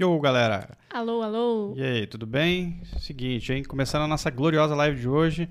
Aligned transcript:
Yo, 0.00 0.16
galera! 0.20 0.78
Alô, 0.90 1.22
alô! 1.22 1.74
E 1.76 1.82
aí, 1.82 2.06
tudo 2.06 2.24
bem? 2.24 2.80
Seguinte, 3.00 3.52
hein? 3.52 3.64
Começando 3.64 4.02
a 4.02 4.06
nossa 4.06 4.30
gloriosa 4.30 4.72
live 4.72 5.00
de 5.00 5.08
hoje. 5.08 5.48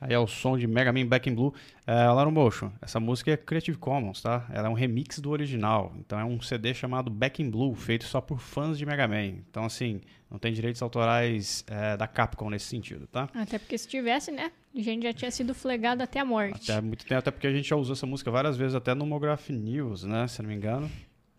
Aí 0.00 0.12
é 0.12 0.18
o 0.18 0.28
som 0.28 0.56
de 0.56 0.64
Mega 0.68 0.92
Man 0.92 1.08
Back 1.08 1.28
in 1.28 1.34
Blue. 1.34 1.52
É, 1.84 1.92
lá 2.08 2.24
no 2.24 2.30
Motion, 2.30 2.70
essa 2.80 3.00
música 3.00 3.32
é 3.32 3.36
Creative 3.36 3.76
Commons, 3.76 4.22
tá? 4.22 4.46
Ela 4.54 4.68
é 4.68 4.70
um 4.70 4.74
remix 4.74 5.18
do 5.18 5.30
original. 5.30 5.92
Então 5.98 6.20
é 6.20 6.24
um 6.24 6.40
CD 6.40 6.72
chamado 6.72 7.10
Back 7.10 7.42
in 7.42 7.50
Blue, 7.50 7.74
feito 7.74 8.04
só 8.04 8.20
por 8.20 8.38
fãs 8.38 8.78
de 8.78 8.86
Mega 8.86 9.08
Man. 9.08 9.40
Então, 9.50 9.64
assim, 9.64 10.00
não 10.30 10.38
tem 10.38 10.52
direitos 10.52 10.80
autorais 10.82 11.64
é, 11.66 11.96
da 11.96 12.06
Capcom 12.06 12.48
nesse 12.48 12.66
sentido, 12.66 13.08
tá? 13.08 13.28
Até 13.34 13.58
porque 13.58 13.76
se 13.76 13.88
tivesse, 13.88 14.30
né? 14.30 14.52
A 14.72 14.80
gente 14.80 15.02
já 15.02 15.12
tinha 15.12 15.32
sido 15.32 15.52
flegado 15.52 16.00
até 16.00 16.20
a 16.20 16.24
morte. 16.24 16.70
Até 16.70 16.80
muito 16.80 17.04
tempo, 17.04 17.18
até 17.18 17.32
porque 17.32 17.48
a 17.48 17.52
gente 17.52 17.68
já 17.68 17.74
usou 17.74 17.94
essa 17.94 18.06
música 18.06 18.30
várias 18.30 18.56
vezes, 18.56 18.76
até 18.76 18.94
no 18.94 19.04
Mograph 19.04 19.50
News, 19.50 20.04
né? 20.04 20.28
Se 20.28 20.40
não 20.42 20.48
me 20.48 20.54
engano. 20.54 20.88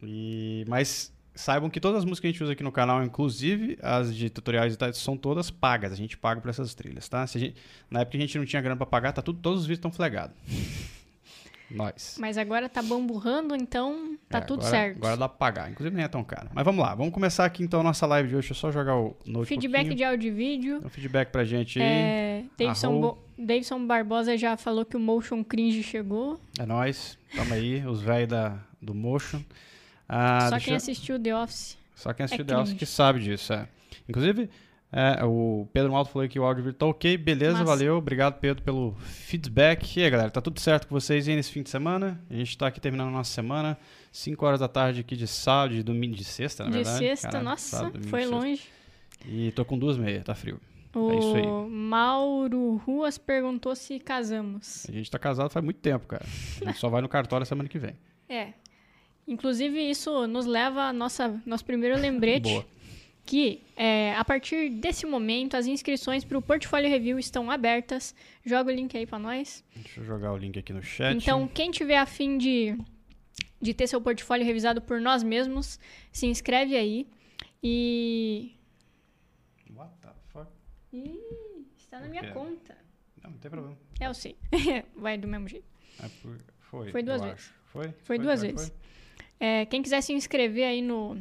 E... 0.04 0.65
Mas 0.68 1.13
saibam 1.36 1.70
que 1.70 1.79
todas 1.79 2.00
as 2.00 2.05
músicas 2.05 2.20
que 2.21 2.27
a 2.27 2.32
gente 2.32 2.43
usa 2.43 2.54
aqui 2.54 2.64
no 2.64 2.71
canal, 2.71 3.04
inclusive 3.04 3.77
as 3.82 4.15
de 4.15 4.29
tutoriais 4.29 4.74
e 4.74 4.78
tal, 4.78 4.92
são 4.93 5.15
todas 5.18 5.50
pagas. 5.50 5.92
A 5.92 5.96
gente 5.96 6.18
paga 6.18 6.42
por 6.42 6.50
essas 6.50 6.74
trilhas, 6.74 7.07
tá? 7.10 7.25
Gente, 7.25 7.55
na 7.89 8.01
época 8.01 8.18
a 8.18 8.21
gente 8.21 8.38
não 8.38 8.46
tinha 8.46 8.61
grana 8.61 8.75
para 8.78 8.86
pagar, 8.86 9.11
tá 9.14 9.21
tudo, 9.21 9.39
todos 9.39 9.61
os 9.61 9.65
vídeos 9.65 9.78
estão 9.79 9.91
flegados. 9.91 10.36
Nós. 11.69 12.18
Mas 12.19 12.38
agora 12.38 12.68
tá 12.68 12.82
bamburrando, 12.82 13.55
então 13.55 14.18
tá 14.28 14.39
É, 14.39 14.41
tudo 14.41 14.60
agora, 14.60 14.69
certo. 14.75 14.97
Agora 14.97 15.15
dá 15.15 15.29
pra 15.29 15.38
pagar. 15.38 15.71
Inclusive 15.71 15.96
nem 15.96 16.04
é 16.04 16.07
tão 16.10 16.21
caro. 16.21 16.50
Mas 16.54 16.65
vamos 16.65 16.83
lá, 16.83 16.93
vamos 16.93 17.14
começar 17.14 17.46
aqui 17.46 17.63
então 17.63 17.79
a 17.79 17.83
nossa 17.83 18.05
live 18.05 18.27
de 18.27 18.36
hoje. 18.36 18.50
Deixa 18.50 18.52
eu 18.68 18.71
só 18.71 18.71
jogar 18.77 18.97
o 18.97 19.16
note 19.25 19.47
Feedback 19.47 19.96
de 19.96 20.04
áudio 20.04 20.27
e 20.27 20.32
vídeo. 20.32 20.89
Feedback 20.89 21.29
pra 21.32 21.46
gente 21.46 21.79
aí. 21.82 21.86
É, 21.88 22.43
Davidson, 22.60 22.88
Arrou. 22.88 23.02
Bo- 23.02 23.18
Davidson 23.38 23.88
Barbosa 23.88 24.38
já 24.38 24.57
falou 24.57 24.83
que 24.83 24.97
o 24.97 25.00
Motion 25.00 25.46
Cringe 25.46 25.82
chegou. 25.82 26.38
É 26.60 26.66
nóis. 26.66 27.18
Tamo 27.33 27.54
aí, 27.54 27.86
os 27.88 28.02
velhos 28.02 28.52
do 28.82 28.93
Motion. 28.93 29.41
Ah, 30.14 30.50
Só 30.50 30.60
quem 30.60 30.71
eu- 30.74 30.78
assistiu 30.78 31.18
The 31.20 31.36
Office. 31.36 31.78
Só 31.96 32.11
quem 32.14 32.25
assistiu 32.25 32.44
É 32.44 32.47
The 32.47 32.56
Office 32.56 32.69
cringe. 32.72 32.80
que 32.80 32.86
sabe 32.86 33.19
disso, 33.22 33.53
é. 33.53 33.67
Inclusive, 34.09 34.50
é, 34.92 35.23
o 35.23 35.66
Pedro 35.72 35.92
Malto 35.94 36.11
falou 36.11 36.27
que 36.27 36.38
o 36.38 36.44
áudio 36.44 36.73
tá 36.73 36.85
ok, 36.85 37.16
beleza, 37.17 37.53
Massa. 37.53 37.63
valeu. 37.66 37.97
Obrigado, 37.97 38.39
Pedro, 38.39 38.61
pelo 38.63 38.94
feedback. 39.00 39.97
E 39.97 40.03
aí, 40.03 40.09
galera, 40.09 40.30
tá 40.30 40.41
tudo 40.41 40.59
certo 40.59 40.88
com 40.88 40.94
vocês 41.00 41.27
aí 41.30 41.35
nesse 41.35 41.52
fim 41.52 41.63
de 41.63 41.69
semana? 41.69 42.19
A 42.30 42.33
gente 42.33 42.58
tá 42.58 42.67
aqui 42.67 42.81
terminando 42.81 43.08
a 43.09 43.11
nossa 43.11 43.31
semana, 43.31 43.77
5 44.11 44.45
horas 44.45 44.59
da 44.59 44.67
tarde 44.67 45.00
aqui 45.00 45.16
de 45.16 45.27
sábado, 45.27 45.75
de 45.75 45.83
domingo, 45.83 46.16
de 46.16 46.25
sexta, 46.25 46.63
na 46.66 46.72
de 46.72 46.75
verdade. 46.78 46.97
sexta, 46.97 47.41
nossa, 47.41 47.78
sábado, 47.78 47.94
domingo, 47.94 48.09
foi 48.09 48.19
sexta. 48.22 48.35
longe. 48.35 48.61
E 49.25 49.52
tô 49.52 49.63
com 49.63 49.78
duas 49.78 49.97
meias, 49.97 50.23
tá 50.25 50.35
frio. 50.35 50.59
O 50.94 51.09
É 51.11 51.19
isso 51.19 51.35
aí. 51.35 51.45
Mauro 51.69 52.75
Ruas 52.85 53.17
perguntou 53.17 53.73
se 53.75 53.97
casamos. 54.00 54.85
A 54.89 54.91
gente 54.91 55.09
tá 55.09 55.17
casado 55.17 55.50
faz 55.50 55.63
muito 55.63 55.80
tempo, 55.80 56.05
cara. 56.07 56.25
A 56.61 56.66
gente 56.66 56.80
só 56.80 56.89
vai 56.89 57.02
no 57.02 57.07
cartório 57.07 57.45
semana 57.45 57.69
que 57.69 57.80
vem. 57.80 57.95
É. 58.28 58.50
Inclusive, 59.31 59.79
isso 59.89 60.27
nos 60.27 60.45
leva 60.45 60.83
a 60.89 60.93
nossa, 60.93 61.41
nosso 61.45 61.63
primeiro 61.65 61.97
lembrete. 61.97 62.49
Boa. 62.49 62.65
que 63.25 63.61
é, 63.77 64.13
a 64.15 64.25
partir 64.25 64.69
desse 64.69 65.05
momento 65.05 65.55
as 65.55 65.65
inscrições 65.67 66.23
para 66.25 66.38
o 66.38 66.41
Portfólio 66.41 66.89
Review 66.89 67.17
estão 67.17 67.49
abertas. 67.49 68.13
Joga 68.45 68.71
o 68.71 68.75
link 68.75 68.97
aí 68.97 69.05
para 69.05 69.19
nós. 69.19 69.63
Deixa 69.75 70.01
eu 70.01 70.05
jogar 70.05 70.33
o 70.33 70.38
link 70.38 70.59
aqui 70.59 70.73
no 70.73 70.83
chat. 70.83 71.15
Então, 71.15 71.47
quem 71.47 71.71
tiver 71.71 71.97
afim 71.97 72.38
de, 72.38 72.77
de 73.61 73.73
ter 73.73 73.88
seu 73.88 74.01
portfólio 74.01 74.45
revisado 74.45 74.81
por 74.81 74.99
nós 74.99 75.23
mesmos, 75.23 75.79
se 76.11 76.25
inscreve 76.25 76.75
aí. 76.75 77.07
E. 77.63 78.51
What 79.75 79.91
the 80.01 80.09
fuck? 80.33 80.47
Ih, 80.91 81.19
está 81.77 81.99
na 82.01 82.07
minha 82.07 82.33
conta. 82.33 82.75
Não, 83.23 83.31
não 83.31 83.38
tem 83.38 83.49
problema. 83.51 83.77
É, 83.99 84.07
eu 84.07 84.13
sei. 84.13 84.35
Vai 84.97 85.17
do 85.17 85.27
mesmo 85.27 85.47
jeito. 85.47 85.66
É 86.03 86.09
por- 86.21 86.38
Foi, 86.59 86.91
Foi 86.91 87.03
duas 87.03 87.21
vezes. 87.21 87.35
acho. 87.39 87.53
Foi? 87.67 87.93
Foi 88.03 88.17
duas 88.19 88.41
vezes. 88.41 88.73
É, 89.44 89.66
quem 89.66 89.81
quiser 89.81 90.02
se 90.02 90.14
inscrever 90.14 90.66
aí 90.67 90.81
no, 90.84 91.17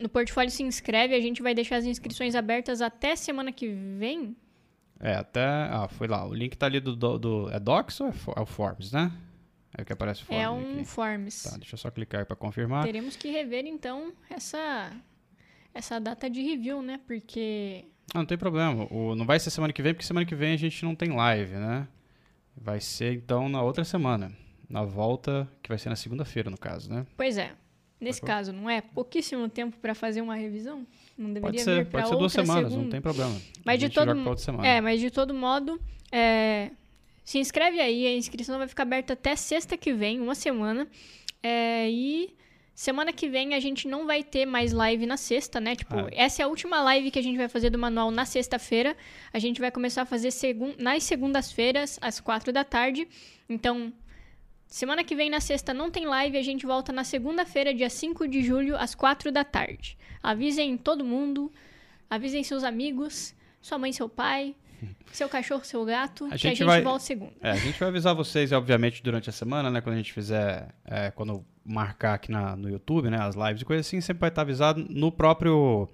no 0.00 0.08
portfólio, 0.08 0.50
se 0.50 0.62
inscreve. 0.62 1.14
A 1.14 1.20
gente 1.20 1.42
vai 1.42 1.54
deixar 1.54 1.76
as 1.76 1.84
inscrições 1.84 2.34
abertas 2.34 2.80
até 2.80 3.14
semana 3.14 3.52
que 3.52 3.68
vem. 3.98 4.34
É, 4.98 5.14
até. 5.16 5.44
Ah, 5.44 5.86
foi 5.88 6.08
lá. 6.08 6.26
O 6.26 6.32
link 6.32 6.56
tá 6.56 6.64
ali 6.66 6.80
do. 6.80 6.96
do, 6.96 7.18
do- 7.18 7.50
é 7.50 7.60
Docs 7.60 8.00
ou 8.00 8.08
é, 8.08 8.12
é 8.36 8.40
o 8.40 8.46
Forms, 8.46 8.90
né? 8.92 9.12
É 9.76 9.82
o 9.82 9.84
que 9.84 9.92
aparece 9.92 10.22
Forms 10.24 10.42
é 10.42 10.48
um 10.48 10.72
aqui. 10.76 10.84
Forms. 10.86 11.42
Tá, 11.42 11.56
deixa 11.58 11.74
eu 11.74 11.78
só 11.78 11.90
clicar 11.90 12.24
pra 12.24 12.34
confirmar. 12.36 12.84
Teremos 12.84 13.16
que 13.16 13.28
rever 13.30 13.66
então 13.66 14.12
essa 14.30 14.90
essa 15.74 15.98
data 16.00 16.28
de 16.30 16.40
review, 16.42 16.80
né? 16.82 17.00
Porque 17.06 17.84
Ah, 18.14 18.18
não 18.18 18.26
tem 18.26 18.36
problema. 18.38 18.86
O, 18.90 19.14
não 19.14 19.24
vai 19.26 19.38
ser 19.40 19.50
semana 19.50 19.72
que 19.72 19.82
vem, 19.82 19.92
porque 19.94 20.06
semana 20.06 20.24
que 20.26 20.34
vem 20.34 20.52
a 20.54 20.56
gente 20.58 20.84
não 20.84 20.94
tem 20.94 21.10
live, 21.10 21.54
né? 21.54 21.86
Vai 22.56 22.80
ser 22.80 23.14
então 23.14 23.48
na 23.48 23.62
outra 23.62 23.82
semana. 23.84 24.32
Na 24.72 24.82
volta, 24.84 25.46
que 25.62 25.68
vai 25.68 25.76
ser 25.78 25.90
na 25.90 25.96
segunda-feira, 25.96 26.48
no 26.50 26.56
caso, 26.58 26.90
né? 26.90 27.06
pois 27.16 27.36
é, 27.36 27.52
nesse 28.00 28.20
Sacou? 28.20 28.26
caso 28.34 28.52
não 28.52 28.70
é 28.70 28.80
pouquíssimo 28.80 29.46
tempo 29.48 29.76
para 29.82 29.94
fazer 29.94 30.22
uma 30.22 30.34
revisão? 30.34 30.86
Não 31.16 31.28
deveria 31.32 31.50
Pode 31.50 31.62
ser, 31.62 31.84
vir 31.84 31.90
para 31.90 32.00
pode 32.00 32.08
ser 32.10 32.16
duas 32.18 32.32
outra 32.34 32.42
semanas, 32.46 32.70
segunda. 32.70 32.82
não 32.84 32.90
tem 32.90 33.00
problema. 33.00 33.40
Mas 33.64 33.78
de 33.78 33.88
todo. 33.90 34.10
É, 34.64 34.80
mas 34.80 34.98
de 34.98 35.10
todo 35.10 35.34
modo, 35.34 35.78
é, 36.10 36.70
se 37.22 37.38
inscreve 37.38 37.80
aí, 37.80 38.06
a 38.06 38.16
inscrição 38.16 38.56
vai 38.58 38.66
ficar 38.66 38.84
aberta 38.84 39.12
até 39.12 39.36
sexta 39.36 39.76
que 39.76 39.92
vem, 39.92 40.20
uma 40.20 40.34
semana. 40.34 40.88
É, 41.42 41.90
e 41.90 42.34
semana 42.74 43.12
que 43.12 43.28
vem 43.28 43.52
a 43.54 43.60
gente 43.60 43.86
não 43.86 44.06
vai 44.06 44.24
ter 44.24 44.46
mais 44.46 44.72
live 44.72 45.04
na 45.04 45.18
sexta, 45.18 45.60
né? 45.60 45.76
Tipo, 45.76 45.96
Ah. 45.96 46.08
essa 46.12 46.40
é 46.40 46.44
a 46.44 46.48
última 46.48 46.80
live 46.82 47.10
que 47.10 47.18
a 47.18 47.22
gente 47.22 47.36
vai 47.36 47.48
fazer 47.48 47.68
do 47.68 47.78
manual 47.78 48.10
na 48.10 48.24
sexta-feira. 48.24 48.96
A 49.32 49.38
gente 49.38 49.60
vai 49.60 49.70
começar 49.70 50.02
a 50.02 50.06
fazer 50.06 50.30
segun 50.30 50.72
nas 50.78 51.02
segundas-feiras, 51.04 51.98
às 52.00 52.20
quatro 52.20 52.52
da 52.52 52.64
tarde. 52.64 53.06
Então, 53.48 53.92
semana 54.74 55.04
que 55.04 55.14
vem 55.14 55.28
na 55.28 55.40
sexta 55.40 55.74
não 55.74 55.90
tem 55.90 56.06
live, 56.06 56.36
a 56.38 56.42
gente 56.42 56.64
volta 56.66 56.92
na 56.92 57.04
segunda-feira, 57.04 57.74
dia 57.74 57.90
5 57.90 58.26
de 58.26 58.42
julho, 58.42 58.76
às 58.76 58.94
quatro 58.94 59.30
da 59.30 59.44
tarde. 59.44 59.96
Avisem 60.22 60.76
todo 60.76 61.04
mundo, 61.04 61.52
avisem 62.08 62.42
seus 62.42 62.64
amigos, 62.64 63.34
sua 63.60 63.78
mãe, 63.78 63.92
seu 63.92 64.08
pai, 64.08 64.54
seu 65.12 65.28
cachorro, 65.28 65.64
seu 65.64 65.84
gato, 65.84 66.26
que 66.28 66.34
a 66.34 66.36
gente 66.36 66.56
gente 66.58 66.66
vai- 66.66 66.82
volta 66.82 67.04
segunda. 67.04 67.32
É, 67.40 67.50
a 67.50 67.56
gente 67.56 67.78
vai 67.78 67.88
avisar 67.88 68.14
vocês, 68.14 68.50
obviamente, 68.52 69.02
durante 69.02 69.28
a 69.28 69.32
semana, 69.32 69.70
né? 69.70 69.80
Quando 69.80 69.94
a 69.94 69.98
gente 69.98 70.12
fizer, 70.12 70.68
é, 70.84 71.10
quando 71.10 71.44
marcar 71.64 72.14
aqui 72.14 72.32
na, 72.32 72.56
no 72.56 72.68
YouTube, 72.68 73.10
né? 73.10 73.18
As 73.20 73.34
lives 73.36 73.62
e 73.62 73.64
coisas 73.64 73.86
assim, 73.86 74.00
sempre 74.00 74.20
vai 74.20 74.28
estar 74.30 74.42
avisado 74.42 74.84
no 74.88 75.12
próprio, 75.12 75.88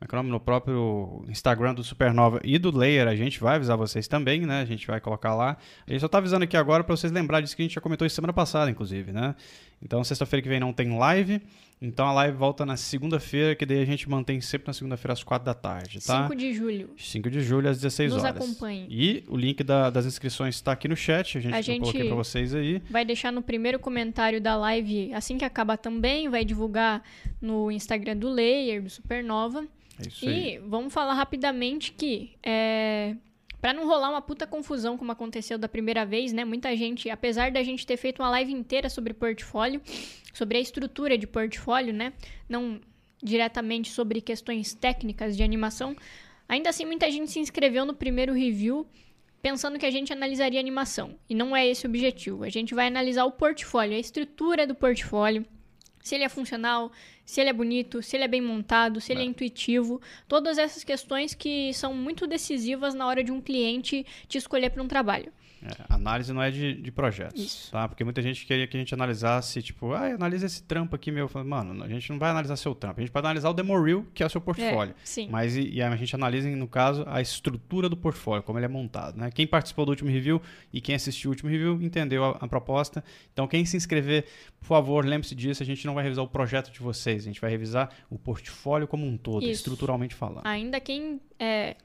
é 0.00 0.16
é? 0.16 0.22
No 0.22 0.38
próprio 0.40 1.24
Instagram 1.28 1.74
do 1.74 1.82
Supernova 1.82 2.40
e 2.44 2.58
do 2.58 2.76
Layer, 2.76 3.08
a 3.08 3.16
gente 3.16 3.40
vai 3.40 3.56
avisar 3.56 3.76
vocês 3.76 4.06
também, 4.06 4.42
né? 4.46 4.60
A 4.60 4.64
gente 4.64 4.86
vai 4.86 5.00
colocar 5.00 5.34
lá. 5.34 5.56
A 5.86 5.90
gente 5.90 6.00
só 6.00 6.08
tá 6.08 6.18
avisando 6.18 6.44
aqui 6.44 6.56
agora 6.56 6.84
para 6.84 6.96
vocês 6.96 7.12
lembrarem 7.12 7.44
disso 7.44 7.56
que 7.56 7.62
a 7.62 7.64
gente 7.64 7.74
já 7.74 7.80
comentou 7.80 8.06
isso 8.06 8.14
semana 8.14 8.32
passada, 8.32 8.70
inclusive, 8.70 9.12
né? 9.12 9.34
Então, 9.82 10.02
sexta-feira 10.04 10.42
que 10.42 10.48
vem 10.48 10.58
não 10.58 10.72
tem 10.72 10.96
live, 10.98 11.40
então 11.80 12.06
a 12.08 12.12
live 12.12 12.36
volta 12.36 12.66
na 12.66 12.76
segunda-feira, 12.76 13.54
que 13.54 13.64
daí 13.64 13.80
a 13.80 13.84
gente 13.84 14.08
mantém 14.10 14.40
sempre 14.40 14.66
na 14.66 14.72
segunda-feira 14.72 15.12
às 15.12 15.22
quatro 15.22 15.46
da 15.46 15.54
tarde, 15.54 16.04
tá? 16.04 16.24
5 16.24 16.34
de 16.34 16.52
julho. 16.52 16.90
5 16.96 17.30
de 17.30 17.40
julho 17.40 17.68
às 17.68 17.76
16 17.76 18.12
Nos 18.12 18.24
horas. 18.24 18.36
acompanhem. 18.36 18.86
E 18.90 19.22
o 19.28 19.36
link 19.36 19.62
da- 19.62 19.88
das 19.88 20.04
inscrições 20.04 20.56
está 20.56 20.72
aqui 20.72 20.88
no 20.88 20.96
chat. 20.96 21.38
A 21.38 21.40
gente, 21.40 21.54
A 21.54 21.60
gente- 21.60 21.80
coloquei 21.80 22.06
para 22.06 22.16
vocês 22.16 22.54
aí. 22.56 22.82
Vai 22.90 23.04
deixar 23.04 23.30
no 23.32 23.40
primeiro 23.40 23.78
comentário 23.78 24.40
da 24.40 24.56
live 24.56 25.12
assim 25.14 25.38
que 25.38 25.44
acabar 25.44 25.76
também. 25.76 26.28
Vai 26.28 26.44
divulgar 26.44 27.00
no 27.40 27.70
Instagram 27.70 28.16
do 28.16 28.28
Layer, 28.28 28.82
do 28.82 28.90
Supernova. 28.90 29.64
É 29.98 30.08
isso 30.08 30.28
aí. 30.28 30.54
E 30.54 30.58
vamos 30.58 30.92
falar 30.92 31.14
rapidamente 31.14 31.92
que, 31.92 32.32
é, 32.42 33.16
para 33.60 33.72
não 33.72 33.86
rolar 33.86 34.10
uma 34.10 34.22
puta 34.22 34.46
confusão 34.46 34.96
como 34.96 35.12
aconteceu 35.12 35.58
da 35.58 35.68
primeira 35.68 36.06
vez, 36.06 36.32
né? 36.32 36.44
Muita 36.44 36.74
gente, 36.76 37.10
apesar 37.10 37.50
da 37.50 37.62
gente 37.62 37.86
ter 37.86 37.96
feito 37.96 38.22
uma 38.22 38.30
live 38.30 38.52
inteira 38.52 38.88
sobre 38.88 39.12
portfólio, 39.12 39.80
sobre 40.32 40.58
a 40.58 40.60
estrutura 40.60 41.18
de 41.18 41.26
portfólio, 41.26 41.92
né? 41.92 42.12
Não 42.48 42.80
diretamente 43.22 43.90
sobre 43.90 44.20
questões 44.20 44.74
técnicas 44.74 45.36
de 45.36 45.42
animação, 45.42 45.96
ainda 46.48 46.70
assim 46.70 46.84
muita 46.84 47.10
gente 47.10 47.30
se 47.32 47.40
inscreveu 47.40 47.84
no 47.84 47.92
primeiro 47.92 48.32
review 48.32 48.86
pensando 49.42 49.78
que 49.78 49.86
a 49.86 49.90
gente 49.90 50.12
analisaria 50.12 50.60
animação. 50.60 51.16
E 51.28 51.34
não 51.34 51.56
é 51.56 51.66
esse 51.66 51.86
o 51.86 51.88
objetivo. 51.88 52.44
A 52.44 52.48
gente 52.48 52.74
vai 52.74 52.86
analisar 52.86 53.24
o 53.24 53.32
portfólio, 53.32 53.96
a 53.96 54.00
estrutura 54.00 54.66
do 54.66 54.74
portfólio, 54.74 55.44
se 56.08 56.14
ele 56.14 56.24
é 56.24 56.28
funcional, 56.28 56.90
se 57.24 57.40
ele 57.40 57.50
é 57.50 57.52
bonito, 57.52 58.02
se 58.02 58.16
ele 58.16 58.24
é 58.24 58.28
bem 58.28 58.40
montado, 58.40 59.00
se 59.00 59.12
ele 59.12 59.20
é 59.20 59.24
intuitivo, 59.24 60.00
todas 60.26 60.56
essas 60.56 60.82
questões 60.82 61.34
que 61.34 61.72
são 61.74 61.92
muito 61.92 62.26
decisivas 62.26 62.94
na 62.94 63.06
hora 63.06 63.22
de 63.22 63.30
um 63.30 63.42
cliente 63.42 64.06
te 64.26 64.38
escolher 64.38 64.70
para 64.70 64.82
um 64.82 64.88
trabalho. 64.88 65.30
É, 65.62 65.84
análise 65.88 66.32
não 66.32 66.42
é 66.42 66.50
de, 66.50 66.74
de 66.74 66.92
projetos, 66.92 67.40
Isso. 67.40 67.72
tá? 67.72 67.88
Porque 67.88 68.04
muita 68.04 68.22
gente 68.22 68.46
queria 68.46 68.66
que 68.66 68.76
a 68.76 68.80
gente 68.80 68.94
analisasse, 68.94 69.60
tipo, 69.60 69.92
ah, 69.92 70.06
analisa 70.06 70.46
esse 70.46 70.62
trampo 70.62 70.94
aqui 70.94 71.10
meu. 71.10 71.28
Falei, 71.28 71.48
Mano, 71.48 71.82
a 71.82 71.88
gente 71.88 72.10
não 72.10 72.18
vai 72.18 72.30
analisar 72.30 72.56
seu 72.56 72.74
trampo, 72.74 73.00
a 73.00 73.02
gente 73.02 73.12
vai 73.12 73.20
analisar 73.20 73.50
o 73.50 73.52
demo 73.52 73.80
reel, 73.80 74.06
que 74.14 74.22
é 74.22 74.26
o 74.26 74.30
seu 74.30 74.40
portfólio. 74.40 74.92
É, 74.92 75.00
sim. 75.04 75.28
Mas 75.30 75.56
e, 75.56 75.68
e 75.68 75.82
a 75.82 75.96
gente 75.96 76.14
analisa, 76.14 76.48
no 76.48 76.68
caso, 76.68 77.04
a 77.06 77.20
estrutura 77.20 77.88
do 77.88 77.96
portfólio, 77.96 78.42
como 78.42 78.58
ele 78.58 78.66
é 78.66 78.68
montado, 78.68 79.18
né? 79.18 79.30
Quem 79.30 79.46
participou 79.46 79.84
do 79.84 79.90
último 79.90 80.10
review 80.10 80.40
e 80.72 80.80
quem 80.80 80.94
assistiu 80.94 81.30
o 81.30 81.32
último 81.32 81.50
review 81.50 81.80
entendeu 81.82 82.24
a, 82.24 82.30
a 82.40 82.48
proposta. 82.48 83.02
Então, 83.32 83.46
quem 83.48 83.64
se 83.64 83.76
inscrever, 83.76 84.26
por 84.60 84.66
favor, 84.66 85.04
lembre-se 85.04 85.34
disso, 85.34 85.62
a 85.62 85.66
gente 85.66 85.84
não 85.86 85.94
vai 85.94 86.04
revisar 86.04 86.24
o 86.24 86.28
projeto 86.28 86.70
de 86.70 86.80
vocês, 86.80 87.22
a 87.22 87.26
gente 87.26 87.40
vai 87.40 87.50
revisar 87.50 87.90
o 88.08 88.18
portfólio 88.18 88.86
como 88.86 89.06
um 89.06 89.16
todo, 89.16 89.42
Isso. 89.42 89.52
estruturalmente 89.52 90.14
falando. 90.14 90.46
Ainda 90.46 90.78
quem 90.80 91.20
é, 91.38 91.76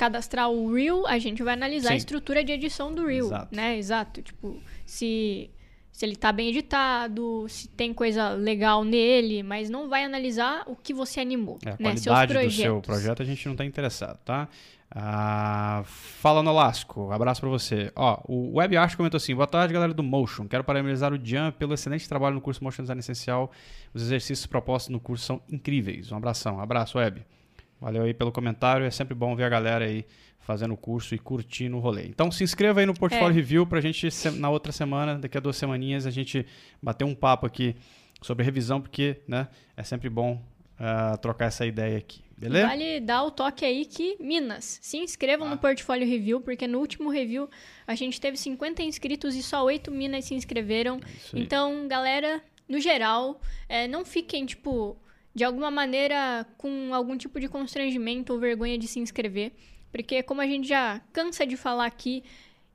cadastrar 0.00 0.50
o 0.50 0.72
Reel, 0.72 1.06
a 1.06 1.18
gente 1.18 1.42
vai 1.42 1.52
analisar 1.52 1.90
a 1.90 1.92
Sim. 1.92 1.98
estrutura 1.98 2.42
de 2.42 2.52
edição 2.52 2.94
do 2.94 3.04
Reel, 3.04 3.26
Exato. 3.26 3.54
né? 3.54 3.76
Exato. 3.76 4.22
Tipo, 4.22 4.56
se 4.86 5.50
se 5.92 6.06
ele 6.06 6.16
tá 6.16 6.32
bem 6.32 6.48
editado, 6.48 7.44
se 7.46 7.68
tem 7.68 7.92
coisa 7.92 8.30
legal 8.30 8.82
nele, 8.82 9.42
mas 9.42 9.68
não 9.68 9.90
vai 9.90 10.02
analisar 10.02 10.62
o 10.66 10.74
que 10.74 10.94
você 10.94 11.20
animou. 11.20 11.58
É, 11.66 11.68
a 11.68 11.72
né? 11.72 11.78
qualidade 11.78 12.32
do 12.32 12.50
seu 12.50 12.80
projeto 12.80 13.20
a 13.20 13.26
gente 13.26 13.44
não 13.44 13.52
está 13.52 13.62
interessado, 13.62 14.18
tá? 14.24 14.48
Ah, 14.90 15.82
fala 15.84 16.42
Nolasco, 16.42 17.12
abraço 17.12 17.42
para 17.42 17.50
você. 17.50 17.92
Ó, 17.94 18.22
o 18.26 18.56
Web 18.56 18.78
Art 18.78 18.96
comentou 18.96 19.18
assim: 19.18 19.34
boa 19.34 19.46
tarde, 19.46 19.74
galera 19.74 19.92
do 19.92 20.02
Motion. 20.02 20.48
Quero 20.48 20.64
parabenizar 20.64 21.12
o 21.12 21.22
Jan 21.22 21.52
pelo 21.52 21.74
excelente 21.74 22.08
trabalho 22.08 22.36
no 22.36 22.40
curso 22.40 22.64
Motion 22.64 22.82
Design 22.84 23.00
Essencial. 23.00 23.50
Os 23.92 24.00
exercícios 24.00 24.46
propostos 24.46 24.88
no 24.88 24.98
curso 24.98 25.26
são 25.26 25.42
incríveis. 25.50 26.10
Um 26.10 26.16
abração, 26.16 26.58
abraço, 26.58 26.96
Web. 26.96 27.22
Valeu 27.80 28.02
aí 28.02 28.14
pelo 28.14 28.30
comentário. 28.30 28.84
É 28.84 28.90
sempre 28.90 29.14
bom 29.14 29.34
ver 29.34 29.44
a 29.44 29.48
galera 29.48 29.84
aí 29.84 30.04
fazendo 30.40 30.74
o 30.74 30.76
curso 30.76 31.14
e 31.14 31.18
curtindo 31.18 31.76
o 31.76 31.80
rolê. 31.80 32.06
Então 32.06 32.30
se 32.30 32.42
inscreva 32.42 32.80
aí 32.80 32.86
no 32.86 32.94
Portfólio 32.94 33.30
é. 33.30 33.34
Review 33.34 33.66
pra 33.66 33.80
gente, 33.80 34.08
na 34.36 34.50
outra 34.50 34.72
semana, 34.72 35.18
daqui 35.18 35.38
a 35.38 35.40
duas 35.40 35.56
semaninhas, 35.56 36.06
a 36.06 36.10
gente 36.10 36.44
bater 36.82 37.04
um 37.04 37.14
papo 37.14 37.46
aqui 37.46 37.76
sobre 38.20 38.44
revisão, 38.44 38.80
porque 38.80 39.20
né, 39.28 39.48
é 39.76 39.82
sempre 39.82 40.08
bom 40.08 40.42
uh, 40.80 41.16
trocar 41.18 41.46
essa 41.46 41.64
ideia 41.64 41.98
aqui. 41.98 42.20
Beleza? 42.36 42.68
Vale 42.68 43.00
dar 43.00 43.22
o 43.24 43.30
toque 43.30 43.66
aí 43.66 43.84
que, 43.84 44.16
Minas, 44.18 44.78
se 44.80 44.96
inscrevam 44.96 45.46
ah. 45.46 45.50
no 45.50 45.58
Portfólio 45.58 46.08
Review, 46.08 46.40
porque 46.40 46.66
no 46.66 46.78
último 46.78 47.10
review 47.10 47.50
a 47.86 47.94
gente 47.94 48.18
teve 48.18 48.38
50 48.38 48.82
inscritos 48.82 49.34
e 49.36 49.42
só 49.42 49.62
8 49.62 49.90
Minas 49.90 50.24
se 50.24 50.34
inscreveram. 50.34 50.98
É 51.34 51.38
então, 51.38 51.86
galera, 51.86 52.42
no 52.66 52.80
geral, 52.80 53.40
é, 53.68 53.86
não 53.86 54.06
fiquem, 54.06 54.46
tipo, 54.46 54.96
de 55.34 55.44
alguma 55.44 55.70
maneira 55.70 56.46
com 56.56 56.94
algum 56.94 57.16
tipo 57.16 57.38
de 57.38 57.48
constrangimento 57.48 58.32
ou 58.32 58.38
vergonha 58.38 58.76
de 58.76 58.88
se 58.88 58.98
inscrever. 58.98 59.52
Porque, 59.92 60.22
como 60.22 60.40
a 60.40 60.46
gente 60.46 60.68
já 60.68 61.00
cansa 61.12 61.46
de 61.46 61.56
falar 61.56 61.86
aqui, 61.86 62.22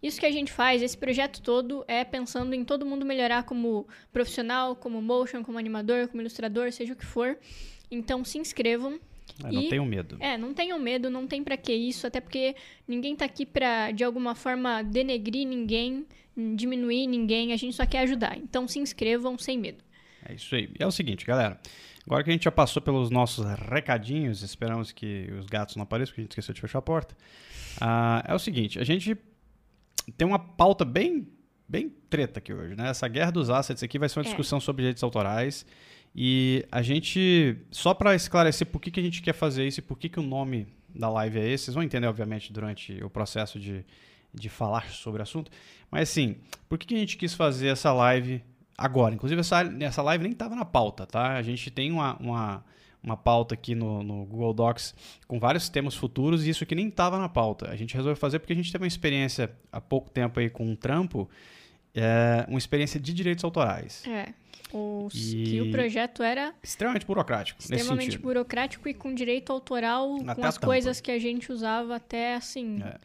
isso 0.02 0.20
que 0.20 0.26
a 0.26 0.32
gente 0.32 0.52
faz, 0.52 0.82
esse 0.82 0.98
projeto 0.98 1.42
todo, 1.42 1.84
é 1.88 2.04
pensando 2.04 2.54
em 2.54 2.64
todo 2.64 2.86
mundo 2.86 3.06
melhorar 3.06 3.44
como 3.44 3.88
profissional, 4.12 4.76
como 4.76 5.02
motion, 5.02 5.44
como 5.44 5.58
animador, 5.58 6.08
como 6.08 6.22
ilustrador, 6.22 6.72
seja 6.72 6.94
o 6.94 6.96
que 6.96 7.06
for. 7.06 7.38
Então, 7.90 8.24
se 8.24 8.38
inscrevam. 8.38 9.00
É, 9.44 9.52
não 9.52 9.62
e, 9.62 9.70
tenham 9.70 9.86
medo. 9.86 10.18
É, 10.20 10.38
não 10.38 10.54
tenham 10.54 10.80
medo, 10.80 11.10
não 11.10 11.26
tem 11.28 11.44
para 11.44 11.58
que 11.58 11.74
isso, 11.74 12.06
até 12.06 12.22
porque 12.22 12.56
ninguém 12.88 13.16
tá 13.16 13.26
aqui 13.26 13.46
pra, 13.46 13.92
de 13.92 14.04
alguma 14.04 14.36
forma, 14.36 14.84
denegrir 14.84 15.48
ninguém, 15.48 16.06
diminuir 16.56 17.08
ninguém, 17.08 17.52
a 17.52 17.58
gente 17.58 17.76
só 17.76 17.86
quer 17.86 18.00
ajudar. 18.00 18.38
Então, 18.38 18.68
se 18.68 18.80
inscrevam 18.80 19.38
sem 19.38 19.58
medo. 19.58 19.84
É 20.28 20.34
isso 20.34 20.54
aí. 20.56 20.70
E 20.80 20.84
é 20.84 20.88
o 20.88 20.92
seguinte, 20.92 21.26
galera. 21.26 21.60
Agora 22.06 22.24
que 22.24 22.30
a 22.30 22.34
gente 22.34 22.44
já 22.44 22.52
passou 22.52 22.82
pelos 22.82 23.10
nossos 23.10 23.46
recadinhos, 23.70 24.44
esperamos 24.44 24.92
que 24.92 25.28
os 25.40 25.48
gatos 25.48 25.76
não 25.76 25.84
apareçam, 25.84 26.12
porque 26.12 26.22
a 26.22 26.24
gente 26.24 26.32
esqueceu 26.32 26.54
de 26.54 26.62
fechar 26.62 26.80
a 26.80 26.82
porta. 26.82 27.16
Uh, 27.78 28.32
é 28.32 28.36
o 28.36 28.40
seguinte, 28.40 28.80
a 28.80 28.84
gente 28.84 29.18
tem 30.16 30.28
uma 30.28 30.38
pauta 30.38 30.86
bem, 30.86 31.28
bem 31.68 31.90
treta 32.10 32.40
aqui 32.40 32.54
hoje, 32.54 32.76
né? 32.76 32.90
Essa 32.90 33.08
guerra 33.08 33.32
dos 33.32 33.50
assets 33.50 33.82
aqui 33.82 33.98
vai 33.98 34.08
ser 34.08 34.20
uma 34.20 34.26
é. 34.26 34.28
discussão 34.28 34.60
sobre 34.60 34.84
direitos 34.84 35.04
autorais. 35.04 35.66
E 36.16 36.66
a 36.72 36.82
gente, 36.82 37.58
só 37.72 37.94
para 37.94 38.16
esclarecer 38.16 38.68
por 38.68 38.80
que, 38.80 38.92
que 38.92 39.00
a 39.00 39.04
gente 39.04 39.22
quer 39.22 39.34
fazer 39.34 39.68
isso 39.68 39.80
e 39.80 39.84
por 39.84 39.98
que, 39.98 40.08
que 40.08 40.20
o 40.20 40.24
nome 40.24 40.68
da 40.94 41.10
live 41.10 41.40
é 41.40 41.50
esse, 41.50 41.66
vocês 41.66 41.76
vão 41.76 41.84
entender, 41.84 42.08
obviamente, 42.08 42.54
durante 42.54 43.04
o 43.04 43.10
processo 43.10 43.60
de, 43.60 43.84
de 44.34 44.48
falar 44.48 44.92
sobre 44.92 45.20
o 45.20 45.24
assunto. 45.24 45.52
Mas 45.92 46.10
assim, 46.10 46.38
por 46.70 46.78
que, 46.78 46.86
que 46.86 46.96
a 46.96 47.00
gente 47.00 47.18
quis 47.18 47.34
fazer 47.34 47.68
essa 47.68 47.92
live 47.92 48.42
agora. 48.78 49.14
Inclusive, 49.14 49.40
essa, 49.40 49.62
essa 49.80 50.02
live 50.02 50.24
nem 50.24 50.34
estava 50.34 50.56
na 50.56 50.66
pauta, 50.66 51.06
tá? 51.06 51.36
A 51.36 51.42
gente 51.42 51.72
tem 51.72 51.92
uma, 51.92 52.16
uma, 52.18 52.66
uma 53.02 53.18
pauta 53.18 53.54
aqui 53.54 53.76
no, 53.76 54.04
no, 54.04 54.26
Google 54.26 54.54
Docs 54.54 54.94
com 55.28 55.40
vários 55.40 55.70
temas 55.70 55.96
futuros 55.96 56.46
e 56.46 56.50
isso 56.50 56.64
aqui 56.64 56.76
nem 56.76 56.88
estava 56.88 57.18
na 57.18 57.30
pauta. 57.30 57.70
A 57.70 57.76
gente 57.76 57.94
resolveu 57.96 58.16
fazer 58.16 58.40
porque 58.40 58.54
a 58.54 58.56
gente 58.56 58.72
teve 58.72 58.84
uma 58.84 58.88
experiência 58.88 59.52
há 59.72 59.80
pouco 59.80 60.10
tempo 60.10 60.40
aí 60.40 60.50
com 60.50 60.66
um 60.66 60.76
trampo, 60.76 61.30
é, 61.94 62.46
uma 62.48 62.58
experiência 62.58 63.00
de 63.00 63.14
direitos 63.14 63.44
autorais. 63.44 64.04
É. 64.08 64.34
O, 64.74 65.08
e... 65.14 65.44
Que 65.44 65.62
o 65.62 65.72
projeto 65.72 66.22
era 66.22 66.54
extremamente 66.62 67.06
burocrático. 67.06 67.62
Extremamente 67.62 68.18
burocrático 68.18 68.90
e 68.90 68.94
com 68.94 69.14
direito 69.14 69.54
autoral, 69.54 70.18
até 70.28 70.42
com 70.42 70.48
as 70.48 70.58
coisas 70.58 71.00
que 71.00 71.12
a 71.12 71.20
gente 71.20 71.52
usava 71.52 71.96
até 71.96 72.36
assim. 72.36 72.82
É 72.84 72.98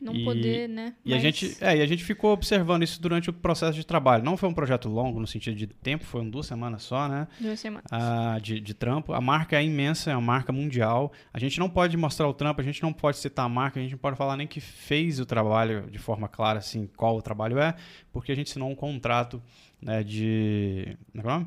não 0.00 0.14
e, 0.14 0.24
poder, 0.24 0.68
né? 0.68 0.94
E, 1.04 1.10
Mas... 1.10 1.18
a 1.18 1.22
gente, 1.22 1.56
é, 1.60 1.76
e 1.76 1.82
a 1.82 1.86
gente 1.86 2.04
ficou 2.04 2.32
observando 2.32 2.82
isso 2.82 3.00
durante 3.00 3.30
o 3.30 3.32
processo 3.32 3.74
de 3.74 3.86
trabalho. 3.86 4.24
Não 4.24 4.36
foi 4.36 4.48
um 4.48 4.54
projeto 4.54 4.88
longo 4.88 5.20
no 5.20 5.26
sentido 5.26 5.56
de 5.56 5.66
tempo, 5.66 6.04
foram 6.04 6.28
duas 6.28 6.46
semanas 6.46 6.82
só, 6.82 7.08
né? 7.08 7.28
Duas 7.40 7.60
semanas. 7.60 7.86
Ah, 7.90 8.38
de, 8.40 8.60
de 8.60 8.74
trampo. 8.74 9.12
A 9.12 9.20
marca 9.20 9.56
é 9.56 9.64
imensa, 9.64 10.10
é 10.10 10.14
uma 10.14 10.22
marca 10.22 10.52
mundial. 10.52 11.12
A 11.32 11.38
gente 11.38 11.58
não 11.58 11.68
pode 11.68 11.96
mostrar 11.96 12.28
o 12.28 12.34
trampo, 12.34 12.60
a 12.60 12.64
gente 12.64 12.82
não 12.82 12.92
pode 12.92 13.18
citar 13.18 13.46
a 13.46 13.48
marca, 13.48 13.78
a 13.78 13.82
gente 13.82 13.92
não 13.92 13.98
pode 13.98 14.16
falar 14.16 14.36
nem 14.36 14.46
que 14.46 14.60
fez 14.60 15.20
o 15.20 15.26
trabalho 15.26 15.88
de 15.90 15.98
forma 15.98 16.28
clara, 16.28 16.58
assim, 16.58 16.88
qual 16.96 17.16
o 17.16 17.22
trabalho 17.22 17.58
é, 17.58 17.74
porque 18.12 18.32
a 18.32 18.34
gente 18.34 18.50
assinou 18.50 18.70
um 18.70 18.74
contrato 18.74 19.42
né, 19.80 20.02
de. 20.02 20.96
Como 21.12 21.28
é 21.28 21.32
o 21.32 21.38
nome? 21.38 21.46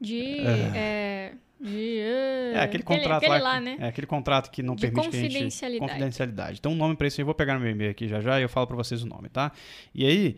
De. 0.00 0.40
É... 0.40 0.72
É 0.74 1.34
é 1.64 2.60
aquele 2.60 2.82
contrato 2.82 3.24
aquele, 3.24 3.38
lá, 3.38 3.52
lá 3.54 3.60
né? 3.60 3.76
É 3.78 3.86
aquele 3.88 4.06
contrato 4.06 4.50
que 4.50 4.62
não 4.62 4.74
de 4.74 4.82
permite 4.82 5.10
que 5.10 5.16
a 5.16 5.20
gente 5.20 5.78
confidencialidade. 5.78 6.58
Então 6.58 6.72
um 6.72 6.76
nome 6.76 6.96
para 6.96 7.06
isso 7.06 7.20
eu 7.20 7.24
vou 7.24 7.34
pegar 7.34 7.54
no 7.54 7.60
meu 7.60 7.70
e-mail 7.70 7.90
aqui 7.90 8.08
já 8.08 8.20
já 8.20 8.40
e 8.40 8.42
eu 8.42 8.48
falo 8.48 8.66
para 8.66 8.76
vocês 8.76 9.02
o 9.02 9.06
nome, 9.06 9.28
tá? 9.28 9.52
E 9.94 10.04
aí, 10.04 10.36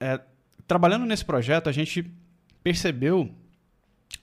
é, 0.00 0.20
trabalhando 0.66 1.06
nesse 1.06 1.24
projeto 1.24 1.68
a 1.68 1.72
gente 1.72 2.04
percebeu 2.62 3.30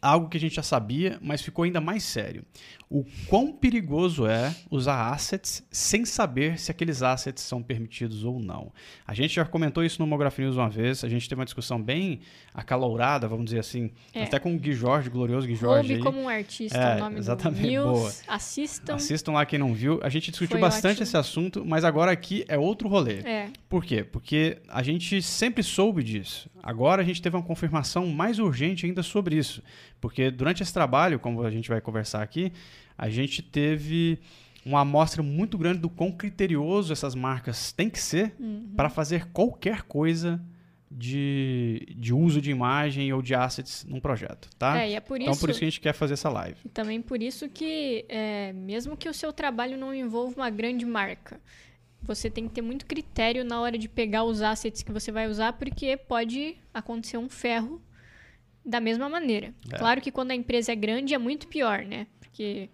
algo 0.02 0.30
que 0.30 0.38
a 0.38 0.40
gente 0.40 0.56
já 0.56 0.64
sabia, 0.64 1.18
mas 1.22 1.42
ficou 1.42 1.64
ainda 1.64 1.82
mais 1.82 2.04
sério 2.04 2.46
o 2.90 3.06
quão 3.28 3.52
perigoso 3.52 4.26
é 4.26 4.54
usar 4.72 5.12
assets 5.12 5.64
sem 5.72 6.06
saber 6.06 6.58
se 6.58 6.72
aqueles 6.72 7.04
assets 7.04 7.44
são 7.44 7.62
permitidos 7.62 8.24
ou 8.24 8.40
não. 8.40 8.74
A 9.06 9.14
gente 9.14 9.36
já 9.36 9.46
comentou 9.46 9.84
isso 9.84 10.00
no 10.00 10.06
Homograph 10.06 10.40
News 10.40 10.56
uma 10.56 10.70
vez, 10.70 11.04
a 11.04 11.10
gente 11.10 11.30
teve 11.30 11.40
uma 11.40 11.46
discussão 11.46 11.80
bem 11.80 12.22
acalorada, 12.52 13.28
vamos 13.28 13.46
dizer 13.46 13.60
assim, 13.60 13.92
é. 14.12 14.24
até 14.24 14.40
com 14.40 14.56
o 14.56 14.58
Gui 14.58 14.74
Jorge, 14.74 15.08
glorioso 15.08 15.46
Gui 15.46 15.54
Jorge. 15.54 15.94
Roube 15.94 16.04
como 16.04 16.20
um 16.24 16.28
artista, 16.28 16.80
é, 16.80 16.96
o 16.96 17.00
nome 17.00 17.20
exatamente, 17.20 17.62
do 17.62 17.68
News. 17.68 17.86
Boa. 17.86 18.14
Assistam. 18.28 18.96
Assistam 18.96 19.34
lá 19.34 19.46
quem 19.46 19.60
não 19.60 19.72
viu. 19.72 20.00
A 20.02 20.10
gente 20.10 20.32
discutiu 20.32 20.58
Foi 20.58 20.60
bastante 20.60 20.94
ótimo. 20.94 21.04
esse 21.04 21.16
assunto, 21.18 21.64
mas 21.64 21.84
agora 21.84 22.12
aqui 22.12 22.44
é 22.48 22.58
outro 22.58 22.90
rolê. 22.90 23.20
É. 23.20 23.50
Por 23.70 23.86
quê? 23.86 24.04
Porque 24.04 24.58
a 24.68 24.82
gente 24.82 25.22
sempre 25.22 25.62
soube 25.62 26.02
disso. 26.02 26.50
Agora 26.62 27.04
a 27.04 27.06
gente 27.06 27.22
teve 27.22 27.36
uma 27.36 27.44
confirmação 27.44 28.08
mais 28.08 28.40
urgente 28.40 28.88
ainda 28.88 29.04
sobre 29.04 29.36
isso. 29.38 29.62
Porque 30.00 30.32
durante 30.32 30.64
esse 30.64 30.74
trabalho, 30.74 31.20
como 31.20 31.44
a 31.44 31.52
gente 31.52 31.70
vai 31.70 31.82
conversar 31.82 32.22
aqui, 32.22 32.52
a 32.98 33.10
gente 33.10 33.42
teve 33.42 34.20
uma 34.66 34.82
amostra 34.82 35.24
muito 35.24 35.58
grande 35.58 35.80
do 35.80 35.90
quão 35.90 36.12
criterioso 36.12 36.92
essas 36.94 37.16
marcas 37.16 37.72
têm 37.72 37.90
que 37.90 38.00
ser 38.00 38.36
uhum. 38.40 38.74
para 38.76 38.90
fazer 38.90 39.26
qualquer 39.28 39.84
coisa 39.84 40.42
de, 40.92 41.86
de 41.96 42.14
uso 42.14 42.42
de 42.42 42.50
imagem 42.50 43.14
ou 43.14 43.22
de 43.22 43.36
assets 43.36 43.86
num 43.88 44.00
projeto, 44.00 44.50
tá? 44.58 44.80
É, 44.80 44.94
é 44.94 45.00
por 45.00 45.22
então, 45.22 45.32
isso, 45.32 45.40
por 45.40 45.50
isso 45.50 45.60
que 45.60 45.66
a 45.66 45.70
gente 45.70 45.82
quer 45.82 45.94
fazer 45.94 46.14
essa 46.14 46.30
live. 46.30 46.58
E 46.66 46.70
também 46.70 47.02
por 47.02 47.22
isso 47.22 47.48
que, 47.48 48.06
é, 48.10 48.52
mesmo 48.54 48.98
que 48.98 49.08
o 49.08 49.14
seu 49.14 49.32
trabalho 49.32 49.78
não 49.78 49.94
envolva 49.94 50.36
uma 50.36 50.50
grande 50.50 50.86
marca, 50.86 51.40
você 52.02 52.30
tem 52.30 52.48
que 52.48 52.54
ter 52.54 52.62
muito 52.62 52.86
critério 52.86 53.44
na 53.44 53.62
hora 53.62 53.78
de 53.78 53.88
pegar 53.88 54.24
os 54.24 54.42
assets 54.42 54.82
que 54.82 54.92
você 54.92 55.12
vai 55.12 55.28
usar, 55.28 55.54
porque 55.54 55.96
pode 55.96 56.58
acontecer 56.74 57.18
um 57.18 57.30
ferro 57.30 57.82
da 58.66 58.80
mesma 58.80 59.10
maneira. 59.10 59.54
É. 59.72 59.78
Claro 59.78 60.02
que 60.02 60.12
quando 60.12 60.32
a 60.32 60.36
empresa 60.36 60.72
é 60.72 60.76
grande 60.76 61.14
é 61.14 61.18
muito 61.18 61.48
pior, 61.48 61.84
né? 61.84 62.08
Porque 62.20 62.70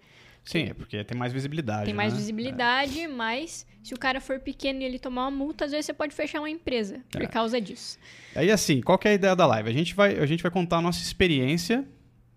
Sim, 0.46 0.70
é 0.70 0.74
porque 0.74 1.04
tem 1.04 1.18
mais 1.18 1.34
visibilidade. 1.34 1.86
Tem 1.86 1.94
mais 1.94 2.13
né? 2.13 2.20
visibilidade, 2.20 3.01
é. 3.01 3.08
mas 3.08 3.65
se 3.84 3.94
o 3.96 4.00
cara 4.00 4.22
for 4.22 4.39
pequeno 4.39 4.82
e 4.82 4.84
ele 4.84 5.00
tomar 5.00 5.24
uma 5.24 5.32
multa, 5.32 5.65
às 5.65 5.72
vezes 5.72 5.88
você 5.88 5.94
pode 5.94 6.13
fechar 6.13 6.39
uma 6.39 6.50
empresa 6.50 7.01
é. 7.15 7.20
por 7.20 7.27
causa 7.27 7.60
disso. 7.60 7.98
Aí 8.36 8.51
assim, 8.51 8.80
qual 8.82 9.00
é 9.04 9.10
a 9.10 9.13
ideia 9.13 9.36
da 9.36 9.46
live? 9.48 9.70
A 9.70 9.74
gente 9.74 9.96
vai, 9.96 10.18
a 10.18 10.25
gente 10.25 10.44
vai 10.44 10.51
contar 10.51 10.77
a 10.77 10.82
nossa 10.82 11.01
experiência 11.01 11.84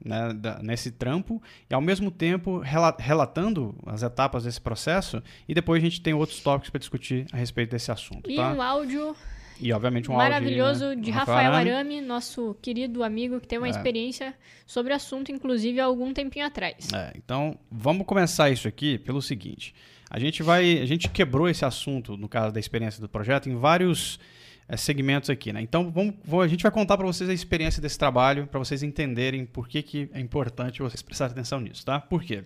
né, 0.03 0.33
da, 0.33 0.63
nesse 0.63 0.91
trampo 0.91 1.43
e 1.69 1.75
ao 1.75 1.83
mesmo 1.83 2.11
tempo 2.11 2.63
relatando 2.97 3.75
as 3.85 4.03
etapas 4.03 4.45
desse 4.45 4.61
processo 4.61 5.23
e 5.47 5.53
depois 5.53 5.83
a 5.83 5.85
gente 5.85 6.01
tem 6.01 6.15
outros 6.15 6.41
tópicos 6.41 6.71
para 6.71 6.79
discutir 6.79 7.27
a 7.31 7.37
respeito 7.37 7.71
desse 7.71 7.93
assunto. 7.93 8.31
E 8.31 8.37
tá? 8.37 8.53
um 8.53 8.63
áudio 8.63 9.15
e, 9.61 9.73
obviamente, 9.73 10.11
um 10.11 10.15
maravilhoso 10.15 10.85
áudio, 10.85 10.99
né? 10.99 11.05
de 11.05 11.11
Rafael 11.11 11.53
Arame. 11.53 11.71
Arame, 11.71 12.01
nosso 12.01 12.57
querido 12.63 13.03
amigo 13.03 13.41
que 13.41 13.49
tem 13.49 13.59
uma 13.59 13.67
é. 13.67 13.71
experiência 13.71 14.35
sobre 14.67 14.93
o 14.93 14.97
assunto, 14.97 15.33
inclusive, 15.33 15.81
há 15.81 15.85
algum 15.85 16.13
tempinho 16.13 16.47
atrás. 16.47 16.89
É, 16.95 17.13
então, 17.17 17.59
vamos 17.71 18.07
começar 18.07 18.51
isso 18.51 18.69
aqui 18.69 18.99
pelo 18.99 19.21
seguinte. 19.21 19.75
A 20.11 20.19
gente 20.19 20.43
vai. 20.43 20.79
A 20.81 20.87
gente 20.87 21.09
quebrou 21.09 21.49
esse 21.49 21.65
assunto, 21.65 22.17
no 22.17 22.29
caso 22.29 22.53
da 22.53 22.61
experiência 22.61 23.01
do 23.01 23.09
projeto, 23.09 23.49
em 23.49 23.57
vários 23.57 24.19
é, 24.69 24.77
segmentos 24.77 25.29
aqui, 25.29 25.53
né? 25.53 25.61
Então, 25.61 25.91
vamos, 25.91 26.15
vamos, 26.25 26.45
a 26.45 26.49
gente 26.49 26.63
vai 26.63 26.71
contar 26.71 26.97
para 26.97 27.07
vocês 27.07 27.29
a 27.29 27.35
experiência 27.35 27.83
desse 27.83 27.99
trabalho, 27.99 28.47
para 28.47 28.59
vocês 28.59 28.83
entenderem 28.83 29.45
por 29.45 29.67
que, 29.67 29.83
que 29.83 30.11
é 30.13 30.21
importante 30.21 30.81
vocês 30.81 31.03
prestarem 31.03 31.33
atenção 31.33 31.61
nisso, 31.61 31.85
tá? 31.85 32.01
Por 32.01 32.23
quê? 32.23 32.45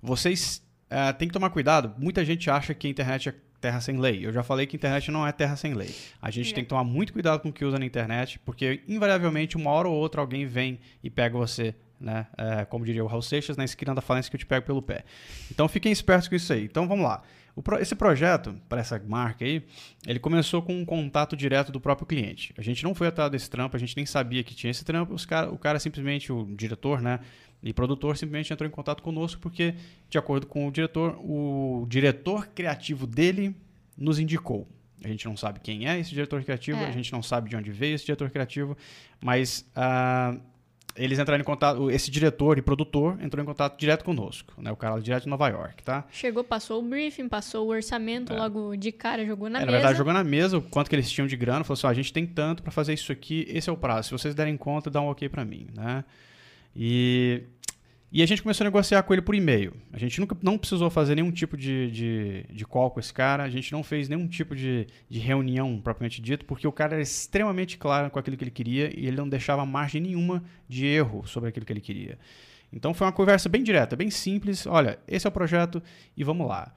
Vocês 0.00 0.62
é, 0.88 1.12
têm 1.12 1.28
que 1.28 1.34
tomar 1.34 1.50
cuidado. 1.50 1.94
Muita 1.98 2.24
gente 2.24 2.50
acha 2.50 2.74
que 2.74 2.86
a 2.86 2.90
internet 2.90 3.28
é 3.28 3.34
terra 3.62 3.80
sem 3.80 3.96
lei. 3.98 4.26
Eu 4.26 4.32
já 4.32 4.42
falei 4.42 4.66
que 4.66 4.76
internet 4.76 5.10
não 5.10 5.26
é 5.26 5.32
terra 5.32 5.56
sem 5.56 5.72
lei. 5.72 5.94
A 6.20 6.30
gente 6.30 6.50
é. 6.50 6.54
tem 6.54 6.64
que 6.64 6.68
tomar 6.68 6.84
muito 6.84 7.12
cuidado 7.12 7.40
com 7.40 7.48
o 7.48 7.52
que 7.52 7.64
usa 7.64 7.78
na 7.78 7.86
internet, 7.86 8.38
porque 8.40 8.82
invariavelmente, 8.88 9.56
uma 9.56 9.70
hora 9.70 9.88
ou 9.88 9.94
outra, 9.94 10.20
alguém 10.20 10.44
vem 10.44 10.80
e 11.02 11.08
pega 11.08 11.38
você 11.38 11.74
né? 12.02 12.26
É, 12.36 12.64
como 12.64 12.84
diria 12.84 13.04
o 13.04 13.06
Raul 13.06 13.22
Seixas, 13.22 13.56
na 13.56 13.64
esquina 13.64 13.94
da 13.94 14.00
falência 14.00 14.28
que 14.28 14.34
eu 14.34 14.40
te 14.40 14.44
pego 14.44 14.66
pelo 14.66 14.82
pé. 14.82 15.04
Então 15.52 15.68
fiquem 15.68 15.92
espertos 15.92 16.26
com 16.26 16.34
isso 16.34 16.52
aí. 16.52 16.64
Então 16.64 16.88
vamos 16.88 17.04
lá. 17.04 17.22
Pro, 17.62 17.78
esse 17.78 17.94
projeto, 17.94 18.54
para 18.68 18.80
essa 18.80 19.00
marca 19.06 19.44
aí, 19.44 19.62
ele 20.06 20.18
começou 20.18 20.62
com 20.62 20.74
um 20.74 20.84
contato 20.84 21.36
direto 21.36 21.70
do 21.70 21.80
próprio 21.80 22.06
cliente. 22.06 22.52
A 22.58 22.62
gente 22.62 22.82
não 22.82 22.94
foi 22.94 23.06
atrás 23.06 23.30
desse 23.30 23.48
trampo, 23.48 23.76
a 23.76 23.78
gente 23.78 23.94
nem 23.94 24.04
sabia 24.04 24.42
que 24.42 24.54
tinha 24.54 24.70
esse 24.70 24.84
trampo. 24.84 25.14
Cara, 25.26 25.50
o 25.50 25.58
cara 25.58 25.78
simplesmente, 25.78 26.32
o 26.32 26.44
diretor, 26.56 27.00
né? 27.00 27.20
E 27.62 27.72
produtor 27.72 28.16
simplesmente 28.16 28.52
entrou 28.52 28.66
em 28.66 28.70
contato 28.70 29.02
conosco 29.02 29.40
porque, 29.40 29.74
de 30.10 30.18
acordo 30.18 30.46
com 30.46 30.66
o 30.66 30.72
diretor, 30.72 31.16
o 31.20 31.86
diretor 31.88 32.48
criativo 32.48 33.06
dele 33.06 33.54
nos 33.96 34.18
indicou. 34.18 34.66
A 35.04 35.08
gente 35.08 35.24
não 35.26 35.36
sabe 35.36 35.60
quem 35.60 35.88
é 35.88 35.98
esse 35.98 36.10
diretor 36.10 36.42
criativo, 36.42 36.78
é. 36.78 36.86
a 36.86 36.90
gente 36.90 37.12
não 37.12 37.22
sabe 37.22 37.50
de 37.50 37.56
onde 37.56 37.70
veio 37.70 37.94
esse 37.94 38.04
diretor 38.04 38.30
criativo, 38.30 38.76
mas 39.20 39.68
uh, 39.76 40.40
eles 40.94 41.18
entraram 41.18 41.40
em 41.40 41.44
contato, 41.44 41.90
esse 41.90 42.10
diretor 42.10 42.58
e 42.58 42.62
produtor 42.62 43.18
entrou 43.22 43.42
em 43.42 43.46
contato 43.46 43.78
direto 43.78 44.04
conosco, 44.04 44.52
né? 44.60 44.70
O 44.70 44.76
cara 44.76 45.00
direto 45.00 45.24
de 45.24 45.28
Nova 45.28 45.48
York, 45.48 45.82
tá? 45.82 46.04
Chegou, 46.10 46.44
passou 46.44 46.80
o 46.80 46.88
briefing, 46.88 47.28
passou 47.28 47.66
o 47.66 47.70
orçamento, 47.70 48.32
é. 48.32 48.36
logo 48.36 48.76
de 48.76 48.92
cara 48.92 49.24
jogou 49.24 49.48
na 49.48 49.58
é, 49.58 49.60
mesa. 49.60 49.72
Na 49.72 49.78
verdade, 49.78 49.98
jogou 49.98 50.12
na 50.12 50.24
mesa 50.24 50.58
o 50.58 50.62
quanto 50.62 50.88
que 50.88 50.94
eles 50.94 51.10
tinham 51.10 51.26
de 51.26 51.36
grana, 51.36 51.64
falou 51.64 51.74
assim: 51.74 51.86
a 51.86 51.94
gente 51.94 52.12
tem 52.12 52.26
tanto 52.26 52.62
para 52.62 52.70
fazer 52.70 52.92
isso 52.92 53.10
aqui, 53.10 53.46
esse 53.48 53.70
é 53.70 53.72
o 53.72 53.76
prazo. 53.76 54.08
Se 54.08 54.12
vocês 54.12 54.34
derem 54.34 54.56
conta, 54.56 54.90
dá 54.90 55.00
um 55.00 55.06
ok 55.06 55.28
para 55.28 55.44
mim, 55.44 55.66
né? 55.74 56.04
E 56.74 57.42
e 58.14 58.22
a 58.22 58.26
gente 58.26 58.42
começou 58.42 58.62
a 58.62 58.68
negociar 58.68 59.02
com 59.04 59.14
ele 59.14 59.22
por 59.22 59.34
e-mail. 59.34 59.72
A 59.90 59.98
gente 59.98 60.20
nunca 60.20 60.36
não 60.42 60.58
precisou 60.58 60.90
fazer 60.90 61.14
nenhum 61.14 61.32
tipo 61.32 61.56
de, 61.56 61.90
de, 61.90 62.44
de 62.50 62.66
call 62.66 62.90
com 62.90 63.00
esse 63.00 63.10
cara, 63.10 63.42
a 63.42 63.48
gente 63.48 63.72
não 63.72 63.82
fez 63.82 64.06
nenhum 64.06 64.28
tipo 64.28 64.54
de, 64.54 64.86
de 65.08 65.18
reunião 65.18 65.80
propriamente 65.80 66.20
dito, 66.20 66.44
porque 66.44 66.68
o 66.68 66.72
cara 66.72 66.92
era 66.92 67.02
extremamente 67.02 67.78
claro 67.78 68.10
com 68.10 68.18
aquilo 68.18 68.36
que 68.36 68.44
ele 68.44 68.50
queria 68.50 68.92
e 68.94 69.06
ele 69.06 69.16
não 69.16 69.26
deixava 69.26 69.64
margem 69.64 70.02
nenhuma 70.02 70.44
de 70.68 70.84
erro 70.84 71.26
sobre 71.26 71.48
aquilo 71.48 71.64
que 71.64 71.72
ele 71.72 71.80
queria. 71.80 72.18
Então 72.70 72.92
foi 72.92 73.06
uma 73.06 73.14
conversa 73.14 73.48
bem 73.48 73.62
direta, 73.62 73.96
bem 73.96 74.10
simples. 74.10 74.66
Olha, 74.66 74.98
esse 75.08 75.26
é 75.26 75.30
o 75.30 75.32
projeto 75.32 75.82
e 76.14 76.22
vamos 76.22 76.46
lá. 76.46 76.74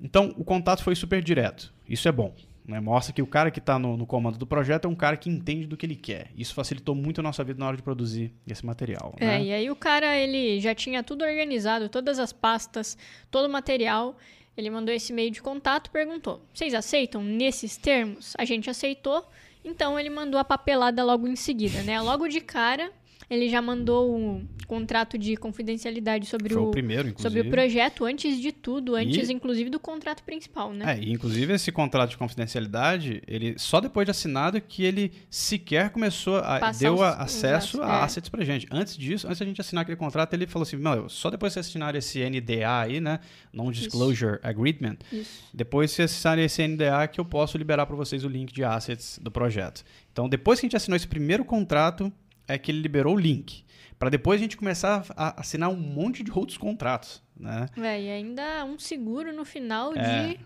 Então 0.00 0.34
o 0.38 0.44
contato 0.44 0.82
foi 0.82 0.94
super 0.94 1.22
direto. 1.22 1.70
Isso 1.86 2.08
é 2.08 2.12
bom. 2.12 2.34
Né? 2.68 2.78
Mostra 2.80 3.14
que 3.14 3.22
o 3.22 3.26
cara 3.26 3.50
que 3.50 3.60
está 3.60 3.78
no, 3.78 3.96
no, 3.96 4.06
comando 4.06 4.36
do 4.36 4.46
projeto 4.46 4.84
é 4.84 4.88
um 4.88 4.94
cara 4.94 5.16
que 5.16 5.30
entende 5.30 5.66
do 5.66 5.74
que 5.74 5.86
ele 5.86 5.96
quer. 5.96 6.30
Isso 6.36 6.52
facilitou 6.52 6.94
muito 6.94 7.20
a 7.20 7.22
nossa 7.22 7.42
vida 7.42 7.58
na 7.58 7.66
hora 7.66 7.76
de 7.78 7.82
produzir 7.82 8.30
esse 8.46 8.64
material. 8.64 9.14
É, 9.18 9.26
né? 9.26 9.42
e 9.42 9.52
aí 9.54 9.70
o 9.70 9.74
cara 9.74 10.14
ele 10.14 10.60
já 10.60 10.74
tinha 10.74 11.02
tudo 11.02 11.24
organizado, 11.24 11.88
todas 11.88 12.18
as 12.18 12.30
pastas, 12.30 12.98
todo 13.30 13.46
o 13.46 13.50
material. 13.50 14.18
Ele 14.54 14.68
mandou 14.68 14.94
esse 14.94 15.12
e-mail 15.12 15.30
de 15.30 15.40
contato, 15.40 15.90
perguntou: 15.90 16.42
"Vocês 16.52 16.74
aceitam 16.74 17.22
nesses 17.22 17.78
termos?" 17.78 18.34
A 18.36 18.44
gente 18.44 18.68
aceitou. 18.68 19.26
Então 19.64 19.98
ele 19.98 20.10
mandou 20.10 20.38
a 20.38 20.44
papelada 20.44 21.02
logo 21.02 21.26
em 21.26 21.36
seguida, 21.36 21.82
né? 21.82 21.98
Logo 22.00 22.28
de 22.28 22.40
cara, 22.40 22.92
ele 23.30 23.48
já 23.48 23.60
mandou 23.60 24.16
um 24.16 24.46
contrato 24.66 25.18
de 25.18 25.36
confidencialidade 25.36 26.26
sobre, 26.26 26.54
o, 26.54 26.68
o, 26.68 26.70
primeiro, 26.70 27.14
sobre 27.18 27.40
o 27.40 27.50
projeto, 27.50 28.04
antes 28.04 28.38
de 28.40 28.52
tudo, 28.52 28.94
antes, 28.94 29.28
e... 29.28 29.32
inclusive, 29.32 29.70
do 29.70 29.80
contrato 29.80 30.22
principal, 30.22 30.72
né? 30.72 30.94
É, 30.94 31.02
e 31.02 31.10
inclusive 31.10 31.54
esse 31.54 31.72
contrato 31.72 32.10
de 32.10 32.18
confidencialidade, 32.18 33.22
ele 33.26 33.54
só 33.58 33.80
depois 33.80 34.06
de 34.06 34.10
assinado 34.10 34.60
que 34.60 34.84
ele 34.84 35.12
sequer 35.30 35.90
começou 35.90 36.36
a 36.36 36.58
Passar 36.60 36.78
deu 36.80 36.94
os, 36.94 37.00
acesso 37.00 37.78
os, 37.78 37.84
a 37.84 38.00
é. 38.00 38.02
assets 38.02 38.28
pra 38.28 38.44
gente. 38.44 38.66
Antes 38.70 38.96
disso, 38.96 39.26
antes 39.26 39.38
da 39.38 39.46
gente 39.46 39.60
assinar 39.60 39.82
aquele 39.82 39.96
contrato, 39.96 40.34
ele 40.34 40.46
falou 40.46 40.64
assim: 40.64 40.76
meu, 40.76 41.08
só 41.08 41.30
depois 41.30 41.52
de 41.52 41.60
assinar 41.60 41.94
esse 41.94 42.18
NDA 42.28 42.80
aí, 42.80 43.00
né? 43.00 43.20
Non-Disclosure 43.52 44.36
Isso. 44.36 44.46
Agreement, 44.46 44.96
Isso. 45.12 45.44
depois 45.52 45.94
de 45.94 46.02
assinar 46.02 46.38
esse 46.38 46.66
NDA 46.66 47.08
que 47.08 47.20
eu 47.20 47.24
posso 47.24 47.56
liberar 47.56 47.86
para 47.86 47.96
vocês 47.96 48.24
o 48.24 48.28
link 48.28 48.52
de 48.52 48.64
assets 48.64 49.18
do 49.22 49.30
projeto. 49.30 49.82
Então, 50.12 50.28
depois 50.28 50.60
que 50.60 50.66
a 50.66 50.68
gente 50.68 50.76
assinou 50.76 50.96
esse 50.96 51.06
primeiro 51.06 51.44
contrato, 51.44 52.12
é 52.48 52.58
que 52.58 52.70
ele 52.70 52.80
liberou 52.80 53.14
o 53.14 53.18
link. 53.18 53.64
Para 53.98 54.10
depois 54.10 54.40
a 54.40 54.42
gente 54.42 54.56
começar 54.56 55.04
a 55.16 55.40
assinar 55.40 55.68
um 55.68 55.76
monte 55.76 56.22
de 56.22 56.30
outros 56.32 56.56
contratos, 56.56 57.22
né? 57.36 57.68
É, 57.76 58.00
e 58.00 58.10
ainda 58.10 58.64
um 58.64 58.78
seguro 58.78 59.32
no 59.32 59.44
final 59.44 59.92
é, 59.94 60.28
de 60.28 60.40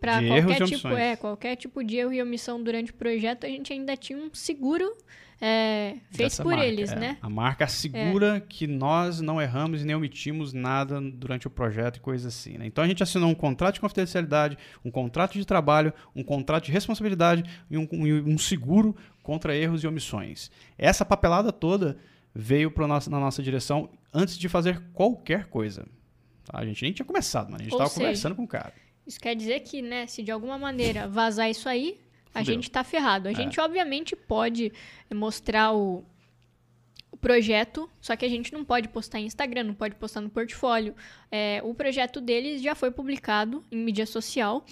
para 0.00 0.22
qualquer 0.22 0.64
tipo, 0.66 0.88
é, 0.88 1.16
qualquer 1.16 1.56
tipo 1.56 1.84
de 1.84 1.96
erro 1.96 2.12
e 2.12 2.22
omissão 2.22 2.62
durante 2.62 2.90
o 2.90 2.94
projeto, 2.94 3.46
a 3.46 3.48
gente 3.48 3.72
ainda 3.72 3.96
tinha 3.96 4.18
um 4.18 4.30
seguro 4.32 4.94
é, 5.40 5.96
feito 6.10 6.36
por 6.36 6.52
marca, 6.52 6.66
eles, 6.66 6.92
é. 6.92 6.96
né? 6.96 7.18
A 7.20 7.28
marca 7.28 7.64
assegura 7.64 8.36
é. 8.36 8.40
que 8.40 8.66
nós 8.66 9.20
não 9.20 9.40
erramos 9.40 9.82
e 9.82 9.84
nem 9.84 9.94
omitimos 9.94 10.52
nada 10.52 11.00
durante 11.00 11.46
o 11.46 11.50
projeto 11.50 11.96
e 11.96 12.00
coisas 12.00 12.34
assim. 12.34 12.56
Né? 12.58 12.66
Então 12.66 12.84
a 12.84 12.86
gente 12.86 13.02
assinou 13.02 13.28
um 13.28 13.34
contrato 13.34 13.74
de 13.74 13.80
confidencialidade, 13.80 14.56
um 14.84 14.90
contrato 14.90 15.34
de 15.34 15.44
trabalho, 15.44 15.92
um 16.14 16.22
contrato 16.22 16.64
de 16.64 16.72
responsabilidade 16.72 17.44
e 17.70 17.76
um, 17.76 17.86
um 17.92 18.38
seguro 18.38 18.96
contra 19.24 19.56
erros 19.56 19.82
e 19.82 19.86
omissões. 19.88 20.50
Essa 20.78 21.04
papelada 21.04 21.50
toda 21.50 21.96
veio 22.32 22.70
pro 22.70 22.86
nosso, 22.86 23.10
na 23.10 23.18
nossa 23.18 23.42
direção 23.42 23.90
antes 24.12 24.38
de 24.38 24.48
fazer 24.48 24.80
qualquer 24.92 25.46
coisa. 25.46 25.88
Tá? 26.44 26.58
A 26.58 26.66
gente 26.66 26.82
nem 26.82 26.92
tinha 26.92 27.06
começado, 27.06 27.50
mas 27.50 27.60
a 27.60 27.64
gente 27.64 27.72
estava 27.72 27.90
conversando 27.90 28.36
com 28.36 28.44
o 28.44 28.48
cara. 28.48 28.72
Isso 29.06 29.18
quer 29.18 29.34
dizer 29.34 29.60
que, 29.60 29.82
né, 29.82 30.06
se 30.06 30.22
de 30.22 30.30
alguma 30.30 30.58
maneira 30.58 31.08
vazar 31.08 31.50
isso 31.50 31.68
aí, 31.68 31.98
a 32.34 32.40
Fudeu. 32.40 32.54
gente 32.54 32.64
está 32.64 32.84
ferrado. 32.84 33.28
A 33.28 33.32
é. 33.32 33.34
gente, 33.34 33.58
obviamente, 33.58 34.14
pode 34.14 34.70
mostrar 35.12 35.72
o, 35.72 36.04
o, 37.10 37.16
projeto, 37.16 37.88
só 38.00 38.14
que 38.14 38.26
a 38.26 38.28
gente 38.28 38.52
não 38.52 38.62
pode 38.62 38.88
postar 38.88 39.20
em 39.20 39.26
Instagram, 39.26 39.64
não 39.64 39.74
pode 39.74 39.94
postar 39.94 40.20
no 40.20 40.28
portfólio. 40.28 40.94
É, 41.30 41.62
o 41.64 41.74
projeto 41.74 42.20
deles 42.20 42.60
já 42.60 42.74
foi 42.74 42.90
publicado 42.90 43.64
em 43.70 43.78
mídia 43.78 44.04
social. 44.04 44.64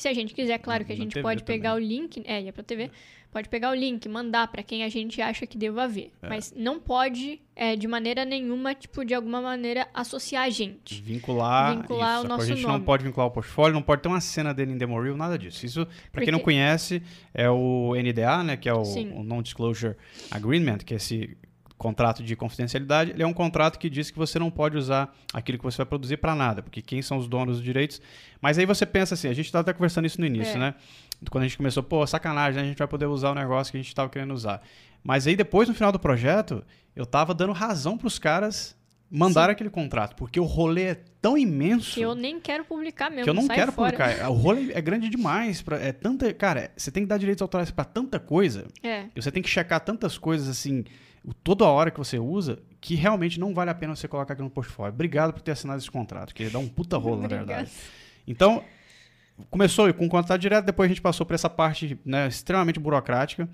Se 0.00 0.08
a 0.08 0.14
gente 0.14 0.32
quiser, 0.32 0.58
claro 0.58 0.82
que 0.82 0.92
a 0.92 0.96
gente 0.96 1.20
pode 1.20 1.44
pegar 1.44 1.74
também. 1.74 1.84
o 1.84 1.88
link. 1.88 2.22
É, 2.24 2.46
é 2.46 2.52
pra 2.52 2.62
TV 2.62 2.90
pode 3.30 3.48
pegar 3.48 3.70
o 3.70 3.74
link, 3.74 4.08
mandar 4.08 4.48
para 4.48 4.62
quem 4.62 4.82
a 4.82 4.88
gente 4.88 5.20
acha 5.22 5.46
que 5.46 5.56
deva 5.56 5.86
ver. 5.86 6.12
É. 6.20 6.28
Mas 6.28 6.52
não 6.56 6.80
pode, 6.80 7.40
é, 7.54 7.76
de 7.76 7.86
maneira 7.86 8.24
nenhuma, 8.24 8.74
tipo, 8.74 9.04
de 9.04 9.14
alguma 9.14 9.40
maneira, 9.40 9.86
associar 9.94 10.44
a 10.44 10.50
gente. 10.50 11.00
Vincular, 11.00 11.76
vincular 11.76 12.16
isso. 12.16 12.24
o 12.24 12.28
nosso 12.28 12.42
A 12.42 12.46
gente 12.46 12.62
nome. 12.62 12.78
não 12.78 12.84
pode 12.84 13.04
vincular 13.04 13.28
o 13.28 13.30
portfólio, 13.30 13.74
não 13.74 13.82
pode 13.82 14.02
ter 14.02 14.08
uma 14.08 14.20
cena 14.20 14.52
dele 14.52 14.72
em 14.72 14.78
Demo 14.78 15.00
Reel, 15.00 15.16
nada 15.16 15.38
disso. 15.38 15.64
Isso, 15.64 15.86
para 16.10 16.22
quem 16.24 16.32
não 16.32 16.40
conhece, 16.40 17.02
é 17.32 17.48
o 17.48 17.94
NDA, 17.94 18.42
né, 18.42 18.56
que 18.56 18.68
é 18.68 18.74
o, 18.74 18.82
o 18.82 19.22
Non-Disclosure 19.22 19.94
Agreement, 20.30 20.78
que 20.78 20.94
é 20.94 20.96
esse 20.96 21.36
contrato 21.80 22.22
de 22.22 22.36
confidencialidade, 22.36 23.12
ele 23.12 23.22
é 23.22 23.26
um 23.26 23.32
contrato 23.32 23.78
que 23.78 23.88
diz 23.88 24.10
que 24.10 24.18
você 24.18 24.38
não 24.38 24.50
pode 24.50 24.76
usar 24.76 25.16
aquilo 25.32 25.56
que 25.56 25.64
você 25.64 25.78
vai 25.78 25.86
produzir 25.86 26.18
para 26.18 26.34
nada, 26.34 26.62
porque 26.62 26.82
quem 26.82 27.00
são 27.00 27.16
os 27.16 27.26
donos 27.26 27.56
dos 27.56 27.64
direitos. 27.64 28.02
Mas 28.38 28.58
aí 28.58 28.66
você 28.66 28.84
pensa 28.84 29.14
assim, 29.14 29.28
a 29.28 29.32
gente 29.32 29.46
estava 29.46 29.62
até 29.62 29.72
conversando 29.72 30.04
isso 30.04 30.20
no 30.20 30.26
início, 30.26 30.56
é. 30.56 30.58
né? 30.58 30.74
Quando 31.30 31.44
a 31.44 31.46
gente 31.46 31.56
começou, 31.56 31.82
pô, 31.82 32.06
sacanagem, 32.06 32.56
né? 32.56 32.66
a 32.66 32.68
gente 32.68 32.76
vai 32.76 32.86
poder 32.86 33.06
usar 33.06 33.30
o 33.30 33.34
negócio 33.34 33.70
que 33.70 33.78
a 33.78 33.80
gente 33.80 33.88
estava 33.88 34.10
querendo 34.10 34.34
usar. 34.34 34.60
Mas 35.02 35.26
aí 35.26 35.34
depois, 35.34 35.70
no 35.70 35.74
final 35.74 35.90
do 35.90 35.98
projeto, 35.98 36.62
eu 36.94 37.06
tava 37.06 37.32
dando 37.32 37.54
razão 37.54 37.96
para 37.96 38.06
os 38.06 38.18
caras 38.18 38.76
mandar 39.10 39.46
Sim. 39.46 39.50
aquele 39.52 39.70
contrato, 39.70 40.14
porque 40.14 40.38
o 40.38 40.44
rolê 40.44 40.82
é 40.84 40.94
tão 41.20 41.36
imenso 41.36 41.94
que 41.94 42.00
eu 42.00 42.14
nem 42.14 42.40
quero 42.40 42.64
publicar 42.64 43.10
mesmo. 43.10 43.24
Que 43.24 43.30
eu 43.30 43.34
não 43.34 43.48
quero 43.48 43.72
fora. 43.72 43.92
publicar. 43.92 44.30
O 44.30 44.34
rolê 44.34 44.72
é 44.72 44.80
grande 44.80 45.08
demais, 45.08 45.60
pra, 45.60 45.78
é 45.78 45.92
tanta, 45.92 46.32
cara, 46.32 46.70
você 46.76 46.90
tem 46.90 47.02
que 47.02 47.08
dar 47.08 47.18
direitos 47.18 47.42
autorais 47.42 47.70
para 47.70 47.84
tanta 47.84 48.20
coisa. 48.20 48.66
É. 48.82 49.06
E 49.14 49.20
você 49.20 49.32
tem 49.32 49.42
que 49.42 49.48
checar 49.48 49.80
tantas 49.80 50.16
coisas 50.16 50.48
assim 50.48 50.84
toda 51.42 51.64
hora 51.66 51.90
que 51.90 51.98
você 51.98 52.18
usa, 52.18 52.58
que 52.80 52.94
realmente 52.94 53.38
não 53.38 53.52
vale 53.52 53.70
a 53.70 53.74
pena 53.74 53.94
você 53.94 54.08
colocar 54.08 54.34
aqui 54.34 54.42
no 54.42 54.50
portfólio. 54.50 54.92
Obrigado 54.92 55.32
por 55.32 55.42
ter 55.42 55.52
assinado 55.52 55.78
esse 55.78 55.90
contrato, 55.90 56.34
que 56.34 56.42
ele 56.42 56.50
dá 56.50 56.58
um 56.58 56.68
puta 56.68 56.96
rolo, 56.96 57.20
na 57.20 57.28
verdade. 57.28 57.70
Então, 58.26 58.64
começou 59.50 59.92
com 59.92 60.06
o 60.06 60.08
contrato 60.08 60.40
direto, 60.40 60.64
depois 60.64 60.86
a 60.86 60.88
gente 60.88 61.02
passou 61.02 61.26
por 61.26 61.34
essa 61.34 61.50
parte 61.50 61.98
né, 62.04 62.26
extremamente 62.28 62.80
burocrática, 62.80 63.48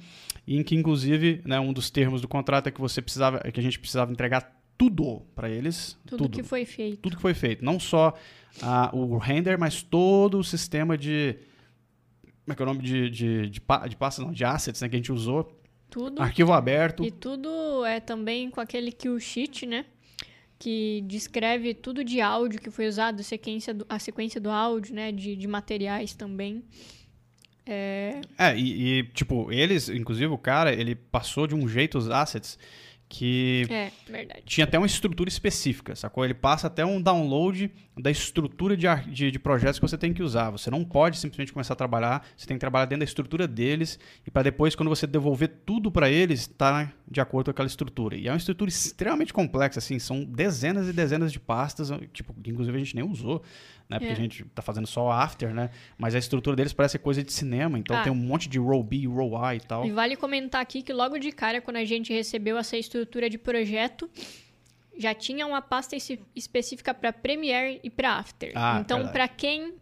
em 0.47 0.63
que, 0.63 0.77
inclusive, 0.77 1.43
né, 1.45 1.59
um 1.59 1.73
dos 1.73 1.91
termos 1.91 2.21
do 2.21 2.29
contrato 2.29 2.69
é 2.69 2.71
que 2.71 2.81
você 2.81 3.03
precisava, 3.03 3.41
é 3.43 3.51
que 3.51 3.59
a 3.59 3.63
gente 3.63 3.79
precisava 3.79 4.13
entregar 4.13 4.56
tudo 4.77 5.23
para 5.35 5.49
eles. 5.49 5.99
Tudo, 6.07 6.25
tudo, 6.25 6.37
que 6.37 6.43
foi 6.43 6.65
feito. 6.65 7.01
Tudo 7.01 7.17
que 7.17 7.23
foi 7.23 7.35
feito. 7.35 7.65
Não 7.65 7.81
só 7.81 8.15
uh, 8.63 8.97
o 8.97 9.19
render, 9.19 9.59
mas 9.59 9.83
todo 9.83 10.39
o 10.39 10.45
sistema 10.45 10.97
de. 10.97 11.37
Como 12.45 12.53
é 12.53 12.55
que 12.55 12.63
é 12.63 12.65
o 12.65 12.67
nome 12.67 12.83
de, 12.83 13.11
de, 13.11 13.51
de, 13.51 13.61
de, 13.89 13.97
pasta, 13.97 14.23
não, 14.23 14.33
de 14.33 14.45
assets 14.45 14.81
né, 14.81 14.89
que 14.89 14.95
a 14.95 14.99
gente 14.99 15.13
usou 15.13 15.57
tudo. 15.91 16.21
Arquivo 16.21 16.53
aberto. 16.53 17.05
E 17.05 17.11
tudo 17.11 17.85
é 17.85 18.01
também 18.01 18.51
com 18.51 18.61
aquele 18.61 18.93
kill 18.93 19.19
sheet, 19.19 19.67
né? 19.67 19.85
Que 20.59 21.03
descreve 21.07 21.75
tudo 21.75 22.05
de 22.05 22.21
áudio 22.21 22.61
que 22.61 22.71
foi 22.71 22.87
usado, 22.87 23.21
a 23.21 23.23
sequência 23.23 23.75
do, 23.75 23.87
a 23.89 23.99
sequência 23.99 24.41
do 24.41 24.51
áudio, 24.51 24.95
né? 24.95 25.13
De, 25.13 25.37
de 25.37 25.47
materiais 25.47 26.15
também. 26.15 26.65
É, 27.65 28.21
é 28.39 28.57
e, 28.57 28.99
e, 28.99 29.03
tipo, 29.05 29.51
eles, 29.51 29.89
inclusive 29.89 30.33
o 30.33 30.39
cara, 30.39 30.73
ele 30.73 30.95
passou 30.95 31.47
de 31.47 31.55
um 31.55 31.67
jeito 31.69 31.99
os 31.99 32.09
assets 32.09 32.59
que 33.09 33.67
é, 33.71 33.91
verdade. 34.09 34.43
tinha 34.45 34.65
até 34.65 34.77
uma 34.77 34.87
estrutura 34.87 35.29
específica, 35.29 35.95
sacou? 35.95 36.25
Ele 36.25 36.35
passa 36.35 36.67
até 36.67 36.85
um 36.85 37.01
download 37.01 37.71
da 37.97 38.11
estrutura 38.11 38.77
de, 38.77 38.87
de, 39.09 39.31
de, 39.31 39.39
projetos 39.39 39.79
que 39.79 39.87
você 39.87 39.97
tem 39.97 40.13
que 40.13 40.23
usar. 40.23 40.51
Você 40.51 40.71
não 40.71 40.85
pode 40.85 41.19
simplesmente 41.19 41.53
começar 41.53 41.75
a 41.75 41.77
trabalhar, 41.77 42.27
você 42.37 42.47
tem 42.47 42.57
que 42.57 42.61
trabalhar 42.61 42.87
dentro 42.87 43.01
da 43.01 43.05
estrutura 43.05 43.47
deles 43.47 43.99
e 44.27 44.31
para 44.31 44.43
depois, 44.43 44.75
quando 44.75 44.89
você 44.89 45.07
devolver 45.07 45.49
tudo 45.65 45.91
para 45.91 46.11
eles, 46.11 46.41
estar 46.41 46.87
tá 46.87 46.93
de 47.09 47.21
acordo 47.21 47.47
com 47.47 47.51
aquela 47.53 47.69
estrutura. 47.69 48.17
E 48.17 48.27
é 48.27 48.31
uma 48.31 48.37
estrutura 48.37 48.69
extremamente 48.69 49.33
complexa, 49.33 49.79
assim, 49.79 49.99
são 49.99 50.25
dezenas 50.25 50.89
e 50.89 50.93
dezenas 50.93 51.33
de 51.33 51.39
pastas, 51.39 51.91
tipo, 52.13 52.35
inclusive 52.45 52.77
a 52.77 52.81
gente 52.81 52.97
nem 52.97 53.05
usou 53.05 53.43
né? 53.89 53.99
Porque 53.99 54.13
é. 54.13 54.17
a 54.17 54.19
gente 54.19 54.45
tá 54.47 54.63
fazendo 54.63 54.87
só 54.87 55.11
after, 55.11 55.55
né? 55.55 55.71
Mas 55.97 56.15
a 56.15 56.19
estrutura 56.19 56.57
deles 56.57 56.73
parece 56.73 56.99
coisa 56.99 57.23
de 57.23 57.33
cinema, 57.33 57.79
então 57.79 57.97
ah. 57.97 58.03
tem 58.03 58.13
um 58.13 58.17
monte 58.17 58.49
de 58.49 58.59
row 58.59 58.83
B, 58.83 59.07
row 59.07 59.37
A 59.43 59.55
e 59.55 59.61
tal. 59.61 59.87
E 59.87 59.91
vale 59.91 60.17
comentar 60.17 60.61
aqui 60.61 60.83
que 60.83 60.93
logo 60.93 61.19
de 61.19 61.33
cara, 61.33 61.61
quando 61.61 61.77
a 61.77 61.85
gente 61.85 62.13
recebeu 62.13 62.59
essa 62.59 62.77
estrutura 62.77 63.31
de 63.31 63.39
projeto, 63.39 64.11
já 64.99 65.15
tinha 65.15 65.47
uma 65.47 65.63
pasta 65.63 65.95
es- 65.95 66.19
específica 66.35 66.93
para 66.93 67.13
Premiere 67.13 67.81
e 67.83 67.91
para 67.91 68.15
After. 68.15 68.53
Ah, 68.55 68.79
então, 68.81 69.09
para 69.09 69.29
quem 69.29 69.75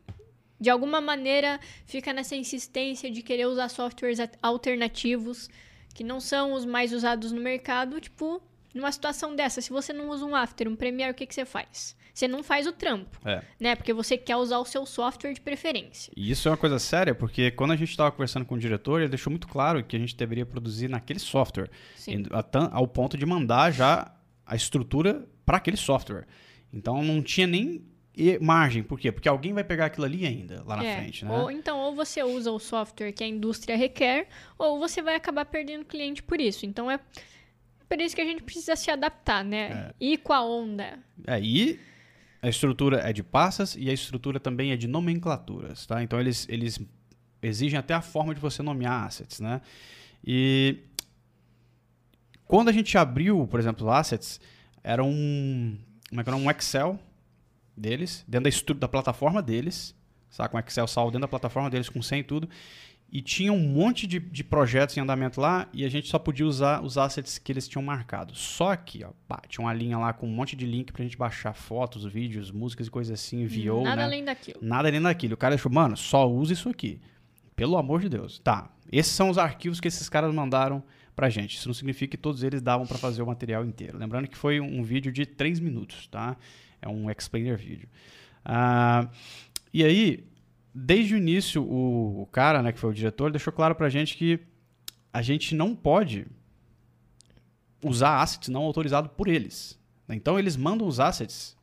de 0.61 0.70
alguma 0.70 1.00
maneira 1.00 1.61
fica 1.84 2.12
nessa 2.12 2.37
insistência 2.37 3.11
de 3.11 3.23
querer 3.23 3.46
usar 3.46 3.68
softwares 3.68 4.20
at- 4.20 4.38
alternativos 4.42 5.49
que 5.94 6.02
não 6.02 6.20
são 6.20 6.52
os 6.52 6.64
mais 6.64 6.92
usados 6.92 7.30
no 7.30 7.40
mercado, 7.40 8.00
tipo, 8.00 8.42
numa 8.75 8.90
situação 8.90 9.37
dessa, 9.37 9.61
se 9.61 9.70
você 9.70 9.92
não 9.92 10.11
usa 10.11 10.25
um 10.25 10.34
After, 10.34 10.68
um 10.68 10.75
Premiere, 10.75 11.12
o 11.12 11.14
que, 11.14 11.26
que 11.26 11.34
você 11.34 11.44
faz? 11.44 11.96
Você 12.14 12.28
não 12.28 12.44
faz 12.44 12.64
o 12.66 12.73
trampo, 12.73 13.18
É. 13.28 13.42
né? 13.59 13.75
Porque 13.75 13.92
você 13.92 14.16
quer 14.16 14.37
usar 14.37 14.59
o 14.59 14.64
seu 14.64 14.87
software 14.87 15.33
de 15.35 15.40
preferência. 15.40 16.12
E 16.16 16.30
isso 16.30 16.47
é 16.47 16.50
uma 16.52 16.56
coisa 16.56 16.78
séria, 16.78 17.12
porque 17.14 17.50
quando 17.50 17.73
a 17.73 17.76
gente 17.76 17.90
estava 17.90 18.12
conversando 18.12 18.47
com 18.47 18.54
o 18.54 18.59
diretor, 18.59 19.00
ele 19.00 19.09
deixou 19.09 19.30
muito 19.33 19.49
claro 19.49 19.83
que 19.83 19.97
a 19.97 19.99
gente 19.99 20.14
deveria 20.16 20.47
produzir 20.47 20.87
naquele 20.88 21.18
software, 21.18 21.68
Sim. 21.97 22.23
ao 22.71 22.87
ponto 22.87 23.18
de 23.18 23.26
mandar 23.26 23.73
já 23.73 24.14
a 24.47 24.54
estrutura 24.54 25.26
para 25.44 25.56
aquele 25.56 25.76
software. 25.76 26.25
Então 26.73 27.02
não 27.02 27.21
tinha 27.21 27.47
nem 27.49 27.85
e- 28.16 28.38
margem. 28.38 28.85
Por 28.85 29.00
quê? 29.00 29.11
Porque 29.11 29.28
alguém 29.28 29.52
vai 29.52 29.64
pegar 29.64 29.87
aquilo 29.87 30.06
ali 30.06 30.25
ainda, 30.25 30.62
lá 30.64 30.76
na 30.76 30.85
É, 30.85 30.97
frente, 30.99 31.25
né? 31.25 31.33
Ou 31.37 31.50
então, 31.50 31.80
ou 31.80 31.97
você 31.97 32.23
usa 32.23 32.52
o 32.52 32.61
software 32.61 33.11
que 33.11 33.25
a 33.25 33.26
indústria 33.26 33.76
requer, 33.76 34.28
ou 34.56 34.78
você 34.78 35.02
vai 35.02 35.16
acabar 35.16 35.44
perdendo 35.47 35.85
cliente 35.85 36.23
por 36.23 36.40
isso. 36.40 36.64
Então 36.64 36.88
é 36.88 37.00
por 37.88 38.00
isso 38.00 38.14
que 38.14 38.21
a 38.23 38.25
gente 38.25 38.42
precisa 38.44 38.76
se 38.76 38.88
adaptar, 38.88 39.44
né? 39.44 39.90
Ir 40.00 40.18
com 40.18 40.33
a 40.33 40.44
onda. 40.44 40.99
É, 41.26 41.40
e 41.40 41.80
a 42.45 42.49
estrutura 42.51 42.99
é 42.99 43.11
de 43.11 43.23
passas 43.23 43.75
e 43.75 43.89
a 43.89 43.93
estrutura 43.95 44.39
também 44.39 44.71
é 44.71 44.77
de 44.77 44.87
nomenclaturas, 44.87 45.87
tá? 45.87 46.03
Então 46.03 46.21
eles, 46.21 46.47
eles 46.51 46.79
exigem 47.43 47.79
até 47.79 47.95
a 47.95 48.03
forma 48.03 48.35
de 48.35 48.41
você 48.41 48.63
nomear 48.63 49.07
assets, 49.07 49.41
né? 49.41 49.63
E 50.23 50.77
quando 52.47 52.69
a 52.69 52.73
gente 52.73 52.99
abriu, 52.99 53.47
por 53.47 53.59
exemplo, 53.59 53.91
assets, 53.91 54.39
era 54.83 55.03
um, 55.03 55.79
é 56.13 56.21
era? 56.21 56.37
um 56.37 56.51
Excel 56.51 56.99
deles, 57.75 58.23
dentro 58.29 58.53
da, 58.53 58.81
da 58.81 58.89
plataforma 58.89 59.41
deles, 59.41 59.95
saca? 60.29 60.55
Um 60.55 60.61
Excel 60.61 60.87
salvo 60.87 61.13
dentro 61.13 61.23
da 61.23 61.29
plataforma 61.29 61.71
deles 61.71 61.89
com 61.89 62.03
100 62.03 62.21
e 62.21 62.25
tudo. 62.25 62.49
E 63.14 63.23
tinha 63.23 63.52
um 63.52 63.61
monte 63.61 64.09
de, 64.09 64.18
de 64.18 64.42
projetos 64.42 64.97
em 64.97 65.00
andamento 65.00 65.40
lá 65.40 65.68
e 65.73 65.85
a 65.85 65.88
gente 65.88 66.09
só 66.09 66.18
podia 66.18 66.44
usar 66.44 66.83
os 66.83 66.99
assets 66.99 67.38
que 67.38 67.52
eles 67.52 67.68
tinham 67.68 67.80
marcado. 67.80 68.35
Só 68.35 68.75
que, 68.75 69.04
ó, 69.04 69.11
pá, 69.28 69.40
tinha 69.49 69.64
uma 69.64 69.73
linha 69.73 69.97
lá 69.97 70.12
com 70.12 70.26
um 70.26 70.33
monte 70.33 70.56
de 70.56 70.66
link 70.66 70.92
pra 70.92 71.04
gente 71.04 71.16
baixar 71.16 71.52
fotos, 71.54 72.04
vídeos, 72.04 72.50
músicas 72.50 72.88
e 72.88 72.90
coisas 72.90 73.21
assim, 73.21 73.42
enviou, 73.42 73.85
Nada 73.85 73.97
né? 73.99 74.02
além 74.02 74.25
daquilo. 74.25 74.59
Nada 74.61 74.88
além 74.88 75.00
daquilo. 75.00 75.35
O 75.35 75.37
cara 75.37 75.54
achou, 75.54 75.71
mano, 75.71 75.97
só 75.97 76.28
usa 76.28 76.54
isso 76.54 76.68
aqui. 76.68 77.00
Pelo 77.54 77.76
amor 77.76 78.00
de 78.00 78.09
Deus. 78.09 78.40
Tá. 78.40 78.68
Esses 78.90 79.12
são 79.12 79.30
os 79.30 79.38
arquivos 79.38 79.78
que 79.78 79.87
esses 79.87 80.09
caras 80.09 80.35
mandaram 80.35 80.83
pra 81.14 81.30
gente. 81.30 81.56
Isso 81.56 81.68
não 81.68 81.75
significa 81.75 82.11
que 82.11 82.16
todos 82.16 82.42
eles 82.42 82.61
davam 82.61 82.85
pra 82.85 82.99
fazer 82.99 83.23
o 83.23 83.26
material 83.28 83.64
inteiro. 83.64 83.97
Lembrando 83.97 84.26
que 84.26 84.37
foi 84.37 84.61
um 84.61 84.83
vídeo 84.83 85.12
de 85.12 85.25
3 85.25 85.61
minutos, 85.61 86.09
tá? 86.09 86.37
É 86.83 86.88
um 86.88 87.09
explainer 87.09 87.56
vídeo. 87.56 87.88
Ah, 88.44 89.09
e 89.73 89.85
aí, 89.85 90.25
desde 90.75 91.14
o 91.14 91.19
início, 91.19 91.62
o, 91.62 92.23
o 92.23 92.26
cara, 92.26 92.62
né, 92.62 92.73
que 92.73 92.78
foi 92.78 92.90
o 92.90 92.95
diretor, 92.95 93.31
deixou 93.31 93.52
claro 93.52 93.75
pra 93.75 93.88
gente 93.88 94.16
que 94.16 94.40
a 95.12 95.23
gente 95.23 95.54
não 95.54 95.75
pode 95.75 96.26
usar 97.83 98.21
assets 98.21 98.49
não 98.49 98.62
autorizados 98.62 99.11
por 99.16 99.28
eles. 99.28 99.78
né? 100.09 100.16
Então, 100.16 100.38
eles 100.38 100.57
mandam 100.57 100.87
os 100.87 100.99
assets 100.99 101.57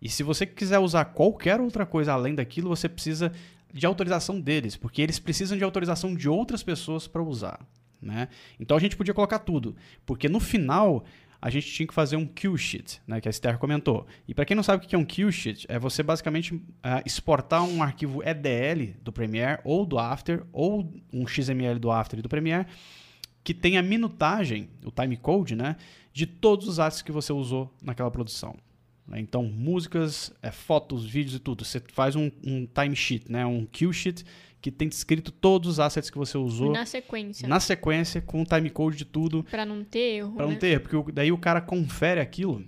e 0.00 0.08
se 0.08 0.22
você 0.22 0.46
quiser 0.46 0.78
usar 0.78 1.06
qualquer 1.06 1.60
outra 1.60 1.84
coisa 1.84 2.12
além 2.12 2.34
daquilo, 2.34 2.68
você 2.68 2.88
precisa 2.88 3.32
de 3.72 3.84
autorização 3.84 4.40
deles, 4.40 4.76
porque 4.76 5.02
eles 5.02 5.18
precisam 5.18 5.58
de 5.58 5.64
autorização 5.64 6.14
de 6.14 6.28
outras 6.28 6.62
pessoas 6.62 7.06
para 7.06 7.22
usar. 7.22 7.60
Né? 8.00 8.28
Então 8.60 8.76
a 8.76 8.80
gente 8.80 8.96
podia 8.96 9.12
colocar 9.12 9.40
tudo, 9.40 9.74
porque 10.06 10.28
no 10.28 10.38
final 10.38 11.04
a 11.40 11.50
gente 11.50 11.70
tinha 11.70 11.86
que 11.86 11.94
fazer 11.94 12.16
um 12.16 12.26
kill 12.26 12.56
sheet, 12.56 13.00
né, 13.06 13.20
que 13.20 13.28
a 13.28 13.30
Esther 13.30 13.58
comentou. 13.58 14.06
E 14.26 14.34
para 14.34 14.44
quem 14.44 14.56
não 14.56 14.62
sabe 14.62 14.84
o 14.84 14.88
que 14.88 14.94
é 14.94 14.98
um 14.98 15.04
kill 15.04 15.30
sheet, 15.30 15.66
é 15.68 15.78
você 15.78 16.02
basicamente 16.02 16.60
ah, 16.82 17.02
exportar 17.06 17.62
um 17.62 17.82
arquivo 17.82 18.22
EDL 18.22 18.94
do 19.02 19.12
Premiere 19.12 19.60
ou 19.64 19.86
do 19.86 19.98
After, 19.98 20.44
ou 20.52 20.92
um 21.12 21.26
XML 21.26 21.78
do 21.78 21.90
After 21.90 22.18
e 22.18 22.22
do 22.22 22.28
Premiere, 22.28 22.66
que 23.44 23.54
tem 23.54 23.78
a 23.78 23.82
minutagem, 23.82 24.68
o 24.84 24.90
timecode, 24.90 25.54
né, 25.54 25.76
de 26.12 26.26
todos 26.26 26.66
os 26.66 26.80
assets 26.80 27.02
que 27.02 27.12
você 27.12 27.32
usou 27.32 27.72
naquela 27.80 28.10
produção. 28.10 28.56
né? 29.06 29.20
Então, 29.20 29.44
músicas, 29.44 30.32
é, 30.42 30.50
fotos, 30.50 31.06
vídeos 31.06 31.36
e 31.36 31.38
tudo. 31.38 31.64
Você 31.64 31.80
faz 31.92 32.16
um, 32.16 32.30
um 32.44 32.66
timesheet, 32.66 33.30
né? 33.30 33.46
um 33.46 33.64
kill 33.64 33.92
sheet, 33.92 34.24
que 34.60 34.70
tem 34.72 34.88
descrito 34.88 35.30
todos 35.30 35.68
os 35.70 35.80
assets 35.80 36.10
que 36.10 36.18
você 36.18 36.36
usou 36.36 36.72
Na 36.72 36.84
sequência. 36.84 37.46
na 37.48 37.60
sequência, 37.60 38.20
com 38.20 38.42
o 38.42 38.44
timecode 38.44 38.96
de 38.96 39.04
tudo, 39.04 39.44
Pra 39.44 39.64
não 39.64 39.84
ter 39.84 40.16
erro. 40.16 40.32
para 40.34 40.46
não 40.46 40.52
né? 40.52 40.58
ter 40.58 40.66
erro. 40.68 40.80
Porque 40.88 41.12
daí 41.12 41.30
o 41.30 41.38
cara 41.38 41.60
confere 41.60 42.20
aquilo 42.20 42.64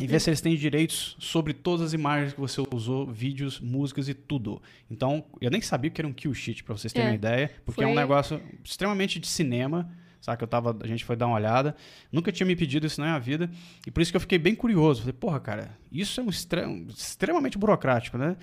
e 0.00 0.06
vê 0.06 0.18
se 0.20 0.30
eles 0.30 0.40
têm 0.40 0.54
direitos 0.56 1.16
sobre 1.18 1.52
todas 1.52 1.86
as 1.86 1.92
imagens 1.92 2.32
que 2.32 2.40
você 2.40 2.60
usou, 2.72 3.06
vídeos, 3.06 3.60
músicas 3.60 4.08
e 4.08 4.14
tudo. 4.14 4.60
Então, 4.90 5.24
eu 5.40 5.50
nem 5.50 5.60
sabia 5.60 5.90
que 5.90 6.00
era 6.00 6.06
um 6.08 6.12
kill 6.12 6.32
sheet, 6.34 6.62
para 6.64 6.76
vocês 6.76 6.92
terem 6.92 7.08
É. 7.08 7.10
uma 7.10 7.14
ideia, 7.16 7.50
porque 7.64 7.82
é 7.82 7.86
um 7.86 7.90
Foi- 7.94 8.00
negócio 8.00 8.40
extremamente 8.64 9.18
de 9.18 9.26
cinema. 9.26 9.90
Sabe 10.20 10.36
que 10.38 10.42
eu 10.44 10.48
tava, 10.48 10.76
a 10.82 10.86
gente 10.86 11.04
foi 11.04 11.14
dar 11.14 11.26
uma 11.28 11.36
olhada, 11.36 11.76
nunca 12.10 12.32
tinha 12.32 12.44
me 12.44 12.56
pedido 12.56 12.86
isso 12.88 13.00
na 13.00 13.06
minha 13.06 13.20
vida, 13.20 13.48
e 13.86 13.90
por 13.90 14.00
isso 14.00 14.10
que 14.10 14.16
eu 14.16 14.20
fiquei 14.20 14.36
bem 14.38 14.52
curioso. 14.54 15.00
Falei, 15.02 15.12
porra, 15.12 15.38
cara, 15.38 15.78
isso 15.92 16.20
é 16.20 16.24
um 16.24 16.28
extre- 16.28 16.62
extremamente 16.88 17.56
burocrático, 17.56 18.18
né? 18.18 18.36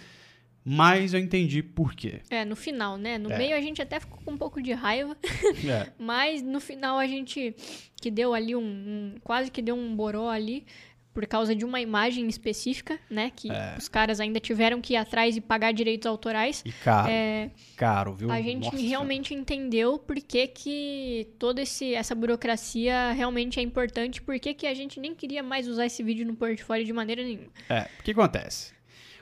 Mas 0.68 1.14
eu 1.14 1.20
entendi 1.20 1.62
por 1.62 1.94
quê. 1.94 2.22
É, 2.30 2.44
no 2.44 2.56
final, 2.56 2.98
né? 2.98 3.20
No 3.20 3.32
É. 3.32 3.38
meio 3.38 3.56
a 3.56 3.62
gente 3.62 3.82
até 3.82 4.00
ficou 4.00 4.20
com 4.26 4.32
um 4.32 4.38
pouco 4.38 4.62
de 4.62 4.74
raiva, 4.74 5.16
É. 5.64 5.92
mas 6.00 6.42
no 6.42 6.60
final 6.60 6.98
a 6.98 7.06
gente 7.06 7.56
que 8.02 8.10
deu 8.10 8.34
ali 8.34 8.56
um, 8.56 8.62
um- 8.64 9.16
quase 9.24 9.52
que 9.52 9.62
deu 9.62 9.76
um 9.76 9.96
boró 9.96 10.28
ali 10.30 10.66
por 11.14 11.26
causa 11.28 11.56
de 11.56 11.64
uma 11.64 11.80
imagem 11.80 12.28
específica, 12.28 13.00
né? 13.10 13.32
Que 13.34 13.50
É. 13.50 13.76
os 13.78 13.88
caras 13.88 14.20
ainda 14.20 14.38
tiveram 14.38 14.82
que 14.82 14.94
ir 14.94 14.98
atrás 14.98 15.38
e 15.38 15.40
pagar 15.40 15.72
direitos 15.72 16.06
autorais. 16.08 16.62
E 16.66 16.72
caro, 16.74 17.10
É, 17.10 17.52
caro, 17.78 18.14
viu? 18.16 18.30
a 18.30 18.42
gente 18.42 18.66
Nossa. 18.66 18.76
realmente 18.78 19.34
entendeu 19.34 19.98
por 19.98 20.18
que, 20.18 20.46
que 20.48 21.30
toda 21.40 21.62
esse, 21.62 21.94
essa 21.94 22.14
burocracia 22.14 23.14
realmente 23.14 23.60
é 23.62 23.64
importante, 23.64 24.22
por 24.22 24.38
que, 24.40 24.54
que 24.54 24.68
a 24.68 24.74
gente 24.74 25.00
nem 25.00 25.16
queria 25.16 25.42
mais 25.42 25.68
usar 25.70 25.86
esse 25.86 26.04
vídeo 26.04 26.26
no 26.26 26.36
portfólio 26.36 26.84
de 26.86 26.92
maneira 26.92 27.24
nenhuma. 27.24 27.48
É, 27.70 27.88
o 28.00 28.04
que 28.04 28.12
acontece? 28.12 28.75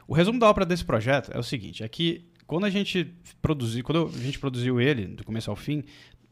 O 0.08 0.14
resumo 0.14 0.40
da 0.40 0.50
obra 0.50 0.66
desse 0.66 0.84
projeto 0.86 1.32
é 1.34 1.40
o 1.40 1.44
seguinte, 1.44 1.84
é 1.84 1.88
que 1.88 2.26
quando 2.46 2.66
a 2.66 2.70
gente 2.70 3.14
produziu, 3.42 3.84
quando 3.84 4.12
a 4.14 4.20
gente 4.20 4.38
produziu 4.40 4.80
ele, 4.80 5.06
do 5.08 5.24
começo 5.24 5.50
ao 5.50 5.56
fim, 5.56 5.84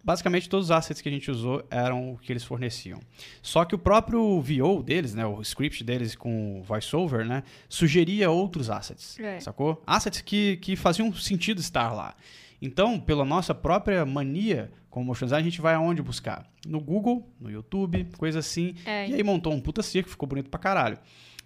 basicamente 0.03 0.49
todos 0.49 0.67
os 0.67 0.71
assets 0.71 1.01
que 1.01 1.07
a 1.07 1.11
gente 1.11 1.29
usou 1.31 1.63
eram 1.69 2.13
o 2.13 2.17
que 2.17 2.31
eles 2.31 2.43
forneciam. 2.43 2.99
Só 3.41 3.63
que 3.65 3.73
o 3.75 3.77
próprio 3.77 4.41
VO 4.41 4.83
deles, 4.83 5.13
né, 5.13 5.25
o 5.25 5.41
script 5.41 5.83
deles 5.83 6.15
com 6.15 6.61
voiceover, 6.63 7.25
né, 7.25 7.43
sugeria 7.69 8.29
outros 8.29 8.69
assets, 8.69 9.19
É. 9.19 9.39
sacou? 9.39 9.81
Assets 9.87 10.21
que, 10.21 10.57
que 10.57 10.75
faziam 10.75 11.11
sentido 11.13 11.59
estar 11.59 11.91
lá. 11.93 12.15
Então, 12.61 12.99
pela 12.99 13.25
nossa 13.25 13.55
própria 13.55 14.05
mania 14.05 14.71
como 14.89 15.05
motion 15.05 15.25
design, 15.25 15.47
a 15.47 15.49
gente 15.49 15.61
vai 15.61 15.73
aonde 15.73 16.01
buscar? 16.01 16.45
No 16.67 16.79
Google, 16.81 17.25
no 17.39 17.49
YouTube, 17.49 18.05
coisa 18.17 18.39
assim. 18.39 18.75
É. 18.85 19.07
E 19.07 19.13
aí 19.15 19.23
montou 19.23 19.53
um 19.53 19.61
puta 19.61 19.81
circo, 19.81 20.09
ficou 20.09 20.27
bonito 20.27 20.49
pra 20.49 20.59
caralho. 20.59 20.97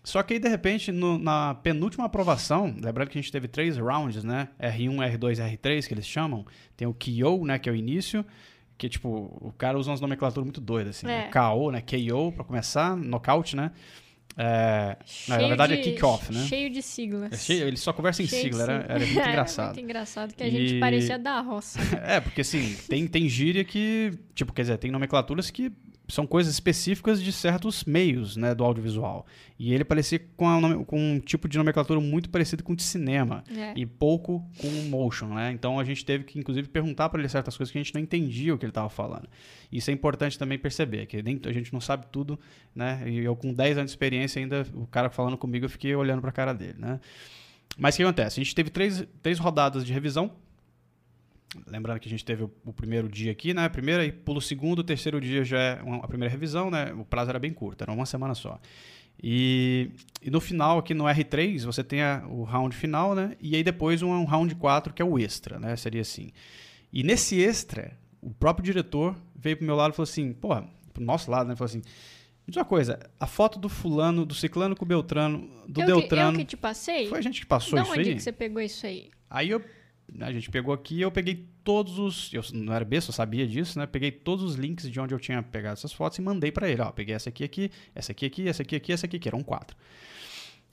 Só 0.06 0.22
que 0.24 0.36
aí, 0.36 0.40
de 0.40 0.48
repente, 0.48 0.92
no- 0.92 1.18
na 1.18 1.56
penúltima 1.56 2.06
aprovação, 2.06 2.74
lembrando 2.82 3.10
que 3.10 3.18
a 3.18 3.22
gente 3.22 3.32
teve 3.32 3.48
três 3.48 3.76
rounds, 3.78 4.24
né? 4.24 4.48
R1, 4.60 4.98
R2 5.18 5.40
R3, 5.40 5.88
que 5.88 5.94
eles 5.94 6.06
chamam. 6.08 6.46
Tem 6.78 6.88
o 6.88 6.94
KO, 6.94 7.44
né? 7.46 7.58
Que 7.60 7.68
é 7.68 7.72
o 7.72 7.76
início. 7.76 8.24
Que, 8.78 8.88
tipo, 8.88 9.10
o 9.42 9.54
cara 9.58 9.78
usa 9.80 9.90
umas 9.90 10.00
nomenclaturas 10.02 10.44
muito 10.46 10.62
doidas, 10.62 10.98
assim. 10.98 11.08
É. 11.08 11.26
Né? 11.26 11.32
KO, 11.32 11.72
né? 11.72 11.82
KO, 11.82 12.32
pra 12.32 12.44
começar. 12.46 12.96
Knockout, 12.96 13.56
né? 13.56 13.72
É, 14.38 14.98
na 15.30 15.38
verdade 15.38 15.76
de- 15.76 15.80
é 15.80 15.84
kick-off, 15.84 16.34
né? 16.34 16.44
Cheio 16.46 16.70
de 16.70 16.82
siglas. 16.82 17.32
É 17.32 17.38
cheio- 17.38 17.68
ele 17.70 17.78
só 17.78 17.94
conversa 17.94 18.22
em 18.22 18.28
Cheio 18.28 18.44
de 18.44 18.50
sigla, 18.50 18.64
era, 18.64 18.82
sigla. 18.82 18.96
era 18.96 19.06
muito 19.06 19.20
É, 19.22 19.30
engraçado. 19.30 19.66
muito 19.68 19.80
engraçado, 19.80 20.34
que 20.36 20.44
a 20.44 20.50
gente 20.50 20.76
E- 20.76 20.80
parecia 20.82 21.18
da 21.18 21.40
roça. 21.40 21.80
É, 22.06 22.20
porque 22.20 22.42
assim, 22.42 22.76
tem, 22.90 23.08
tem 23.08 23.30
gíria 23.30 23.64
que, 23.64 24.12
tipo, 24.34 24.52
quer 24.52 24.64
dizer, 24.64 24.78
tem 24.78 24.92
nomenclaturas 24.92 25.50
que 25.50 25.72
são 26.08 26.28
coisas 26.28 26.54
específicas 26.54 27.22
de 27.22 27.32
certos 27.32 27.84
meios, 27.84 28.36
né, 28.36 28.54
do 28.54 28.64
audiovisual. 28.64 29.26
E 29.58 29.74
ele 29.74 29.84
parecia 29.84 30.20
com, 30.36 30.48
a 30.48 30.86
com 30.86 31.00
um 31.00 31.20
tipo 31.20 31.48
de 31.48 31.58
nomenclatura 31.58 32.00
muito 32.00 32.30
parecido 32.30 32.64
com 32.64 32.74
o 32.74 32.76
de 32.76 32.84
cinema. 32.84 33.44
É. 33.56 33.74
E 33.76 33.86
pouco 33.86 34.46
com 34.60 34.68
o 34.68 34.90
motion, 34.90 35.34
né? 35.34 35.52
Então 35.52 35.80
a 35.80 35.84
gente 35.84 36.06
teve 36.06 36.24
que, 36.24 36.38
inclusive, 36.38 36.68
perguntar 36.68 37.10
para 37.10 37.20
ele 37.20 37.30
certas 37.30 37.56
coisas 37.58 37.72
que 37.72 37.78
a 37.78 37.82
gente 37.82 37.94
não 37.94 38.02
entendia 38.02 38.54
o 38.54 38.58
que 38.58 38.66
ele 38.66 38.72
estava 38.72 38.90
falando. 38.90 39.28
Isso 39.72 39.90
é 39.90 39.94
importante 39.94 40.38
também 40.38 40.60
perceber, 40.60 41.06
que 41.06 41.22
nem, 41.22 41.40
a 41.46 41.52
gente 41.52 41.74
não 41.74 41.82
sabe 41.82 42.06
tudo, 42.12 42.40
né? 42.76 43.04
E 43.08 43.20
eu, 43.20 43.36
com 43.36 43.54
10 43.54 43.78
anos 43.78 43.92
de 43.92 43.96
experiência, 43.96 44.40
ainda, 44.40 44.66
o 44.74 44.86
cara 44.88 45.10
falando 45.10 45.38
comigo, 45.38 45.66
eu 45.66 45.70
fiquei 45.70 45.96
olhando 45.96 46.22
para 46.22 46.30
a 46.30 46.34
cara 46.34 46.54
dele, 46.54 46.76
né? 46.78 47.00
Mas 47.78 47.96
o 47.96 47.98
que 47.98 48.04
acontece? 48.04 48.40
A 48.40 48.44
gente 48.44 48.56
teve 48.56 48.70
três, 48.70 49.06
três 49.22 49.40
rodadas 49.40 49.86
de 49.86 49.92
revisão. 49.92 50.32
Lembrando 51.68 52.00
que 52.00 52.08
a 52.08 52.12
gente 52.12 52.24
teve 52.26 52.44
o, 52.44 52.52
o 52.66 52.74
primeiro 52.74 53.08
dia 53.10 53.32
aqui, 53.32 53.54
né? 53.54 53.68
Primeiro, 53.70 54.02
aí 54.02 54.12
pula 54.12 54.40
o 54.40 54.42
segundo, 54.42 54.80
o 54.80 54.84
terceiro 54.84 55.20
dia 55.22 55.44
já 55.44 55.60
é 55.60 55.82
uma- 55.84 55.98
a 56.04 56.08
primeira 56.08 56.32
revisão, 56.32 56.70
né? 56.72 56.94
O 56.94 57.04
prazo 57.06 57.30
era 57.30 57.40
bem 57.40 57.54
curto, 57.54 57.82
era 57.84 57.92
uma 57.92 58.06
semana 58.06 58.34
só. 58.36 58.60
E, 59.22 59.90
e 60.22 60.30
no 60.30 60.42
final, 60.42 60.78
aqui 60.78 60.94
no 60.94 61.06
R3, 61.06 61.64
você 61.66 61.84
tem 61.84 62.02
a- 62.02 62.24
o 62.28 62.44
round 62.44 62.76
final, 62.76 63.16
né? 63.16 63.36
E 63.40 63.56
aí 63.56 63.64
depois 63.64 64.02
um, 64.02 64.10
um 64.12 64.26
round 64.26 64.54
4, 64.56 64.94
que 64.94 65.02
é 65.02 65.06
o 65.06 65.18
extra, 65.18 65.60
né? 65.60 65.76
Seria 65.76 66.02
assim. 66.02 66.30
E 66.92 67.04
nesse 67.04 67.40
extra, 67.42 67.98
o 68.22 68.30
próprio 68.32 68.64
diretor 68.66 69.16
veio 69.36 69.58
pro 69.58 69.66
meu 69.66 69.76
lado 69.76 69.94
e 69.94 69.96
falou 69.96 70.04
assim, 70.10 70.34
porra, 70.34 70.68
pro 70.94 71.04
nosso 71.04 71.30
lado, 71.32 71.48
né? 71.48 71.56
Falou 71.56 71.70
assim, 71.70 71.82
Diz 72.48 72.58
uma 72.58 72.66
coisa, 72.66 73.00
a 73.20 73.26
foto 73.26 73.58
do 73.58 73.68
fulano, 73.68 74.24
do 74.24 74.36
ciclano 74.36 74.76
com 74.76 74.86
o 74.86 74.88
Beltrano, 74.88 75.50
do 75.68 75.82
eu 75.82 75.86
Que, 75.88 75.92
Deltrano. 76.02 76.34
eu 76.34 76.38
que 76.38 76.46
te 76.46 76.56
passei? 76.56 77.08
Foi 77.08 77.18
a 77.18 77.22
gente 77.22 77.42
que 77.42 77.48
passou 77.48 77.74
da 77.76 77.82
isso 77.82 77.92
onde 77.94 78.10
aí? 78.10 78.16
que 78.18 78.22
você 78.22 78.32
pegou 78.32 78.62
isso 78.62 78.86
aí? 78.86 79.10
Aí 79.28 79.50
eu, 79.50 79.64
a 80.20 80.32
gente 80.32 80.50
pegou 80.50 80.74
aqui, 80.74 81.02
eu 81.02 81.12
peguei 81.12 81.48
todos 81.64 81.98
os, 82.00 82.34
eu 82.34 82.42
não 82.54 82.74
era 82.74 82.86
besta, 82.86 83.10
eu 83.10 83.14
sabia 83.14 83.48
disso, 83.48 83.78
né? 83.80 83.86
Peguei 83.86 84.12
todos 84.12 84.44
os 84.44 84.56
links 84.56 84.90
de 84.90 85.00
onde 85.00 85.14
eu 85.14 85.20
tinha 85.20 85.42
pegado 85.42 85.74
essas 85.74 85.92
fotos 85.92 86.18
e 86.18 86.22
mandei 86.22 86.52
pra 86.52 86.70
ele, 86.70 86.82
ó, 86.82 86.92
peguei 86.92 87.16
essa 87.16 87.30
aqui 87.30 87.44
aqui, 87.44 87.72
essa 87.94 88.12
aqui 88.12 88.26
aqui, 88.26 88.48
essa 88.48 88.62
aqui 88.62 88.76
aqui, 88.76 88.94
essa 88.94 89.06
aqui, 89.06 89.20
que 89.20 89.28
eram 89.28 89.42
quatro. 89.42 89.76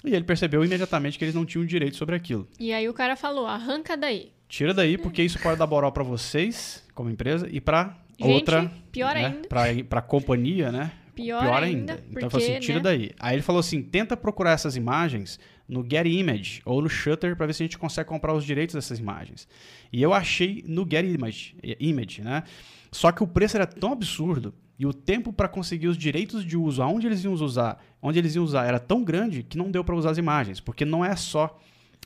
E 0.05 0.14
ele 0.14 0.25
percebeu 0.25 0.64
imediatamente 0.64 1.16
que 1.18 1.25
eles 1.25 1.35
não 1.35 1.47
tinham 1.47 1.64
direito 1.64 1.97
sobre 1.97 2.16
aquilo. 2.16 2.49
E 2.59 2.73
aí 2.73 2.88
o 2.88 2.95
cara 2.95 3.16
falou, 3.16 3.47
arranca 3.47 3.97
daí. 3.97 4.33
Tira 4.49 4.75
daí, 4.75 4.99
porque 4.99 5.23
isso 5.23 5.38
pode 5.40 5.59
dar 5.59 5.66
moral 5.66 5.92
pra 5.92 6.03
vocês, 6.03 6.85
como 6.95 7.09
empresa, 7.09 7.49
e 7.51 7.61
pra 7.61 7.97
Gente, 8.18 8.31
outra, 8.33 8.71
pior 8.90 9.14
né? 9.14 9.27
ainda. 9.27 9.49
Pra, 9.49 9.62
pra 9.88 10.03
companhia, 10.03 10.71
né? 10.71 10.92
Pior, 11.14 11.42
Pior 11.42 11.62
ainda, 11.62 11.92
ainda. 11.92 12.03
porque, 12.03 12.09
Então, 12.11 12.21
ele 12.23 12.31
falou 12.31 12.47
assim, 12.49 12.61
tira 12.61 12.79
né, 12.79 12.83
daí. 12.83 13.11
Aí 13.18 13.35
ele 13.37 13.42
falou 13.42 13.61
assim, 13.61 13.83
tenta 13.83 14.16
procurar 14.16 14.53
essas 14.53 14.77
imagens 14.77 15.38
no 15.68 15.83
Get 15.88 16.07
Image 16.07 16.61
ou 16.64 16.83
no 16.83 16.88
Shutter 16.88 17.37
pra 17.37 17.46
ver 17.46 17.53
se 17.55 17.62
a 17.62 17.66
gente 17.66 17.79
consegue 17.79 18.09
comprar 18.09 18.35
os 18.35 18.44
direitos 18.44 18.75
dessas 18.75 18.98
imagens. 18.98 19.46
E 19.92 20.03
eu 20.03 20.12
achei 20.12 20.64
no 20.66 20.87
Get 20.88 21.05
Image, 21.05 21.57
Image, 21.81 22.22
né? 22.22 22.42
Só 22.90 23.11
que 23.12 23.22
o 23.22 23.27
preço 23.27 23.57
era 23.57 23.66
tão 23.66 23.92
absurdo 23.92 24.55
e 24.79 24.85
o 24.87 24.92
tempo 24.92 25.33
para 25.33 25.48
conseguir 25.48 25.87
os 25.88 25.96
direitos 25.96 26.44
de 26.44 26.57
uso, 26.57 26.83
aonde 26.83 27.07
eles 27.07 27.22
iam 27.25 27.33
usar, 27.33 27.83
onde 28.03 28.18
eles 28.18 28.35
iam 28.35 28.44
usar, 28.44 28.66
era 28.66 28.79
tão 28.81 29.03
grande 29.05 29.42
que 29.42 29.57
não 29.57 29.70
deu 29.70 29.83
para 29.85 29.94
usar 29.94 30.11
as 30.11 30.18
imagens, 30.18 30.61
porque 30.61 30.85
não 30.85 31.05
é 31.05 31.14
só 31.16 31.59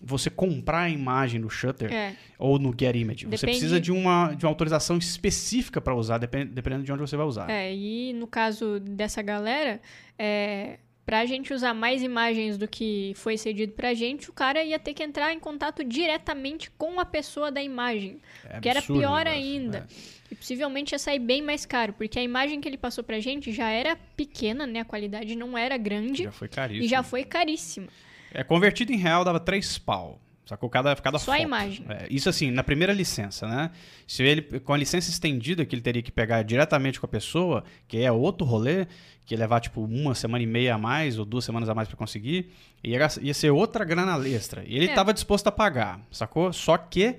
você 0.03 0.29
comprar 0.29 0.81
a 0.83 0.91
imagem 0.91 1.41
no 1.41 1.49
Shutter 1.49 1.91
É, 1.91 2.15
ou 2.39 2.59
no 2.59 2.75
Get 2.79 2.95
Image. 2.95 3.25
Você 3.25 3.31
Depende- 3.31 3.47
precisa 3.53 3.81
de 3.81 3.91
uma, 3.91 4.35
de 4.35 4.45
uma 4.45 4.51
autorização 4.51 4.99
específica 4.99 5.81
para 5.81 5.95
usar, 5.95 6.19
depen- 6.19 6.47
dependendo 6.47 6.85
de 6.85 6.93
onde 6.93 7.01
você 7.01 7.17
vai 7.17 7.25
usar. 7.25 7.49
é, 7.49 7.75
e 7.75 8.13
no 8.13 8.27
caso 8.27 8.79
dessa 8.79 9.23
galera, 9.23 9.81
é, 10.19 10.79
pra 11.07 11.25
gente 11.25 11.55
usar 11.55 11.73
mais 11.73 12.03
imagens 12.03 12.59
do 12.59 12.67
que 12.67 13.13
foi 13.15 13.39
cedido 13.39 13.73
pra 13.73 13.95
gente, 13.95 14.29
o 14.29 14.33
cara 14.33 14.65
ia 14.65 14.79
ter 14.79 14.93
que 14.93 15.05
entrar 15.05 15.33
em 15.33 15.39
contato 15.39 15.85
diretamente 15.85 16.69
com 16.73 16.99
a 16.99 17.05
pessoa 17.05 17.51
da 17.53 17.63
imagem. 17.63 18.21
É 18.45 18.59
que 18.59 18.69
era 18.69 18.83
pior 18.83 19.25
negócio, 19.25 19.29
ainda. 19.29 19.87
é. 19.91 20.17
E 20.33 20.35
possivelmente 20.35 20.93
ia 20.93 20.99
sair 20.99 21.21
bem 21.21 21.41
mais 21.41 21.65
caro, 21.65 21.93
porque 21.93 22.19
a 22.19 22.23
imagem 22.23 22.61
que 22.61 22.69
ele 22.69 22.77
passou 22.77 23.05
pra 23.05 23.21
gente 23.21 23.53
já 23.53 23.71
era 23.71 23.95
pequena, 24.17 24.67
né? 24.67 24.81
A 24.81 24.85
qualidade 24.85 25.37
não 25.37 25.57
era 25.57 25.77
grande 25.77 26.25
Já 26.25 26.33
foi 26.33 26.49
caríssimo. 26.49 26.85
e 26.85 26.89
já 26.89 27.03
foi 27.05 27.23
caríssima. 27.25 27.87
É, 28.35 28.43
convertido 28.43 28.93
em 28.93 28.97
real 28.97 29.25
dava 29.25 29.39
3 29.39 29.79
pau. 29.79 30.21
Sacou? 30.47 30.71
Cada, 30.71 30.95
cada 30.97 31.19
Só 31.19 31.33
a 31.33 31.35
foto. 31.35 31.43
imagem. 31.45 31.85
É, 31.89 32.07
isso 32.09 32.29
assim, 32.29 32.53
na 32.53 32.63
primeira 32.63 32.93
licença, 32.93 33.49
né? 33.49 33.71
Se 34.07 34.23
ele, 34.23 34.43
com 34.61 34.73
a 34.73 34.77
licença 34.77 35.11
estendida, 35.11 35.67
que 35.67 35.75
ele 35.75 35.83
teria 35.83 36.01
que 36.01 36.13
pegar 36.13 36.43
diretamente 36.45 37.01
com 37.01 37.07
a 37.07 37.09
pessoa, 37.09 37.65
que 37.89 37.99
é 37.99 38.13
outro 38.13 38.47
rolê, 38.47 38.87
que 39.25 39.35
ia 39.35 39.39
levar 39.41 39.59
tipo 39.59 39.83
uma 39.83 40.15
semana 40.15 40.45
e 40.45 40.47
meia 40.47 40.77
a 40.77 40.79
mais, 40.79 41.19
ou 41.19 41.25
duas 41.25 41.45
semanas 41.45 41.69
a 41.69 41.75
mais 41.75 41.89
pra 41.89 41.97
conseguir, 41.97 42.53
ia, 42.85 42.97
ia 43.21 43.35
ser 43.35 43.51
outra 43.51 43.85
grana 43.85 44.17
extra. 44.29 44.63
E 44.65 44.77
ele 44.77 44.87
É. 44.91 44.95
tava 44.95 45.13
disposto 45.13 45.49
a 45.49 45.53
pagar, 45.53 46.01
sacou? 46.13 46.53
Só 46.53 46.79
que 46.79 47.17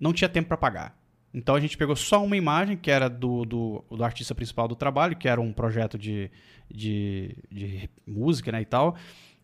não 0.00 0.12
tinha 0.12 0.28
tempo 0.28 0.48
pra 0.48 0.56
pagar. 0.56 0.98
Então 1.32 1.54
a 1.54 1.60
gente 1.60 1.76
pegou 1.76 1.94
só 1.94 2.24
uma 2.24 2.36
imagem, 2.36 2.76
que 2.76 2.90
era 2.90 3.08
do, 3.08 3.44
do, 3.44 3.84
do 3.90 4.02
artista 4.02 4.34
principal 4.34 4.66
do 4.66 4.74
trabalho, 4.74 5.14
que 5.14 5.28
era 5.28 5.40
um 5.40 5.52
projeto 5.52 5.96
de, 5.96 6.30
de, 6.68 7.36
de 7.48 7.88
música 8.04 8.50
né, 8.50 8.60
e 8.62 8.64
tal, 8.64 8.96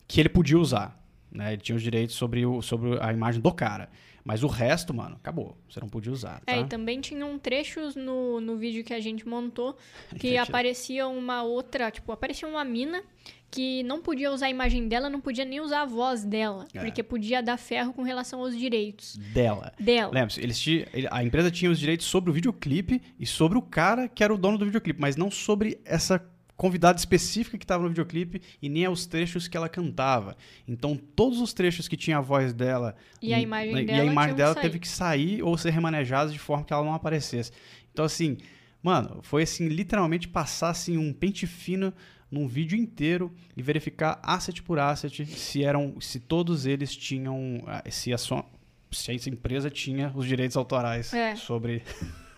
que 0.09 0.19
ele 0.19 0.29
podia 0.29 0.59
usar. 0.59 1.01
Né? 1.33 1.55
Ele 1.55 1.63
tinha 1.63 1.75
os 1.75 1.83
direitos 1.83 2.15
sobre, 2.15 2.45
o, 2.45 2.61
sobre 2.61 2.99
a 3.01 3.13
imagem 3.13 3.41
do 3.41 3.53
cara. 3.53 3.89
Mas 4.25 4.45
o 4.45 4.47
resto, 4.47 4.95
mano, 4.95 5.17
acabou. 5.17 5.57
Você 5.69 5.81
não 5.81 5.89
podia 5.89 6.13
usar. 6.13 6.41
Tá? 6.45 6.53
É, 6.53 6.61
e 6.61 6.65
também 6.67 7.01
tinham 7.01 7.37
trechos 7.39 7.97
no, 7.97 8.41
no 8.41 8.57
vídeo 8.57 8.85
que 8.85 8.95
a 8.95 9.01
gente 9.01 9.27
montou 9.27 9.77
que 10.19 10.37
aparecia 10.37 11.09
uma 11.09 11.43
outra, 11.43 11.91
tipo, 11.91 12.13
aparecia 12.13 12.47
uma 12.47 12.65
mina 12.65 13.03
que 13.51 13.83
não 13.83 14.01
podia 14.01 14.33
usar 14.33 14.47
a 14.47 14.51
imagem 14.51 14.89
dela, 14.89 15.11
não 15.11 15.21
podia 15.21 15.45
nem 15.45 15.61
usar 15.61 15.83
a 15.83 15.85
voz 15.85 16.25
dela, 16.25 16.67
É. 16.73 16.81
porque 16.81 17.03
podia 17.03 17.43
dar 17.43 17.59
ferro 17.59 17.93
com 17.93 18.03
relação 18.03 18.41
aos 18.41 18.57
direitos 18.57 19.17
Dela. 19.35 19.73
dela. 19.79 20.11
Lembre-se, 20.11 20.41
eles 20.41 20.59
tinham, 20.59 20.87
a 21.11 21.23
empresa 21.23 21.51
tinha 21.51 21.71
os 21.71 21.79
direitos 21.79 22.07
sobre 22.07 22.31
o 22.31 22.33
videoclipe 22.33 23.03
e 23.21 23.27
sobre 23.27 23.59
o 23.59 23.63
cara 23.63 24.09
que 24.09 24.25
era 24.25 24.33
o 24.33 24.39
dono 24.39 24.57
do 24.57 24.65
videoclipe, 24.65 24.99
mas 24.99 25.17
não 25.17 25.31
sobre 25.31 25.79
essa 25.85 26.19
convidada 26.63 26.97
específica 26.97 27.59
que 27.59 27.65
estava 27.65 27.83
no 27.83 27.89
videoclipe 27.89 28.41
e 28.63 28.69
nem 28.69 28.85
aos 28.85 29.05
trechos 29.05 29.49
que 29.49 29.57
ela 29.57 29.69
cantava. 29.69 30.37
Então, 30.69 30.97
todos 30.97 31.41
os 31.41 31.53
trechos 31.53 31.89
que 31.89 31.97
tinha 31.97 32.19
a 32.19 32.21
voz 32.21 32.53
dela 32.53 32.95
E 33.21 33.35
a 33.35 33.41
imagem 33.41 33.75
né, 33.75 33.83
dela 33.83 33.99
e 33.99 34.01
a 34.09 34.13
imagem 34.13 34.37
dela 34.37 34.55
teve 34.55 34.79
que 34.79 34.87
sair 34.87 35.43
ou 35.43 35.59
ser 35.59 35.71
remanejadas 35.71 36.33
de 36.33 36.39
forma 36.39 36.65
que 36.65 36.73
ela 36.73 36.85
não 36.85 36.95
aparecesse. 36.95 37.51
Então, 37.93 38.05
assim, 38.05 38.39
mano, 38.81 39.19
foi 39.23 39.43
assim, 39.43 39.67
literalmente 39.67 40.29
passar 40.29 40.71
assim, 40.71 40.97
um 40.97 41.13
pente 41.13 41.49
fino 41.49 41.93
num 42.31 42.47
vídeo 42.47 42.79
inteiro 42.79 43.35
e 43.57 43.61
verificar 43.63 44.21
asset 44.23 44.63
por 44.63 44.79
asset 44.79 45.27
se 45.27 45.65
eram, 45.65 46.01
se 46.01 46.21
todos 46.21 46.65
eles 46.65 46.95
tinham, 46.95 47.61
ah, 47.67 47.83
se 47.91 48.13
a 48.13 48.19
sua, 48.19 48.47
se 48.93 49.13
essa 49.13 49.29
empresa 49.29 49.69
tinha 49.69 50.13
os 50.15 50.27
direitos 50.29 50.57
autorais 50.57 51.13
É. 51.13 51.35
sobre 51.35 51.83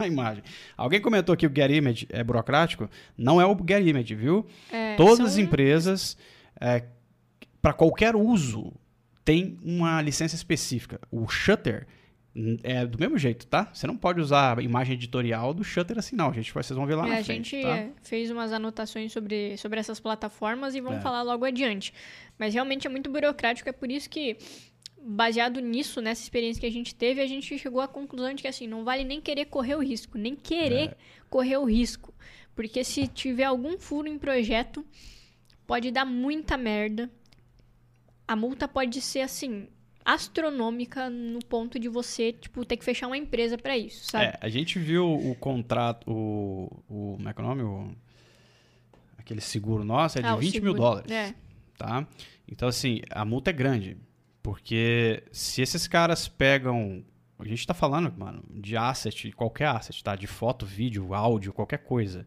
a 0.05 0.07
imagem. 0.13 0.43
Alguém 0.77 1.01
comentou 1.01 1.37
que 1.37 1.47
o 1.47 1.53
Get 1.55 1.71
Image 1.71 2.07
é 2.11 2.23
burocrático? 2.23 2.89
Não 3.19 3.41
é 3.41 3.47
o 3.47 3.57
Get 3.67 3.87
Image, 3.87 4.15
viu? 4.15 4.47
É, 4.73 4.95
Todas 4.97 5.21
as 5.21 5.37
empresas, 5.39 6.17
para 7.61 7.73
qualquer 7.73 8.15
uso, 8.17 8.73
tem 9.25 9.59
uma 9.65 10.01
licença 10.03 10.35
específica. 10.35 11.01
O 11.11 11.27
Shutter 11.29 11.87
é 12.65 12.85
do 12.85 12.99
mesmo 12.99 13.17
jeito, 13.17 13.47
tá? 13.47 13.71
Você 13.73 13.87
não 13.87 13.97
pode 13.97 14.21
usar 14.21 14.59
a 14.59 14.63
imagem 14.63 14.95
editorial 14.95 15.55
do 15.55 15.63
Shutter 15.63 15.99
assim, 15.99 16.17
não. 16.17 16.31
A 16.31 16.33
gente, 16.33 16.53
vocês 16.53 16.77
vão 16.77 16.85
ver 16.85 16.97
lá 16.97 17.07
É, 17.07 17.11
na 17.11 17.19
a 17.21 17.25
frente, 17.25 17.51
gente 17.51 17.63
tá? 17.63 17.77
é, 17.77 17.91
fez 18.03 18.31
umas 18.31 18.53
anotações 18.53 19.13
sobre, 19.13 19.57
sobre 19.57 19.79
essas 19.79 20.01
plataformas 20.01 20.75
e 20.75 20.81
vamos 20.81 20.99
É. 20.99 21.01
falar 21.03 21.23
logo 21.23 21.45
adiante. 21.45 21.95
Mas 22.39 22.53
realmente 22.53 22.87
é 22.87 22.91
muito 22.91 23.09
burocrático, 23.09 23.69
é 23.69 23.73
por 23.73 23.89
isso 23.91 24.11
que, 24.11 24.37
baseado 25.05 25.61
nisso, 25.61 26.01
nessa 26.01 26.23
experiência 26.23 26.61
que 26.61 26.67
a 26.67 26.71
gente 26.73 26.95
teve, 26.95 27.21
a 27.21 27.27
gente 27.27 27.59
chegou 27.59 27.81
à 27.81 27.87
conclusão 27.89 28.33
de 28.35 28.43
que 28.43 28.49
assim, 28.49 28.67
não 28.67 28.85
vale 28.85 29.05
nem 29.05 29.21
querer 29.21 29.45
correr 29.47 29.75
o 29.75 29.81
risco, 29.83 30.17
nem 30.17 30.35
querer 30.35 30.91
É. 30.91 30.97
correr 31.29 31.57
o 31.59 31.65
risco. 31.65 32.13
Porque 32.55 32.83
se 32.85 33.07
tiver 33.09 33.45
algum 33.45 33.77
furo 33.79 34.09
em 34.09 34.19
projeto, 34.19 34.85
pode 35.67 35.91
dar 35.91 36.05
muita 36.05 36.57
merda. 36.57 37.11
A 38.27 38.35
multa 38.35 38.67
pode 38.67 39.01
ser 39.01 39.21
assim. 39.21 39.69
Astronômica 40.05 41.09
no 41.09 41.39
ponto 41.45 41.79
de 41.79 41.89
você, 41.89 42.31
tipo, 42.33 42.63
ter 42.65 42.77
que 42.77 42.85
fechar 42.85 43.07
uma 43.07 43.17
empresa 43.17 43.57
pra 43.57 43.77
isso, 43.77 44.05
sabe? 44.05 44.27
É, 44.27 44.39
a 44.41 44.49
gente 44.51 44.79
viu 44.79 45.11
o 45.15 45.35
contrato, 45.35 46.05
o, 46.11 46.83
o 46.89 47.15
como 47.17 47.29
é 47.29 47.33
que 47.33 47.41
é 47.41 47.45
o 47.45 47.47
nome? 47.47 47.63
O, 47.63 47.91
aquele 49.17 49.41
seguro 49.41 49.83
nosso 49.83 50.19
é 50.19 50.23
de 50.23 50.29
Ah, 50.29 50.37
o 50.37 50.39
20 50.39 50.53
mil 50.61 50.73
seguro. 50.73 50.75
dólares. 50.79 51.11
É. 51.11 51.35
tá? 51.79 52.07
Então, 52.47 52.69
assim, 52.69 53.01
a 53.11 53.25
multa 53.25 53.49
é 53.49 53.53
grande. 53.55 53.97
Porque 54.45 55.23
se 55.33 55.63
esses 55.63 55.89
caras 55.89 56.29
pegam. 56.29 57.03
A 57.39 57.49
gente 57.49 57.67
tá 57.67 57.73
falando, 57.73 58.13
mano, 58.17 58.45
de 58.51 58.77
asset, 58.77 59.33
qualquer 59.33 59.69
asset, 59.69 60.05
tá? 60.05 60.15
De 60.15 60.27
foto, 60.27 60.67
vídeo, 60.67 61.15
áudio, 61.15 61.53
qualquer 61.53 61.79
coisa. 61.79 62.27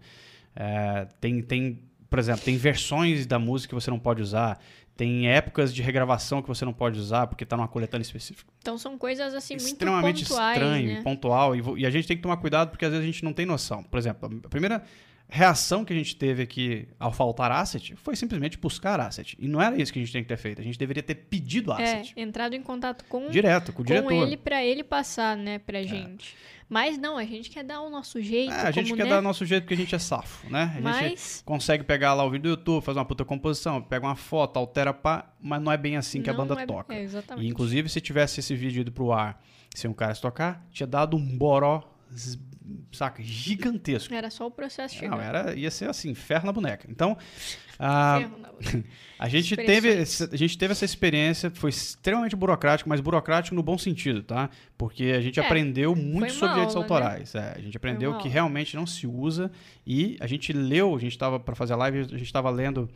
É, 0.55 1.07
tem, 1.21 1.41
tem, 1.41 1.79
por 2.09 2.17
exemplo, 2.17 2.41
tem 2.43 2.57
versões 2.57 3.25
da 3.27 3.37
música 3.37 3.69
que 3.69 3.81
você 3.81 3.91
não 3.91 3.99
pode 3.99 4.21
usar. 4.21 4.59
Tem 4.97 5.29
épocas 5.29 5.71
de 5.73 5.83
regravação 5.83 6.41
que 6.41 6.47
você 6.47 6.65
não 6.65 6.73
pode 6.73 6.99
usar 6.99 7.27
porque 7.27 7.45
tá 7.45 7.55
numa 7.55 7.67
coletânea 7.67 8.01
específica. 8.01 8.51
Então 8.59 8.79
são 8.79 8.97
coisas 8.97 9.35
assim 9.35 9.53
muito 9.53 9.67
extremamente 9.67 10.23
pontuais, 10.25 10.57
estranho, 10.57 10.93
né? 10.95 11.01
pontual. 11.03 11.55
E, 11.55 11.61
e 11.81 11.85
a 11.85 11.89
gente 11.91 12.07
tem 12.07 12.17
que 12.17 12.23
tomar 12.23 12.37
cuidado 12.37 12.71
porque 12.71 12.83
às 12.83 12.91
vezes 12.91 13.03
a 13.03 13.11
gente 13.11 13.23
não 13.23 13.31
tem 13.31 13.45
noção. 13.45 13.83
Por 13.83 13.99
exemplo, 13.99 14.41
a 14.43 14.49
primeira 14.49 14.83
reação 15.29 15.83
que 15.83 15.91
a 15.91 15.95
gente 15.95 16.15
teve 16.15 16.41
aqui 16.43 16.87
ao 16.99 17.11
faltar 17.11 17.51
asset 17.51 17.95
foi 17.97 18.15
simplesmente 18.15 18.57
buscar 18.57 18.99
asset. 18.99 19.35
E 19.39 19.47
não 19.47 19.61
era 19.61 19.79
isso 19.81 19.91
que 19.91 19.99
a 19.99 20.01
gente 20.01 20.11
tem 20.13 20.21
que 20.23 20.29
ter 20.29 20.37
feito. 20.37 20.61
A 20.61 20.63
gente 20.63 20.77
deveria 20.79 21.03
ter 21.03 21.15
pedido 21.15 21.71
É, 21.73 21.83
asset. 21.99 22.13
entrado 22.15 22.53
em 22.55 22.61
contato 22.63 23.03
com, 23.09 23.29
Direto, 23.29 23.73
com 23.73 23.81
o 23.81 23.85
com 23.85 23.87
diretor. 23.87 24.11
ele 24.13 24.37
pra 24.37 24.63
ele 24.63 24.83
passar, 24.83 25.35
né, 25.35 25.59
pra 25.59 25.83
gente. 25.83 26.35
Mas 26.69 26.97
não, 26.97 27.17
a 27.17 27.23
gente 27.23 27.49
quer 27.49 27.63
dar 27.63 27.79
o 27.81 27.89
nosso 27.89 28.21
jeito, 28.21 28.51
É, 28.51 28.67
a 28.67 28.71
gente 28.71 28.85
como, 28.87 28.97
quer 28.97 29.03
né? 29.05 29.09
dar 29.09 29.21
nosso 29.21 29.45
jeito 29.45 29.63
porque 29.63 29.73
a 29.73 29.77
gente 29.77 29.95
é 29.95 29.99
safo, 29.99 30.49
né? 30.49 30.63
A 30.63 30.73
gente 30.75 30.83
Mas 30.83 31.41
consegue 31.45 31.81
pegar 31.85 32.13
lá 32.13 32.25
o 32.25 32.29
vídeo 32.29 32.43
do 32.43 32.49
YouTube, 32.49 32.83
fazer 32.83 32.99
uma 32.99 33.05
puta 33.05 33.23
composição, 33.23 33.81
pega 33.81 34.05
uma 34.05 34.17
foto, 34.17 34.57
altera 34.57 34.93
pá, 34.93 35.33
mas 35.41 35.61
não 35.61 35.71
é 35.71 35.77
bem 35.77 35.95
assim 35.95 36.21
que 36.21 36.29
a 36.29 36.33
não 36.33 36.45
banda 36.45 36.61
é- 36.61 36.65
toca. 36.65 36.93
É, 36.93 37.01
exatamente. 37.01 37.45
E, 37.45 37.49
inclusive, 37.49 37.87
se 37.87 38.01
tivesse 38.01 38.41
esse 38.41 38.53
vídeo 38.53 38.81
ido 38.81 38.91
pro 38.91 39.13
ar 39.13 39.41
sem 39.73 39.89
um 39.89 39.93
cara 39.93 40.13
se 40.13 40.21
tocar, 40.21 40.65
tinha 40.69 40.87
dado 40.87 41.15
um 41.15 41.37
boró, 41.37 41.83
saca, 42.91 43.21
gigantesco. 43.23 44.13
Era 44.13 44.29
só 44.29 44.47
o 44.47 44.51
processo 44.51 44.95
Não, 44.95 44.99
chegar. 45.01 45.23
era, 45.23 45.55
ia 45.55 45.71
ser 45.71 45.89
assim, 45.89 46.13
ferro 46.13 46.45
na 46.45 46.51
boneca. 46.51 46.87
Então, 46.89 47.17
ah, 47.79 48.19
boca. 48.19 48.83
a, 49.19 49.29
gente 49.29 49.55
teve, 49.55 49.89
a 49.91 50.35
gente 50.35 50.57
teve 50.57 50.71
essa 50.71 50.85
experiência, 50.85 51.49
foi 51.51 51.69
extremamente 51.69 52.35
burocrático, 52.35 52.89
mas 52.89 52.99
burocrático 52.99 53.55
no 53.55 53.63
bom 53.63 53.77
sentido, 53.77 54.23
tá? 54.23 54.49
Porque 54.77 55.05
a 55.05 55.21
gente 55.21 55.39
É, 55.39 55.45
aprendeu 55.45 55.95
muito 55.95 56.33
sobre 56.33 56.55
direitos 56.55 56.75
aula, 56.75 56.87
né? 56.87 56.93
autorais. 56.93 57.35
É, 57.35 57.53
a 57.55 57.61
gente 57.61 57.77
aprendeu 57.77 58.17
que 58.17 58.27
realmente 58.27 58.75
não 58.75 58.85
se 58.85 59.05
usa 59.07 59.51
e 59.85 60.17
a 60.19 60.27
gente 60.27 60.51
leu, 60.53 60.95
a 60.95 60.99
gente 60.99 61.11
estava 61.11 61.39
para 61.39 61.55
fazer 61.55 61.73
a 61.73 61.77
live, 61.77 61.99
a 61.99 62.03
gente 62.03 62.23
estava 62.23 62.49
lendo 62.49 62.89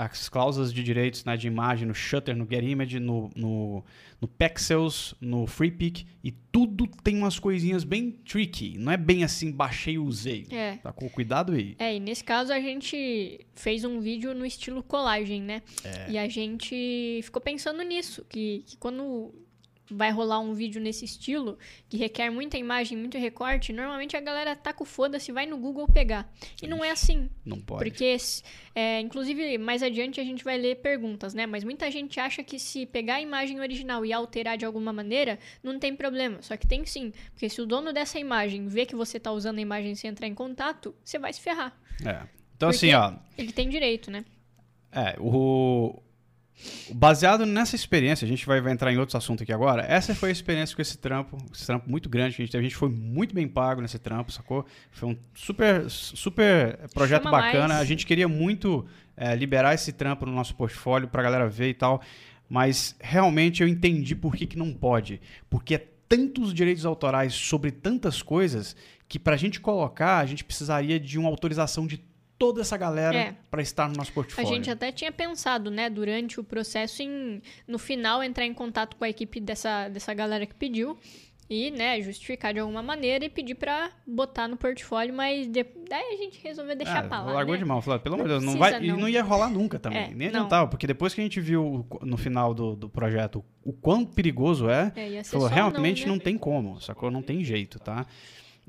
as 0.00 0.30
cláusulas 0.30 0.72
de 0.72 0.82
direitos 0.82 1.26
né, 1.26 1.36
de 1.36 1.46
imagem 1.46 1.86
no 1.86 1.94
Shutter, 1.94 2.34
no 2.34 2.46
GetImage, 2.50 2.98
no, 2.98 3.30
no, 3.36 3.84
no 4.18 4.26
Pexels, 4.26 5.14
no 5.20 5.46
FreePic 5.46 6.06
e 6.24 6.32
tudo 6.32 6.86
tem 7.04 7.18
umas 7.18 7.38
coisinhas 7.38 7.84
bem 7.84 8.10
tricky. 8.10 8.78
Não 8.78 8.90
é 8.90 8.96
bem 8.96 9.24
assim, 9.24 9.52
baixei 9.52 9.94
e 9.94 9.98
usei. 9.98 10.46
É. 10.50 10.76
Tá 10.76 10.90
com 10.90 11.06
cuidado 11.10 11.52
aí. 11.52 11.76
É, 11.78 11.94
e 11.94 12.00
nesse 12.00 12.24
caso 12.24 12.50
a 12.50 12.58
gente 12.58 13.46
fez 13.54 13.84
um 13.84 14.00
vídeo 14.00 14.32
no 14.32 14.46
estilo 14.46 14.82
colagem, 14.82 15.42
né? 15.42 15.62
É. 15.84 16.12
E 16.12 16.18
a 16.18 16.26
gente 16.28 17.20
ficou 17.22 17.42
pensando 17.42 17.82
nisso, 17.82 18.24
que, 18.26 18.64
que 18.66 18.78
quando 18.78 19.34
vai 19.90 20.10
rolar 20.10 20.40
um 20.40 20.52
vídeo 20.52 20.80
nesse 20.80 21.04
estilo, 21.04 21.58
que 21.88 21.96
requer 21.96 22.30
muita 22.30 22.56
imagem, 22.56 22.96
muito 22.96 23.18
recorte, 23.18 23.72
normalmente 23.72 24.16
a 24.16 24.20
galera 24.20 24.54
tá 24.56 24.72
com 24.72 24.84
foda-se, 24.84 25.32
vai 25.32 25.46
no 25.46 25.58
Google 25.58 25.86
pegar. 25.86 26.32
E 26.62 26.66
não 26.66 26.84
é 26.84 26.90
assim. 26.90 27.30
Não 27.44 27.60
pode. 27.60 27.84
Porque, 27.84 28.16
é, 28.74 29.00
inclusive, 29.00 29.58
mais 29.58 29.82
adiante 29.82 30.20
a 30.20 30.24
gente 30.24 30.44
vai 30.44 30.58
ler 30.58 30.76
perguntas, 30.76 31.34
né? 31.34 31.46
Mas 31.46 31.64
muita 31.64 31.90
gente 31.90 32.20
acha 32.20 32.42
que 32.42 32.58
se 32.58 32.86
pegar 32.86 33.16
a 33.16 33.20
imagem 33.20 33.60
original 33.60 34.04
e 34.04 34.12
alterar 34.12 34.56
de 34.56 34.64
alguma 34.64 34.92
maneira, 34.92 35.38
não 35.62 35.78
tem 35.78 35.94
problema. 35.94 36.42
Só 36.42 36.56
que 36.56 36.66
tem 36.66 36.84
sim. 36.84 37.12
Porque 37.32 37.48
se 37.48 37.60
o 37.60 37.66
dono 37.66 37.92
dessa 37.92 38.18
imagem 38.18 38.66
vê 38.66 38.86
que 38.86 38.94
você 38.94 39.18
tá 39.18 39.32
usando 39.32 39.58
a 39.58 39.62
imagem 39.62 39.94
sem 39.94 40.10
entrar 40.10 40.26
em 40.26 40.34
contato, 40.34 40.94
você 41.04 41.18
vai 41.18 41.32
se 41.32 41.40
ferrar. 41.40 41.78
É. 42.04 42.26
Então, 42.56 42.70
Porque 42.70 42.86
assim, 42.86 42.94
ó. 42.94 43.14
Ele 43.38 43.52
tem 43.52 43.68
direito, 43.68 44.10
né? 44.10 44.24
É, 44.92 45.16
o. 45.18 46.02
Baseado 46.92 47.46
nessa 47.46 47.76
experiência, 47.76 48.24
a 48.24 48.28
gente 48.28 48.46
vai, 48.46 48.60
vai 48.60 48.72
entrar 48.72 48.92
em 48.92 48.98
outros 48.98 49.14
assuntos 49.14 49.42
aqui 49.42 49.52
agora. 49.52 49.82
Essa 49.82 50.14
foi 50.14 50.28
a 50.28 50.32
experiência 50.32 50.74
com 50.74 50.82
esse 50.82 50.98
trampo, 50.98 51.38
esse 51.52 51.66
trampo 51.66 51.88
muito 51.88 52.08
grande 52.08 52.36
que 52.36 52.42
a 52.42 52.44
gente 52.44 52.52
teve. 52.52 52.66
A 52.66 52.68
gente 52.68 52.76
foi 52.76 52.88
muito 52.88 53.34
bem 53.34 53.46
pago 53.46 53.80
nesse 53.80 53.98
trampo, 53.98 54.32
sacou? 54.32 54.66
Foi 54.90 55.08
um 55.08 55.16
super, 55.34 55.88
super 55.88 56.78
projeto 56.92 57.24
Chama 57.24 57.38
bacana. 57.38 57.68
mais. 57.68 57.80
A 57.80 57.84
gente 57.84 58.04
queria 58.04 58.28
muito 58.28 58.86
é, 59.16 59.34
liberar 59.34 59.74
esse 59.74 59.92
trampo 59.92 60.26
no 60.26 60.32
nosso 60.32 60.54
portfólio 60.54 61.08
pra 61.08 61.22
galera 61.22 61.48
ver 61.48 61.70
e 61.70 61.74
tal. 61.74 62.02
Mas 62.48 62.96
realmente 63.00 63.62
eu 63.62 63.68
entendi 63.68 64.14
por 64.14 64.34
que, 64.34 64.46
que 64.46 64.58
não 64.58 64.72
pode. 64.72 65.20
Porque 65.48 65.76
é 65.76 65.86
tantos 66.08 66.52
direitos 66.52 66.84
autorais 66.84 67.32
sobre 67.32 67.70
tantas 67.70 68.20
coisas 68.20 68.74
que 69.08 69.18
pra 69.18 69.36
gente 69.36 69.60
colocar, 69.60 70.18
a 70.18 70.26
gente 70.26 70.44
precisaria 70.44 70.98
de 70.98 71.18
uma 71.18 71.28
autorização 71.28 71.86
de 71.86 71.98
toda 72.40 72.62
essa 72.62 72.74
galera 72.78 73.14
É. 73.16 73.34
pra 73.50 73.60
estar 73.60 73.86
no 73.86 73.94
nosso 73.96 74.10
A 74.12 74.14
portfólio. 74.14 74.48
gente 74.50 74.70
até 74.70 74.90
tinha 74.90 75.12
pensado, 75.12 75.70
né, 75.70 75.90
durante 75.90 76.40
o 76.40 76.42
processo 76.44 77.02
em, 77.02 77.42
no 77.68 77.78
final, 77.78 78.22
entrar 78.24 78.46
em 78.46 78.54
contato 78.54 78.96
com 78.96 79.04
a 79.04 79.10
equipe 79.10 79.38
dessa, 79.38 79.88
dessa 79.90 80.14
galera 80.14 80.46
que 80.46 80.54
pediu 80.54 80.96
e, 81.50 81.70
né, 81.70 82.00
justificar 82.00 82.54
de 82.54 82.60
alguma 82.60 82.80
maneira 82.82 83.26
e 83.26 83.28
pedir 83.28 83.56
pra 83.56 83.90
botar 84.06 84.48
no 84.48 84.56
portfólio, 84.56 85.12
mas 85.12 85.48
de- 85.48 85.66
daí 85.86 86.14
a 86.14 86.16
gente 86.16 86.40
resolveu 86.42 86.74
deixar 86.74 87.04
Ah, 87.04 87.08
pra 87.08 87.22
lá, 87.24 87.32
largou 87.32 87.52
né? 87.54 87.58
de 87.58 87.64
mão, 87.66 87.82
falou, 87.82 88.00
pelo 88.00 88.14
amor 88.14 88.26
de 88.26 88.32
Não 88.32 88.40
Deus, 88.40 88.52
não 88.54 88.58
vai, 88.58 88.82
e 88.82 88.86
não. 88.88 88.96
não 89.00 89.08
ia 89.08 89.22
rolar 89.22 89.50
nunca 89.50 89.78
também, 89.78 90.04
É, 90.04 90.08
nem 90.14 90.30
não. 90.30 90.38
adiantava, 90.40 90.66
porque 90.70 90.86
depois 90.86 91.12
que 91.12 91.20
a 91.20 91.24
gente 91.24 91.40
viu 91.42 91.84
no 92.00 92.16
final 92.16 92.54
do, 92.54 92.74
do 92.74 92.88
projeto 92.88 93.44
o 93.62 93.72
quão 93.74 94.02
perigoso 94.06 94.70
é, 94.70 94.90
É, 94.96 95.22
falou, 95.24 95.46
realmente 95.46 96.02
não, 96.02 96.10
não, 96.12 96.16
né? 96.16 96.22
tem 96.24 96.38
como, 96.38 96.80
sacou? 96.80 97.10
Não 97.10 97.20
tem 97.20 97.44
jeito, 97.44 97.78
tá? 97.78 98.06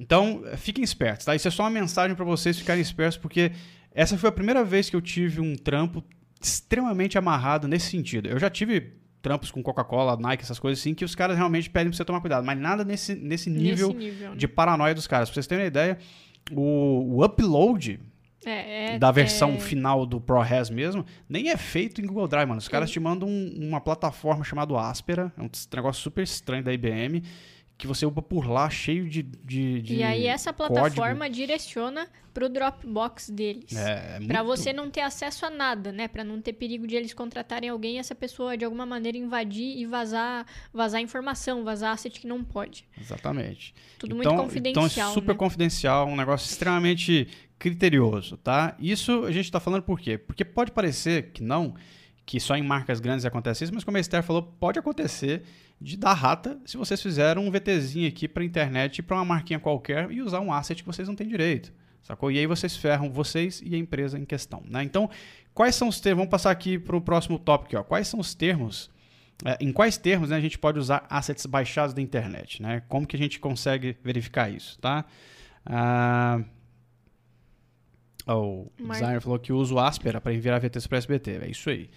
Então, 0.02 0.44
fiquem 0.58 0.84
espertos, 0.84 1.26
tá? 1.26 1.36
Isso 1.36 1.48
é 1.48 1.52
só 1.52 1.64
uma 1.64 1.70
mensagem 1.70 2.16
pra 2.16 2.26
vocês 2.26 2.58
ficarem 2.58 2.82
espertos, 2.82 3.18
porque 3.18 3.52
essa 3.94 4.18
foi 4.18 4.30
a 4.30 4.32
primeira 4.32 4.64
vez 4.64 4.90
que 4.90 4.96
eu 4.96 5.02
tive 5.02 5.40
um 5.40 5.56
trampo 5.56 6.04
extremamente 6.42 7.18
amarrado 7.18 7.68
nesse 7.68 7.92
sentido. 7.92 8.28
Eu 8.28 8.40
já 8.40 8.50
tive 8.50 8.94
trampos 9.22 9.52
com 9.52 9.62
Coca-Cola, 9.62 10.18
Nike, 10.18 10.44
essas 10.44 10.58
coisas 10.58 10.80
assim, 10.80 10.96
que 10.96 11.06
os 11.06 11.14
caras 11.14 11.38
realmente 11.38 11.70
pedem 11.70 11.90
pra 11.92 11.98
você 11.98 12.04
tomar 12.04 12.20
cuidado, 12.22 12.44
mas 12.44 12.58
nada 12.60 12.84
nesse, 12.84 13.14
nesse 13.14 13.50
nível 13.52 13.90
Nesse 13.90 14.00
nível, 14.00 14.30
né? 14.32 14.36
de 14.36 14.48
paranoia 14.48 14.96
dos 14.96 15.06
caras. 15.06 15.30
Pra 15.30 15.36
vocês 15.36 15.46
terem 15.46 15.64
uma 15.66 15.68
ideia, 15.68 16.00
o, 16.52 17.18
o 17.18 17.24
upload 17.24 18.00
É, 18.44 18.96
é, 18.96 18.98
da 18.98 19.12
versão 19.12 19.52
é, 19.52 19.60
final 19.60 20.04
do 20.08 20.20
ProRes 20.20 20.72
mesmo, 20.72 21.06
nem 21.30 21.50
é 21.50 21.58
feito 21.58 22.02
em 22.02 22.08
Google 22.08 22.28
Drive, 22.28 22.48
mano. 22.48 22.58
Os 22.60 22.68
caras 22.68 22.90
te 22.90 23.00
mandam 23.00 23.30
um- 23.30 23.68
uma 23.70 23.80
plataforma 23.80 24.44
chamada 24.44 24.74
Aspera, 24.80 25.32
é 25.38 25.42
um 25.44 25.50
negócio 25.76 26.02
super 26.02 26.24
estranho 26.24 26.64
da 26.64 26.74
IBM, 26.74 27.22
que 27.82 27.88
você 27.88 28.06
upa 28.06 28.22
por 28.22 28.48
lá, 28.48 28.70
cheio 28.70 29.10
de. 29.10 29.24
de, 29.24 29.82
de 29.82 29.96
E 29.96 30.04
aí 30.04 30.28
essa 30.28 30.54
código. 30.54 30.76
plataforma 30.80 31.28
direciona 31.28 32.08
pro 32.32 32.48
Dropbox 32.48 33.32
deles. 33.32 33.76
É, 33.76 34.17
é 34.22 34.28
Pra 34.28 34.44
muito- 34.44 34.58
você 34.60 34.72
não 34.72 34.91
ter 34.91 35.02
acesso 35.02 35.48
a 35.48 35.50
nada, 35.50 35.91
né? 35.91 36.08
Pra 36.08 36.24
não 36.24 36.39
ter 36.39 36.54
perigo 36.54 36.86
de 36.86 36.96
eles 36.96 37.12
contratarem 37.12 37.70
alguém 37.72 37.96
e 37.96 37.98
essa 37.98 38.13
pessoa 38.13 38.56
de 38.56 38.63
alguma 38.63 38.86
maneira 38.86 39.17
invadir 39.17 39.78
e 39.80 39.86
vazar, 39.88 40.46
vazar 40.72 41.02
informação, 41.02 41.63
vazar 41.63 41.91
asset 41.94 42.20
que 42.20 42.28
não 42.28 42.44
pode. 42.44 42.86
Exatamente. 43.00 43.74
Tudo 43.98 44.15
então, 44.15 44.32
muito 44.34 44.44
confidencial. 44.44 44.88
Então 44.88 45.10
é 45.10 45.13
super 45.15 45.34
né? 45.34 45.38
confidencial, 45.39 46.08
um 46.08 46.15
negócio 46.15 46.48
extremamente 46.52 47.28
criterioso, 47.58 48.38
tá? 48.38 48.76
Isso 48.80 49.26
a 49.26 49.32
gente 49.32 49.52
tá 49.52 49.60
falando 49.60 49.82
por 49.82 50.00
quê? 50.00 50.20
Porque 50.20 50.46
pode 50.46 50.72
parecer 50.72 51.32
que 51.32 51.41
não, 51.41 51.74
que 52.28 52.39
só 52.39 52.56
em 52.56 52.62
marcas 52.63 53.00
grandes 53.00 53.26
acontece 53.26 53.63
isso, 53.63 53.74
mas 53.74 53.84
como 53.84 53.98
a 53.98 54.00
Esther 54.00 54.22
falou, 54.22 54.44
pode 54.44 54.78
acontecer 54.78 55.41
de 55.82 55.98
dar 55.98 56.13
rata 56.13 56.60
se 56.63 56.78
vocês 56.78 57.02
fizeram 57.02 57.44
um 57.44 57.52
VTzinho 57.52 58.08
aqui 58.08 58.28
pra 58.28 58.44
internet, 58.44 59.02
pra 59.02 59.17
uma 59.17 59.26
marquinha 59.26 59.60
qualquer 59.60 60.12
e 60.12 60.22
usar 60.22 60.39
um 60.39 60.54
asset 60.54 60.82
que 60.84 60.88
vocês 60.88 61.08
não 61.08 61.15
têm 61.15 61.28
direito. 61.28 61.74
Sacou? 62.04 62.32
E 62.32 62.38
aí 62.38 62.46
vocês 62.46 62.78
ferram 62.78 63.12
vocês 63.12 63.62
e 63.65 63.74
a 63.76 63.78
empresa 63.78 64.17
em 64.17 64.26
questão, 64.26 64.63
né? 64.65 64.84
Então, 64.84 65.10
quais 65.54 65.76
são 65.76 65.88
os 65.88 66.00
termos? 66.00 66.20
Vamos 66.22 66.32
passar 66.32 66.52
aqui 66.52 66.78
para 66.78 66.96
o 66.96 67.02
próximo 67.02 67.38
tópico, 67.39 67.78
ó. 67.78 67.84
Quais 67.84 68.08
são 68.08 68.20
os 68.20 68.34
termos 68.34 68.89
é, 69.44 69.58
em 69.60 69.72
quais 69.72 69.98
termos 69.98 70.30
né, 70.30 70.36
a 70.36 70.39
gente 70.39 70.58
pode 70.58 70.78
usar 70.78 71.06
assets 71.10 71.46
baixados 71.46 71.94
da 71.94 72.02
internet? 72.02 72.62
Né? 72.62 72.82
Como 72.88 73.06
que 73.08 73.15
a 73.15 73.20
gente 73.20 73.39
consegue 73.39 73.98
verificar 74.04 74.52
isso? 74.52 74.80
Tá? 74.80 75.06
Ah, 75.65 76.41
o 78.28 78.72
Mar- 78.80 78.98
designer 78.98 79.22
falou 79.22 79.39
que 79.39 79.52
usa 79.52 79.74
o 79.74 79.80
Aspera 79.80 80.22
para 80.22 80.34
enviar 80.34 80.60
VTs 80.60 80.88
para 80.88 80.98
SBT. 80.98 81.39
É 81.44 81.50
isso 81.50 81.70
aí. 81.70 81.89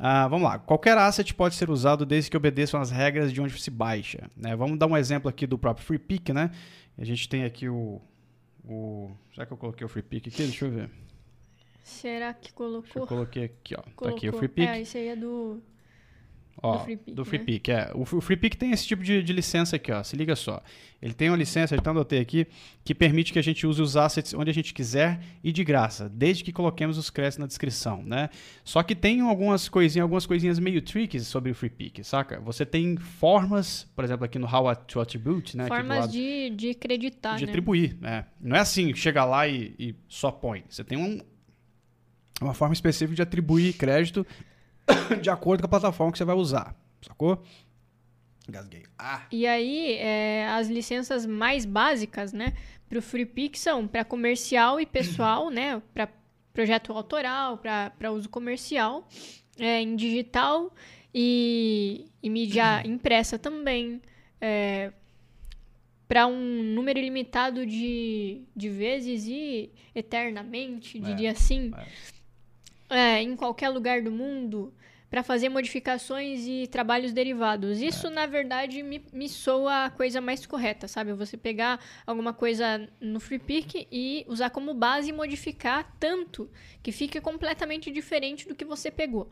Ah, 0.00 0.28
vamos 0.28 0.48
lá. 0.48 0.58
Qualquer 0.58 0.96
asset 0.96 1.34
pode 1.34 1.56
ser 1.56 1.68
usado 1.70 2.06
desde 2.06 2.30
que 2.30 2.36
obedeçam 2.36 2.80
as 2.80 2.90
regras 2.90 3.32
de 3.32 3.40
onde 3.40 3.60
se 3.60 3.70
baixa. 3.70 4.30
né? 4.36 4.54
Vamos 4.54 4.78
dar 4.78 4.86
um 4.86 4.96
exemplo 4.96 5.28
aqui 5.28 5.46
do 5.46 5.58
próprio 5.58 5.84
FreePic. 5.84 6.32
Né? 6.32 6.50
A 6.96 7.04
gente 7.04 7.28
tem 7.28 7.44
aqui 7.44 7.68
o, 7.68 8.00
o... 8.64 9.10
Será 9.34 9.44
que 9.44 9.52
eu 9.52 9.56
coloquei 9.56 9.84
o 9.84 9.88
FreePic 9.88 10.28
aqui? 10.28 10.42
Deixa 10.44 10.66
eu 10.66 10.70
ver. 10.70 10.90
Será 11.82 12.32
que 12.34 12.52
colocou? 12.52 13.02
eu 13.02 13.06
coloquei 13.06 13.44
aqui. 13.44 13.74
Ó. 13.74 13.82
Tá 13.82 13.90
colocou. 13.96 14.18
aqui 14.18 14.28
o 14.28 14.32
FreePic. 14.34 14.68
É, 14.68 14.80
esse 14.80 14.98
aí 14.98 15.08
é 15.08 15.16
do. 15.16 15.60
Ó, 16.60 16.78
Do 16.78 16.84
FreePic, 16.84 17.14
do 17.14 17.22
né? 17.22 17.28
FreePic, 17.28 17.70
é. 17.70 17.90
O, 17.94 18.02
o 18.02 18.20
FreePic 18.20 18.56
tem 18.56 18.72
esse 18.72 18.86
tipo 18.86 19.02
de, 19.02 19.22
de 19.22 19.32
licença 19.32 19.76
aqui, 19.76 19.92
ó. 19.92 20.02
Se 20.02 20.16
liga 20.16 20.34
só. 20.34 20.60
Ele 21.00 21.14
tem 21.14 21.30
uma 21.30 21.36
licença, 21.36 21.74
eu 21.74 21.78
até 21.78 21.90
anotei 21.90 22.18
aqui, 22.18 22.46
que 22.84 22.92
permite 22.92 23.32
que 23.32 23.38
a 23.38 23.42
gente 23.42 23.64
use 23.64 23.80
os 23.80 23.96
assets 23.96 24.34
onde 24.34 24.50
a 24.50 24.54
gente 24.54 24.74
quiser 24.74 25.20
e 25.44 25.52
de 25.52 25.62
graça, 25.62 26.08
desde 26.08 26.42
que 26.42 26.52
coloquemos 26.52 26.98
os 26.98 27.08
créditos 27.10 27.38
na 27.38 27.46
descrição, 27.46 28.02
né? 28.02 28.28
Só 28.64 28.82
que 28.82 28.96
tem 28.96 29.20
algumas 29.20 29.68
coisinhas, 29.68 30.02
algumas 30.02 30.26
coisinhas 30.26 30.58
meio 30.58 30.82
tricky 30.82 31.20
sobre 31.20 31.52
o 31.52 31.54
FreePic, 31.54 32.02
saca? 32.02 32.40
Você 32.40 32.66
tem 32.66 32.96
formas, 32.96 33.88
por 33.94 34.04
exemplo, 34.04 34.24
aqui 34.24 34.38
no 34.40 34.46
How 34.46 34.74
to 34.74 35.00
Attribute, 35.00 35.56
né? 35.56 35.68
Formas 35.68 36.10
de, 36.10 36.50
de 36.50 36.70
acreditar, 36.70 37.36
de 37.36 37.46
né? 37.46 37.50
atribuir, 37.50 37.96
né? 38.00 38.26
Não 38.40 38.56
é 38.56 38.60
assim, 38.60 38.92
chega 38.94 39.24
lá 39.24 39.46
e, 39.46 39.74
e 39.78 39.94
só 40.08 40.32
põe. 40.32 40.64
Você 40.68 40.82
tem 40.82 40.98
um, 40.98 41.20
uma 42.40 42.54
forma 42.54 42.74
específica 42.74 43.14
de 43.14 43.22
atribuir 43.22 43.74
crédito 43.74 44.26
de 45.20 45.30
acordo 45.30 45.60
com 45.60 45.66
a 45.66 45.70
plataforma 45.70 46.12
que 46.12 46.18
você 46.18 46.24
vai 46.24 46.36
usar, 46.36 46.74
sacou? 47.02 47.42
Gasguei. 48.48 48.84
Ah, 48.98 49.26
E 49.30 49.46
aí, 49.46 49.92
é, 49.94 50.48
as 50.48 50.68
licenças 50.68 51.26
mais 51.26 51.64
básicas, 51.66 52.32
né, 52.32 52.54
para 52.88 52.98
o 52.98 53.02
FreePic 53.02 53.58
são 53.58 53.86
para 53.86 54.04
comercial 54.04 54.80
e 54.80 54.86
pessoal, 54.86 55.50
né, 55.50 55.82
para 55.92 56.08
projeto 56.52 56.92
autoral, 56.92 57.58
para 57.58 58.10
uso 58.10 58.28
comercial, 58.28 59.06
é, 59.58 59.80
em 59.82 59.94
digital 59.94 60.72
e, 61.14 62.06
e 62.22 62.30
mídia 62.30 62.82
impressa 62.88 63.38
também, 63.38 64.00
para 66.08 66.26
um 66.26 66.62
número 66.62 66.98
ilimitado 66.98 67.66
de, 67.66 68.42
de 68.56 68.68
vezes 68.70 69.26
e 69.26 69.70
eternamente, 69.94 70.98
diria 70.98 71.32
assim, 71.32 71.70
é, 72.88 73.20
em 73.22 73.36
qualquer 73.36 73.68
lugar 73.68 74.00
do 74.02 74.10
mundo 74.10 74.72
para 75.10 75.22
fazer 75.22 75.48
modificações 75.48 76.46
e 76.46 76.66
trabalhos 76.66 77.12
derivados. 77.12 77.80
Isso, 77.80 78.10
na 78.10 78.26
verdade, 78.26 78.82
me, 78.82 79.02
me 79.12 79.28
soa 79.28 79.86
a 79.86 79.90
coisa 79.90 80.20
mais 80.20 80.44
correta, 80.44 80.86
sabe? 80.86 81.12
Você 81.14 81.36
pegar 81.36 81.80
alguma 82.06 82.34
coisa 82.34 82.88
no 83.00 83.18
FreePic 83.18 83.88
e 83.90 84.24
usar 84.28 84.50
como 84.50 84.74
base 84.74 85.08
e 85.08 85.12
modificar 85.12 85.96
tanto 85.98 86.50
que 86.82 86.92
fique 86.92 87.20
completamente 87.20 87.90
diferente 87.90 88.46
do 88.46 88.54
que 88.54 88.64
você 88.64 88.90
pegou. 88.90 89.30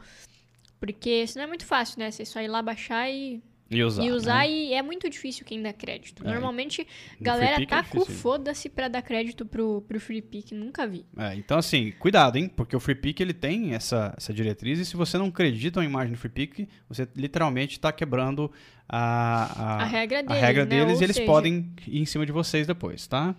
Porque 0.80 1.10
isso 1.22 1.36
não 1.36 1.44
é 1.44 1.46
muito 1.46 1.66
fácil, 1.66 1.98
né? 1.98 2.10
Você 2.10 2.24
só 2.24 2.40
ir 2.40 2.48
lá 2.48 2.62
baixar 2.62 3.10
e, 3.10 3.42
e 3.70 3.82
usar. 3.82 4.04
e 4.04 4.10
usar 4.12 4.38
né? 4.38 4.50
e 4.50 4.72
é 4.74 4.80
muito 4.82 5.08
difícil 5.10 5.44
quem 5.44 5.60
dá 5.60 5.72
crédito. 5.72 6.22
É, 6.26 6.30
Normalmente, 6.30 6.86
No 7.18 7.24
galera 7.24 7.60
é 7.62 7.66
tá 7.66 7.82
com 7.82 7.98
difícil. 8.00 8.20
foda-se 8.22 8.68
pra 8.68 8.86
dar 8.88 9.02
crédito 9.02 9.44
pro, 9.44 9.82
pro 9.88 9.98
FreePic. 10.00 10.54
Nunca 10.54 10.86
vi. 10.86 11.04
É, 11.16 11.34
então, 11.34 11.58
assim, 11.58 11.92
cuidado, 11.98 12.36
hein? 12.36 12.48
Porque 12.48 12.76
o 12.76 12.80
FreePic 12.80 13.20
ele 13.22 13.32
tem 13.34 13.74
essa, 13.74 14.14
essa 14.16 14.32
diretriz 14.32 14.78
e 14.78 14.84
se 14.84 14.96
você 14.96 15.18
não 15.18 15.26
acredita 15.26 15.80
na 15.80 15.86
imagem 15.86 16.12
do 16.12 16.18
FreePic, 16.18 16.68
você 16.88 17.08
literalmente 17.16 17.72
está 17.76 17.90
quebrando 17.92 18.50
a, 18.88 19.82
A 19.82 19.84
regra 19.84 20.22
deles, 20.22 20.40
regra 20.42 20.64
né? 20.64 20.70
deles 20.70 20.94
Ou 20.96 21.00
e 21.00 21.04
eles 21.04 21.16
seja- 21.16 21.26
podem 21.26 21.72
ir 21.86 22.00
em 22.00 22.06
cima 22.06 22.24
de 22.24 22.32
vocês 22.32 22.66
depois, 22.66 23.06
tá? 23.06 23.34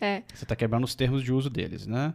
É. 0.00 0.22
Você 0.34 0.44
está 0.44 0.54
quebrando 0.56 0.84
os 0.84 0.94
termos 0.94 1.22
de 1.22 1.32
uso 1.32 1.48
deles, 1.50 1.86
né? 1.86 2.12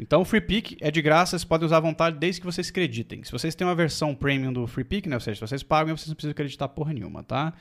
Então 0.00 0.22
o 0.22 0.24
Free 0.24 0.40
Pick 0.40 0.76
é 0.80 0.90
de 0.90 1.02
graça, 1.02 1.32
vocês 1.32 1.44
podem 1.44 1.66
usar 1.66 1.76
à 1.76 1.80
vontade 1.80 2.16
desde 2.18 2.40
que 2.40 2.46
vocês 2.46 2.68
acreditem. 2.70 3.22
Se 3.22 3.30
vocês 3.30 3.54
têm 3.54 3.66
uma 3.66 3.74
versão 3.74 4.14
premium 4.14 4.52
do 4.52 4.66
Free 4.66 4.84
Pick, 4.84 5.06
né? 5.06 5.16
Ou 5.16 5.20
seja, 5.20 5.36
se 5.36 5.40
vocês 5.46 5.62
pagam, 5.62 5.96
vocês 5.96 6.08
não 6.08 6.14
precisam 6.14 6.32
acreditar 6.32 6.68
porra 6.68 6.92
nenhuma, 6.92 7.22
tá? 7.22 7.52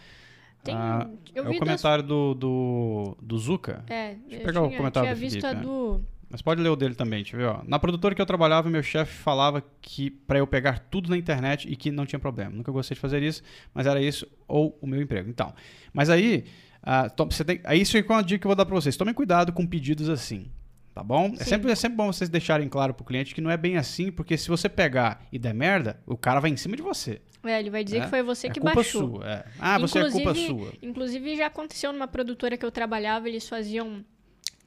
Tem, 0.64 0.74
Ah, 0.76 1.10
eu 1.34 1.46
é 1.46 1.50
o 1.50 1.58
comentário 1.58 2.04
do, 2.04 2.34
do, 2.34 3.18
do 3.22 3.38
Zuka. 3.38 3.84
Das, 3.88 3.98
é, 3.98 4.16
eu 4.30 4.40
pegar 4.42 4.62
o 4.62 4.68
tinha, 4.68 4.78
comentário 4.78 5.08
tinha 5.08 5.16
do 5.16 5.20
visto 5.20 5.42
Felipe, 5.42 5.48
a 5.48 5.54
né? 5.54 5.62
do. 5.62 6.02
Mas 6.32 6.42
pode 6.44 6.62
ler 6.62 6.70
o 6.70 6.76
dele 6.76 6.94
também, 6.96 7.24
deixa 7.24 7.36
eu 7.36 7.40
ver. 7.40 7.46
Ó. 7.48 7.62
Na 7.66 7.80
produtora 7.80 8.14
que 8.14 8.22
eu 8.22 8.26
trabalhava, 8.26 8.70
meu 8.70 8.84
chefe 8.84 9.12
falava 9.14 9.64
que 9.82 10.12
pra 10.12 10.38
eu 10.38 10.46
pegar 10.46 10.78
tudo 10.80 11.10
na 11.10 11.18
internet 11.18 11.68
e 11.68 11.76
que 11.76 11.90
não 11.92 12.06
tinha 12.06 12.20
problema. 12.20 12.52
Nunca 12.52 12.72
gostei 12.72 12.94
de 12.94 13.02
fazer 13.02 13.24
isso, 13.24 13.42
mas 13.74 13.88
era 13.88 14.00
isso 14.02 14.28
ou 14.48 14.78
o 14.82 14.86
meu 14.86 15.02
emprego. 15.02 15.28
Então, 15.30 15.54
mas 15.92 16.08
aí, 16.10 16.44
ah, 16.84 17.10
to- 17.10 17.26
você 17.26 17.44
tem, 17.44 17.60
aí 17.64 17.82
isso 17.82 17.98
é 17.98 18.02
uma 18.08 18.22
dica 18.22 18.40
que 18.42 18.46
eu 18.46 18.50
vou 18.50 18.56
dar 18.56 18.66
pra 18.66 18.76
vocês. 18.76 18.96
Tomem 18.96 19.14
cuidado 19.14 19.52
com 19.52 19.66
pedidos 19.66 20.08
assim. 20.08 20.46
Tá 20.94 21.04
bom? 21.04 21.34
É 21.40 21.44
sempre, 21.44 21.72
é 21.72 21.76
sempre 21.76 21.96
bom 21.98 22.12
vocês 22.12 22.30
deixarem 22.30 22.68
claro 22.68 22.94
pro 22.94 23.06
cliente 23.06 23.34
que 23.34 23.42
não 23.42 23.50
é 23.52 23.56
bem 23.58 23.78
assim, 23.78 24.12
porque 24.12 24.38
se 24.38 24.50
você 24.50 24.68
pegar 24.68 25.26
e 25.32 25.40
der 25.40 25.54
merda, 25.54 26.02
o 26.06 26.18
cara 26.18 26.40
vai 26.40 26.50
em 26.50 26.58
cima 26.58 26.76
de 26.76 26.82
você. 26.82 27.22
É, 27.44 27.58
ele 27.60 27.70
vai 27.70 27.84
dizer 27.86 28.00
É, 28.00 28.02
que 28.02 28.08
foi 28.10 28.22
você 28.22 28.48
é 28.48 28.50
que 28.50 28.60
culpa 28.60 28.76
baixou. 28.76 29.16
sua. 29.16 29.30
é. 29.32 29.46
Ah, 29.60 29.78
você 29.80 30.00
é 30.00 30.02
culpa 30.12 30.20
Inclusive- 30.32 30.48
sua. 30.48 30.74
Inclusive, 30.82 31.36
já 31.38 31.46
aconteceu 31.46 31.94
numa 31.94 32.08
produtora 32.08 32.58
que 32.58 32.66
eu 32.66 32.72
trabalhava, 32.72 33.30
eles 33.30 33.48
faziam 33.48 34.04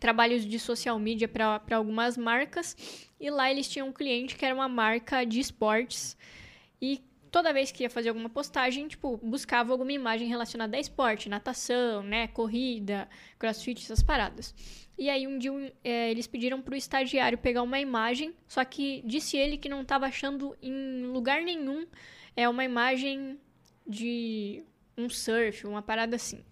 trabalhos 0.00 0.44
de 0.46 0.58
social 0.58 0.98
media 0.98 1.28
para 1.28 1.60
algumas 1.72 2.16
marcas, 2.16 2.76
e 3.20 3.28
lá 3.30 3.50
eles 3.50 3.68
tinham 3.68 3.88
um 3.88 3.92
cliente 3.92 4.34
que 4.36 4.44
era 4.44 4.54
uma 4.54 4.68
marca 4.68 5.24
de 5.24 5.38
esportes, 5.38 6.16
e 6.80 7.00
toda 7.32 7.52
vez 7.52 7.72
que 7.72 7.82
ia 7.82 7.90
fazer 7.90 8.10
alguma 8.10 8.28
postagem, 8.28 8.86
tipo, 8.86 9.16
buscava 9.16 9.72
alguma 9.72 9.90
imagem 9.90 10.28
relacionada 10.28 10.76
a 10.76 10.80
esporte, 10.80 11.30
natação, 11.30 12.02
né, 12.02 12.28
corrida, 12.28 13.08
crossfit, 13.38 13.82
essas 13.82 14.02
paradas. 14.02 14.54
E 14.98 15.08
aí 15.08 15.26
um 15.26 15.38
dia 15.38 15.72
é, 15.82 16.10
eles 16.10 16.26
pediram 16.26 16.60
pro 16.60 16.76
estagiário 16.76 17.38
pegar 17.38 17.62
uma 17.62 17.80
imagem, 17.80 18.34
só 18.46 18.62
que 18.64 19.02
disse 19.06 19.38
ele 19.38 19.56
que 19.56 19.68
não 19.68 19.80
estava 19.80 20.06
achando 20.06 20.54
em 20.62 21.06
lugar 21.06 21.40
nenhum 21.42 21.86
é 22.36 22.46
uma 22.46 22.64
imagem 22.64 23.40
de 23.86 24.62
um 24.96 25.08
surf, 25.08 25.66
uma 25.66 25.80
parada 25.80 26.14
assim. 26.14 26.44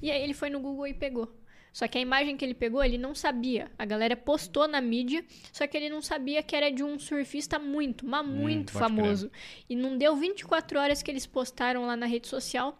E 0.00 0.10
aí 0.10 0.22
ele 0.22 0.34
foi 0.34 0.48
no 0.48 0.60
Google 0.60 0.86
e 0.86 0.94
pegou. 0.94 1.30
Só 1.72 1.88
que 1.88 1.96
a 1.96 2.00
imagem 2.00 2.36
que 2.36 2.44
ele 2.44 2.54
pegou, 2.54 2.84
ele 2.84 2.98
não 2.98 3.14
sabia. 3.14 3.70
A 3.78 3.84
galera 3.84 4.14
postou 4.14 4.68
na 4.68 4.80
mídia, 4.80 5.24
só 5.52 5.66
que 5.66 5.76
ele 5.76 5.88
não 5.88 6.02
sabia 6.02 6.42
que 6.42 6.54
era 6.54 6.70
de 6.70 6.84
um 6.84 6.98
surfista 6.98 7.58
muito, 7.58 8.06
mas 8.06 8.26
muito 8.26 8.72
pode 8.72 8.84
famoso. 8.84 9.30
E 9.68 9.74
não 9.74 9.96
deu 9.96 10.14
24 10.14 10.78
horas 10.78 11.02
que 11.02 11.10
eles 11.10 11.26
postaram 11.26 11.86
lá 11.86 11.96
na 11.96 12.06
rede 12.06 12.28
social. 12.28 12.78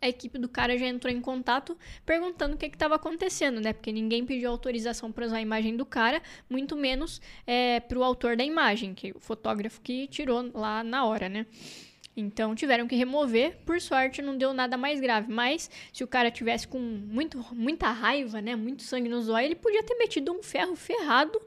A 0.00 0.08
equipe 0.08 0.38
do 0.38 0.48
cara 0.48 0.76
já 0.76 0.86
entrou 0.86 1.12
em 1.12 1.22
contato 1.22 1.76
perguntando 2.04 2.54
o 2.54 2.58
que 2.58 2.66
estava 2.66 2.96
acontecendo, 2.96 3.62
né? 3.62 3.72
Porque 3.72 3.90
ninguém 3.90 4.26
pediu 4.26 4.50
autorização 4.50 5.10
para 5.10 5.24
usar 5.24 5.38
a 5.38 5.40
imagem 5.40 5.74
do 5.74 5.86
cara, 5.86 6.22
muito 6.50 6.76
menos 6.76 7.20
é, 7.46 7.80
para 7.80 7.98
o 7.98 8.04
autor 8.04 8.36
da 8.36 8.44
imagem, 8.44 8.92
que 8.92 9.08
é 9.08 9.12
o 9.16 9.20
fotógrafo 9.20 9.80
que 9.80 10.06
tirou 10.08 10.50
lá 10.52 10.84
na 10.84 11.06
hora, 11.06 11.30
né? 11.30 11.46
Então 12.16 12.54
tiveram 12.54 12.88
que 12.88 12.96
remover. 12.96 13.58
Por 13.66 13.80
sorte, 13.80 14.22
não 14.22 14.36
deu 14.38 14.54
nada 14.54 14.76
mais 14.76 15.00
grave. 15.00 15.30
Mas 15.30 15.70
se 15.92 16.02
o 16.02 16.06
cara 16.06 16.30
tivesse 16.30 16.66
com 16.66 16.78
muito, 16.78 17.44
muita 17.54 17.90
raiva, 17.90 18.40
né? 18.40 18.56
Muito 18.56 18.82
sangue 18.82 19.08
no 19.08 19.20
zóio, 19.20 19.44
ele 19.44 19.54
podia 19.54 19.82
ter 19.82 19.94
metido 19.96 20.32
um 20.32 20.42
ferro 20.42 20.74
ferrado 20.74 21.38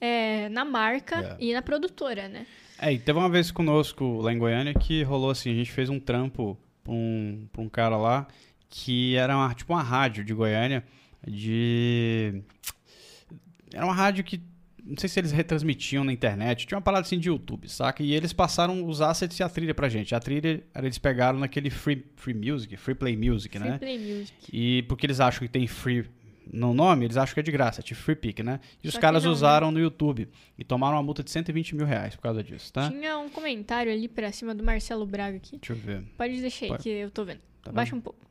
é, 0.00 0.48
na 0.48 0.64
marca 0.64 1.36
É. 1.38 1.44
e 1.44 1.52
na 1.52 1.60
produtora, 1.60 2.26
né? 2.28 2.46
É, 2.80 2.92
e 2.92 2.98
teve 2.98 3.18
uma 3.18 3.28
vez 3.28 3.50
conosco 3.50 4.20
lá 4.22 4.32
em 4.32 4.38
Goiânia 4.38 4.72
que 4.72 5.02
rolou 5.02 5.30
assim, 5.30 5.50
a 5.50 5.54
gente 5.54 5.72
fez 5.72 5.90
um 5.90 5.98
trampo 6.00 6.56
pra 6.84 6.92
um, 6.92 7.46
pra 7.52 7.60
um 7.60 7.68
cara 7.68 7.96
lá 7.96 8.26
que 8.70 9.16
era 9.16 9.36
uma, 9.36 9.52
tipo 9.54 9.72
uma 9.72 9.82
rádio 9.82 10.24
de 10.24 10.32
Goiânia 10.32 10.84
de... 11.26 12.42
Era 13.74 13.84
uma 13.84 13.94
rádio 13.94 14.22
que, 14.24 14.40
não 14.88 14.96
sei 14.96 15.08
se 15.08 15.20
eles 15.20 15.30
retransmitiam 15.30 16.02
na 16.02 16.12
internet, 16.12 16.66
tinha 16.66 16.76
uma 16.76 16.82
parada 16.82 17.02
assim 17.06 17.18
de 17.18 17.28
YouTube, 17.28 17.68
saca? 17.68 18.02
E 18.02 18.14
eles 18.14 18.32
passaram 18.32 18.84
os 18.86 19.00
assets 19.02 19.38
e 19.38 19.42
a 19.42 19.48
trilha 19.48 19.74
pra 19.74 19.88
gente. 19.88 20.14
A 20.14 20.20
trilha, 20.20 20.62
eles 20.74 20.98
pegaram 20.98 21.38
naquele 21.38 21.68
Free, 21.68 22.04
free 22.16 22.34
Music, 22.34 22.74
Free 22.76 22.94
Play 22.94 23.16
Music, 23.16 23.58
Free 23.58 23.68
né? 23.68 23.78
Play 23.78 23.98
Music. 23.98 24.32
E 24.50 24.82
porque 24.84 25.04
eles 25.04 25.20
acham 25.20 25.40
que 25.40 25.48
tem 25.48 25.66
free 25.66 26.06
no 26.50 26.72
nome, 26.72 27.04
eles 27.04 27.18
acham 27.18 27.34
que 27.34 27.40
é 27.40 27.42
de 27.42 27.52
graça, 27.52 27.82
tipo 27.82 28.00
free 28.00 28.16
pick, 28.16 28.40
né? 28.40 28.60
E 28.82 28.88
os 28.88 28.94
Só 28.94 29.00
caras 29.00 29.24
não, 29.24 29.30
né? 29.30 29.36
usaram 29.36 29.70
no 29.70 29.78
YouTube 29.78 30.28
e 30.56 30.64
tomaram 30.64 30.96
uma 30.96 31.02
multa 31.02 31.22
de 31.22 31.30
120 31.30 31.74
mil 31.76 31.84
reais 31.84 32.16
por 32.16 32.22
causa 32.22 32.42
disso, 32.42 32.72
tá? 32.72 32.90
Tinha 32.90 33.18
um 33.18 33.28
comentário 33.28 33.92
ali 33.92 34.08
pra 34.08 34.32
cima 34.32 34.54
do 34.54 34.64
Marcelo 34.64 35.04
Braga 35.04 35.36
aqui. 35.36 35.58
Deixa 35.58 35.72
eu 35.72 35.76
ver. 35.76 36.02
Pode 36.16 36.40
deixar 36.40 36.64
aí 36.64 36.70
Pode. 36.70 36.82
que 36.82 36.88
eu 36.88 37.10
tô 37.10 37.24
vendo. 37.24 37.40
Tá 37.62 37.70
Baixa 37.70 37.94
um 37.94 38.00
pouco. 38.00 38.27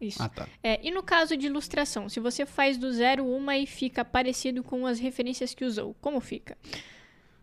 Isso. 0.00 0.22
Ah, 0.22 0.28
tá. 0.28 0.46
É, 0.62 0.78
e 0.86 0.90
no 0.90 1.02
caso 1.02 1.36
de 1.36 1.46
ilustração, 1.46 2.08
se 2.08 2.20
você 2.20 2.46
faz 2.46 2.76
do 2.78 2.92
zero 2.92 3.26
uma 3.26 3.56
e 3.56 3.66
fica 3.66 4.04
parecido 4.04 4.62
com 4.62 4.86
as 4.86 4.98
referências 5.00 5.54
que 5.54 5.64
usou, 5.64 5.94
como 6.00 6.20
fica? 6.20 6.56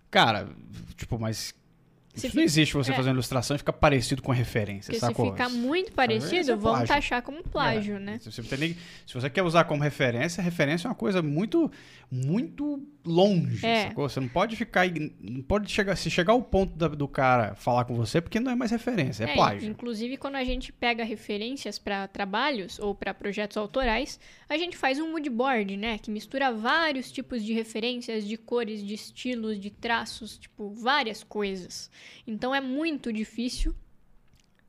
Cara, 0.10 0.48
tipo, 0.96 1.20
mas. 1.20 1.54
Se 2.13 2.28
Isso 2.28 2.36
não 2.38 2.41
fi- 2.44 2.46
existe 2.46 2.74
você 2.74 2.94
é. 2.94 2.96
fazer 2.96 3.10
uma 3.10 3.15
ilustração 3.15 3.56
e 3.56 3.58
ficar 3.58 3.74
parecido 3.74 4.22
com 4.22 4.32
a 4.32 4.36
referência, 4.36 4.94
Porque 4.94 5.06
sacou? 5.06 5.26
se 5.26 5.32
ficar 5.34 5.50
muito 5.50 5.88
Isso 5.88 5.96
parecido, 5.96 6.52
é 6.54 6.56
vão 6.56 6.86
taxar 6.86 7.22
como 7.22 7.44
plágio, 7.44 7.98
É, 7.98 8.00
né? 8.00 8.20
Se 8.20 8.32
você, 8.32 8.41
tem 8.41 8.78
se 9.06 9.13
você 9.13 9.30
quer 9.30 9.44
usar 9.44 9.65
como 9.65 9.84
referência, 9.84 10.41
referência 10.41 10.88
é 10.88 10.89
uma 10.89 10.96
coisa 10.96 11.22
muito, 11.22 11.70
muito 12.10 12.88
longe, 13.06 13.63
É. 13.65 13.89
sacou? 13.89 14.10
Você 14.10 14.20
não 14.20 14.28
pode 14.28 14.56
ficar, 14.56 14.86
não 15.22 15.41
pode 15.44 15.72
chegar, 15.72 15.96
se 15.96 16.10
chegar 16.10 16.34
ao 16.34 16.41
ponto 16.41 16.76
da- 16.76 16.88
do 16.88 17.08
cara 17.08 17.54
falar 17.56 17.86
com 17.86 17.94
você, 17.96 18.20
porque 18.20 18.39
não 18.39 18.52
é 18.52 18.56
mais 18.56 18.72
referência, 18.72 19.26
é, 19.26 19.30
É, 19.30 19.34
plágio. 19.36 19.70
Inclusive, 19.70 20.18
quando 20.18 20.36
a 20.36 20.44
gente 20.44 20.74
pega 20.74 21.04
referências 21.04 21.78
para 21.78 22.08
trabalhos 22.08 22.80
ou 22.80 22.96
para 22.96 23.13
projetos 23.13 23.58
autorais, 23.58 24.20
a 24.50 24.58
gente 24.58 24.76
faz 24.76 25.00
um 25.00 25.12
mood 25.12 25.30
board, 25.30 25.78
né? 25.78 25.98
Que 25.98 26.10
mistura 26.10 26.52
vários 26.52 27.12
tipos 27.12 27.44
de 27.44 27.54
referências, 27.54 28.28
de 28.28 28.38
cores, 28.38 28.84
de 28.84 28.94
estilos, 28.94 29.60
de 29.60 29.70
traços, 29.70 30.38
tipo, 30.38 30.70
várias 30.72 31.24
coisas. 31.24 31.91
Então 32.26 32.54
é 32.56 32.60
muito 32.62 33.13
difícil 33.13 33.76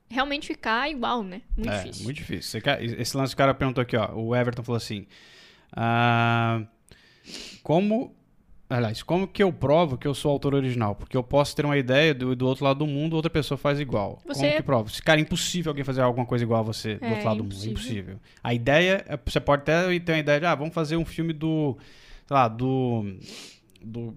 realmente 0.08 0.46
ficar 0.46 0.90
igual, 0.90 1.22
né? 1.22 1.42
Muito 1.56 1.70
é, 1.72 1.78
difícil. 1.82 2.04
muito 2.04 2.16
difícil. 2.16 2.62
Quer- 2.62 2.82
esse 2.82 3.16
lance 3.16 3.34
o 3.34 3.36
cara 3.36 3.52
perguntou 3.54 3.82
aqui, 3.82 3.96
ó. 3.96 4.14
O 4.14 4.36
Everton 4.36 4.62
falou 4.62 4.76
assim: 4.76 5.06
ah, 5.72 6.62
como. 7.62 8.14
Aliás, 8.68 9.00
como 9.02 9.28
que 9.28 9.40
eu 9.42 9.52
provo 9.52 9.96
que 9.96 10.08
eu 10.08 10.14
sou 10.14 10.32
autor 10.32 10.52
original? 10.54 10.96
Porque 10.96 11.16
eu 11.16 11.22
posso 11.22 11.54
ter 11.54 11.64
uma 11.64 11.78
ideia 11.78 12.12
do, 12.12 12.34
do 12.34 12.46
outro 12.48 12.64
lado 12.64 12.78
do 12.80 12.86
mundo, 12.86 13.14
outra 13.14 13.30
pessoa 13.30 13.56
faz 13.56 13.78
igual. 13.78 14.18
Você- 14.26 14.40
Como 14.40 14.56
que 14.56 14.62
provo? 14.62 14.90
Cara 15.04 15.20
é 15.20 15.22
impossível 15.22 15.70
alguém 15.70 15.84
fazer 15.84 16.00
alguma 16.00 16.26
coisa 16.26 16.42
igual 16.42 16.60
a 16.60 16.62
você 16.64 16.96
do 16.96 17.04
É, 17.04 17.10
outro 17.10 17.24
lado 17.26 17.36
do 17.38 17.44
mundo. 17.44 17.52
É 17.52 17.56
impossível. 17.56 17.72
impossível. 17.72 18.20
A 18.42 18.52
ideia, 18.52 19.04
é, 19.08 19.18
você 19.24 19.38
pode 19.38 19.62
até 19.62 19.98
ter 20.00 20.12
uma 20.12 20.18
ideia 20.18 20.40
de, 20.40 20.46
ah, 20.46 20.54
vamos 20.56 20.74
fazer 20.74 20.96
um 20.96 21.04
filme 21.04 21.32
do. 21.32 21.76
Sei 22.26 22.34
lá, 22.36 22.48
do. 22.48 23.04
Do. 23.80 24.16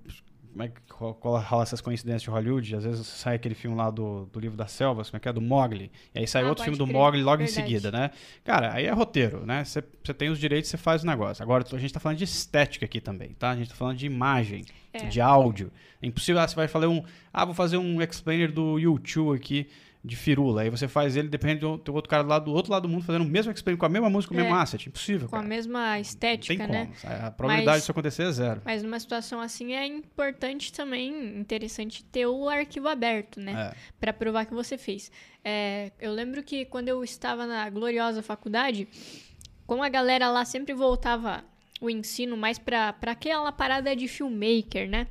Como 0.59 0.67
é 0.67 0.67
que 0.67 0.81
ro- 0.91 1.17
rola 1.21 1.63
essas 1.63 1.79
coincidências 1.79 2.23
de 2.23 2.29
Hollywood? 2.29 2.75
Às 2.75 2.83
vezes 2.83 3.07
sai 3.07 3.35
aquele 3.35 3.55
filme 3.55 3.77
lá 3.77 3.89
do, 3.89 4.25
do 4.25 4.39
livro 4.39 4.57
das 4.57 4.71
selvas, 4.73 5.09
como 5.09 5.15
é 5.17 5.19
que 5.21 5.29
é? 5.29 5.31
Do 5.33 5.39
Mogli. 5.39 5.89
E 6.13 6.19
aí 6.19 6.27
sai 6.27 6.43
Ah, 6.43 6.47
outro 6.49 6.63
filme 6.65 6.77
do 6.77 6.85
crer. 6.85 6.95
Mogli 6.97 7.21
logo 7.23 7.37
Verdade. 7.37 7.51
em 7.59 7.63
seguida, 7.63 7.91
né? 7.91 8.11
Cara, 8.43 8.73
aí 8.73 8.85
é 8.85 8.91
roteiro, 8.91 9.45
né? 9.45 9.63
Você 9.63 9.81
tem 10.13 10.29
os 10.29 10.37
direitos, 10.37 10.69
você 10.69 10.75
faz 10.77 11.01
o 11.03 11.05
negócio. 11.05 11.41
Agora, 11.41 11.63
a 11.71 11.77
gente 11.77 11.93
tá 11.93 11.99
falando 12.01 12.17
de 12.17 12.25
estética 12.25 12.85
aqui 12.85 12.99
também, 12.99 13.29
tá? 13.39 13.51
A 13.51 13.55
gente 13.55 13.69
tá 13.69 13.75
falando 13.75 13.95
de 13.97 14.05
imagem, 14.05 14.65
É. 14.91 15.05
de 15.05 15.21
áudio. 15.21 15.71
É 16.01 16.07
impossível, 16.07 16.41
ah, 16.41 16.47
você 16.47 16.55
vai 16.55 16.67
fazer 16.67 16.87
um... 16.87 17.03
Ah, 17.31 17.45
vou 17.45 17.53
fazer 17.53 17.77
um 17.77 18.01
explainer 18.01 18.51
do 18.51 18.77
YouTube 18.79 19.35
aqui, 19.37 19.69
de 20.03 20.15
firula. 20.15 20.61
Aí 20.61 20.69
você 20.69 20.87
faz 20.87 21.17
ele, 21.17 21.27
depende 21.27 21.59
do 21.59 21.69
outro 21.93 22.03
cara 22.09 22.23
lá 22.23 22.39
do 22.39 22.51
outro 22.53 22.71
lado 22.71 22.83
do 22.83 22.89
mundo 22.89 23.03
fazendo 23.03 23.23
o 23.23 23.27
mesmo 23.27 23.51
explainer 23.51 23.77
com 23.77 23.85
a 23.85 23.89
mesma 23.89 24.09
música, 24.09 24.33
com 24.33 24.37
o 24.37 24.39
É. 24.39 24.43
mesmo 24.43 24.57
asset. 24.57 24.87
Impossível, 24.87 25.27
Com 25.27 25.35
a 25.35 25.39
cara. 25.39 25.49
mesma 25.49 25.85
Não 25.87 25.91
tem 25.93 26.01
estética, 26.01 26.57
como. 26.67 26.73
né? 26.73 26.89
A 27.03 27.31
probabilidade 27.31 27.75
Mas- 27.75 27.81
disso 27.81 27.91
acontecer 27.91 28.23
é 28.23 28.31
zero. 28.31 28.61
Mas 28.63 28.81
numa 28.81 28.99
situação 28.99 29.41
assim 29.41 29.73
é 29.73 29.85
importante 29.85 30.71
também, 30.71 31.37
interessante 31.37 32.03
ter 32.05 32.25
o 32.27 32.47
arquivo 32.47 32.87
aberto, 32.87 33.41
né? 33.41 33.71
É. 33.73 33.77
Pra 33.99 34.13
provar 34.13 34.45
que 34.45 34.53
você 34.53 34.77
fez. 34.77 35.11
É, 35.43 35.91
eu 35.99 36.13
lembro 36.13 36.43
que 36.43 36.63
quando 36.65 36.87
eu 36.87 37.03
estava 37.03 37.45
na 37.45 37.69
gloriosa 37.69 38.21
faculdade, 38.23 38.87
como 39.67 39.83
a 39.83 39.89
galera 39.89 40.29
lá 40.31 40.45
sempre 40.45 40.73
voltava 40.73 41.43
o 41.81 41.89
ensino 41.89 42.37
mais 42.37 42.57
pra 42.57 42.95
aquela 43.03 43.51
parada 43.51 43.93
de 43.95 44.07
filmmaker, 44.07 44.89
né? 44.89 45.07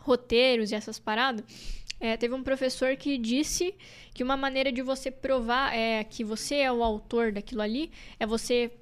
Roteiros 0.00 0.72
e 0.72 0.74
essas 0.74 0.98
paradas. 0.98 1.44
É, 2.00 2.16
teve 2.16 2.34
um 2.34 2.42
professor 2.42 2.96
que 2.96 3.16
disse 3.18 3.74
que 4.14 4.22
uma 4.24 4.36
maneira 4.36 4.72
de 4.72 4.82
você 4.82 5.10
provar 5.10 5.74
é, 5.76 6.02
que 6.02 6.24
você 6.24 6.56
é 6.56 6.72
o 6.72 6.82
autor 6.82 7.30
daquilo 7.32 7.62
ali 7.62 7.90
é 8.18 8.26
você 8.26 8.72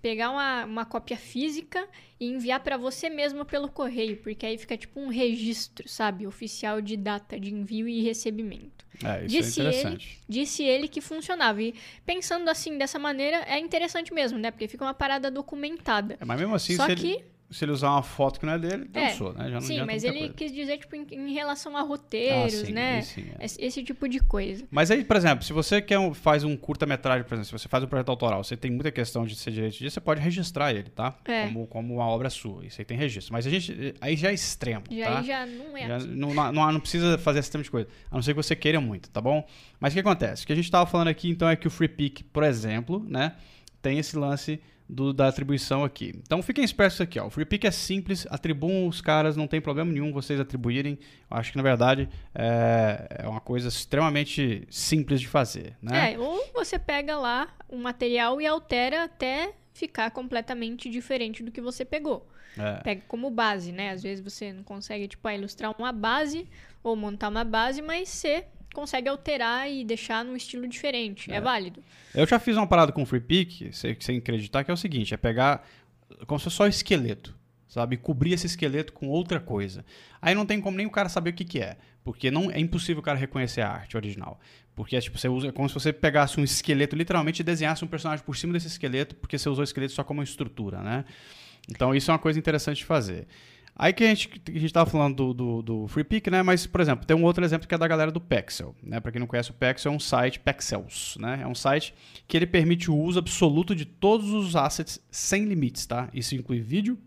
pegar 0.00 0.30
uma, 0.30 0.64
uma 0.64 0.84
cópia 0.84 1.16
física 1.16 1.84
e 2.20 2.26
enviar 2.26 2.60
pra 2.60 2.76
você 2.76 3.10
mesmo 3.10 3.44
pelo 3.44 3.68
correio, 3.68 4.16
porque 4.18 4.46
aí 4.46 4.56
fica 4.56 4.76
tipo 4.76 5.00
um 5.00 5.08
registro, 5.08 5.88
sabe, 5.88 6.24
oficial 6.24 6.80
de 6.80 6.96
data 6.96 7.38
de 7.38 7.52
envio 7.52 7.88
e 7.88 8.00
recebimento. 8.02 8.86
É, 9.04 9.24
isso 9.24 9.36
Disse 9.36 9.60
é 9.60 9.64
ele- 9.64 9.68
interessante. 9.76 10.18
Disse 10.28 10.62
ele 10.62 10.88
que 10.88 11.00
funcionava. 11.00 11.60
E 11.62 11.74
pensando 12.06 12.48
assim, 12.48 12.78
dessa 12.78 12.98
maneira, 12.98 13.38
é 13.48 13.58
interessante 13.58 14.12
mesmo, 14.14 14.38
né? 14.38 14.50
Porque 14.52 14.68
fica 14.68 14.84
uma 14.84 14.94
parada 14.94 15.30
documentada. 15.32 16.16
É, 16.20 16.24
mas 16.24 16.38
mesmo 16.40 16.54
assim, 16.54 16.76
Só 16.76 16.86
se 16.86 16.94
que 16.96 17.06
ele... 17.14 17.24
se 17.50 17.64
ele 17.64 17.72
usar 17.72 17.90
uma 17.90 18.02
foto 18.02 18.38
que 18.38 18.44
não 18.46 18.52
é 18.52 18.58
dele, 18.58 18.84
dançou, 18.84 19.32
né? 19.32 19.44
Já 19.44 19.54
não 19.54 19.60
Sim, 19.62 19.82
mas 19.86 20.04
ele 20.04 20.18
coisa. 20.18 20.34
quis 20.34 20.52
dizer, 20.52 20.76
tipo, 20.78 20.94
em, 20.94 21.06
em 21.12 21.32
relação 21.32 21.76
a 21.76 21.80
roteiros, 21.80 22.54
Ah, 22.54 22.66
sim, 22.66 22.72
né? 22.72 23.00
sim, 23.02 23.24
é. 23.38 23.44
Esse, 23.46 23.64
esse 23.64 23.82
tipo 23.82 24.06
de 24.08 24.20
coisa. 24.20 24.64
Mas 24.70 24.90
aí, 24.90 25.02
por 25.04 25.16
exemplo, 25.16 25.42
se 25.44 25.52
você 25.52 25.80
quer 25.80 25.98
um- 25.98 26.12
faz 26.12 26.44
um 26.44 26.56
curta-metragem, 26.56 27.24
por 27.24 27.34
exemplo, 27.34 27.46
se 27.46 27.52
você 27.52 27.68
faz 27.68 27.82
um 27.82 27.86
projeto 27.86 28.10
autoral, 28.10 28.44
você 28.44 28.56
tem 28.56 28.70
muita 28.70 28.90
questão 28.92 29.24
de 29.24 29.34
ser 29.34 29.50
direito 29.50 29.78
disso, 29.78 29.94
você 29.94 30.00
pode 30.00 30.20
registrar 30.20 30.72
ele, 30.74 30.90
tá? 30.90 31.16
É. 31.24 31.46
Como, 31.46 31.66
como 31.66 31.94
uma 31.94 32.06
obra 32.06 32.28
sua. 32.28 32.66
Isso 32.66 32.80
aí 32.80 32.84
tem 32.84 32.98
registro. 32.98 33.32
Mas 33.32 33.46
a 33.46 33.50
gente. 33.50 33.94
Aí 34.00 34.14
já 34.16 34.30
é 34.30 34.34
extremo. 34.34 34.84
Já, 34.90 35.04
tá? 35.06 35.18
aí 35.20 35.24
já 35.26 35.46
não 35.46 35.76
é 35.76 35.86
Já 35.88 35.98
não, 36.00 36.34
não, 36.34 36.52
não- 36.52 36.72
não 36.72 36.80
precisa 36.80 37.16
fazer 37.18 37.38
esse 37.38 37.50
tipo 37.50 37.64
de 37.64 37.70
coisa. 37.70 37.88
A 38.10 38.14
não 38.16 38.22
ser 38.22 38.32
que 38.32 38.36
você 38.36 38.54
queira 38.54 38.80
muito, 38.80 39.08
tá 39.10 39.20
bom? 39.20 39.46
Mas 39.80 39.92
o 39.92 39.94
que 39.94 40.00
acontece? 40.00 40.44
O 40.44 40.46
que 40.46 40.52
a 40.52 40.56
gente 40.56 40.66
estava 40.66 40.84
falando 40.84 41.08
aqui, 41.08 41.30
então, 41.30 41.48
é 41.48 41.56
que 41.56 41.66
o 41.66 41.70
Free 41.70 41.88
Pick, 41.88 42.24
por 42.32 42.42
exemplo, 42.42 43.02
né? 43.08 43.36
Tem 43.80 43.98
esse 43.98 44.16
lance 44.18 44.60
do- 44.88 45.12
da 45.12 45.28
atribuição 45.28 45.84
aqui. 45.84 46.12
Então 46.22 46.42
fiquem 46.42 46.64
espertos 46.64 47.00
aqui, 47.00 47.18
ó. 47.20 47.26
O 47.26 47.30
Free 47.30 47.44
Pick 47.44 47.64
é 47.64 47.70
simples, 47.70 48.26
atribuam 48.30 48.86
os 48.88 49.00
caras, 49.00 49.36
não 49.36 49.46
tem 49.46 49.60
problema 49.60 49.92
nenhum 49.92 50.12
vocês 50.12 50.40
atribuírem. 50.40 50.98
Eu 51.30 51.36
acho 51.36 51.50
que, 51.52 51.56
na 51.58 51.62
verdade, 51.62 52.08
é, 52.34 53.22
é 53.24 53.28
uma 53.28 53.40
coisa 53.40 53.68
extremamente 53.68 54.66
simples 54.70 55.20
de 55.20 55.28
fazer, 55.28 55.76
né? 55.82 56.14
É, 56.14 56.18
ou 56.18 56.42
você 56.54 56.78
pega 56.78 57.16
lá 57.18 57.48
o 57.68 57.76
material 57.76 58.40
e 58.40 58.46
altera 58.46 59.04
até 59.04 59.52
ficar 59.74 60.10
completamente 60.10 60.88
diferente 60.90 61.42
do 61.42 61.52
que 61.52 61.60
você 61.60 61.84
pegou. 61.84 62.26
É. 62.56 62.82
Pega 62.82 63.02
como 63.06 63.30
base, 63.30 63.70
né? 63.70 63.90
Às 63.90 64.02
vezes 64.02 64.24
você 64.24 64.52
não 64.52 64.62
consegue, 64.64 65.06
tipo, 65.06 65.28
ah, 65.28 65.34
ilustrar 65.34 65.72
uma 65.78 65.92
base 65.92 66.48
ou 66.82 66.96
montar 66.96 67.28
uma 67.28 67.44
base, 67.44 67.80
mas 67.82 68.08
você 68.08 68.46
consegue 68.78 69.08
alterar 69.08 69.68
e 69.68 69.84
deixar 69.84 70.24
num 70.24 70.36
estilo 70.36 70.68
diferente. 70.68 71.32
É, 71.32 71.40
válido. 71.40 71.82
Eu 72.14 72.24
já 72.24 72.38
fiz 72.38 72.56
uma 72.56 72.66
parada 72.66 72.92
com 72.92 73.02
o 73.02 73.06
Free 73.06 73.20
Pick, 73.20 73.72
sem, 73.72 73.96
sem 73.98 74.18
acreditar, 74.18 74.62
que 74.62 74.70
é 74.70 74.74
o 74.74 74.76
seguinte: 74.76 75.12
é 75.12 75.16
pegar 75.16 75.66
como 76.28 76.38
se 76.38 76.44
fosse 76.44 76.56
só 76.56 76.66
esqueleto, 76.68 77.34
sabe? 77.66 77.96
E 77.96 77.98
Cobrir 77.98 78.34
esse 78.34 78.46
esqueleto 78.46 78.92
com 78.92 79.08
outra 79.08 79.40
coisa. 79.40 79.84
Aí 80.22 80.32
não 80.32 80.46
tem 80.46 80.60
como 80.60 80.76
nem 80.76 80.86
o 80.86 80.90
cara 80.90 81.08
saber 81.08 81.30
o 81.30 81.32
que, 81.32 81.44
que 81.44 81.60
é, 81.60 81.76
porque 82.04 82.30
não 82.30 82.52
é 82.52 82.60
impossível 82.60 83.00
o 83.00 83.02
cara 83.02 83.18
reconhecer 83.18 83.62
a 83.62 83.68
arte 83.68 83.96
original. 83.96 84.38
Porque 84.76 84.94
é, 84.94 85.00
tipo, 85.00 85.18
você 85.18 85.28
usa, 85.28 85.48
é 85.48 85.52
como 85.52 85.68
se 85.68 85.74
você 85.74 85.92
pegasse 85.92 86.38
um 86.38 86.44
esqueleto, 86.44 86.94
literalmente, 86.94 87.42
e 87.42 87.44
desenhasse 87.44 87.84
um 87.84 87.88
personagem 87.88 88.24
por 88.24 88.36
cima 88.36 88.52
desse 88.52 88.68
esqueleto, 88.68 89.16
porque 89.16 89.36
você 89.36 89.48
usou 89.48 89.62
o 89.62 89.64
esqueleto 89.64 89.92
só 89.92 90.04
como 90.04 90.22
estrutura, 90.22 90.80
né? 90.82 91.04
Então 91.68 91.92
isso 91.92 92.12
é 92.12 92.14
uma 92.14 92.20
coisa 92.20 92.38
interessante 92.38 92.78
de 92.78 92.84
fazer. 92.84 93.26
Aí 93.78 93.92
que 93.92 94.02
a 94.02 94.08
gente, 94.08 94.42
a 94.48 94.58
gente 94.58 94.72
tava 94.72 94.90
falando 94.90 95.14
do, 95.14 95.32
do, 95.32 95.62
do 95.62 95.86
Free 95.86 96.02
Pick, 96.02 96.26
né? 96.26 96.42
Mas, 96.42 96.66
por 96.66 96.80
exemplo, 96.80 97.06
tem 97.06 97.16
um 97.16 97.22
outro 97.22 97.44
exemplo 97.44 97.68
que 97.68 97.72
é 97.72 97.78
da 97.78 97.86
galera 97.86 98.10
do 98.10 98.20
Pexel, 98.20 98.74
né? 98.82 98.98
Para 98.98 99.12
quem 99.12 99.20
não 99.20 99.26
conhece 99.28 99.52
o 99.52 99.54
Pexel, 99.54 99.92
é 99.92 99.94
um 99.94 100.00
site, 100.00 100.40
Pexels, 100.40 101.16
né? 101.20 101.38
É 101.42 101.46
um 101.46 101.54
site 101.54 101.94
que 102.26 102.36
ele 102.36 102.46
permite 102.46 102.90
o 102.90 102.96
uso 102.96 103.20
absoluto 103.20 103.76
de 103.76 103.84
todos 103.84 104.32
os 104.32 104.56
assets 104.56 105.00
sem 105.12 105.44
limites, 105.44 105.86
tá? 105.86 106.08
Isso 106.12 106.34
inclui 106.34 106.58
vídeo 106.58 106.98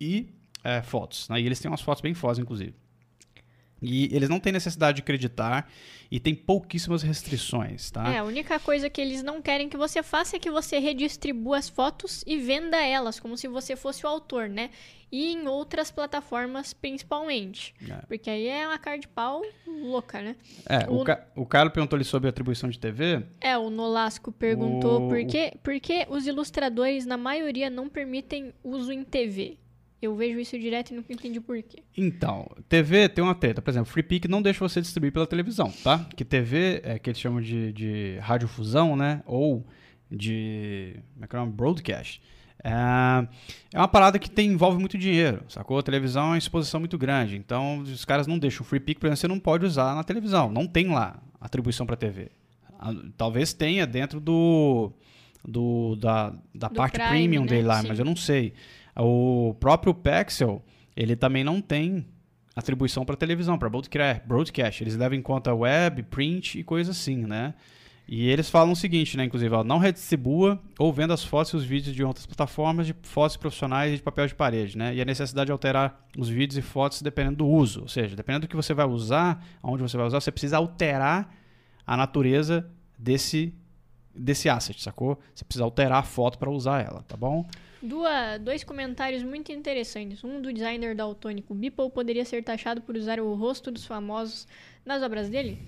e 0.00 0.30
é, 0.64 0.80
fotos, 0.80 1.28
né? 1.28 1.38
E 1.38 1.44
eles 1.44 1.60
têm 1.60 1.70
umas 1.70 1.82
fotos 1.82 2.00
bem 2.00 2.14
fodas, 2.14 2.38
inclusive. 2.38 2.74
E 3.82 4.14
eles 4.14 4.28
não 4.28 4.38
têm 4.38 4.52
necessidade 4.52 4.96
de 4.96 5.02
acreditar 5.02 5.70
e 6.10 6.20
tem 6.20 6.34
pouquíssimas 6.34 7.02
restrições, 7.02 7.90
tá? 7.90 8.12
É, 8.12 8.18
a 8.18 8.24
única 8.24 8.58
coisa 8.58 8.90
que 8.90 9.00
eles 9.00 9.22
não 9.22 9.40
querem 9.40 9.68
que 9.68 9.76
você 9.76 10.02
faça 10.02 10.36
é 10.36 10.38
que 10.38 10.50
você 10.50 10.78
redistribua 10.78 11.58
as 11.58 11.68
fotos 11.68 12.22
e 12.26 12.36
venda 12.36 12.76
elas, 12.82 13.18
como 13.18 13.36
se 13.36 13.48
você 13.48 13.76
fosse 13.76 14.04
o 14.04 14.08
autor, 14.08 14.48
né? 14.48 14.70
E 15.12 15.32
em 15.32 15.48
outras 15.48 15.90
plataformas, 15.90 16.72
principalmente. 16.72 17.74
É. 17.88 17.94
Porque 18.06 18.30
aí 18.30 18.46
é 18.46 18.66
uma 18.66 18.78
cara 18.78 18.96
de 18.96 19.08
pau 19.08 19.42
louca, 19.66 20.22
né? 20.22 20.36
É, 20.68 20.88
o, 20.88 21.00
O- 21.00 21.04
ca 21.04 21.26
o 21.34 21.44
cara 21.46 21.68
perguntou 21.68 21.96
ali 21.96 22.04
sobre 22.04 22.28
atribuição 22.28 22.70
de 22.70 22.78
TV. 22.78 23.24
É, 23.40 23.58
o 23.58 23.70
Nolasco 23.70 24.30
perguntou 24.30 25.06
O- 25.06 25.08
por, 25.08 25.24
que, 25.26 25.52
por 25.62 25.80
que 25.80 26.06
os 26.08 26.26
ilustradores, 26.26 27.04
na 27.06 27.16
maioria, 27.16 27.68
não 27.68 27.88
permitem 27.88 28.52
uso 28.62 28.92
em 28.92 29.02
TV. 29.02 29.56
Eu 30.00 30.14
vejo 30.16 30.38
isso 30.40 30.58
direto 30.58 30.92
e 30.92 30.94
nunca 30.94 31.12
entendi 31.12 31.40
por 31.40 31.62
quê. 31.62 31.82
Então, 31.94 32.48
TV 32.70 33.06
tem 33.08 33.22
uma 33.22 33.34
treta. 33.34 33.60
Por 33.60 33.68
exemplo, 33.70 33.90
Free 33.92 34.02
Pick 34.02 34.24
não 34.28 34.40
deixa 34.40 34.60
você 34.60 34.80
distribuir 34.80 35.12
pela 35.12 35.26
televisão, 35.26 35.70
tá? 35.84 36.08
Que 36.16 36.24
TV 36.24 36.80
é 36.84 36.98
que 36.98 37.10
eles 37.10 37.20
chamam 37.20 37.40
de, 37.42 37.70
de 37.72 38.16
radiofusão, 38.20 38.96
né? 38.96 39.22
Ou 39.26 39.66
de. 40.10 40.96
Como 41.14 41.24
é 41.24 41.28
que 41.28 41.36
é 41.36 41.38
o 41.38 41.42
nome? 41.42 41.52
Broadcast. 41.52 42.22
É, 42.62 43.26
é 43.72 43.78
uma 43.78 43.88
parada 43.88 44.18
que 44.18 44.30
tem, 44.30 44.48
envolve 44.50 44.78
muito 44.78 44.98
dinheiro, 44.98 45.42
sacou? 45.48 45.78
A 45.78 45.82
televisão 45.82 46.24
é 46.24 46.28
uma 46.28 46.38
exposição 46.38 46.80
muito 46.80 46.98
grande. 46.98 47.36
Então, 47.36 47.78
os 47.80 48.04
caras 48.04 48.26
não 48.26 48.38
deixam. 48.38 48.62
O 48.62 48.64
Free 48.64 48.80
Pick, 48.80 48.98
por 48.98 49.06
exemplo, 49.06 49.20
você 49.20 49.28
não 49.28 49.38
pode 49.40 49.64
usar 49.64 49.94
na 49.94 50.04
televisão. 50.04 50.50
Não 50.50 50.66
tem 50.66 50.88
lá 50.88 51.18
atribuição 51.40 51.86
para 51.86 51.96
TV. 51.96 52.30
Ah, 52.78 52.92
Talvez 53.16 53.52
tenha 53.52 53.86
dentro 53.86 54.20
do. 54.20 54.92
do 55.46 55.96
da, 55.96 56.34
da 56.54 56.68
Do 56.68 56.74
parte 56.74 56.94
Prime, 56.94 57.08
premium 57.08 57.42
né? 57.42 57.48
dele 57.48 57.66
lá, 57.66 57.80
Sim. 57.80 57.88
mas 57.88 57.98
eu 57.98 58.04
não 58.04 58.16
sei. 58.16 58.52
O 58.96 59.54
próprio 59.58 59.94
Pexel, 59.94 60.62
ele 60.96 61.16
também 61.16 61.42
não 61.42 61.60
tem 61.60 62.06
atribuição 62.54 63.04
para 63.04 63.16
televisão, 63.16 63.58
para 63.58 63.70
broadcast, 63.70 64.22
broadcast. 64.26 64.82
Eles 64.82 64.96
levam 64.96 65.16
em 65.16 65.22
conta 65.22 65.54
web, 65.54 66.02
print 66.04 66.58
e 66.58 66.64
coisa 66.64 66.90
assim, 66.90 67.24
né? 67.24 67.54
E 68.12 68.28
eles 68.28 68.50
falam 68.50 68.72
o 68.72 68.76
seguinte, 68.76 69.16
né? 69.16 69.22
Inclusive, 69.22 69.54
ó, 69.54 69.62
não 69.62 69.78
redistribua 69.78 70.60
ou 70.76 70.92
venda 70.92 71.14
as 71.14 71.22
fotos 71.22 71.52
e 71.52 71.56
os 71.56 71.64
vídeos 71.64 71.94
de 71.94 72.02
outras 72.02 72.26
plataformas 72.26 72.84
de 72.84 72.92
fotos 73.02 73.36
profissionais 73.36 73.92
e 73.92 73.96
de 73.98 74.02
papel 74.02 74.26
de 74.26 74.34
parede, 74.34 74.76
né? 74.76 74.92
E 74.92 75.00
a 75.00 75.04
necessidade 75.04 75.46
de 75.46 75.52
alterar 75.52 76.08
os 76.18 76.28
vídeos 76.28 76.58
e 76.58 76.60
fotos 76.62 77.02
dependendo 77.02 77.36
do 77.36 77.46
uso. 77.46 77.82
Ou 77.82 77.88
seja, 77.88 78.16
dependendo 78.16 78.48
do 78.48 78.50
que 78.50 78.56
você 78.56 78.74
vai 78.74 78.84
usar, 78.84 79.40
aonde 79.62 79.80
você 79.80 79.96
vai 79.96 80.06
usar, 80.08 80.20
você 80.20 80.32
precisa 80.32 80.56
alterar 80.56 81.32
a 81.86 81.96
natureza 81.96 82.68
desse, 82.98 83.54
desse 84.12 84.48
asset, 84.48 84.82
sacou? 84.82 85.16
Você 85.32 85.44
precisa 85.44 85.62
alterar 85.62 86.00
a 86.00 86.02
foto 86.02 86.36
para 86.36 86.50
usar 86.50 86.84
ela, 86.84 87.04
tá 87.06 87.16
bom? 87.16 87.46
Dua- 87.80 88.38
dois 88.38 88.64
comentários 88.64 89.22
muito 89.22 89.52
interessantes. 89.52 90.24
Um 90.24 90.42
do 90.42 90.52
designer 90.52 90.96
daltônico. 90.96 91.54
Beeple 91.54 91.88
poderia 91.90 92.24
ser 92.24 92.42
taxado 92.42 92.80
por 92.80 92.96
usar 92.96 93.20
o 93.20 93.32
rosto 93.34 93.70
dos 93.70 93.86
famosos 93.86 94.48
nas 94.84 95.00
obras 95.00 95.30
dele? 95.30 95.60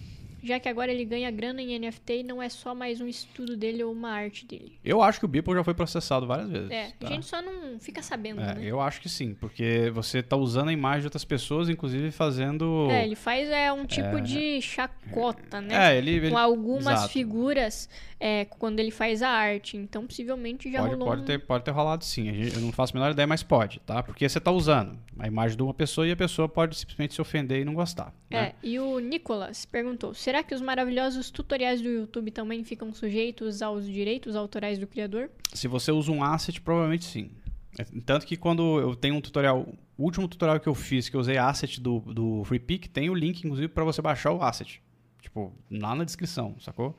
Já 0.43 0.59
que 0.59 0.69
agora 0.69 0.91
ele 0.93 1.05
ganha 1.05 1.31
grana 1.31 1.63
em 1.63 1.79
NFT 1.79 2.19
e 2.21 2.23
não 2.23 2.43
é 2.43 2.49
só 2.49 2.75
mais 2.75 3.01
um 3.01 3.07
estudo 3.07 3.57
dele 3.57 3.83
ou 3.85 3.93
uma 3.93 4.11
arte 4.11 4.45
dele. 4.45 4.79
Eu 4.85 5.03
acho 5.03 5.19
que 5.19 5.25
o 5.25 5.29
Beeple 5.29 5.55
já 5.55 5.63
foi 5.65 5.75
processado 5.75 6.27
várias 6.27 6.51
vezes. 6.51 6.71
É, 6.71 6.91
tá? 6.99 7.07
a 7.07 7.11
gente 7.11 7.27
só 7.27 7.41
não 7.41 7.79
fica 7.79 8.03
sabendo, 8.03 8.41
É, 8.41 8.55
né? 8.55 8.61
eu 8.65 8.81
acho 8.81 9.01
que 9.01 9.09
sim, 9.09 9.35
porque 9.35 9.91
você 9.95 10.23
tá 10.23 10.37
usando 10.37 10.69
a 10.69 10.73
imagem 10.73 11.01
de 11.03 11.07
outras 11.07 11.25
pessoas, 11.25 11.69
inclusive 11.69 12.11
fazendo. 12.11 12.89
É, 12.91 13.05
ele 13.05 13.15
faz 13.15 13.49
é, 13.49 13.73
um 13.73 13.87
tipo 13.87 14.21
de 14.21 14.61
chacota, 14.61 15.61
né? 15.61 15.95
É, 15.95 15.99
ele, 15.99 16.11
ele- 16.13 16.31
Com 16.31 16.39
algumas 16.39 16.95
exato. 17.01 17.13
figuras 17.13 17.89
é, 18.19 18.45
quando 18.45 18.79
ele 18.81 18.91
faz 18.91 19.23
a 19.23 19.29
arte. 19.29 19.77
Então, 19.77 20.07
possivelmente 20.07 20.71
já 20.71 20.79
pode, 20.81 20.93
rolou 20.93 21.09
pode, 21.09 21.23
um... 21.23 21.25
ter, 21.25 21.39
pode 21.39 21.65
ter 21.65 21.71
rolado 21.73 22.05
sim. 22.05 22.29
Eu 22.55 22.61
não 22.61 22.73
faço 22.73 22.93
a 22.97 22.99
menor 22.99 23.13
ideia, 23.13 23.27
mas 23.27 23.43
pode, 23.43 23.81
tá? 23.81 24.03
Porque 24.03 24.29
você 24.29 24.41
tá 24.41 24.51
usando 24.51 24.97
a 25.19 25.27
imagem 25.27 25.57
de 25.57 25.63
uma 25.63 25.75
pessoa 25.75 26.07
e 26.07 26.13
a 26.13 26.17
pessoa 26.17 26.49
pode 26.49 26.77
simplesmente 26.77 27.15
se 27.15 27.21
ofender 27.21 27.61
e 27.61 27.65
não 27.65 27.75
gostar. 27.75 28.15
É, 28.31 28.35
Né? 28.43 28.53
e 28.63 28.79
o 28.79 28.99
Nicolas 28.99 29.65
perguntou: 29.67 30.15
será 30.15 30.32
que 30.41 30.55
os 30.55 30.61
maravilhosos 30.61 31.33
tutoriais 31.33 31.81
do 31.81 31.89
YouTube 31.89 32.31
também 32.31 32.63
ficam 32.63 32.95
sujeitos 32.95 33.61
aos 33.61 33.85
direitos 33.85 34.37
autorais 34.37 34.79
do 34.79 34.87
criador? 34.87 35.29
Se 35.53 35.67
você 35.67 35.91
usa 35.91 36.13
um 36.13 36.23
asset, 36.23 36.61
provavelmente 36.61 37.05
sim. 37.05 37.33
É, 37.77 37.85
Tanto 38.07 38.25
que 38.25 38.37
quando 38.37 38.79
eu 38.79 38.95
tenho 38.95 39.17
um 39.17 39.21
tutorial, 39.21 39.67
o 39.99 40.05
último 40.05 40.29
tutorial 40.29 40.61
que 40.61 40.69
eu 40.69 40.75
fiz, 40.77 41.09
que 41.09 41.17
eu 41.17 41.21
usei 41.21 41.39
asset 41.39 41.81
do, 41.81 41.99
do 42.01 42.45
Free 42.45 42.61
Pick, 42.61 42.87
tem 42.87 43.11
o 43.11 43.15
link, 43.15 43.43
inclusive, 43.43 43.67
para 43.67 43.83
você 43.83 44.01
baixar 44.01 44.31
o 44.31 44.41
asset. 44.41 44.81
Tipo, 45.21 45.53
lá 45.69 45.97
na 45.97 46.05
descrição, 46.05 46.55
sacou? 46.61 46.97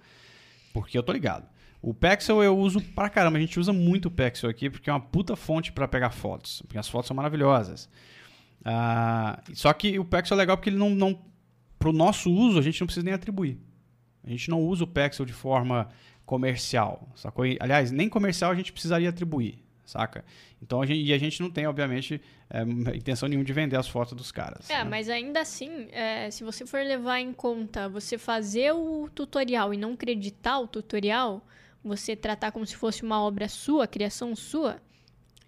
Porque 0.73 0.97
eu 0.97 1.03
tô 1.03 1.13
ligado. 1.13 1.47
O 1.81 1.93
Pexel 1.93 2.41
eu 2.41 2.57
uso 2.57 2.79
pra 2.79 3.09
caramba, 3.09 3.37
a 3.37 3.41
gente 3.41 3.59
usa 3.59 3.73
muito 3.73 4.05
o 4.07 4.11
Pexel 4.11 4.49
aqui, 4.49 4.69
porque 4.69 4.89
é 4.89 4.93
uma 4.93 5.01
puta 5.01 5.35
fonte 5.35 5.71
pra 5.71 5.85
pegar 5.87 6.11
fotos. 6.11 6.61
Porque 6.61 6.77
as 6.77 6.87
fotos 6.87 7.07
são 7.07 7.15
maravilhosas. 7.15 7.89
Ah, 8.63 9.43
só 9.53 9.71
que 9.73 9.99
o 9.99 10.05
Pexel 10.05 10.35
é 10.35 10.39
legal 10.39 10.55
porque 10.55 10.69
ele 10.69 10.77
não, 10.77 10.89
não. 10.89 11.19
Pro 11.83 11.91
nosso 11.91 12.31
uso, 12.31 12.57
a 12.57 12.61
gente 12.61 12.79
não 12.79 12.87
precisa 12.87 13.03
nem 13.03 13.13
atribuir. 13.13 13.59
A 14.23 14.29
gente 14.29 14.49
não 14.49 14.61
usa 14.61 14.85
o 14.85 14.87
Pexel 14.87 15.25
de 15.25 15.33
forma 15.33 15.89
comercial, 16.25 17.09
sacou? 17.13 17.43
Aliás, 17.59 17.91
nem 17.91 18.07
comercial 18.07 18.51
a 18.51 18.55
gente 18.55 18.71
precisaria 18.71 19.09
atribuir, 19.09 19.61
saca? 19.83 20.23
Então 20.61 20.81
a 20.81 20.85
gente, 20.85 21.05
e 21.05 21.11
a 21.11 21.17
gente 21.17 21.41
não 21.41 21.51
tem, 21.51 21.67
obviamente, 21.67 22.21
é, 22.49 22.61
intenção 22.95 23.27
nenhuma 23.27 23.43
de 23.43 23.51
vender 23.51 23.75
as 23.75 23.89
fotos 23.89 24.13
dos 24.13 24.31
caras. 24.31 24.69
É, 24.69 24.77
né? 24.77 24.89
mas 24.89 25.09
ainda 25.09 25.41
assim, 25.41 25.89
é, 25.91 26.31
se 26.31 26.41
você 26.41 26.65
for 26.65 26.79
levar 26.79 27.19
em 27.19 27.33
conta 27.33 27.89
você 27.89 28.17
fazer 28.17 28.71
o 28.71 29.09
tutorial 29.13 29.73
e 29.73 29.77
não 29.77 29.93
creditar 29.93 30.61
o 30.61 30.67
tutorial, 30.67 31.45
você 31.83 32.15
tratar 32.15 32.53
como 32.53 32.65
se 32.65 32.77
fosse 32.77 33.03
uma 33.03 33.21
obra 33.21 33.49
sua, 33.49 33.87
criação 33.87 34.37
sua, 34.37 34.81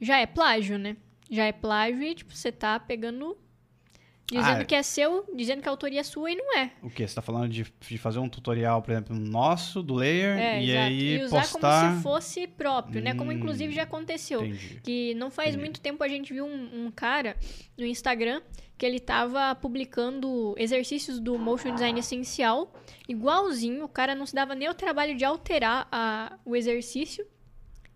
já 0.01 0.17
é 0.17 0.25
plágio, 0.25 0.77
né? 0.77 0.97
Já 1.31 1.45
é 1.45 1.53
plágio 1.53 2.03
e, 2.03 2.13
tipo, 2.13 2.35
você 2.35 2.51
tá 2.51 2.77
pegando. 2.77 3.37
Dizendo 4.27 4.57
Ah, 4.57 4.61
é. 4.61 4.65
que 4.65 4.73
é 4.73 4.81
seu, 4.81 5.23
dizendo 5.35 5.61
que 5.61 5.67
a 5.67 5.71
autoria 5.71 5.99
é 5.99 6.03
sua 6.03 6.31
e 6.31 6.35
não 6.35 6.57
é. 6.57 6.71
O 6.81 6.89
que? 6.89 6.97
Você 6.97 7.03
está 7.03 7.21
falando 7.21 7.47
de, 7.47 7.63
de 7.79 7.97
fazer 7.99 8.17
um 8.17 8.27
tutorial, 8.27 8.81
por 8.81 8.89
exemplo, 8.91 9.15
nosso, 9.15 9.83
do 9.83 9.93
layer, 9.93 10.35
É, 10.39 10.61
e 10.63 10.71
exato. 10.71 10.85
aí 10.87 11.15
e 11.19 11.23
usar 11.23 11.41
postar... 11.41 11.83
como 11.85 11.97
se 11.97 12.03
fosse 12.03 12.47
próprio, 12.47 13.01
né? 13.03 13.13
Como 13.13 13.29
Hum, 13.29 13.33
inclusive 13.35 13.71
já 13.71 13.83
aconteceu. 13.83 14.43
Entendi. 14.43 14.81
Que 14.83 15.13
não 15.13 15.29
faz 15.29 15.49
Entendi. 15.49 15.63
muito 15.63 15.79
tempo 15.79 16.03
a 16.03 16.07
gente 16.07 16.33
viu 16.33 16.43
um, 16.45 16.85
um 16.87 16.91
cara 16.91 17.37
no 17.77 17.85
Instagram 17.85 18.41
que 18.77 18.85
ele 18.85 18.99
tava 18.99 19.53
publicando 19.55 20.55
exercícios 20.57 21.19
do 21.19 21.37
Motion 21.37 21.73
Design 21.75 21.97
Essencial, 21.99 22.73
igualzinho, 23.07 23.85
o 23.85 23.87
cara 23.87 24.15
não 24.15 24.25
se 24.25 24.33
dava 24.35 24.55
nem 24.55 24.67
o 24.67 24.73
trabalho 24.73 25.15
de 25.15 25.23
alterar 25.23 25.87
a- 25.91 26.37
o 26.43 26.55
exercício 26.55 27.25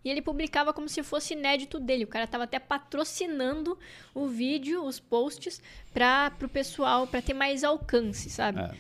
e 0.04 0.10
ele 0.10 0.22
publicava 0.22 0.74
como 0.74 0.88
se 0.88 1.04
fosse 1.04 1.34
inédito 1.34 1.80
dele. 1.80 2.04
O 2.04 2.08
cara 2.08 2.28
tava 2.28 2.46
até 2.46 2.60
patrocinando 2.60 3.78
o 4.14 4.28
vídeo, 4.28 4.84
os 4.84 5.00
posts, 5.00 5.62
para 5.94 6.32
o 6.42 6.50
pessoal, 6.50 7.08
para 7.08 7.22
ter 7.22 7.34
mais 7.34 7.64
alcance, 7.64 8.30
sabe? 8.30 8.60
É. 8.60 8.72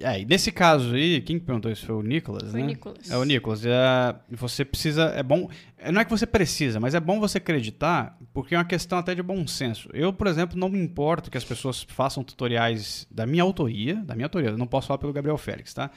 É, 0.00 0.20
e 0.20 0.24
nesse 0.24 0.52
caso 0.52 0.94
aí, 0.94 1.20
quem 1.20 1.38
perguntou 1.38 1.70
isso 1.70 1.84
foi 1.84 1.94
o 1.94 2.02
Nicolas, 2.02 2.50
Foi 2.50 2.60
né? 2.60 2.64
o 2.64 2.68
Nicolas. 2.68 3.10
É 3.10 3.16
o 3.16 3.24
Nicolas. 3.24 3.66
É, 3.66 4.14
você 4.30 4.64
precisa. 4.64 5.06
É 5.14 5.22
bom. 5.22 5.50
é, 5.76 5.90
Não 5.90 6.00
é 6.00 6.04
que 6.04 6.10
você 6.10 6.26
precisa, 6.26 6.78
mas 6.78 6.94
é 6.94 7.00
bom 7.00 7.18
você 7.18 7.38
acreditar, 7.38 8.16
porque 8.32 8.54
é 8.54 8.58
uma 8.58 8.64
questão 8.64 8.96
até 8.98 9.14
de 9.14 9.22
bom 9.22 9.46
senso. 9.46 9.88
Eu, 9.92 10.12
por 10.12 10.26
exemplo, 10.26 10.58
não 10.58 10.68
me 10.68 10.78
importo 10.78 11.30
que 11.30 11.36
as 11.36 11.44
pessoas 11.44 11.82
façam 11.88 12.22
tutoriais 12.22 13.06
da 13.10 13.26
minha 13.26 13.42
autoria, 13.42 13.96
da 13.96 14.14
minha 14.14 14.26
autoria. 14.26 14.50
Eu 14.50 14.58
não 14.58 14.66
posso 14.66 14.86
falar 14.86 14.98
pelo 14.98 15.12
Gabriel 15.12 15.36
Félix, 15.36 15.74
tá? 15.74 15.90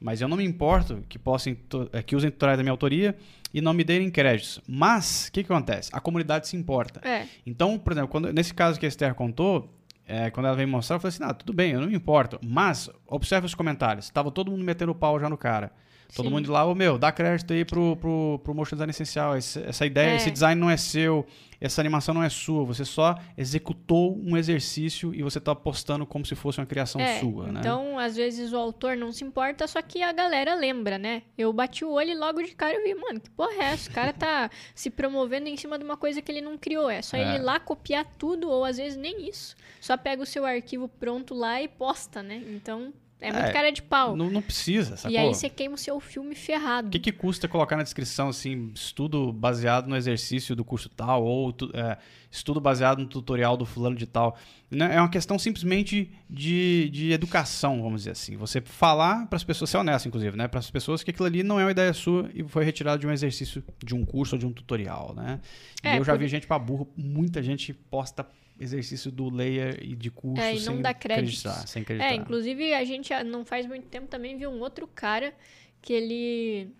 Mas 0.00 0.20
eu 0.20 0.28
não 0.28 0.36
me 0.36 0.44
importo 0.44 1.02
que 1.08 1.18
possam 1.18 1.56
é, 1.92 2.02
que 2.02 2.14
usem 2.14 2.30
tutoriais 2.30 2.58
da 2.58 2.62
minha 2.62 2.72
autoria 2.72 3.16
e 3.52 3.60
não 3.60 3.72
me 3.72 3.82
deem 3.82 4.10
créditos. 4.10 4.60
Mas 4.68 5.26
o 5.28 5.32
que, 5.32 5.42
que 5.42 5.52
acontece? 5.52 5.90
A 5.92 6.00
comunidade 6.00 6.46
se 6.48 6.56
importa. 6.56 7.00
É, 7.06 7.26
Então, 7.46 7.78
por 7.78 7.92
exemplo, 7.92 8.08
quando- 8.08 8.32
nesse 8.32 8.54
caso 8.54 8.78
que 8.78 8.86
a 8.86 8.88
Esther 8.88 9.14
contou, 9.14 9.74
é, 10.06 10.30
quando 10.30 10.46
ela 10.46 10.54
veio 10.56 10.68
mostrar, 10.68 10.96
eu 10.96 11.00
falei 11.00 11.14
assim: 11.14 11.24
ah, 11.24 11.34
tudo 11.34 11.52
bem, 11.52 11.72
eu 11.72 11.80
não 11.80 11.88
me 11.88 11.94
importo. 11.96 12.38
Mas, 12.44 12.88
observe 13.06 13.46
os 13.46 13.54
comentários. 13.54 14.08
Tava 14.10 14.30
todo 14.30 14.50
mundo 14.50 14.64
metendo 14.64 14.92
o 14.92 14.94
pau 14.94 15.18
já 15.18 15.28
no 15.28 15.36
cara. 15.36 15.72
Todo 16.14 16.24
Sim. 16.26 16.30
mundo 16.32 16.50
lá, 16.50 16.64
ô 16.64 16.74
meu, 16.74 16.96
dá 16.98 17.12
crédito 17.12 17.52
aí 17.52 17.64
pro, 17.66 17.94
pro, 17.96 18.40
pro 18.42 18.54
Motion 18.54 18.76
Design 18.76 18.90
Essencial. 18.90 19.36
Esse- 19.36 19.62
essa 19.62 19.84
ideia, 19.84 20.12
É. 20.12 20.16
esse 20.16 20.30
design 20.30 20.58
não 20.58 20.70
é 20.70 20.76
seu, 20.78 21.26
essa 21.60 21.82
animação 21.82 22.14
não 22.14 22.22
é 22.22 22.30
sua. 22.30 22.64
Você 22.64 22.82
só 22.82 23.14
executou 23.36 24.16
um 24.18 24.34
exercício 24.36 25.14
e 25.14 25.22
você 25.22 25.38
tá 25.38 25.54
postando 25.54 26.06
como 26.06 26.24
se 26.24 26.34
fosse 26.34 26.60
uma 26.60 26.66
criação 26.66 26.98
é. 27.00 27.18
sua, 27.20 27.48
né? 27.52 27.60
Então, 27.60 27.98
às 27.98 28.16
vezes 28.16 28.52
o 28.54 28.56
autor 28.56 28.96
não 28.96 29.12
se 29.12 29.22
importa, 29.22 29.66
só 29.66 29.82
que 29.82 30.02
a 30.02 30.10
galera 30.12 30.54
lembra, 30.54 30.96
né? 30.96 31.22
Eu 31.36 31.52
bati 31.52 31.84
o 31.84 31.90
olho 31.90 32.10
e 32.10 32.14
logo 32.14 32.42
de 32.42 32.54
cara 32.54 32.74
eu 32.76 32.84
vi, 32.84 32.94
mano, 32.94 33.20
que 33.20 33.28
porra 33.30 33.52
é 33.54 33.64
essa? 33.72 33.90
O 33.90 33.92
cara 33.92 34.12
tá 34.14 34.50
se 34.74 34.88
promovendo 34.90 35.48
em 35.48 35.56
cima 35.58 35.78
de 35.78 35.84
uma 35.84 35.96
coisa 35.98 36.22
que 36.22 36.32
ele 36.32 36.40
não 36.40 36.56
criou. 36.56 36.88
É 36.88 37.02
só 37.02 37.16
É. 37.16 37.20
ele 37.20 37.34
ir 37.36 37.42
lá 37.42 37.60
copiar 37.60 38.06
tudo, 38.16 38.48
ou 38.48 38.64
às 38.64 38.78
vezes 38.78 38.96
nem 38.96 39.28
isso. 39.28 39.54
Só 39.80 39.96
pega 39.96 40.22
o 40.22 40.26
seu 40.26 40.46
arquivo 40.46 40.88
pronto 40.88 41.34
lá 41.34 41.60
e 41.60 41.68
posta, 41.68 42.22
né? 42.22 42.42
Então, 42.48 42.92
é 43.20 43.32
muito 43.32 43.46
É, 43.46 43.52
cara 43.52 43.70
de 43.72 43.82
pau. 43.82 44.16
Não, 44.16 44.30
não 44.30 44.40
precisa, 44.42 44.96
sacou? 44.96 45.10
E 45.10 45.16
aí 45.18 45.28
você 45.28 45.48
queima 45.50 45.74
o 45.74 45.78
seu 45.78 45.98
filme 46.00 46.34
ferrado. 46.34 46.88
O 46.88 46.90
que, 46.90 46.98
que 46.98 47.12
custa 47.12 47.48
colocar 47.48 47.76
na 47.76 47.82
descrição, 47.82 48.28
assim, 48.28 48.70
estudo 48.74 49.32
baseado 49.32 49.88
no 49.88 49.96
exercício 49.96 50.54
do 50.54 50.64
curso 50.64 50.88
tal, 50.88 51.24
ou 51.24 51.52
tu- 51.52 51.70
é, 51.74 51.98
estudo 52.30 52.60
baseado 52.60 52.98
no 53.00 53.06
tutorial 53.06 53.56
do 53.56 53.64
fulano 53.66 53.96
de 53.96 54.06
tal? 54.06 54.36
Né? 54.70 54.94
É 54.96 55.00
uma 55.00 55.08
questão 55.08 55.38
simplesmente 55.38 56.10
de, 56.28 56.88
de 56.90 57.10
educação, 57.12 57.82
vamos 57.82 58.02
dizer 58.02 58.10
assim. 58.12 58.36
Você 58.36 58.60
falar 58.60 59.26
para 59.26 59.36
as 59.36 59.44
pessoas, 59.44 59.70
ser 59.70 59.78
honesto, 59.78 60.06
inclusive, 60.06 60.36
né? 60.36 60.46
Para 60.46 60.60
as 60.60 60.70
pessoas 60.70 61.02
que 61.02 61.10
aquilo 61.10 61.26
ali 61.26 61.42
não 61.42 61.58
é 61.58 61.64
uma 61.64 61.70
ideia 61.70 61.92
sua 61.92 62.30
e 62.34 62.42
foi 62.44 62.64
retirado 62.64 63.00
de 63.00 63.06
um 63.06 63.10
exercício, 63.10 63.64
de 63.84 63.94
um 63.94 64.04
curso 64.04 64.34
ou 64.36 64.38
de 64.38 64.46
um 64.46 64.52
tutorial, 64.52 65.14
né? 65.16 65.40
E 65.82 65.88
É, 65.88 65.98
eu 65.98 66.04
já 66.04 66.12
por- 66.12 66.18
vi 66.18 66.28
gente 66.28 66.46
para 66.46 66.58
burro, 66.58 66.88
muita 66.96 67.42
gente 67.42 67.72
posta 67.72 68.26
exercício 68.58 69.10
do 69.10 69.28
layer 69.30 69.78
e 69.82 69.94
de 69.94 70.10
curso 70.10 70.40
É, 70.42 70.52
e 70.54 70.60
não 70.60 70.74
sem 70.74 70.82
dá 70.82 70.92
créditos. 70.94 71.44
acreditar, 71.46 71.66
sem 71.68 71.82
acreditar. 71.82 72.10
É, 72.10 72.14
inclusive 72.14 72.74
a 72.74 72.84
gente 72.84 73.12
não 73.24 73.44
faz 73.44 73.66
muito 73.66 73.86
tempo 73.88 74.08
também 74.08 74.36
viu 74.36 74.50
um 74.50 74.60
outro 74.60 74.86
cara 74.86 75.32
que 75.80 75.92
ele 75.92 76.70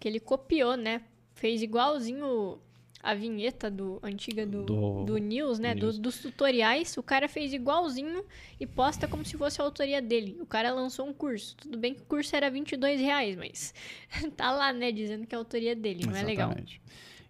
que 0.00 0.06
ele 0.08 0.20
copiou, 0.20 0.76
né? 0.76 1.02
Fez 1.34 1.60
igualzinho 1.62 2.58
a 3.02 3.14
vinheta 3.14 3.70
do 3.70 3.98
antiga 4.02 4.44
do, 4.46 4.64
Do- 4.64 5.04
do, 5.04 5.18
News, 5.18 5.58
né? 5.58 5.72
do 5.74 5.80
Do- 5.80 5.86
News. 5.86 5.98
dos 5.98 6.18
tutoriais. 6.18 6.96
O 6.96 7.02
cara 7.02 7.28
fez 7.28 7.52
igualzinho 7.52 8.24
e 8.58 8.66
posta 8.66 9.06
como 9.06 9.24
se 9.24 9.36
fosse 9.36 9.60
a 9.60 9.64
autoria 9.64 10.00
dele. 10.02 10.36
O 10.40 10.46
cara 10.46 10.72
lançou 10.72 11.06
um 11.06 11.12
curso. 11.12 11.56
Tudo 11.56 11.78
bem 11.78 11.94
que 11.94 12.02
o 12.02 12.04
curso 12.06 12.34
era 12.34 12.50
22 12.50 13.00
reais, 13.00 13.36
mas 13.36 13.72
tá 14.36 14.50
lá, 14.50 14.72
né? 14.72 14.90
Dizendo 14.90 15.26
que 15.26 15.34
é 15.34 15.36
a 15.36 15.40
autoria 15.40 15.76
dele. 15.76 16.06
Não 16.06 16.16
é 16.16 16.22
legal. 16.22 16.54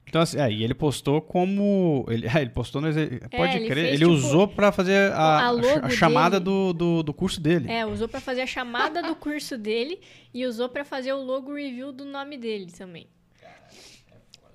Então, 0.08 0.22
assim, 0.22 0.40
é, 0.40 0.50
e 0.50 0.64
ele 0.64 0.74
postou 0.74 1.20
como. 1.20 2.06
Ele, 2.08 2.26
é, 2.34 2.40
ele 2.40 2.50
postou 2.50 2.80
no. 2.80 2.88
exe- 2.88 3.20
Pode 3.30 3.56
ele 3.58 3.66
crer, 3.66 3.84
fez, 3.84 3.88
ele 3.94 3.98
tipo, 3.98 4.10
usou 4.10 4.48
pra 4.48 4.72
fazer 4.72 5.12
a, 5.12 5.48
a 5.48 5.50
a 5.82 5.90
chamada 5.90 6.40
do, 6.40 6.72
do, 6.72 7.02
do 7.02 7.12
curso 7.14 7.40
dele. 7.40 7.70
É, 7.70 7.84
usou 7.84 8.08
pra 8.08 8.20
fazer 8.20 8.40
a 8.42 8.46
chamada 8.46 9.02
do 9.02 9.14
curso 9.14 9.58
dele 9.58 10.00
e 10.32 10.46
usou 10.46 10.68
pra 10.68 10.84
fazer 10.84 11.12
o 11.12 11.22
logo 11.22 11.54
review 11.54 11.92
do 11.92 12.04
nome 12.04 12.36
dele 12.38 12.72
também. 12.72 13.06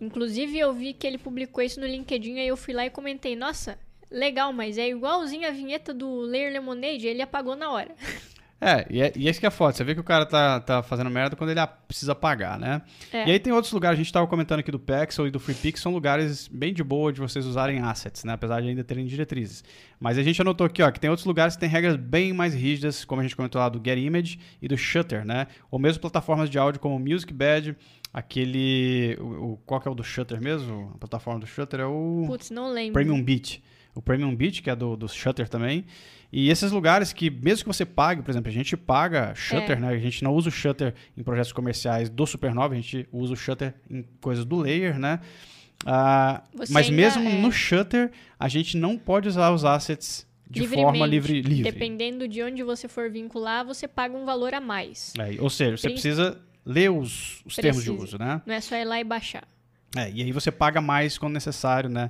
Inclusive, 0.01 0.57
eu 0.57 0.73
vi 0.73 0.93
que 0.93 1.07
ele 1.07 1.17
publicou 1.17 1.63
isso 1.63 1.79
no 1.79 1.85
LinkedIn, 1.87 2.39
aí 2.39 2.47
eu 2.47 2.57
fui 2.57 2.73
lá 2.73 2.85
e 2.85 2.89
comentei, 2.89 3.35
nossa, 3.35 3.77
legal, 4.11 4.51
mas 4.51 4.77
é 4.77 4.89
igualzinho 4.89 5.47
a 5.47 5.51
vinheta 5.51 5.93
do 5.93 6.19
Layer 6.21 6.51
Lemonade, 6.51 7.07
ele 7.07 7.21
apagou 7.21 7.55
na 7.55 7.71
hora. 7.71 7.91
É, 8.63 8.87
e, 8.89 9.01
é, 9.01 9.11
e 9.15 9.27
esse 9.27 9.39
que 9.39 9.45
é 9.45 9.49
foda. 9.49 9.73
Você 9.73 9.83
vê 9.83 9.93
que 9.93 9.99
o 9.99 10.03
cara 10.03 10.25
tá, 10.25 10.59
tá 10.59 10.81
fazendo 10.83 11.09
merda 11.09 11.35
quando 11.35 11.49
ele 11.49 11.59
a- 11.59 11.67
precisa 11.67 12.15
pagar, 12.15 12.57
né? 12.57 12.81
É. 13.11 13.27
E 13.27 13.31
aí 13.31 13.39
tem 13.39 13.51
outros 13.51 13.73
lugares, 13.73 13.99
a 13.99 14.01
gente 14.01 14.11
tava 14.13 14.25
comentando 14.27 14.59
aqui 14.59 14.71
do 14.71 14.79
Pexel 14.79 15.27
e 15.27 15.31
do 15.31 15.39
FreePix, 15.39 15.81
são 15.81 15.91
lugares 15.91 16.47
bem 16.47 16.73
de 16.73 16.83
boa 16.83 17.11
de 17.11 17.19
vocês 17.19 17.45
usarem 17.45 17.79
assets, 17.79 18.23
né? 18.23 18.33
Apesar 18.33 18.61
de 18.61 18.69
ainda 18.69 18.83
terem 18.83 19.05
diretrizes. 19.05 19.63
Mas 19.99 20.17
a 20.17 20.23
gente 20.23 20.41
anotou 20.41 20.65
aqui, 20.65 20.81
ó, 20.81 20.89
que 20.91 20.99
tem 20.99 21.09
outros 21.09 21.25
lugares 21.25 21.55
que 21.55 21.59
tem 21.59 21.69
regras 21.69 21.95
bem 21.95 22.31
mais 22.33 22.53
rígidas, 22.53 23.03
como 23.05 23.19
a 23.21 23.23
gente 23.23 23.35
comentou 23.35 23.59
lá 23.59 23.69
do 23.69 23.81
Get 23.83 23.97
Image 23.99 24.39
e 24.61 24.67
do 24.67 24.77
Shutter, 24.77 25.25
né? 25.25 25.47
Ou 25.69 25.77
mesmo 25.79 26.01
plataformas 26.01 26.49
de 26.49 26.57
áudio 26.57 26.79
como 26.79 26.95
o 26.95 26.99
MusicBed, 26.99 27.75
aquele... 28.33 29.17
O, 29.19 29.53
o- 29.53 29.57
qual 29.65 29.79
que 29.81 29.87
é 29.87 29.91
o 29.91 29.95
do 29.95 30.03
Shutter 30.03 30.41
mesmo? 30.41 30.91
A 30.95 30.97
plataforma 30.97 31.39
do 31.39 31.45
Shutter 31.47 31.79
é 31.81 31.85
o... 31.85 32.23
Putz, 32.27 32.49
não 32.49 32.71
lembro. 32.71 32.93
Premium 32.93 33.21
Beat. 33.21 33.61
O 33.95 34.01
Premium 34.01 34.35
Beat, 34.35 34.61
que 34.61 34.69
é 34.69 34.75
do, 34.75 34.95
do 34.95 35.07
Shutter 35.07 35.47
também. 35.47 35.85
E 36.35 36.49
esses 36.49 36.71
lugares 36.71 37.13
que, 37.13 37.29
mesmo 37.29 37.63
que 37.63 37.67
você 37.67 37.85
pague, 37.85 38.23
por 38.23 38.31
exemplo, 38.31 38.49
a 38.49 38.53
gente 38.53 38.75
paga 38.75 39.35
Shutter, 39.35 39.77
É. 39.77 39.79
né? 39.79 39.87
A 39.89 39.97
gente 39.99 40.23
não 40.23 40.33
usa 40.33 40.49
o 40.49 40.51
Shutter 40.51 40.95
em 41.15 41.21
projetos 41.21 41.51
comerciais 41.53 42.09
do 42.09 42.25
Supernova, 42.25 42.73
a 42.73 42.75
gente 42.75 43.07
usa 43.11 43.33
o 43.33 43.35
Shutter 43.35 43.75
em 43.87 44.03
coisas 44.19 44.43
do 44.43 44.55
Layer, 44.57 44.97
né? 44.97 45.19
Ah, 45.85 46.41
mas 46.71 46.89
mesmo 46.89 47.27
é- 47.27 47.33
no 47.41 47.51
Shutter, 47.51 48.11
a 48.39 48.47
gente 48.47 48.77
não 48.77 48.97
pode 48.97 49.27
usar 49.27 49.51
os 49.51 49.63
assets 49.63 50.25
de 50.49 50.67
forma 50.67 51.05
livre. 51.05 51.41
Livre. 51.41 51.63
Dependendo 51.71 52.27
de 52.27 52.41
onde 52.41 52.63
você 52.63 52.87
for 52.87 53.09
vincular, 53.11 53.65
você 53.65 53.87
paga 53.87 54.15
um 54.17 54.25
valor 54.25 54.53
a 54.53 54.61
mais. 54.61 55.13
É, 55.19 55.35
ou 55.39 55.49
seja, 55.49 55.77
você 55.77 55.87
Prin- 55.87 55.93
precisa 55.93 56.39
ler 56.65 56.89
os, 56.89 57.41
os 57.45 57.55
termos 57.55 57.83
de 57.83 57.91
uso, 57.91 58.17
né? 58.17 58.41
Não 58.45 58.55
é 58.55 58.61
só 58.61 58.75
ir 58.75 58.85
lá 58.85 58.99
e 58.99 59.03
baixar. 59.03 59.43
É, 59.95 60.09
e 60.09 60.23
aí 60.23 60.31
você 60.31 60.51
paga 60.51 60.81
mais 60.81 61.17
quando 61.17 61.33
necessário, 61.33 61.89
né? 61.89 62.09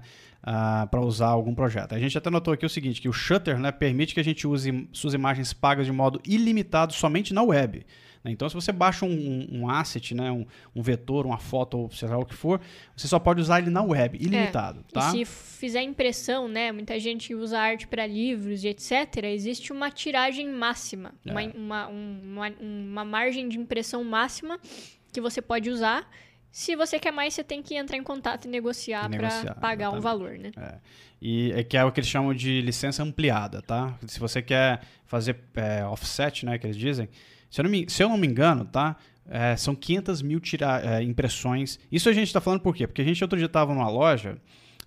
Para 0.89 0.99
usar 1.01 1.27
algum 1.27 1.55
projeto. 1.55 1.93
A 1.95 1.99
gente 1.99 2.17
até 2.17 2.29
notou 2.29 2.53
aqui 2.53 2.65
o 2.65 2.69
seguinte, 2.69 3.01
que 3.01 3.07
o 3.09 3.13
Shutter 3.13 3.57
né, 3.57 3.71
permite 3.71 4.13
que 4.13 4.19
a 4.19 4.23
gente 4.23 4.45
use 4.45 4.87
suas 4.91 5.13
imagens 5.13 5.53
pagas 5.53 5.85
de 5.85 5.91
modo 5.91 6.19
ilimitado 6.25 6.91
somente 6.93 7.33
na 7.33 7.41
web. 7.41 7.85
né? 8.23 8.31
Então, 8.31 8.47
se 8.49 8.55
você 8.55 8.71
baixa 8.71 9.05
um, 9.05 9.47
um- 9.51 9.69
asset, 9.69 10.13
né, 10.13 10.29
um, 10.31 10.45
um 10.75 10.81
vetor, 10.81 11.25
uma 11.25 11.37
foto, 11.37 11.77
ou 11.77 11.89
seja 11.91 12.13
lá 12.13 12.19
o 12.19 12.25
que 12.25 12.33
for, 12.33 12.59
você 12.95 13.07
só 13.07 13.19
pode 13.19 13.39
usar 13.41 13.59
ele 13.59 13.69
na 13.69 13.81
web, 13.83 14.17
ilimitado. 14.19 14.83
tá? 14.91 15.09
E 15.15 15.25
se 15.25 15.25
fizer 15.25 15.81
impressão, 15.81 16.47
né? 16.49 16.71
Muita 16.73 16.99
gente 16.99 17.33
usa 17.33 17.57
arte 17.59 17.87
para 17.87 18.05
livros 18.05 18.63
e 18.63 18.67
etc. 18.67 19.23
Existe 19.25 19.71
uma 19.71 19.89
tiragem 19.91 20.49
máxima, 20.49 21.13
É. 21.25 21.31
uma, 21.31 21.41
uma, 21.53 21.87
um- 21.89 22.19
uma, 22.23 22.53
uma 22.61 23.05
margem 23.05 23.47
de 23.47 23.57
impressão 23.57 24.03
máxima 24.03 24.59
que 25.11 25.21
você 25.21 25.41
pode 25.41 25.69
usar. 25.69 26.09
Se 26.53 26.75
você 26.75 26.99
quer 26.99 27.11
mais, 27.11 27.33
você 27.33 27.43
tem 27.43 27.63
que 27.63 27.73
entrar 27.73 27.97
em 27.97 28.03
contato 28.03 28.45
e 28.45 28.47
negociar 28.47 29.07
E 29.11 29.17
para 29.17 29.27
negociar, 29.27 29.55
pagar 29.55 29.89
um 29.89 29.97
exatamente. 29.97 30.03
valor, 30.03 30.37
né? 30.37 30.51
É. 30.55 30.75
E 31.19 31.51
é 31.51 31.63
que 31.63 31.75
é 31.75 31.83
o 31.83 31.91
que 31.91 31.99
eles 31.99 32.07
chamam 32.07 32.31
de 32.31 32.61
licença 32.61 33.01
ampliada, 33.01 33.59
tá? 33.59 33.97
Se 34.05 34.19
você 34.19 34.39
quer 34.39 34.81
fazer 35.07 35.35
é, 35.55 35.83
offset, 35.83 36.45
né, 36.45 36.59
que 36.59 36.67
eles 36.67 36.77
dizem, 36.77 37.09
se 37.49 37.59
eu 37.59 37.63
não 37.63 37.71
me, 37.71 37.89
se 37.89 38.03
eu 38.03 38.07
não 38.07 38.17
me 38.17 38.27
engano, 38.27 38.65
tá? 38.65 38.95
É, 39.27 39.55
são 39.55 39.73
500 39.73 40.21
mil 40.21 40.39
tira, 40.39 40.79
é, 40.85 41.01
impressões. 41.01 41.79
Isso 41.91 42.07
a 42.07 42.13
gente 42.13 42.27
está 42.27 42.39
falando 42.39 42.59
por 42.59 42.75
quê? 42.75 42.85
Porque 42.85 43.01
a 43.01 43.05
gente 43.05 43.23
outro 43.23 43.37
dia 43.39 43.47
estava 43.47 43.73
numa 43.73 43.89
loja, 43.89 44.37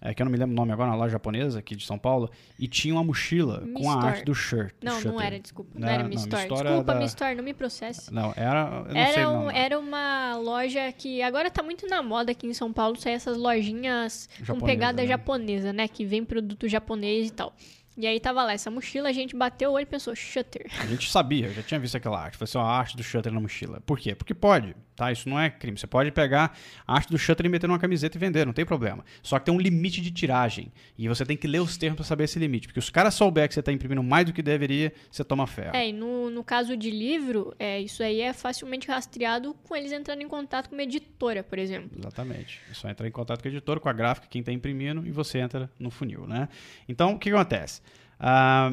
é, 0.01 0.13
que 0.15 0.23
eu 0.23 0.25
não 0.25 0.31
me 0.33 0.39
lembro 0.39 0.53
o 0.53 0.57
nome 0.57 0.73
agora, 0.73 0.91
uma 0.91 0.97
loja 0.97 1.13
japonesa 1.13 1.59
aqui 1.59 1.75
de 1.77 1.85
São 1.87 1.99
Paulo, 1.99 2.31
e 2.59 2.67
tinha 2.69 2.95
uma 2.95 3.03
mochila 3.05 3.61
Mi 3.61 3.73
com 3.73 3.89
a 3.91 3.95
Store. 3.95 4.07
arte 4.09 4.25
do 4.25 4.35
shirt. 4.35 4.75
do 4.81 4.85
Não, 4.85 5.01
não 5.01 5.21
era, 5.21 5.39
desculpa. 5.41 5.71
Não, 5.75 5.87
Não, 5.87 5.89
era 5.93 6.03
não, 6.03 6.09
Mi 6.11 6.17
Store. 6.17 6.49
Desculpa, 6.49 6.83
da- 6.85 6.95
Mi 6.95 7.05
Store, 7.07 7.35
não 7.35 7.45
me 7.45 7.55
processe. 7.55 8.13
Não, 8.13 8.33
era. 8.37 8.71
Não 8.85 8.91
sei 8.93 9.01
Era, 9.01 9.29
o 9.29 9.33
um- 9.33 9.41
nome. 9.47 9.59
era 9.59 9.79
uma 9.79 10.37
loja 10.37 10.93
que 10.93 11.23
agora 11.23 11.51
tá 11.51 11.63
muito 11.63 11.87
na 11.89 12.03
moda 12.03 12.33
aqui 12.33 12.47
em 12.47 12.55
São 12.55 12.73
Paulo, 12.73 12.97
sair 13.01 13.15
essas 13.15 13.37
lojinhas 13.37 14.29
com 14.39 14.45
Japonesa, 14.45 14.67
pegada 14.67 15.03
né? 15.03 15.09
japonesa, 15.09 15.73
né? 15.73 15.89
Que 15.89 16.05
vem 16.05 16.25
produto 16.25 16.69
japonês 16.69 17.29
e 17.29 17.33
tal. 17.33 17.55
E 17.97 18.07
aí 18.07 18.21
tava 18.21 18.45
lá 18.45 18.53
essa 18.53 18.71
mochila, 18.71 19.09
a 19.09 19.13
gente 19.13 19.35
bateu 19.35 19.71
o 19.71 19.73
olho 19.73 19.85
e 19.85 19.87
pensou, 19.87 20.15
shutter. 20.15 20.67
A 20.79 20.87
gente 20.87 21.11
sabia, 21.11 21.47
eu 21.47 21.55
já 21.55 21.63
tinha 21.63 21.81
visto 21.81 21.97
aquela 21.97 22.21
arte. 22.21 22.37
Foi 22.37 22.45
assim, 22.45 22.59
ó, 22.59 22.63
a 22.63 22.79
arte 22.79 22.95
do 22.95 23.03
Shutter 23.03 23.33
na 23.33 23.41
mochila. 23.41 23.81
Por 23.81 23.99
quê? 23.99 24.15
Porque 24.15 24.35
pode, 24.35 24.77
tá? 24.95 25.11
Isso 25.11 25.29
não 25.29 25.41
é 25.41 25.49
crime. 25.49 25.79
Você 25.79 25.87
pode 25.87 26.11
pegar 26.13 26.57
a 26.87 26.95
arte 26.95 27.11
do 27.11 27.19
Shutter 27.19 27.47
e 27.47 27.49
meter 27.49 27.67
numa 27.67 27.79
camiseta 27.79 28.19
e 28.19 28.21
vender, 28.21 28.45
não 28.45 28.53
tem 28.53 28.67
problema. 28.67 29.03
Só 29.23 29.39
que 29.39 29.47
tem 29.47 29.55
um 29.55 29.59
limite 29.59 30.03
de 30.03 30.11
tiragem. 30.11 30.71
E 30.99 31.09
você 31.09 31.25
tem 31.25 31.39
que 31.39 31.47
ler 31.47 31.61
os 31.61 31.79
termos 31.79 31.97
pra 31.97 32.05
saber 32.05 32.25
esse 32.25 32.39
limite. 32.39 32.69
Porque 32.69 32.81
se 32.83 32.85
os 32.85 32.91
caras 32.91 33.15
souber 33.15 33.49
que 33.49 33.55
você 33.55 33.63
tá 33.63 33.73
imprimindo 33.73 34.03
mais 34.03 34.27
do 34.27 34.33
que 34.33 34.43
deveria, 34.43 34.93
você 35.11 35.25
toma 35.25 35.47
ferro. 35.47 35.75
É, 35.75 35.89
e 35.89 35.93
no, 35.93 36.29
no 36.31 36.45
caso 36.45 36.77
de 36.77 36.91
livro, 36.91 37.55
é, 37.59 37.81
isso 37.81 38.03
aí 38.03 38.21
é 38.21 38.35
facilmente 38.35 38.89
rastreado 38.89 39.55
com 39.65 39.75
eles 39.75 39.91
entrando 39.91 40.21
em 40.21 40.29
contato 40.29 40.69
com 40.69 40.77
uma 40.77 40.83
editora, 40.83 41.43
por 41.43 41.59
exemplo. 41.59 41.91
Exatamente. 41.99 42.61
É 42.71 42.75
só 42.75 42.91
entrar 42.91 43.09
em 43.09 43.13
contato 43.13 43.41
com 43.41 43.49
a 43.49 43.51
editora, 43.51 43.81
com 43.81 43.89
a 43.89 43.93
gráfica, 43.95 44.27
quem 44.29 44.41
está 44.41 44.53
imprimindo, 44.53 45.07
e 45.07 45.11
você 45.11 45.39
entra 45.39 45.71
no 45.79 45.91
funil, 45.91 46.27
né? 46.27 46.49
Então, 46.87 47.15
o 47.15 47.19
que 47.19 47.31
acontece? 47.31 47.81
Ah, 48.19 48.73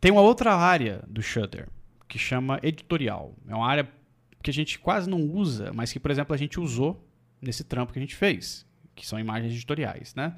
tem 0.00 0.10
uma 0.10 0.20
outra 0.20 0.54
área 0.54 1.02
do 1.08 1.22
Shutter 1.22 1.68
que 2.08 2.18
chama 2.18 2.58
editorial. 2.62 3.34
É 3.46 3.54
uma 3.54 3.66
área 3.66 3.88
que 4.42 4.50
a 4.50 4.54
gente 4.54 4.78
quase 4.78 5.08
não 5.08 5.20
usa, 5.20 5.72
mas 5.72 5.92
que, 5.92 6.00
por 6.00 6.10
exemplo, 6.10 6.34
a 6.34 6.38
gente 6.38 6.58
usou 6.58 7.04
nesse 7.40 7.64
trampo 7.64 7.92
que 7.92 7.98
a 7.98 8.02
gente 8.02 8.16
fez, 8.16 8.66
que 8.94 9.06
são 9.06 9.18
imagens 9.18 9.52
editoriais, 9.52 10.14
né? 10.14 10.34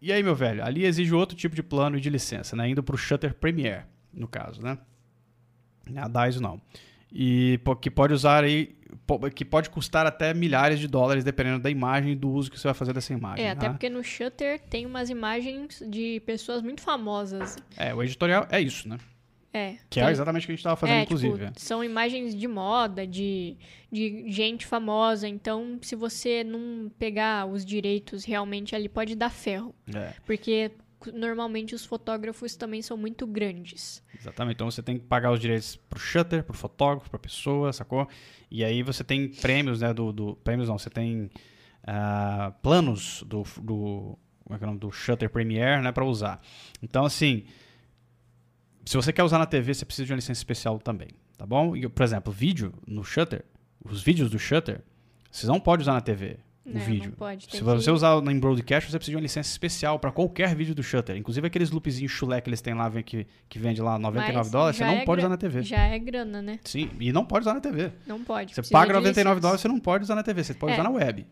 E 0.00 0.12
aí, 0.12 0.22
meu 0.22 0.34
velho, 0.34 0.62
ali 0.62 0.84
exige 0.84 1.14
outro 1.14 1.36
tipo 1.36 1.54
de 1.54 1.62
plano 1.62 1.96
e 1.96 2.00
de 2.00 2.10
licença, 2.10 2.54
né? 2.54 2.68
Indo 2.68 2.82
para 2.82 2.94
o 2.94 2.98
Shutter 2.98 3.34
Premiere, 3.34 3.84
no 4.12 4.28
caso, 4.28 4.62
né? 4.62 4.78
A 5.96 6.08
DAISO 6.08 6.40
não. 6.40 6.60
E 7.14 7.60
que 7.80 7.90
pode 7.90 8.12
usar 8.12 8.42
aí, 8.42 8.74
que 9.34 9.44
pode 9.44 9.70
custar 9.70 10.04
até 10.06 10.34
milhares 10.34 10.80
de 10.80 10.88
dólares, 10.88 11.22
dependendo 11.22 11.60
da 11.60 11.70
imagem 11.70 12.12
e 12.12 12.16
do 12.16 12.28
uso 12.28 12.50
que 12.50 12.58
você 12.58 12.66
vai 12.66 12.74
fazer 12.74 12.92
dessa 12.92 13.12
imagem. 13.12 13.44
É, 13.44 13.50
até 13.50 13.66
né? 13.68 13.72
porque 13.72 13.88
no 13.88 14.02
Shutter 14.02 14.60
tem 14.68 14.84
umas 14.84 15.10
imagens 15.10 15.80
de 15.88 16.20
pessoas 16.26 16.60
muito 16.60 16.82
famosas. 16.82 17.56
É, 17.76 17.94
o 17.94 18.02
editorial 18.02 18.48
é 18.50 18.60
isso, 18.60 18.88
né? 18.88 18.98
É. 19.52 19.74
Que 19.88 20.00
tem- 20.00 20.02
é 20.02 20.10
exatamente 20.10 20.42
o 20.42 20.46
que 20.46 20.52
a 20.52 20.54
gente 20.54 20.58
estava 20.58 20.74
fazendo, 20.74 20.96
é, 20.96 21.02
inclusive. 21.02 21.46
tipo, 21.46 21.60
são 21.60 21.84
imagens 21.84 22.34
de 22.34 22.48
moda, 22.48 23.06
de, 23.06 23.56
de 23.92 24.24
gente 24.26 24.66
famosa. 24.66 25.28
Então, 25.28 25.78
se 25.80 25.94
você 25.94 26.42
não 26.42 26.90
pegar 26.98 27.46
os 27.46 27.64
direitos 27.64 28.24
realmente 28.24 28.74
ali, 28.74 28.88
pode 28.88 29.14
dar 29.14 29.30
ferro. 29.30 29.72
É, 29.94 30.12
Porque 30.26 30.72
normalmente 31.12 31.74
os 31.74 31.84
fotógrafos 31.84 32.54
também 32.56 32.80
são 32.82 32.96
muito 32.96 33.26
grandes. 33.26 34.02
exatamente. 34.18 34.54
Então 34.54 34.70
você 34.70 34.82
tem 34.82 34.98
que 34.98 35.04
pagar 35.06 35.30
os 35.32 35.40
direitos 35.40 35.76
pro 35.76 35.98
shutter, 35.98 36.42
pro 36.44 36.54
fotógrafo, 36.56 37.10
pra 37.10 37.18
pessoa, 37.18 37.72
sacou? 37.72 38.08
E 38.50 38.64
aí 38.64 38.82
você 38.82 39.02
tem 39.04 39.28
prêmios, 39.28 39.80
né? 39.80 39.92
Do, 39.92 40.12
do- 40.12 40.36
prêmios 40.36 40.68
não, 40.68 40.78
você 40.78 40.90
tem 40.90 41.30
ah, 41.86 42.52
planos 42.62 43.22
do, 43.26 43.42
do, 43.60 44.18
como 44.44 44.54
é 44.54 44.58
que 44.58 44.64
é 44.64 44.66
o 44.66 44.68
nome? 44.68 44.80
do 44.80 44.90
Shutter 44.90 45.28
Premiere, 45.30 45.82
né? 45.82 45.92
Pra 45.92 46.04
usar. 46.04 46.40
Então, 46.82 47.04
assim, 47.04 47.44
se 48.84 48.96
você 48.96 49.12
quer 49.12 49.22
usar 49.22 49.38
na 49.38 49.46
TV, 49.46 49.72
você 49.74 49.84
precisa 49.84 50.06
de 50.06 50.12
uma 50.12 50.16
licença 50.16 50.38
especial 50.40 50.78
também, 50.78 51.08
tá 51.36 51.46
bom? 51.46 51.74
E, 51.76 51.88
por 51.88 52.02
exemplo, 52.02 52.32
vídeo 52.32 52.72
no 52.86 53.02
Shutter, 53.02 53.44
os 53.84 54.02
vídeos 54.02 54.30
do 54.30 54.38
Shutter, 54.38 54.82
você 55.30 55.46
não 55.46 55.58
pode 55.58 55.82
usar 55.82 55.94
na 55.94 56.00
TV. 56.00 56.38
O 56.66 56.78
vídeo. 56.78 57.10
Não 57.10 57.16
pode. 57.16 57.44
Se 57.44 57.50
que- 57.50 57.62
você 57.62 57.90
usar 57.90 58.16
em 58.26 58.38
broadcast, 58.38 58.90
você 58.90 58.96
precisa 58.98 59.12
de 59.12 59.16
uma 59.16 59.22
licença 59.22 59.50
especial 59.50 59.98
para 59.98 60.10
qualquer 60.10 60.54
vídeo 60.56 60.74
do 60.74 60.82
Shutter. 60.82 61.14
Inclusive 61.16 61.46
aqueles 61.46 61.70
loopzinhos 61.70 62.10
chulé 62.10 62.40
que 62.40 62.48
eles 62.48 62.62
têm 62.62 62.72
lá, 62.72 62.90
que, 63.02 63.26
que 63.48 63.58
vende 63.58 63.82
lá 63.82 63.98
99 63.98 64.38
Mas 64.38 64.50
dólares, 64.50 64.76
você 64.78 64.84
não 64.84 64.94
é 64.94 65.04
pode 65.04 65.20
usar 65.20 65.28
na 65.28 65.36
TV. 65.36 65.62
Já 65.62 65.84
é 65.86 65.98
grana, 65.98 66.40
né? 66.40 66.58
Sim, 66.64 66.90
e 66.98 67.12
não 67.12 67.24
pode 67.26 67.42
usar 67.42 67.52
na 67.54 67.60
TV. 67.60 67.92
Não 68.06 68.24
pode. 68.24 68.54
Você 68.54 68.62
paga 68.72 68.86
de 68.86 68.92
99 68.94 69.34
licença. 69.34 69.40
dólares, 69.42 69.60
você 69.60 69.68
não 69.68 69.78
pode 69.78 70.04
usar 70.04 70.14
na 70.14 70.22
TV, 70.22 70.42
você 70.42 70.54
pode 70.54 70.72
É. 70.72 70.74
usar 70.76 70.82
na 70.84 70.90
web. 70.90 71.26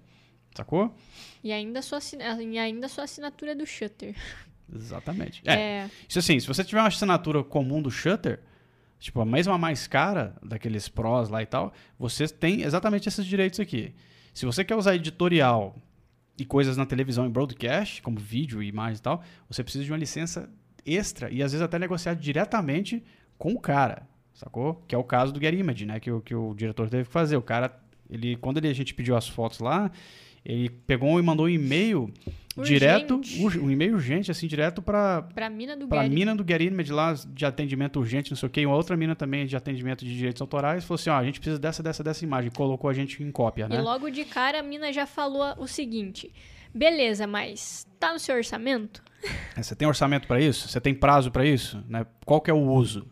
Sacou? 0.55 0.95
E 1.43 1.51
ainda 1.51 1.81
sua, 1.81 1.99
e 2.43 2.59
ainda 2.59 2.87
sua 2.87 3.05
assinatura 3.05 3.55
do 3.55 3.65
Shutter. 3.65 4.15
Exatamente. 4.75 5.43
É. 5.45 5.53
É, 5.55 5.91
Isso 6.09 6.19
assim, 6.19 6.39
se 6.41 6.47
você 6.47 6.63
tiver 6.65 6.81
uma 6.81 6.89
assinatura 6.89 7.43
comum 7.43 7.81
do 7.83 7.91
Shutter, 7.91 8.41
tipo 8.99 9.21
a 9.21 9.25
mesma 9.25 9.59
mais 9.59 9.87
cara 9.87 10.37
daqueles 10.43 10.89
pros 10.89 11.29
lá 11.29 11.43
e 11.43 11.47
tal, 11.47 11.73
você 11.99 12.29
tem 12.29 12.63
exatamente 12.63 13.09
esses 13.09 13.25
direitos 13.27 13.61
aqui. 13.61 13.95
Se 14.33 14.47
você 14.47 14.65
quer 14.65 14.75
usar 14.77 14.95
editorial 14.95 15.77
e 16.39 16.45
coisas 16.45 16.77
na 16.77 16.87
televisão 16.87 17.27
em 17.27 17.31
broadcast, 17.31 18.01
como 18.03 18.19
vídeo 18.19 18.63
e 18.63 18.69
imagem 18.69 18.97
e 18.99 19.03
tal, 19.03 19.23
você 19.49 19.63
precisa 19.63 19.85
de 19.85 19.91
uma 19.93 19.99
licença 19.99 20.49
extra 20.85 21.31
e 21.31 21.43
às 21.43 21.53
vezes 21.53 21.63
até 21.65 21.79
negociar 21.79 22.15
diretamente 22.15 23.03
com 23.39 23.53
o 23.53 23.61
cara, 23.61 24.09
sacou? 24.35 24.83
Que 24.89 24.95
é 24.95 24.99
o 24.99 25.05
caso 25.05 25.33
do 25.33 25.41
Get 25.41 25.55
Image, 25.55 25.85
né? 25.87 26.01
Que, 26.01 26.11
o- 26.11 26.21
que 26.21 26.35
o 26.35 26.55
diretor 26.55 26.89
teve 26.89 27.05
que 27.05 27.11
fazer. 27.13 27.37
O 27.37 27.43
cara, 27.43 27.79
ele, 28.09 28.37
quando 28.37 28.57
ele, 28.59 28.69
a 28.69 28.73
gente 28.75 28.95
pediu 28.95 29.17
as 29.17 29.29
fotos 29.29 29.59
lá, 29.61 29.91
ele 30.45 30.71
pegou 30.71 31.19
e 31.21 31.23
mandou 31.23 31.47
um 31.47 31.49
e-mail 31.51 32.13
Urgente. 32.57 33.43
ur- 33.43 33.59
um 33.65 33.71
e-mail 33.71 33.95
urgente, 33.95 34.31
assim, 34.31 34.47
direto 34.47 34.83
para 34.83 35.23
pra 35.35 35.49
mina 35.49 35.77
do 35.77 35.89
mina 36.11 36.37
Get 36.47 36.61
Image 36.61 36.93
lá, 36.93 37.15
de 37.29 37.47
atendimento 37.47 37.99
urgente, 37.99 38.31
não 38.31 38.37
sei 38.37 38.47
o 38.47 38.51
quê, 38.51 38.61
e 38.63 38.67
uma 38.67 38.77
outra 38.77 38.97
mina 38.97 39.15
também 39.17 39.47
de 39.47 39.57
atendimento 39.57 40.05
de 40.05 40.15
direitos 40.15 40.41
autorais, 40.43 40.85
falou 40.85 40.97
assim, 40.97 41.11
ó, 41.11 41.15
a 41.17 41.25
gente 41.25 41.41
precisa 41.41 41.59
dessa, 41.59 41.83
dessa, 41.83 42.03
dessa 42.05 42.25
imagem, 42.25 42.51
colocou 42.51 42.91
a 42.91 42.93
gente 42.93 43.23
em 43.23 43.31
cópia, 43.31 43.65
E 43.65 43.69
né? 43.69 43.81
logo 43.81 44.11
de 44.11 44.25
cara 44.25 44.61
a 44.61 44.63
mina 44.63 44.93
já 44.93 45.07
falou 45.07 45.55
o 45.59 45.67
seguinte: 45.67 46.31
beleza, 46.75 47.27
mas 47.27 47.87
tá 47.99 48.13
no 48.13 48.19
seu 48.19 48.37
orçamento? 48.37 49.03
É, 49.57 49.63
Você 49.63 49.77
tem 49.77 49.87
orçamento 49.87 50.27
pra 50.27 50.41
isso? 50.41 50.67
Você 50.69 50.81
tem 50.81 50.93
prazo 50.93 51.31
pra 51.31 51.45
isso? 51.47 51.81
Né? 51.89 52.05
Qual 52.27 52.41
que 52.41 52.51
é 52.51 52.55
o 52.55 52.59
uso? 52.73 53.07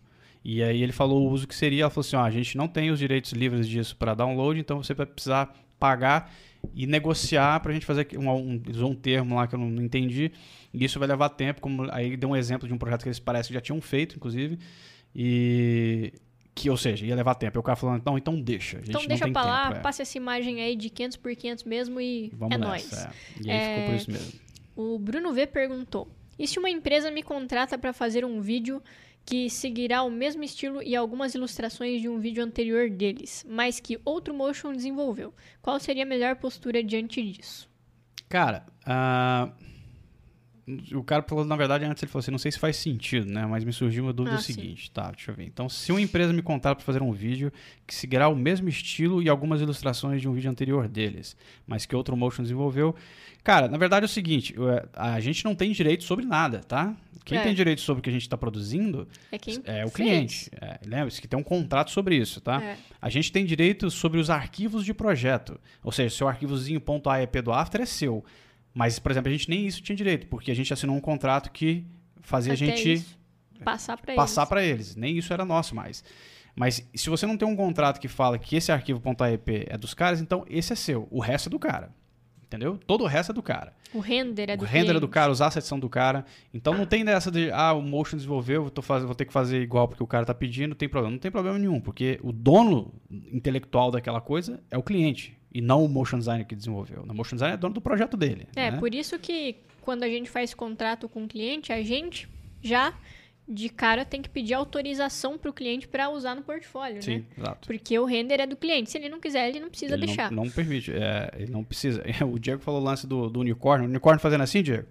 E 0.45 0.61
aí 0.63 0.83
ele 0.83 0.91
falou 0.91 1.23
o 1.29 1.31
uso 1.31 1.47
que 1.47 1.55
seria, 1.55 1.83
ela 1.85 1.91
falou 1.91 2.01
assim, 2.01 2.17
ó, 2.17 2.23
a 2.25 2.31
gente 2.31 2.57
não 2.57 2.67
tem 2.67 2.91
os 2.91 2.99
direitos 2.99 3.31
livres 3.33 3.69
disso 3.69 3.95
para 3.97 4.13
download, 4.15 4.59
então 4.59 4.83
você 4.83 4.93
vai 4.93 5.07
precisar 5.07 5.55
pagar 5.79 6.33
e 6.75 6.87
negociar 6.87 7.61
pra 7.61 7.73
gente 7.73 7.87
fazer 7.87 8.07
um, 8.17 8.31
um, 8.31 8.63
um 8.87 8.95
termo 8.95 9.35
lá 9.37 9.47
que 9.47 9.55
eu 9.55 9.59
não, 9.59 9.69
não 9.71 9.83
entendi, 9.83 10.31
e 10.73 10.85
isso 10.85 10.99
vai 10.99 11.09
levar 11.09 11.29
tempo, 11.31 11.61
como 11.61 11.91
aí 11.91 12.17
deu 12.17 12.31
um 12.31 12.37
exemplo 12.37 12.67
de 12.69 12.75
um 12.75 12.79
projeto 12.79 13.03
que 13.03 13.09
eles 13.09 13.19
parecem 13.19 13.49
que 13.49 13.55
já 13.55 13.61
tinham 13.61 13.81
feito, 13.81 14.17
inclusive, 14.17 14.59
e 15.15 16.13
que, 16.55 16.69
ou 16.69 16.77
seja, 16.77 17.07
ia 17.07 17.15
levar 17.15 17.35
tempo. 17.37 17.59
E 17.59 17.61
o 17.61 17.63
cara 17.63 17.77
falando, 17.77 18.03
não, 18.05 18.19
então 18.19 18.39
deixa, 18.41 18.77
a 18.77 18.81
gente 18.81 18.91
Então 18.91 19.01
não 19.01 19.09
deixa 19.09 19.25
tem 19.25 19.33
pra 19.33 19.45
lá, 19.45 19.67
tempo, 19.69 19.79
é. 19.79 19.81
passa 19.81 20.03
essa 20.03 20.17
imagem 20.19 20.61
aí 20.61 20.77
de 20.77 20.91
500 20.91 21.17
por 21.17 21.35
500 21.35 21.65
mesmo 21.65 22.01
e 22.01 22.31
Vamos 22.35 22.55
é 22.55 22.59
nessa, 22.59 22.69
nóis. 22.69 22.93
é. 22.93 23.11
E 23.43 23.51
aí 23.51 23.69
ficou 23.69 23.85
por 23.87 23.93
É, 23.93 23.97
isso 23.97 24.11
mesmo. 24.11 24.33
O 24.77 24.99
Bruno 24.99 25.33
V 25.33 25.47
perguntou: 25.47 26.09
e 26.39 26.47
se 26.47 26.59
uma 26.59 26.71
empresa 26.71 27.11
me 27.11 27.23
contrata 27.23 27.79
para 27.79 27.93
fazer 27.93 28.25
um 28.25 28.41
vídeo 28.41 28.83
que 29.25 29.49
seguirá 29.49 30.03
o 30.03 30.11
mesmo 30.11 30.43
estilo 30.43 30.83
e 30.83 30.97
algumas 30.97 31.35
ilustrações 31.35 32.01
de 32.01 32.09
um 32.09 32.19
vídeo 32.19 32.43
anterior 32.43 32.91
deles, 32.91 33.45
mas 33.49 33.79
que 33.79 34.01
outro 34.05 34.35
motion 34.35 34.73
desenvolveu? 34.73 35.33
Qual 35.63 35.79
seria 35.79 36.03
a 36.03 36.07
melhor 36.07 36.37
postura 36.37 36.83
diante 36.83 37.23
disso? 37.23 37.69
Cara, 38.29 38.67
ah, 38.85 39.53
o 40.93 41.03
cara 41.03 41.23
falou, 41.23 41.45
na 41.45 41.57
verdade, 41.57 41.85
antes 41.85 42.03
ele 42.03 42.11
falou 42.11 42.21
assim, 42.21 42.31
não 42.31 42.39
sei 42.39 42.51
se 42.53 42.59
faz 42.59 42.77
sentido, 42.77 43.31
né? 43.31 43.47
Mas 43.47 43.65
me 43.65 43.73
surgiu 43.73 44.05
uma 44.05 44.13
dúvida 44.13 44.37
Ah, 44.37 44.41
sim. 44.41 44.53
seguinte, 44.55 44.91
tá? 44.91 45.11
Deixa 45.11 45.31
eu 45.31 45.35
ver. 45.35 45.45
Então, 45.45 45.69
se 45.69 45.91
uma 45.93 46.01
empresa 46.01 46.33
me 46.33 46.43
contrata 46.43 46.77
para 46.77 46.85
fazer 46.85 47.03
um 47.03 47.13
vídeo 47.13 47.53
que 47.87 47.95
seguirá 47.95 48.29
o 48.29 48.37
mesmo 48.37 48.69
estilo 48.69 49.23
e 49.23 49.29
algumas 49.29 49.61
ilustrações 49.61 50.21
de 50.21 50.29
um 50.29 50.33
vídeo 50.33 50.51
anterior 50.51 50.89
deles, 50.89 51.37
mas 51.67 51.87
que 51.87 51.95
outro 51.97 52.17
motion 52.17 52.43
desenvolveu, 52.43 52.95
cara, 53.43 53.69
na 53.69 53.79
verdade 53.79 54.05
é 54.05 54.07
o 54.07 54.09
seguinte, 54.09 54.55
é, 54.59 54.89
a 54.95 55.21
gente 55.21 55.45
não 55.45 55.55
tem 55.55 55.73
direito 55.73 56.05
sobre 56.05 56.25
nada, 56.25 56.61
tá? 56.61 56.95
Quem 57.25 57.37
É. 57.39 57.43
tem 57.43 57.55
direito 57.55 57.83
sobre 57.83 58.01
o 58.01 58.03
que 58.03 58.09
a 58.09 58.13
gente 58.13 58.23
está 58.23 58.37
produzindo 58.37 59.07
É 59.31 59.39
quem 59.39 59.61
é 59.65 59.85
o 59.85 59.89
fez. 59.89 59.93
cliente. 59.93 60.51
É, 60.61 60.81
Lembre-se 60.87 61.21
que 61.21 61.29
tem 61.29 61.39
um 61.39 61.43
contrato 61.43 61.91
sobre 61.91 62.17
isso, 62.17 62.41
tá? 62.41 62.61
É. 62.63 62.77
A 63.01 63.11
gente 63.11 63.31
tem 63.31 63.45
direito 63.45 63.91
sobre 63.91 64.19
os 64.19 64.31
arquivos 64.31 64.85
de 64.85 64.95
projeto. 64.95 65.61
Ou 65.85 65.93
seja, 65.93 66.15
seu 66.17 66.27
arquivozinho 66.29 66.83
.aep 67.07 67.41
do 67.43 67.53
After 67.53 67.81
é 67.83 67.87
seu. 67.87 68.25
Mas, 68.73 68.99
por 68.99 69.11
exemplo, 69.11 69.29
a 69.29 69.33
gente 69.33 69.49
nem 69.51 69.67
isso 69.67 69.83
tinha 69.83 69.97
direito, 69.97 70.27
porque 70.29 70.51
a 70.51 70.55
gente 70.55 70.73
assinou 70.73 70.97
um 70.97 71.01
contrato 71.01 71.51
que 71.51 71.85
fazia 72.23 72.53
a 72.53 72.55
Até 72.55 72.67
gente 72.67 72.93
isso. 72.93 73.19
passar 73.65 73.97
para 73.99 74.15
passar 74.15 74.47
eles. 74.59 74.71
eles. 74.71 74.97
Nem 74.97 75.17
isso 75.19 75.33
era 75.33 75.45
nosso 75.45 75.75
mais. 75.75 76.05
Mas 76.55 76.87
se 76.95 77.09
você 77.11 77.27
não 77.27 77.37
tem 77.37 77.47
um 77.49 77.57
contrato 77.57 78.01
que 78.01 78.09
fala 78.09 78.39
que 78.39 78.57
esse 78.57 78.71
arquivo 78.71 79.01
.aep 79.21 79.65
é 79.69 79.77
dos 79.79 79.95
caras, 79.95 80.21
então 80.21 80.45
esse 80.49 80.73
é 80.73 80.77
seu. 80.77 81.09
O 81.11 81.21
resto 81.21 81.49
é 81.49 81.51
do 81.51 81.59
cara. 81.59 81.93
Entendeu? 82.45 82.77
Todo 82.85 83.05
o 83.05 83.07
resto 83.07 83.31
é 83.31 83.33
do 83.35 83.43
cara. 83.43 83.73
O 83.95 84.01
render 84.01 84.51
é 84.51 84.57
do 84.57 84.65
o 84.65 84.67
render 84.67 84.97
é 84.97 85.01
do 85.01 85.07
cara, 85.07 85.31
os 85.31 85.41
assets 85.41 85.69
são 85.69 85.79
do 85.79 85.89
cara. 85.89 86.25
Então 86.53 86.75
não 86.77 86.85
tem 86.85 87.05
dessa 87.05 87.31
de, 87.31 87.49
ah, 87.53 87.73
o 87.73 87.81
Motion 87.81 88.17
desenvolveu, 88.17 88.65
vou, 88.65 88.83
faz- 88.83 89.05
vou 89.05 89.15
ter 89.15 89.25
que 89.25 89.33
fazer 89.33 89.63
igual 89.63 89.87
porque 89.87 90.03
o 90.03 90.07
cara 90.07 90.27
tá 90.27 90.35
pedindo, 90.35 90.75
tem 90.75 90.89
problema. 90.89 91.13
Não 91.13 91.19
tem 91.21 91.31
problema 91.31 91.57
nenhum, 91.59 91.81
porque 91.81 92.19
o 92.25 92.33
dono 92.33 92.93
intelectual 93.33 93.93
daquela 93.93 94.21
coisa 94.21 94.61
é 94.69 94.77
o 94.77 94.83
cliente 94.83 95.39
e 95.53 95.61
não 95.61 95.85
o 95.85 95.89
motion 95.89 96.19
designer 96.19 96.47
que 96.47 96.55
desenvolveu. 96.55 97.03
O 97.03 97.15
motion 97.15 97.37
designer 97.37 97.55
é 97.55 97.57
dono 97.57 97.75
do 97.75 97.81
projeto 97.81 98.17
dele. 98.17 98.47
É, 98.55 98.71
né? 98.71 98.79
por 98.79 98.95
isso 98.95 99.19
que 99.19 99.57
quando 99.81 100.03
a 100.03 100.09
gente 100.09 100.31
faz 100.31 100.55
contrato 100.55 101.09
com 101.09 101.25
o 101.25 101.29
cliente, 101.29 101.73
a 101.73 101.83
gente 101.83 102.29
já 102.63 102.95
de 103.49 103.69
cara 103.69 104.05
tem 104.05 104.23
que 104.23 104.29
pedir 104.29 104.55
autorização 104.55 105.37
para 105.37 105.51
o 105.51 105.53
cliente 105.53 105.89
para 105.89 106.09
usar 106.09 106.37
no 106.37 106.43
portfólio, 106.43 106.97
né? 106.97 107.03
Sim, 107.03 107.27
exato. 107.37 107.67
Porque 107.67 107.99
o 107.99 108.05
render 108.05 108.41
é 108.41 108.47
do 108.47 108.57
cliente. 108.57 108.91
Se 108.91 108.99
ele 108.99 109.09
não 109.09 109.19
quiser, 109.19 109.49
ele 109.49 109.59
não 109.59 109.69
precisa 109.69 109.95
Ele 109.95 110.07
deixar. 110.07 110.31
Não, 110.31 110.45
não 110.45 110.51
permite, 110.51 110.93
é, 110.93 111.33
ele 111.37 111.51
não 111.51 111.65
precisa. 111.65 112.03
O 112.31 112.39
Diego 112.39 112.63
falou 112.63 112.81
o 112.81 112.85
lance 112.85 113.07
do, 113.09 113.29
do 113.29 113.41
unicórnio. 113.41 113.87
O 113.87 113.91
unicórnio 113.91 114.21
fazendo 114.21 114.43
assim, 114.43 114.63
Diego? 114.63 114.87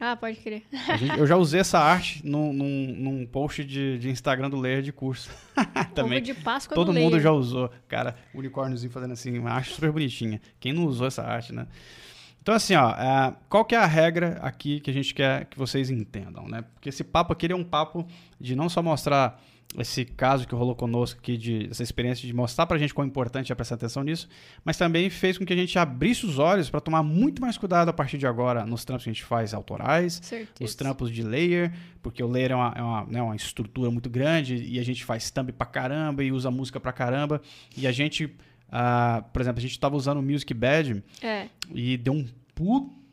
Ah, 0.00 0.14
pode 0.16 0.36
crer. 0.36 0.62
Gente- 0.96 1.18
eu 1.18 1.26
já 1.26 1.36
usei 1.36 1.60
essa 1.60 1.78
arte 1.78 2.24
num, 2.24 2.52
num, 2.52 2.94
num 2.96 3.26
post 3.26 3.64
de, 3.64 3.98
de 3.98 4.08
Instagram 4.10 4.48
do 4.48 4.56
Layer 4.56 4.80
de 4.82 4.92
curso. 4.92 5.28
Também. 5.94 6.18
Ovo 6.18 6.26
de 6.26 6.34
Páscoa 6.34 6.74
Todo 6.74 6.92
mundo 6.92 7.10
layer. 7.12 7.20
já 7.22 7.32
usou. 7.32 7.70
Cara, 7.88 8.14
unicórniozinho 8.32 8.92
fazendo 8.92 9.12
assim, 9.12 9.36
uma 9.38 9.50
arte 9.50 9.70
super 9.72 9.90
bonitinha. 9.90 10.40
Quem 10.60 10.72
não 10.72 10.84
usou 10.84 11.06
essa 11.06 11.22
arte, 11.22 11.52
né? 11.52 11.66
Então, 12.40 12.54
assim, 12.54 12.74
ó, 12.76 12.90
é, 12.92 13.34
qual 13.48 13.64
que 13.64 13.74
é 13.74 13.78
a 13.78 13.86
regra 13.86 14.38
aqui 14.40 14.80
que 14.80 14.90
a 14.90 14.94
gente 14.94 15.12
quer 15.12 15.44
que 15.46 15.58
vocês 15.58 15.90
entendam, 15.90 16.46
né? 16.48 16.62
Porque 16.74 16.88
esse 16.88 17.02
papo 17.04 17.32
aqui 17.32 17.50
é 17.50 17.54
um 17.56 17.64
papo 17.64 18.06
de 18.40 18.54
não 18.56 18.68
só 18.68 18.82
mostrar 18.82 19.42
esse 19.76 20.04
caso 20.04 20.48
que 20.48 20.54
rolou 20.54 20.74
conosco 20.74 21.20
aqui, 21.20 21.36
de, 21.36 21.68
essa 21.70 21.82
experiência 21.82 22.26
de 22.26 22.32
mostrar 22.32 22.64
pra 22.66 22.78
gente 22.78 22.94
quão 22.94 23.06
importante 23.06 23.52
é 23.52 23.54
prestar 23.54 23.74
atenção 23.74 24.02
nisso, 24.02 24.26
mas 24.64 24.78
também 24.78 25.10
fez 25.10 25.36
com 25.36 25.44
que 25.44 25.52
a 25.52 25.56
gente 25.56 25.78
abrisse 25.78 26.24
os 26.24 26.38
olhos 26.38 26.70
para 26.70 26.80
tomar 26.80 27.02
muito 27.02 27.42
mais 27.42 27.58
cuidado 27.58 27.90
a 27.90 27.92
partir 27.92 28.16
de 28.16 28.26
agora 28.26 28.64
nos 28.64 28.84
trampos 28.84 29.04
que 29.04 29.10
a 29.10 29.12
gente 29.12 29.24
faz 29.24 29.52
autorais, 29.52 30.20
Certeza. 30.22 30.64
os 30.64 30.74
trampos 30.74 31.10
de 31.10 31.22
layer, 31.22 31.72
porque 32.02 32.22
o 32.22 32.26
layer 32.28 32.52
é 32.52 32.54
uma, 32.56 32.72
é 32.76 32.82
uma, 32.82 33.04
né, 33.06 33.22
uma 33.22 33.36
estrutura 33.36 33.90
muito 33.90 34.08
grande 34.08 34.56
e 34.56 34.78
a 34.78 34.82
gente 34.82 35.04
faz 35.04 35.30
thumb 35.30 35.52
pra 35.52 35.66
caramba 35.66 36.24
e 36.24 36.32
usa 36.32 36.50
música 36.50 36.80
pra 36.80 36.90
caramba. 36.92 37.42
E 37.76 37.86
a 37.86 37.92
gente, 37.92 38.34
ah, 38.72 39.22
por 39.32 39.42
exemplo, 39.42 39.58
a 39.58 39.62
gente 39.62 39.78
tava 39.78 39.96
usando 39.96 40.16
o 40.18 40.22
Music 40.22 40.52
Badge 40.54 41.02
É, 41.22 41.46
e 41.74 41.98
deu 41.98 42.14
um 42.14 42.26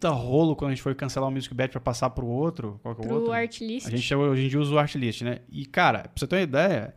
puta 0.06 0.10
rolo 0.10 0.56
quando 0.56 0.72
a 0.72 0.74
gente 0.76 0.84
foi 0.84 0.94
cancelar 0.96 1.30
o 1.30 1.32
Music 1.32 1.54
Badge 1.54 1.72
pra 1.72 1.82
passar 1.82 2.10
pro 2.12 2.26
outro. 2.28 2.80
Qual 2.84 2.96
que 2.96 3.02
é 3.02 3.06
o 3.06 3.08
pro 3.08 3.18
outro? 3.18 3.32
Artlist. 3.34 3.88
A 3.88 3.90
gente 3.90 4.16
hoje 4.16 4.46
em 4.46 4.50
dia 4.50 4.60
usa 4.60 4.74
o 4.74 4.80
Artlist, 4.80 5.22
né? 5.22 5.40
E, 5.50 5.66
cara, 5.66 6.00
pra 6.00 6.12
você 6.16 6.28
ter 6.28 6.36
uma 6.36 6.42
ideia, 6.42 6.96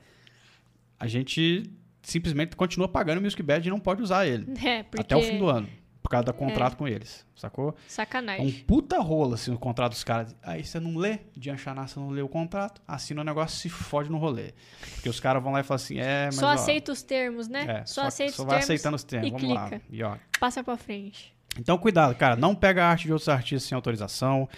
a 0.99 1.07
gente 1.07 1.71
simplesmente 2.03 2.57
continua 2.57 2.89
pagando 2.89 3.19
o 3.19 3.23
Music 3.23 3.43
Bad 3.43 3.67
e 3.67 3.71
não 3.71 3.81
pode 3.81 4.03
usar 4.03 4.27
ele. 4.27 4.47
É, 4.65 4.83
porque... 4.83 5.01
Até 5.01 5.17
o 5.17 5.23
fim 5.23 5.39
do 5.39 5.47
ano. 5.49 5.69
Por 6.03 6.11
causa 6.11 6.25
do 6.27 6.33
contrato 6.33 6.77
com 6.77 6.89
eles. 6.89 7.27
Sacou? 7.37 7.69
É 7.69 7.73
um 7.73 7.75
Sacanagem. 7.87 8.53
puta 8.67 8.99
rola 8.99 9.35
assim 9.35 9.51
no 9.51 9.59
contrato 9.59 9.93
dos 9.93 10.03
caras. 10.03 10.35
Aí 10.43 10.65
você 10.65 10.81
não 10.81 10.97
lê, 10.97 11.19
de 11.37 11.51
Anchaná 11.51 11.87
você 11.87 12.01
não 12.01 12.09
lê 12.09 12.23
o 12.23 12.29
contrato, 12.29 12.81
assina 12.89 13.21
o 13.21 13.25
negócio 13.25 13.59
se 13.59 13.69
fode 13.69 14.11
no 14.11 14.17
rolê. 14.17 14.55
Porque 14.95 15.09
os 15.09 15.21
caras 15.21 15.43
vão 15.43 15.53
lá 15.53 15.61
e 15.61 15.63
falam 15.63 15.77
assim, 15.77 15.99
é, 15.99 16.27
mas 16.27 16.37
Só 16.37 16.47
ó, 16.47 16.51
aceita 16.51 16.93
os 16.93 17.03
termos, 17.03 17.47
né? 17.47 17.81
é, 17.81 17.85
só, 17.85 18.05
aceita 18.05 18.33
só 18.33 18.43
os 18.43 18.47
vai 18.47 18.59
termos 18.61 18.65
aceitando 18.65 18.97
os 18.97 19.05
termos. 19.05 19.29
e 19.29 19.31
Vamos 19.33 19.51
lá. 19.55 19.69
clica. 19.69 19.85
E 19.91 20.03
ó, 20.03 20.17
Passa 20.41 20.65
pra 20.65 20.79
frente. 20.79 21.37
Então, 21.59 21.77
cuidado, 21.77 22.15
cara. 22.15 22.37
Não 22.37 22.55
pega 22.55 22.85
a 22.85 22.89
arte 22.91 23.07
de 23.07 23.13
outros 23.13 23.29
artistas 23.29 23.65
sem 23.65 23.75
autorização. 23.75 24.49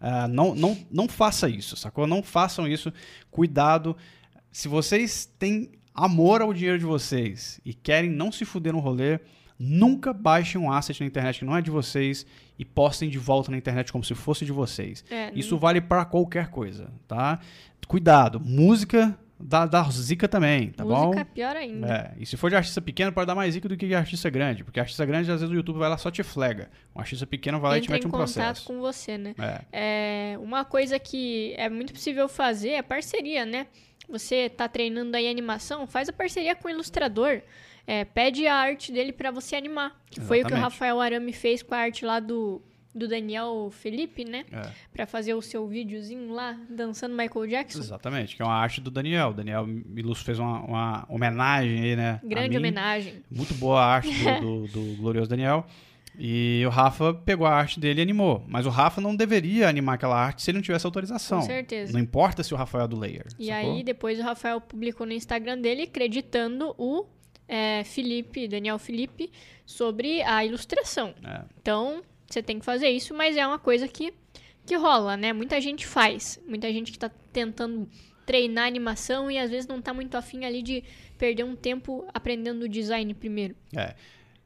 Ah, 0.00 0.28
não, 0.28 0.54
não, 0.54 0.76
não 0.90 1.08
faça 1.08 1.48
isso, 1.48 1.76
sacou? 1.76 2.06
Não 2.06 2.22
façam 2.22 2.66
isso. 2.66 2.92
Cuidado. 3.30 3.96
Se 4.50 4.68
vocês 4.68 5.26
têm 5.38 5.70
amor 5.94 6.40
ao 6.40 6.52
dinheiro 6.52 6.78
de 6.78 6.84
vocês 6.84 7.60
e 7.64 7.74
querem 7.74 8.10
não 8.10 8.30
se 8.30 8.44
fuder 8.44 8.72
no 8.72 8.78
rolê, 8.78 9.20
nunca 9.58 10.12
baixem 10.12 10.60
um 10.60 10.70
asset 10.70 11.00
na 11.00 11.06
internet 11.06 11.40
que 11.40 11.44
não 11.44 11.56
é 11.56 11.60
de 11.60 11.70
vocês 11.70 12.24
e 12.58 12.64
postem 12.64 13.10
de 13.10 13.18
volta 13.18 13.50
na 13.50 13.56
internet 13.56 13.92
como 13.92 14.04
se 14.04 14.14
fosse 14.14 14.44
de 14.44 14.52
vocês. 14.52 15.04
É, 15.10 15.32
Isso 15.34 15.56
vale 15.58 15.80
pra 15.80 16.04
qualquer 16.04 16.48
coisa, 16.48 16.90
tá? 17.06 17.40
Cuidado. 17.86 18.40
Música 18.40 19.18
dá, 19.40 19.66
dá 19.66 19.82
zica 19.90 20.26
também, 20.28 20.70
tá 20.70 20.84
bom? 20.84 21.06
música 21.06 21.24
pior 21.24 21.56
ainda. 21.56 21.86
É, 21.86 22.22
e 22.22 22.26
se 22.26 22.36
for 22.36 22.50
de 22.50 22.56
artista 22.56 22.80
pequeno, 22.80 23.12
pode 23.12 23.26
dar 23.26 23.34
mais 23.34 23.54
zica 23.54 23.68
do 23.68 23.76
que 23.76 23.86
de 23.86 23.94
artista 23.94 24.28
grande. 24.30 24.64
Porque 24.64 24.80
artista 24.80 25.04
grande, 25.06 25.30
às 25.30 25.40
vezes, 25.40 25.52
o 25.52 25.56
YouTube 25.56 25.78
vai 25.78 25.88
lá 25.88 25.96
só 25.98 26.10
te 26.10 26.22
flega. 26.22 26.70
Um 26.94 27.00
artista 27.00 27.26
pequeno 27.26 27.60
vai 27.60 27.70
lá 27.70 27.78
e 27.78 27.80
te 27.80 27.84
Entra 27.84 27.94
mete 27.94 28.04
em 28.04 28.08
um 28.08 28.10
contato 28.10 28.34
processo. 28.34 28.66
com 28.66 28.80
você, 28.80 29.16
né? 29.18 29.34
É, 29.38 30.32
É, 30.32 30.38
uma 30.38 30.64
coisa 30.64 30.98
que 30.98 31.54
é 31.56 31.68
muito 31.68 31.92
possível 31.92 32.28
fazer 32.28 32.70
é 32.70 32.82
parceria, 32.82 33.44
né? 33.46 33.66
Você 34.08 34.48
tá 34.48 34.66
treinando 34.68 35.16
aí 35.16 35.28
animação, 35.28 35.86
faz 35.86 36.08
a 36.08 36.12
parceria 36.12 36.54
com 36.56 36.66
o 36.66 36.70
ilustrador. 36.70 37.42
É, 37.86 38.04
pede 38.04 38.46
a 38.46 38.54
arte 38.54 38.92
dele 38.92 39.12
pra 39.12 39.30
você 39.30 39.56
animar. 39.56 39.98
Que 40.10 40.20
foi 40.20 40.38
o 40.38 40.40
que 40.40 40.52
o 40.52 40.56
Exatamente. 40.56 40.62
Rafael 40.62 41.00
Arame 41.00 41.32
fez 41.32 41.62
com 41.62 41.74
a 41.74 41.78
arte 41.78 42.04
lá 42.04 42.20
do, 42.20 42.62
do 42.98 43.08
Daniel 43.08 43.70
Felipe, 43.70 44.24
né? 44.24 44.44
é, 44.52 44.70
Pra 44.92 45.06
fazer 45.06 45.34
o 45.34 45.40
seu 45.40 45.66
videozinho 45.66 46.32
lá, 46.32 46.58
dançando 46.68 47.16
Michael 47.16 47.46
Jackson. 47.46 47.78
exatamente. 47.78 48.36
Que 48.36 48.42
é 48.42 48.44
uma 48.44 48.54
arte 48.54 48.80
do 48.80 48.90
Daniel. 48.90 49.28
O 49.30 49.34
Daniel 49.34 49.66
Milus 49.66 50.20
fez 50.22 50.38
uma, 50.38 50.60
uma 50.60 51.06
homenagem 51.08 51.80
aí, 51.80 51.96
né? 51.96 52.20
Grande 52.24 52.56
homenagem. 52.56 53.22
Muito 53.30 53.54
boa 53.54 53.80
a 53.80 53.86
arte 53.86 54.10
do, 54.40 54.66
do, 54.66 54.66
do 54.92 54.96
glorioso 54.96 55.30
Daniel. 55.30 55.66
E 56.20 56.64
o 56.66 56.68
Rafa 56.68 57.14
pegou 57.14 57.46
a 57.46 57.54
arte 57.54 57.78
dele 57.78 58.00
e 58.00 58.02
animou. 58.02 58.44
Mas 58.48 58.66
o 58.66 58.70
Rafa 58.70 59.00
não 59.00 59.14
deveria 59.14 59.68
animar 59.68 59.94
aquela 59.94 60.16
arte 60.16 60.42
se 60.42 60.50
ele 60.50 60.58
não 60.58 60.62
tivesse 60.62 60.84
autorização. 60.84 61.38
Com 61.40 61.46
certeza. 61.46 61.92
Não 61.92 62.00
importa 62.00 62.42
se 62.42 62.52
o 62.52 62.56
Rafael 62.56 62.86
é 62.86 62.88
do 62.88 62.98
Layer. 62.98 63.26
E 63.38 63.46
sacou? 63.46 63.76
aí, 63.76 63.84
depois 63.84 64.18
o 64.18 64.22
Rafael 64.22 64.60
publicou 64.60 65.06
no 65.06 65.12
Instagram 65.12 65.58
dele, 65.60 65.82
acreditando 65.82 66.74
o 66.76 67.06
é, 67.46 67.84
Felipe, 67.84 68.48
Daniel 68.48 68.80
Felipe, 68.80 69.30
sobre 69.64 70.20
a 70.22 70.44
ilustração. 70.44 71.14
É. 71.24 71.42
Então, 71.62 72.02
você 72.28 72.42
tem 72.42 72.58
que 72.58 72.64
fazer 72.64 72.88
isso, 72.88 73.14
mas 73.14 73.36
é 73.36 73.46
uma 73.46 73.58
coisa 73.58 73.88
que, 73.88 74.12
que 74.66 74.76
rola, 74.76 75.16
né? 75.16 75.32
Muita 75.32 75.60
gente 75.60 75.86
faz. 75.86 76.40
Muita 76.46 76.70
gente 76.72 76.92
que 76.92 76.98
tá 76.98 77.10
tentando 77.32 77.88
treinar 78.26 78.66
animação 78.66 79.30
e 79.30 79.38
às 79.38 79.50
vezes 79.50 79.66
não 79.66 79.80
tá 79.80 79.94
muito 79.94 80.14
afim 80.14 80.44
ali 80.44 80.60
de 80.60 80.84
perder 81.16 81.44
um 81.44 81.56
tempo 81.56 82.06
aprendendo 82.12 82.68
design 82.68 83.14
primeiro. 83.14 83.56
É. 83.74 83.94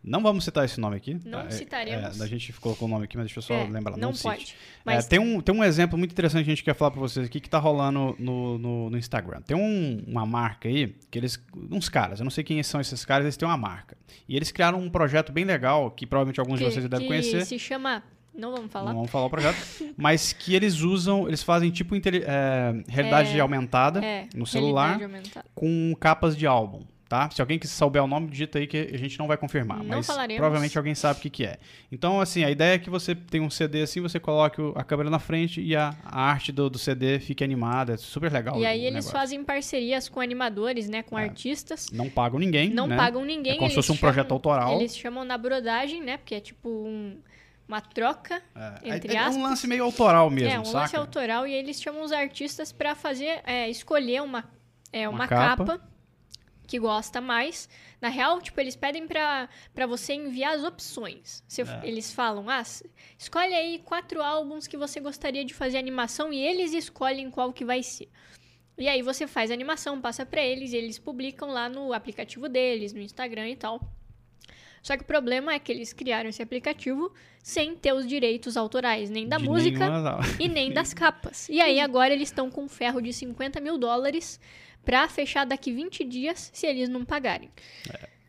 Não 0.04 0.22
vamos 0.22 0.44
citar 0.44 0.64
esse 0.64 0.80
nome 0.80 0.96
aqui. 0.96 1.14
Não 1.24 1.42
tá? 1.42 1.46
É- 1.46 1.50
citaremos. 1.50 2.20
É, 2.20 2.24
a 2.24 2.26
gente 2.26 2.52
colocou 2.54 2.88
o 2.88 2.90
nome 2.90 3.04
aqui, 3.04 3.16
mas 3.16 3.26
deixa 3.26 3.38
eu 3.38 3.42
só 3.42 3.54
É, 3.54 3.64
lembrar. 3.68 3.92
não, 3.96 4.08
Não, 4.08 4.12
cite. 4.14 4.22
pode. 4.28 4.52
É, 4.52 4.56
Mas 4.84 5.06
tem, 5.06 5.18
um, 5.20 5.40
tem 5.40 5.54
um 5.54 5.62
exemplo 5.62 5.96
muito 5.96 6.10
interessante 6.10 6.44
que 6.44 6.50
a 6.50 6.54
gente 6.54 6.64
quer 6.64 6.74
falar 6.74 6.90
pra 6.90 7.00
vocês 7.00 7.24
aqui 7.26 7.38
que 7.38 7.48
tá 7.48 7.58
rolando 7.58 8.16
no, 8.18 8.58
no, 8.58 8.90
no 8.90 8.98
Instagram. 8.98 9.40
Tem 9.42 9.56
um- 9.56 10.02
uma 10.06 10.26
marca 10.26 10.68
aí, 10.68 10.96
que 11.10 11.18
eles. 11.18 11.40
Uns 11.70 11.88
caras, 11.88 12.18
eu 12.18 12.24
não 12.24 12.30
sei 12.30 12.42
quem 12.42 12.60
são 12.62 12.80
esses 12.80 13.04
caras, 13.04 13.24
eles 13.26 13.36
têm 13.36 13.46
uma 13.46 13.56
marca. 13.56 13.96
E 14.28 14.34
eles 14.36 14.50
criaram 14.50 14.80
um 14.80 14.90
projeto 14.90 15.30
bem 15.32 15.44
legal, 15.44 15.90
que 15.90 16.04
provavelmente 16.06 16.40
alguns 16.40 16.58
que, 16.58 16.64
de 16.64 16.70
vocês 16.72 16.84
devem 16.88 17.06
que 17.06 17.12
conhecer. 17.12 17.44
se 17.46 17.58
chama... 17.58 18.02
Não 18.34 18.50
vamos 18.50 18.72
falar. 18.72 18.86
Não 18.86 18.94
vamos 18.94 19.10
falar 19.10 19.26
o 19.26 19.30
projeto. 19.30 19.58
mas 19.94 20.32
que 20.32 20.54
eles 20.54 20.80
usam, 20.80 21.28
eles 21.28 21.42
fazem 21.42 21.70
tipo 21.70 21.94
é, 21.94 22.00
realidade 22.88 23.36
É, 23.36 23.40
aumentada 23.40 24.02
É, 24.02 24.26
no 24.34 24.46
celular 24.46 24.94
aumentada. 25.02 25.44
com 25.54 25.94
capas 26.00 26.34
de 26.34 26.46
álbum. 26.46 26.82
Tá? 27.12 27.28
Se 27.28 27.42
alguém 27.42 27.58
que 27.58 27.66
souber 27.68 28.02
o 28.02 28.06
nome, 28.06 28.28
digita 28.28 28.58
aí 28.58 28.66
que 28.66 28.88
a 28.90 28.96
gente 28.96 29.18
não 29.18 29.26
vai 29.26 29.36
confirmar. 29.36 29.76
Não 29.80 29.84
mas 29.98 30.06
falaremos. 30.06 30.38
provavelmente 30.38 30.78
alguém 30.78 30.94
sabe 30.94 31.18
o 31.18 31.22
que, 31.22 31.28
que 31.28 31.44
é. 31.44 31.58
Então, 31.92 32.22
assim, 32.22 32.42
a 32.42 32.50
ideia 32.50 32.76
é 32.76 32.78
que 32.78 32.88
você 32.88 33.14
tem 33.14 33.38
um 33.42 33.50
CD 33.50 33.82
assim, 33.82 34.00
você 34.00 34.18
coloque 34.18 34.62
a 34.74 34.82
câmera 34.82 35.10
na 35.10 35.18
frente 35.18 35.60
e 35.60 35.76
a, 35.76 35.94
a 36.06 36.22
arte 36.22 36.50
do, 36.50 36.70
do 36.70 36.78
CD 36.78 37.18
fique 37.20 37.44
animada. 37.44 37.92
É 37.92 37.96
super 37.98 38.32
legal. 38.32 38.58
E 38.58 38.64
aí 38.64 38.80
eles 38.80 38.92
negócio. 39.04 39.12
fazem 39.12 39.44
parcerias 39.44 40.08
com 40.08 40.20
animadores, 40.20 40.88
né? 40.88 41.02
Com 41.02 41.18
É. 41.18 41.24
artistas. 41.24 41.90
Não 41.92 42.08
pagam 42.08 42.38
ninguém. 42.38 42.70
Não 42.70 42.86
né? 42.86 42.96
pagam 42.96 43.26
ninguém. 43.26 43.56
É 43.56 43.58
como 43.58 43.68
se 43.68 43.74
fosse 43.76 43.92
um 43.92 43.96
projeto 43.98 44.28
chamam- 44.28 44.36
autoral. 44.36 44.80
Eles 44.80 44.96
chamam 44.96 45.22
na 45.22 45.36
brodagem, 45.36 46.02
né? 46.02 46.16
Porque 46.16 46.34
é 46.36 46.40
tipo 46.40 46.66
um- 46.70 47.18
uma 47.68 47.82
troca. 47.82 48.40
É, 48.56 48.96
entre 48.96 49.14
é, 49.14 49.18
é 49.18 49.28
um 49.28 49.42
lance 49.42 49.66
meio 49.66 49.84
autoral 49.84 50.30
mesmo, 50.30 50.48
é, 50.50 50.58
um 50.58 50.64
saca? 50.64 50.78
lance 50.78 50.96
autoral. 50.96 51.46
E 51.46 51.52
eles 51.52 51.78
chamam 51.78 52.02
os 52.04 52.10
artistas 52.10 52.72
pra 52.72 52.94
fazer, 52.94 53.42
é, 53.44 53.68
escolher 53.68 54.22
uma, 54.22 54.44
é, 54.90 55.06
Uma 55.06 55.18
uma, 55.18 55.28
capa. 55.28 55.66
capa. 55.66 55.91
Que 56.66 56.78
gosta 56.78 57.20
mais. 57.20 57.68
Na 58.00 58.08
real, 58.08 58.40
tipo, 58.40 58.58
eles 58.60 58.74
pedem 58.76 59.06
pra, 59.06 59.48
pra 59.74 59.86
você 59.86 60.14
enviar 60.14 60.54
as 60.54 60.64
opções. 60.64 61.42
Você- 61.46 61.62
É. 61.62 61.80
Eles 61.84 62.12
falam, 62.12 62.48
ah, 62.48 62.62
escolhe 63.18 63.54
aí 63.54 63.78
quatro 63.80 64.22
álbuns 64.22 64.66
que 64.66 64.76
você 64.76 65.00
gostaria 65.00 65.44
de 65.44 65.52
fazer 65.54 65.78
animação 65.78 66.32
e 66.32 66.38
eles 66.38 66.72
escolhem 66.72 67.30
qual 67.30 67.52
que 67.52 67.64
vai 67.64 67.82
ser. 67.82 68.08
E 68.78 68.88
aí 68.88 69.02
você 69.02 69.26
faz 69.26 69.50
a 69.50 69.54
animação, 69.54 70.00
passa 70.00 70.24
pra 70.24 70.42
eles 70.42 70.72
e 70.72 70.76
eles 70.76 70.98
publicam 70.98 71.48
lá 71.50 71.68
no 71.68 71.92
aplicativo 71.92 72.48
deles, 72.48 72.92
no 72.92 73.00
Instagram 73.00 73.48
e 73.50 73.56
tal. 73.56 73.80
Só 74.82 74.96
que 74.96 75.02
o 75.04 75.06
problema 75.06 75.52
é 75.52 75.58
que 75.58 75.70
eles 75.70 75.92
criaram 75.92 76.28
esse 76.28 76.42
aplicativo 76.42 77.12
sem 77.42 77.76
ter 77.76 77.92
os 77.92 78.06
direitos 78.06 78.56
autorais, 78.56 79.08
nem 79.10 79.28
da 79.28 79.36
De 79.38 79.44
música 79.44 79.88
e 80.40 80.48
nem 80.48 80.72
das 80.72 80.92
capas. 80.94 81.48
E 81.48 81.60
aí 81.60 81.78
agora 81.80 82.12
eles 82.12 82.28
estão 82.28 82.50
com 82.50 82.64
um 82.64 82.68
ferro 82.68 83.00
de 83.00 83.12
50 83.12 83.60
mil 83.60 83.78
dólares 83.78 84.40
pra 84.84 85.08
fechar 85.08 85.44
daqui 85.46 85.72
20 85.72 86.04
dias 86.04 86.50
se 86.52 86.66
eles 86.66 86.88
não 86.88 87.04
pagarem. 87.04 87.50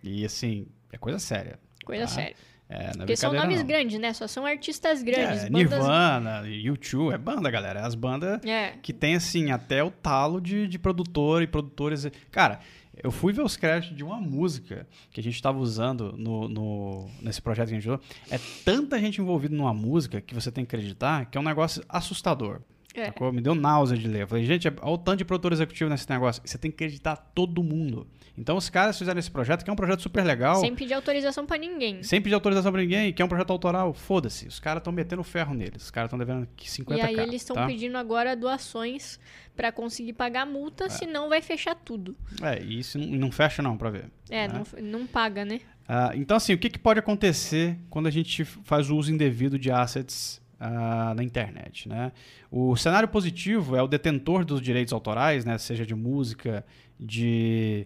E 0.04 0.24
assim, 0.26 0.68
é 0.92 0.98
coisa 0.98 1.18
séria. 1.20 1.60
Coisa 1.84 2.04
Tá. 2.04 2.10
séria. 2.10 2.36
É, 2.70 2.86
é 2.90 2.92
Porque 2.98 3.16
são 3.16 3.34
nomes 3.34 3.60
não. 3.60 3.68
grandes, 3.68 4.00
né? 4.00 4.14
Só 4.14 4.26
são 4.28 4.46
artistas 4.46 5.04
grandes. 5.04 5.44
É, 5.44 5.50
bandas... 5.50 5.72
Nirvana, 5.72 6.44
U2, 6.44 7.14
é 7.14 7.18
banda, 7.18 7.52
galera. 7.52 7.86
As 7.86 7.94
bandas 7.94 8.44
É. 8.44 8.74
que 8.82 8.94
tem, 8.94 9.16
assim, 9.16 9.52
até 9.52 9.84
o 9.84 9.92
talo 9.92 10.40
de, 10.42 10.68
de 10.68 10.80
produtor 10.80 11.44
e 11.44 11.48
produtores. 11.48 12.08
Cara, 12.32 12.60
eu 13.04 13.12
fui 13.12 13.34
ver 13.34 13.42
os 13.44 13.56
créditos 13.58 13.96
de 13.98 14.04
uma 14.04 14.20
música 14.20 14.88
que 15.12 15.20
a 15.20 15.24
gente 15.24 15.36
estava 15.36 15.60
usando 15.60 16.14
no, 16.18 16.48
no- 16.48 17.10
nesse 17.22 17.42
projeto 17.42 17.68
que 17.68 17.74
a 17.74 17.78
gente 17.80 17.90
usou. 17.90 18.00
É 18.32 18.40
tanta 18.64 18.98
gente 19.00 19.20
envolvida 19.22 19.56
numa 19.56 19.74
música 19.74 20.22
que 20.22 20.34
você 20.34 20.52
tem 20.52 20.66
que 20.66 20.76
acreditar 20.76 21.26
que 21.26 21.38
é 21.38 21.42
um 21.42 21.44
negócio 21.44 21.84
assustador. 21.90 22.62
É. 22.94 23.12
Me 23.32 23.42
deu 23.42 23.56
náusea 23.56 23.98
de 23.98 24.08
ler. 24.08 24.22
Eu 24.22 24.28
falei, 24.28 24.46
gente, 24.46 24.68
olha 24.68 24.94
o 24.94 24.98
tanto 24.98 25.18
de 25.18 25.26
produtor 25.26 25.52
executivo 25.52 25.90
nesse 25.90 26.10
negócio. 26.10 26.42
Você 26.46 26.58
tem 26.58 26.70
que 26.70 26.76
acreditar 26.76 27.16
todo 27.16 27.64
mundo. 27.64 28.08
Então 28.38 28.58
os 28.58 28.70
caras 28.70 28.98
fizeram 28.98 29.20
esse 29.20 29.30
projeto, 29.30 29.64
que 29.64 29.70
é 29.70 29.74
um 29.74 29.76
projeto 29.76 30.02
super 30.02 30.24
legal. 30.24 30.56
Sem 30.56 30.76
pedir 30.76 30.94
autorização 30.94 31.46
pra 31.46 31.58
ninguém. 31.58 32.02
Sem 32.02 32.22
pedir 32.22 32.34
autorização 32.34 32.72
pra 32.72 32.82
ninguém, 32.82 33.14
que 33.14 33.22
é 33.22 33.26
um 33.26 33.28
projeto 33.28 33.52
autoral, 33.52 33.94
foda-se. 33.94 34.48
Os 34.48 34.60
caras 34.60 34.82
estão 34.82 34.92
metendo 34.94 35.24
ferro 35.24 35.54
neles. 35.54 35.84
Os 35.84 35.92
caras 35.92 36.08
estão 36.08 36.20
devendo 36.20 36.48
que 36.56 36.68
50k. 36.68 36.98
E 36.98 37.02
aí 37.02 37.20
eles 37.20 37.42
estão 37.42 37.56
tá? 37.56 37.66
pedindo 37.66 37.98
agora 37.98 38.36
doações 38.36 39.20
pra 39.56 39.72
conseguir 39.72 40.14
pagar 40.14 40.44
a 40.44 40.46
multa, 40.46 40.90
senão 40.90 41.30
vai 41.30 41.42
fechar 41.42 41.76
tudo. 41.76 42.16
É, 42.42 42.62
e 42.62 42.80
isso 42.80 42.98
não, 42.98 43.08
não 43.08 43.32
fecha 43.32 43.62
não, 43.62 43.78
pra 43.78 43.90
ver. 43.92 44.06
É, 44.30 44.48
né? 44.48 44.64
não, 44.82 45.00
não 45.00 45.08
paga, 45.08 45.46
né? 45.46 45.62
Ah, 45.88 46.12
então, 46.16 46.38
assim, 46.38 46.54
o 46.54 46.58
que, 46.58 46.70
que 46.70 46.80
pode 46.80 47.00
acontecer 47.00 47.78
quando 47.90 48.08
a 48.08 48.12
gente 48.12 48.44
faz 48.46 48.90
o 48.90 48.96
uso 48.96 49.12
indevido 49.12 49.60
de 49.60 49.70
assets 49.70 50.42
ah, 50.66 51.14
na 51.14 51.22
internet, 51.22 51.90
né? 51.90 52.14
O 52.50 52.74
cenário 52.78 53.10
positivo 53.10 53.76
é 53.76 53.84
o 53.84 53.88
detentor 53.88 54.46
dos 54.46 54.62
direitos 54.62 54.94
autorais, 54.94 55.44
né? 55.44 55.58
Seja 55.58 55.86
de 55.86 55.94
música, 55.94 56.66
de... 56.98 57.86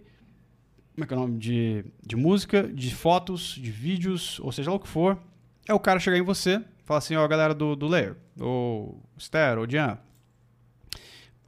Como 0.94 1.04
é 1.04 1.06
que 1.08 1.12
é 1.12 1.16
o 1.16 1.20
nome? 1.20 1.38
De, 1.38 1.84
de 2.06 2.14
música, 2.14 2.62
de 2.62 2.94
fotos, 2.94 3.56
de 3.60 3.70
vídeos, 3.72 4.38
ou 4.38 4.52
seja 4.52 4.70
lá 4.70 4.76
o 4.76 4.80
que 4.80 4.86
for. 4.86 5.18
É 5.66 5.74
o 5.74 5.80
cara 5.80 5.98
chegar 5.98 6.18
em 6.18 6.22
você, 6.22 6.62
falar 6.84 6.98
assim, 6.98 7.16
ó, 7.16 7.26
galera 7.26 7.52
do, 7.52 7.74
do 7.74 7.88
Layer, 7.88 8.16
ou 8.38 9.02
Ster, 9.18 9.58
ou 9.58 9.68
Jean, 9.68 9.98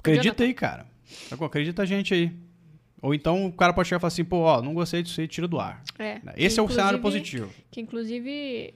acredita 0.00 0.42
aí, 0.42 0.52
cara. 0.52 0.84
Acredita 1.30 1.82
a 1.82 1.86
gente 1.86 2.12
aí. 2.12 2.32
Ou 3.00 3.14
então 3.14 3.46
o 3.46 3.52
cara 3.52 3.72
pode 3.72 3.88
chegar 3.88 3.98
e 3.98 4.00
falar 4.00 4.08
assim, 4.08 4.24
pô, 4.24 4.38
ó, 4.38 4.60
não 4.60 4.74
gostei 4.74 5.02
disso 5.02 5.20
aí, 5.20 5.28
tira 5.28 5.46
do 5.46 5.60
ar. 5.60 5.82
É. 5.96 6.20
Esse 6.36 6.58
é 6.58 6.62
o 6.62 6.68
cenário 6.68 6.98
positivo. 6.98 7.50
Que 7.70 7.80
inclusive 7.80 8.74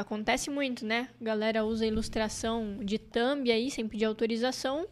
acontece 0.00 0.50
muito, 0.50 0.84
né? 0.84 1.08
A 1.20 1.24
galera 1.24 1.64
usa 1.64 1.86
ilustração 1.86 2.78
de 2.82 2.98
thumb 2.98 3.50
aí 3.50 3.70
sem 3.70 3.86
pedir 3.86 4.04
autorização. 4.04 4.86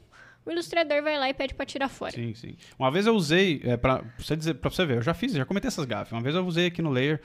O 0.45 0.51
ilustrador 0.51 1.03
vai 1.03 1.19
lá 1.19 1.29
e 1.29 1.35
pede 1.35 1.55
pra 1.55 1.67
tirar 1.67 1.89
fora. 1.89 2.13
Sim, 2.13 2.35
sim. 2.35 2.57
Uma 2.79 2.91
vez 2.91 3.07
eu 3.07 3.15
usei, 3.15 3.61
é, 3.65 3.77
pra, 3.77 3.99
pra 3.99 4.09
você 4.19 4.35
dizer, 4.35 4.55
pra 4.55 4.71
você 4.71 4.87
ver, 4.87 4.97
eu 4.97 5.03
já 5.03 5.13
fiz, 5.13 5.33
já 5.33 5.45
cometei 5.45 5.69
essas 5.69 5.85
gafas. 5.85 6.13
Uma 6.13 6.23
vez 6.23 6.35
eu 6.35 6.47
usei 6.47 6.67
aqui 6.67 6.81
no 6.81 6.91
Layer 6.91 7.21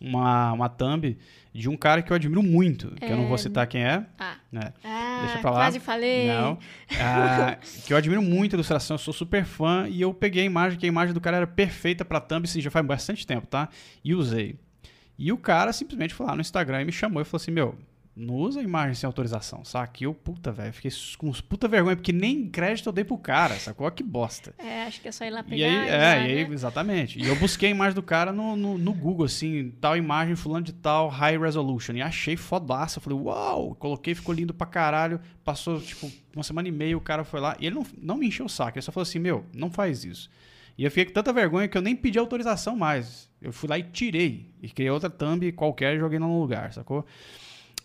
uma, 0.00 0.52
uma 0.52 0.68
thumb 0.68 1.16
de 1.52 1.68
um 1.70 1.76
cara 1.76 2.02
que 2.02 2.12
eu 2.12 2.16
admiro 2.16 2.42
muito, 2.42 2.90
que 2.96 3.06
eu 3.06 3.16
não 3.16 3.28
vou 3.28 3.38
citar 3.38 3.66
quem 3.66 3.82
é. 3.82 4.04
Ah, 4.18 4.36
né? 4.52 4.74
ah 4.84 5.22
Deixa 5.24 5.38
pra 5.38 5.50
lá. 5.50 5.56
quase 5.56 5.80
falei. 5.80 6.26
Não. 6.26 6.58
Ah, 7.00 7.56
que 7.86 7.92
eu 7.92 7.96
admiro 7.96 8.20
muito 8.20 8.54
a 8.54 8.56
ilustração, 8.56 8.96
eu 8.96 8.98
sou 8.98 9.14
super 9.14 9.46
fã 9.46 9.86
e 9.88 10.02
eu 10.02 10.12
peguei 10.12 10.42
a 10.42 10.46
imagem, 10.46 10.78
que 10.78 10.84
a 10.84 10.88
imagem 10.88 11.14
do 11.14 11.20
cara 11.20 11.38
era 11.38 11.46
perfeita 11.46 12.04
pra 12.04 12.20
thumb, 12.20 12.44
assim, 12.44 12.60
já 12.60 12.70
faz 12.70 12.84
bastante 12.84 13.26
tempo, 13.26 13.46
tá? 13.46 13.70
E 14.04 14.14
usei. 14.14 14.58
E 15.18 15.32
o 15.32 15.38
cara 15.38 15.72
simplesmente 15.72 16.14
foi 16.14 16.26
lá 16.26 16.34
no 16.34 16.40
Instagram 16.40 16.82
e 16.82 16.84
me 16.84 16.92
chamou 16.92 17.22
e 17.22 17.24
falou 17.24 17.40
assim: 17.40 17.50
Meu, 17.50 17.78
não 18.16 18.34
usa 18.34 18.62
imagem 18.62 18.94
sem 18.94 19.06
autorização, 19.06 19.62
saca? 19.62 19.92
E 20.00 20.04
eu, 20.04 20.14
puta, 20.14 20.50
velho, 20.50 20.72
fiquei 20.72 20.90
com 21.18 21.28
uns 21.28 21.42
puta 21.42 21.68
vergonha, 21.68 21.94
porque 21.94 22.14
nem 22.14 22.48
crédito 22.48 22.88
eu 22.88 22.92
dei 22.92 23.04
pro 23.04 23.18
cara, 23.18 23.54
sacou? 23.56 23.90
Que 23.90 24.02
bosta. 24.02 24.54
É, 24.56 24.84
acho 24.84 25.02
que 25.02 25.08
é 25.08 25.12
só 25.12 25.26
ir 25.26 25.30
lá 25.30 25.42
pegar. 25.42 25.56
E 25.56 25.64
aí, 25.64 25.88
é, 25.88 25.90
e 25.90 26.38
aí, 26.38 26.48
né? 26.48 26.54
exatamente. 26.54 27.22
E 27.22 27.26
eu 27.26 27.36
busquei 27.36 27.68
a 27.68 27.72
imagem 27.72 27.94
do 27.94 28.02
cara 28.02 28.32
no, 28.32 28.56
no, 28.56 28.78
no 28.78 28.92
Google, 28.94 29.26
assim, 29.26 29.70
tal 29.82 29.98
imagem, 29.98 30.34
fulano 30.34 30.64
de 30.64 30.72
tal, 30.72 31.08
high 31.08 31.38
resolution. 31.38 31.92
E 31.92 32.00
achei 32.00 32.38
fodaça. 32.38 33.00
Falei, 33.00 33.18
uau! 33.18 33.74
Coloquei, 33.74 34.14
ficou 34.14 34.34
lindo 34.34 34.54
pra 34.54 34.66
caralho. 34.66 35.20
Passou, 35.44 35.78
tipo, 35.78 36.10
uma 36.34 36.42
semana 36.42 36.68
e 36.68 36.72
meia, 36.72 36.96
o 36.96 37.02
cara 37.02 37.22
foi 37.22 37.38
lá. 37.38 37.54
E 37.60 37.66
ele 37.66 37.74
não, 37.74 37.86
não 38.00 38.16
me 38.16 38.28
encheu 38.28 38.46
o 38.46 38.48
saco. 38.48 38.78
Ele 38.78 38.82
só 38.82 38.92
falou 38.92 39.02
assim, 39.02 39.18
meu, 39.18 39.44
não 39.52 39.70
faz 39.70 40.04
isso. 40.04 40.30
E 40.78 40.84
eu 40.84 40.90
fiquei 40.90 41.04
com 41.04 41.12
tanta 41.12 41.34
vergonha 41.34 41.68
que 41.68 41.76
eu 41.76 41.82
nem 41.82 41.94
pedi 41.94 42.18
autorização 42.18 42.74
mais. 42.74 43.25
Eu 43.40 43.52
fui 43.52 43.68
lá 43.68 43.78
e 43.78 43.82
tirei. 43.82 44.50
E 44.62 44.68
criei 44.68 44.90
outra 44.90 45.10
thumb 45.10 45.50
qualquer 45.52 45.94
e 45.96 45.98
joguei 45.98 46.18
no 46.18 46.40
lugar, 46.40 46.72
sacou? 46.72 47.04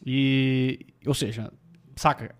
E, 0.05 0.79
ou 1.05 1.13
seja, 1.13 1.51
saca? 1.95 2.33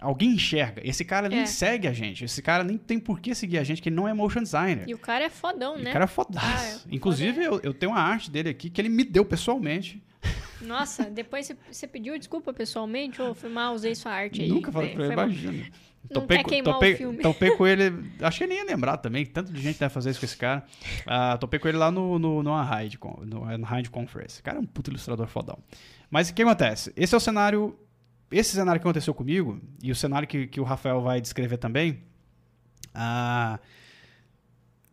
Alguém 0.00 0.30
enxerga. 0.30 0.80
Esse 0.84 1.04
cara 1.04 1.28
nem 1.28 1.40
É. 1.40 1.46
segue 1.46 1.86
a 1.86 1.92
gente. 1.92 2.24
Esse 2.24 2.42
cara 2.42 2.64
nem 2.64 2.76
tem 2.76 2.98
por 2.98 3.20
que 3.20 3.34
seguir 3.34 3.58
a 3.58 3.64
gente, 3.64 3.80
que 3.80 3.88
ele 3.88 3.94
não 3.96 4.08
é 4.08 4.12
motion 4.14 4.42
designer. 4.42 4.84
E 4.88 4.94
o 4.94 4.98
cara 4.98 5.24
é 5.24 5.30
fodão, 5.30 5.78
E 5.78 5.82
né? 5.82 5.90
O 5.90 5.92
cara 5.92 6.04
é 6.04 6.08
fodaço. 6.08 6.46
Ah, 6.86 6.90
é 6.90 6.94
Inclusive, 6.94 7.44
foda. 7.44 7.56
eu, 7.56 7.60
eu 7.70 7.74
tenho 7.74 7.92
uma 7.92 8.00
arte 8.00 8.30
dele 8.30 8.48
aqui 8.48 8.68
que 8.68 8.80
ele 8.80 8.88
me 8.88 9.04
deu 9.04 9.24
pessoalmente. 9.24 10.02
Nossa, 10.60 11.04
depois 11.10 11.52
você- 11.70 11.86
pediu 11.86 12.16
desculpa 12.18 12.52
pessoalmente? 12.52 13.20
Ou 13.22 13.34
foi 13.34 13.50
mal, 13.50 13.74
usei 13.74 13.94
sua 13.94 14.12
arte 14.12 14.42
aí. 14.42 14.48
Nunca 14.48 14.72
falei 14.72 14.94
pra 14.94 15.04
ele, 15.04 15.12
imagina. 15.12 15.66
Não 16.10 16.26
quer 16.26 16.42
com- 16.42 16.48
queimar 16.50 16.70
o 16.70 16.74
topei, 16.74 16.96
filme. 16.96 17.18
topei 17.22 17.50
com 17.56 17.66
ele. 17.66 18.10
Acho 18.20 18.38
que 18.38 18.44
ele 18.44 18.54
nem 18.54 18.62
ia 18.62 18.68
lembrar 18.70 18.96
também. 18.98 19.24
Tanto 19.24 19.52
de 19.52 19.60
gente 19.62 19.78
deve 19.78 19.92
fazer 19.94 20.10
isso 20.10 20.20
com 20.20 20.26
esse 20.26 20.36
cara. 20.36 20.64
Ah, 21.06 21.36
topei 21.38 21.58
com 21.58 21.68
ele 21.68 21.78
lá 21.78 21.90
no, 21.90 22.18
no, 22.18 22.42
no 22.42 22.50
Unhide, 22.52 22.98
no 23.24 23.44
Unhide 23.44 23.88
Conference. 23.90 24.40
O 24.40 24.42
cara 24.42 24.58
é 24.58 24.60
um 24.60 24.66
puto 24.66 24.90
ilustrador 24.90 25.26
fodão. 25.26 25.58
Mas 26.10 26.28
o 26.28 26.34
que 26.34 26.42
acontece? 26.42 26.92
Esse 26.96 27.14
é 27.14 27.16
o 27.16 27.20
cenário. 27.20 27.78
Esse 28.30 28.50
cenário 28.54 28.80
que 28.80 28.86
aconteceu 28.86 29.12
comigo, 29.14 29.60
e 29.82 29.90
o 29.92 29.94
cenário 29.94 30.26
que, 30.26 30.46
que 30.46 30.60
o 30.60 30.64
Rafael 30.64 31.00
vai 31.02 31.20
descrever 31.20 31.56
também. 31.58 32.02
ah, 32.94 33.58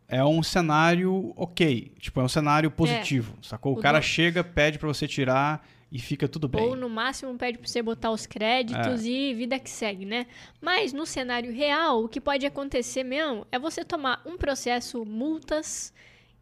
é 0.08 0.24
um 0.24 0.42
cenário 0.42 1.34
ok. 1.36 1.94
Tipo, 2.00 2.20
é 2.20 2.24
um 2.24 2.28
cenário 2.30 2.72
positivo, 2.72 3.36
sacou? 3.42 3.76
O, 3.76 3.80
O 3.80 3.82
cara 3.82 4.00
do- 4.00 4.04
chega, 4.04 4.44
pede 4.44 4.80
pra 4.80 4.88
você 4.88 5.08
tirar 5.08 5.66
e 5.92 5.98
fica 6.00 6.28
tudo 6.28 6.48
bem. 6.48 6.62
Ou 6.62 6.76
no 6.76 6.88
máximo 6.90 7.36
pede 7.38 7.58
pra 7.58 7.68
você 7.68 7.82
botar 7.82 8.12
os 8.12 8.26
créditos 8.26 9.04
É. 9.04 9.08
e 9.08 9.34
vida 9.34 9.58
que 9.60 9.70
segue, 9.70 10.06
né? 10.06 10.28
Mas 10.62 10.94
no 10.94 11.06
cenário 11.06 11.52
real, 11.52 12.04
o 12.04 12.08
que 12.10 12.22
pode 12.22 12.46
acontecer 12.46 13.04
mesmo 13.04 13.46
é 13.52 13.58
você 13.58 13.84
tomar 13.84 14.22
um 14.26 14.38
processo, 14.38 15.04
multas, 15.06 15.94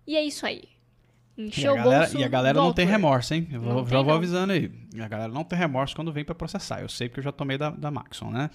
e 0.06 0.16
é 0.16 0.24
isso 0.24 0.46
aí. 0.46 0.64
E 1.38 1.48
Encher 1.50 1.68
a 1.70 1.74
o 1.74 1.76
galera, 1.76 2.00
bolso 2.02 2.18
e 2.18 2.24
a 2.24 2.28
galera 2.28 2.60
não 2.60 2.74
tem 2.74 2.86
remorso, 2.88 3.34
hein? 3.34 3.48
Eu 3.52 3.62
vou- 3.62 3.86
já 3.86 3.98
vou 3.98 4.06
não. 4.08 4.16
avisando 4.16 4.54
aí. 4.54 4.72
A 5.00 5.08
galera 5.08 5.32
não 5.32 5.44
tem 5.44 5.58
remorso 5.58 5.96
quando 5.96 6.12
vem 6.12 6.26
pra 6.26 6.34
processar. 6.34 6.82
Eu 6.82 6.90
sei 6.90 7.08
porque 7.08 7.20
eu 7.20 7.24
já 7.24 7.32
tomei 7.32 7.60
da, 7.60 7.70
da 7.70 7.92
Maxon, 7.92 8.32
né? 8.32 8.50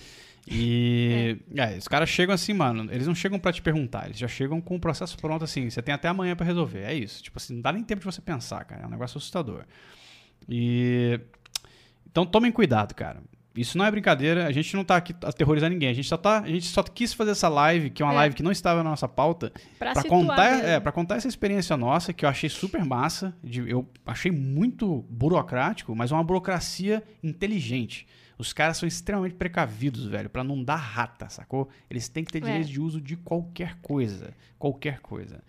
E 0.49 1.37
é, 1.57 1.77
os 1.79 1.87
caras 1.87 2.09
chegam 2.09 2.35
assim, 2.35 2.53
mano. 2.53 2.93
Eles 2.93 3.07
não 3.07 3.15
chegam 3.15 3.39
pra 3.39 3.53
te 3.53 3.63
perguntar, 3.63 4.07
eles 4.07 4.19
já 4.19 4.27
chegam 4.27 4.61
com 4.61 4.75
o 4.75 4.81
processo 4.81 5.17
pronto 5.17 5.45
assim. 5.45 5.71
Você 5.71 5.81
tem 5.81 5.95
até 5.95 6.09
amanhã 6.09 6.35
pra 6.35 6.45
resolver. 6.45 6.81
É 6.83 6.93
isso. 6.93 7.23
Tipo 7.23 7.39
assim, 7.39 7.55
não 7.55 7.63
dá 7.63 7.73
nem 7.73 7.85
tempo 7.85 8.01
de 8.01 8.07
você 8.07 8.21
pensar, 8.21 8.65
cara. 8.65 8.83
É 8.83 8.87
um 8.87 8.91
negócio 8.91 9.17
assustador. 9.17 9.65
E. 10.49 11.21
Então 12.11 12.27
tomem 12.27 12.53
cuidado, 12.53 12.95
cara. 12.95 13.23
Isso 13.55 13.77
não 13.77 13.85
é 13.85 13.91
brincadeira, 13.91 14.47
a 14.47 14.53
gente 14.53 14.75
não 14.75 14.83
tá 14.83 14.97
aqui 14.97 15.15
aterrorizando 15.25 15.75
ninguém. 15.75 15.91
A 15.91 15.93
gente 15.93 16.09
só 16.09 16.17
tá, 16.17 16.41
a 16.41 16.49
gente 16.49 16.65
só 16.67 16.83
quis 16.83 17.13
fazer 17.13 17.33
essa 17.33 17.51
live, 17.51 17.91
que 17.91 18.03
é 18.03 18.07
uma 18.07 18.13
É. 18.15 18.17
live 18.17 18.35
que 18.35 18.43
não 18.43 18.51
estava 18.51 18.83
na 18.83 18.89
nossa 18.89 19.07
pauta, 19.07 19.53
situar 19.75 20.05
contar, 20.07 20.51
mesmo. 20.53 20.67
é, 20.69 20.81
pra 20.81 20.91
contar 20.91 21.17
essa 21.17 21.29
experiência 21.29 21.77
nossa, 21.77 22.15
que 22.15 22.25
eu 22.25 22.31
achei 22.31 22.49
super 22.49 22.83
massa, 22.83 23.35
de- 23.45 23.69
eu 23.69 23.87
achei 24.07 24.33
muito 24.33 25.05
burocrático, 25.11 25.95
mas 25.95 26.11
uma 26.11 26.25
burocracia 26.25 27.03
inteligente. 27.23 28.07
Os 28.39 28.55
caras 28.55 28.79
são 28.79 28.89
extremamente 28.89 29.35
precavidos, 29.35 30.07
velho, 30.07 30.31
pra 30.31 30.43
não 30.43 30.65
dar 30.65 30.77
rata, 30.77 31.29
sacou? 31.29 31.69
Eles 31.91 32.09
têm 32.09 32.25
que 32.25 32.33
ter 32.33 32.39
É. 32.43 32.47
direito 32.47 32.69
de 32.69 32.81
uso 32.81 33.03
de 33.03 33.17
qualquer 33.19 33.77
coisa. 33.83 34.33
Qualquer 34.59 35.01
coisa. 35.01 35.43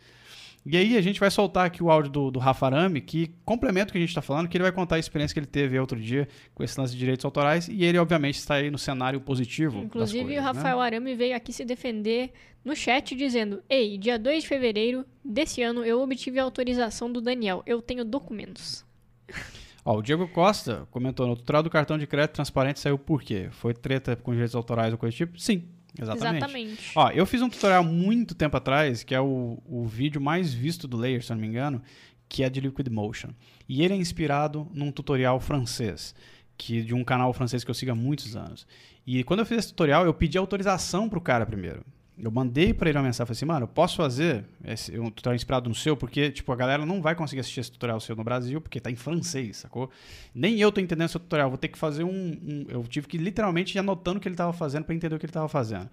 E 0.66 0.78
aí 0.78 0.96
a 0.96 1.02
gente 1.02 1.20
vai 1.20 1.30
soltar 1.30 1.66
aqui 1.66 1.84
o 1.84 1.92
áudio 1.92 2.10
do, 2.10 2.32
do 2.32 2.40
Rafa 2.40 2.66
Arame, 2.68 3.02
que 3.02 3.32
complementa 3.44 3.90
o 3.90 3.92
que 3.92 3.98
a 3.98 4.02
gente 4.02 4.16
tá 4.16 4.22
falando, 4.22 4.48
que 4.48 4.56
ele 4.56 4.64
vai 4.64 4.72
contar 4.72 4.96
a 4.96 5.00
experiência 5.00 5.34
que 5.34 5.40
ele 5.40 5.48
teve 5.48 5.78
outro 5.78 6.00
dia 6.00 6.28
com 6.56 6.64
esse 6.64 6.80
lance 6.80 6.94
de 6.94 7.00
direitos 7.00 7.26
autorais, 7.26 7.68
e 7.68 7.84
ele, 7.84 7.98
obviamente, 7.98 8.36
está 8.36 8.56
aí 8.56 8.72
no 8.72 8.78
cenário 8.78 9.20
positivo. 9.20 9.80
Inclusive, 9.80 10.24
coisas, 10.24 10.40
o 10.40 10.42
né? 10.42 10.60
Rafael 10.60 10.80
Arame 10.80 11.16
veio 11.16 11.36
aqui 11.36 11.52
se 11.52 11.66
defender 11.66 12.32
no 12.64 12.76
chat 12.76 13.14
dizendo: 13.14 13.62
Ei, 13.70 13.98
dia 13.98 14.18
2 14.18 14.44
de 14.44 14.50
fevereiro 14.50 15.06
desse 15.24 15.62
ano 15.62 15.84
eu 15.84 16.02
obtive 16.02 16.40
a 16.40 16.44
autorização 16.44 17.12
do 17.12 17.20
Daniel. 17.20 17.62
Eu 17.66 17.82
tenho 17.82 18.06
documentos. 18.06 18.86
Ó, 19.86 19.98
o 19.98 20.02
Diego 20.02 20.28
Costa 20.30 20.88
comentou 20.92 21.28
no 21.28 21.36
tutorial 21.36 21.62
do 21.62 21.70
cartão 21.70 21.98
de 21.98 22.08
crédito 22.08 22.36
transparente 22.36 22.80
saiu 22.80 22.98
por 22.98 23.22
quê? 23.22 23.50
Foi 23.52 23.74
treta 23.74 24.16
com 24.16 24.32
direitos 24.32 24.56
autorais 24.56 24.94
ou 24.94 24.98
coisa 24.98 25.14
do 25.14 25.18
tipo? 25.18 25.38
Sim, 25.38 25.68
exatamente. 26.00 26.38
Exatamente. 26.38 26.92
Ó, 26.96 27.10
eu 27.12 27.26
fiz 27.26 27.42
um 27.42 27.50
tutorial 27.50 27.84
muito 27.84 28.36
tempo 28.36 28.58
atrás, 28.58 29.04
que 29.04 29.14
é 29.14 29.22
o, 29.22 29.62
o 29.66 29.86
vídeo 29.86 30.20
mais 30.20 30.54
visto 30.54 30.88
do 30.88 30.98
Layer, 30.98 31.24
se 31.24 31.32
eu 31.32 31.36
não 31.36 31.42
me 31.42 31.48
engano, 31.48 31.82
que 32.28 32.44
é 32.44 32.50
de 32.50 32.60
Liquid 32.60 32.88
Motion. 32.90 33.30
E 33.68 33.84
ele 33.84 33.94
é 33.94 33.98
inspirado 33.98 34.68
num 34.74 34.92
tutorial 34.92 35.40
francês, 35.40 36.16
que 36.58 36.82
de 36.82 36.94
um 36.94 37.04
canal 37.04 37.32
francês 37.34 37.64
que 37.64 37.70
eu 37.70 37.76
sigo 37.76 37.92
há 37.92 37.96
muitos 37.96 38.36
anos. 38.36 38.66
E 39.06 39.24
quando 39.24 39.42
eu 39.42 39.46
fiz 39.46 39.60
esse 39.60 39.68
tutorial, 39.70 40.06
eu 40.06 40.14
pedi 40.14 40.38
autorização 40.38 41.10
pro 41.10 41.22
cara 41.22 41.46
primeiro. 41.46 41.86
Eu 42.16 42.30
mandei 42.30 42.74
pra 42.74 42.90
ele 42.90 42.98
uma 43.00 43.04
mensagem, 43.06 43.26
falei 43.26 43.38
assim, 43.38 43.46
mano, 43.46 43.64
eu 43.64 43.68
posso 43.68 43.98
fazer 43.98 44.46
esse, 44.64 44.98
um 45.00 45.10
tutorial 45.10 45.36
inspirado 45.36 45.68
no 45.68 45.74
seu, 45.74 45.98
porque, 45.98 46.30
tipo, 46.32 46.52
a 46.52 46.56
galera 46.56 46.86
não 46.86 47.02
vai 47.02 47.16
conseguir 47.16 47.40
assistir 47.40 47.60
esse 47.62 47.72
tutorial 47.72 48.00
seu 48.00 48.16
no 48.16 48.24
Brasil, 48.24 48.62
porque 48.62 48.80
tá 48.80 48.92
em 48.92 48.96
francês, 48.96 49.58
sacou? 49.58 49.90
Nem 50.34 50.60
eu 50.60 50.72
tô 50.72 50.80
entendendo 50.80 51.10
seu 51.10 51.20
tutorial, 51.20 51.50
vou 51.50 51.58
ter 51.58 51.70
que 51.70 51.78
fazer 51.78 52.04
um... 52.04 52.10
um- 52.12 52.66
eu 52.70 52.84
tive 52.84 53.08
que 53.08 53.18
literalmente 53.18 53.76
ir 53.76 53.80
anotando 53.80 54.20
o 54.20 54.22
que 54.22 54.28
ele 54.28 54.36
tava 54.36 54.54
fazendo 54.54 54.84
pra 54.86 54.94
entender 54.94 55.16
o 55.16 55.20
que 55.20 55.26
ele 55.26 55.34
tava 55.34 55.48
fazendo. 55.48 55.90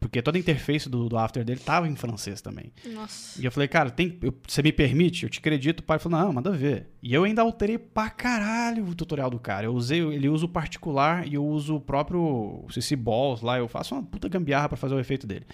Porque 0.00 0.22
toda 0.22 0.38
a 0.38 0.40
interface 0.40 0.88
do, 0.88 1.08
do 1.08 1.18
After 1.18 1.44
dele 1.44 1.58
tava 1.58 1.88
em 1.88 1.96
francês 1.96 2.40
também. 2.40 2.72
Nossa. 2.86 3.40
E 3.40 3.44
eu 3.44 3.50
falei, 3.50 3.66
cara, 3.68 3.90
tem, 3.90 4.16
eu- 4.22 4.32
você 4.46 4.62
me 4.62 4.70
permite? 4.72 5.24
Eu 5.24 5.28
te 5.30 5.40
acredito. 5.40 5.80
O 5.80 5.82
pai 5.82 5.98
falou, 5.98 6.18
não, 6.20 6.32
manda 6.32 6.52
ver. 6.52 6.88
E 7.02 7.12
eu 7.12 7.24
ainda 7.24 7.42
alterei 7.42 7.76
pra 7.78 8.08
caralho 8.08 8.84
o 8.86 8.94
tutorial 8.94 9.28
do 9.28 9.40
cara. 9.40 9.66
Eu 9.66 9.74
usei, 9.74 10.00
ele 10.00 10.28
usa 10.28 10.44
o 10.46 10.48
particular 10.48 11.26
e 11.26 11.34
eu 11.34 11.44
uso 11.44 11.76
o 11.76 11.80
próprio 11.80 12.64
CC 12.70 12.94
Balls 12.94 13.42
lá. 13.42 13.58
Eu 13.58 13.66
faço 13.66 13.94
uma 13.94 14.02
puta 14.04 14.28
gambiarra 14.28 14.68
pra 14.68 14.76
fazer 14.78 14.94
o 14.94 15.00
efeito 15.00 15.26
dele. 15.26 15.46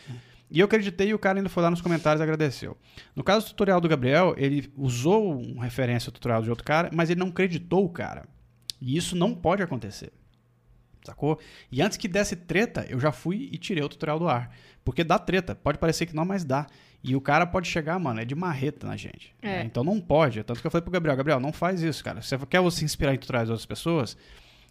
E 0.51 0.61
eu 0.61 0.67
acreditei 0.67 1.09
e 1.09 1.15
o 1.15 1.19
cara 1.19 1.39
ainda 1.39 1.49
foi 1.49 1.63
lá 1.63 1.71
nos 1.71 1.81
comentários 1.81 2.21
e 2.21 2.23
agradeceu. 2.23 2.77
No 3.17 3.25
caso 3.25 3.47
do 3.47 3.49
tutorial 3.49 3.81
do 3.81 3.89
Gabriel, 3.89 4.35
ele 4.37 4.71
usou 4.77 5.41
uma 5.41 5.65
referência 5.65 6.09
ao 6.11 6.13
tutorial 6.13 6.43
de 6.43 6.51
outro 6.51 6.65
cara, 6.65 6.91
mas 6.93 7.09
ele 7.09 7.19
não 7.19 7.31
creditou 7.31 7.85
o 7.85 7.89
cara. 7.89 8.29
E 8.81 8.95
isso 8.95 9.17
não 9.17 9.35
pode 9.35 9.63
acontecer. 9.63 10.13
Sacou? 11.05 11.39
E 11.71 11.83
antes 11.83 11.97
que 11.99 12.09
desse 12.09 12.35
treta, 12.35 12.87
eu 12.89 12.99
já 12.99 13.13
fui 13.13 13.49
e 13.53 13.59
tirei 13.59 13.85
o 13.85 13.89
tutorial 13.89 14.19
do 14.19 14.27
ar. 14.29 14.51
Porque 14.85 15.05
dá 15.05 15.19
treta. 15.19 15.55
Pode 15.55 15.79
parecer 15.79 16.07
que 16.07 16.15
não, 16.17 16.25
mas 16.25 16.45
dá. 16.45 16.67
E 17.03 17.15
o 17.15 17.21
cara 17.21 17.47
pode 17.47 17.69
chegar, 17.69 17.99
mano, 17.99 18.21
é 18.21 18.25
de 18.25 18.35
marreta 18.35 18.87
na 18.87 18.97
gente. 18.97 19.35
É. 19.43 19.59
né? 19.59 19.65
Então 19.65 19.85
não 19.85 20.01
pode. 20.01 20.43
Tanto 20.43 20.61
que 20.61 20.67
eu 20.67 20.71
falei 20.71 20.83
pro 20.83 20.91
Gabriel, 20.91 21.17
Gabriel, 21.17 21.41
não 21.41 21.53
faz 21.53 21.83
isso, 21.83 22.03
cara. 22.03 22.23
Se 22.23 22.29
você 22.37 22.47
quer 22.47 22.61
você 22.61 22.85
inspirar 22.85 23.15
em 23.15 23.19
tutoriais 23.19 23.47
de 23.49 23.53
outras 23.53 23.67
pessoas, 23.67 24.17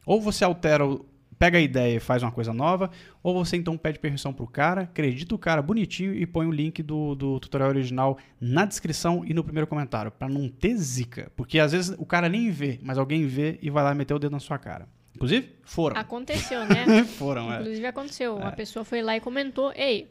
ou 0.06 0.20
você 0.20 0.44
altera, 0.44 0.86
o- 0.86 1.06
pega 1.38 1.58
a 1.58 1.62
ideia 1.62 1.98
e 1.98 2.00
faz 2.00 2.24
uma 2.24 2.32
coisa 2.32 2.52
nova, 2.54 2.90
ou 3.22 3.34
você 3.34 3.58
então 3.58 3.78
pede 3.78 4.00
permissão 4.00 4.32
pro 4.34 4.48
cara, 4.48 4.82
acredita 4.82 5.36
o 5.36 5.38
cara 5.38 5.62
bonitinho 5.62 6.14
e 6.16 6.26
põe 6.26 6.48
o 6.48 6.52
link 6.52 6.82
do, 6.82 7.14
do 7.16 7.40
tutorial 7.40 7.70
original 7.70 8.18
na 8.42 8.66
descrição 8.66 9.24
e 9.26 9.34
no 9.34 9.44
primeiro 9.44 9.68
comentário, 9.68 10.10
pra 10.12 10.28
não 10.30 10.48
ter 10.50 10.76
zica. 10.78 11.32
Porque 11.36 11.60
às 11.60 11.72
vezes 11.72 11.96
o 12.00 12.06
cara 12.06 12.30
nem 12.30 12.50
vê, 12.50 12.80
mas 12.82 12.98
alguém 12.98 13.26
vê 13.28 13.60
e 13.62 13.70
vai 13.70 13.84
lá 13.84 13.94
meter 13.94 14.14
o 14.14 14.20
dedo 14.20 14.32
na 14.32 14.40
sua 14.40 14.58
cara. 14.58 14.88
Inclusive, 15.16 15.50
foram. 15.64 15.96
Aconteceu, 16.00 16.66
né? 16.66 17.04
foram, 17.18 17.52
é. 17.54 17.60
Inclusive 17.62 17.86
aconteceu. 17.88 18.36
Uma 18.38 18.52
pessoa 18.52 18.84
foi 18.84 19.02
lá 19.02 19.16
e 19.16 19.20
comentou: 19.20 19.72
Ei, 19.76 20.10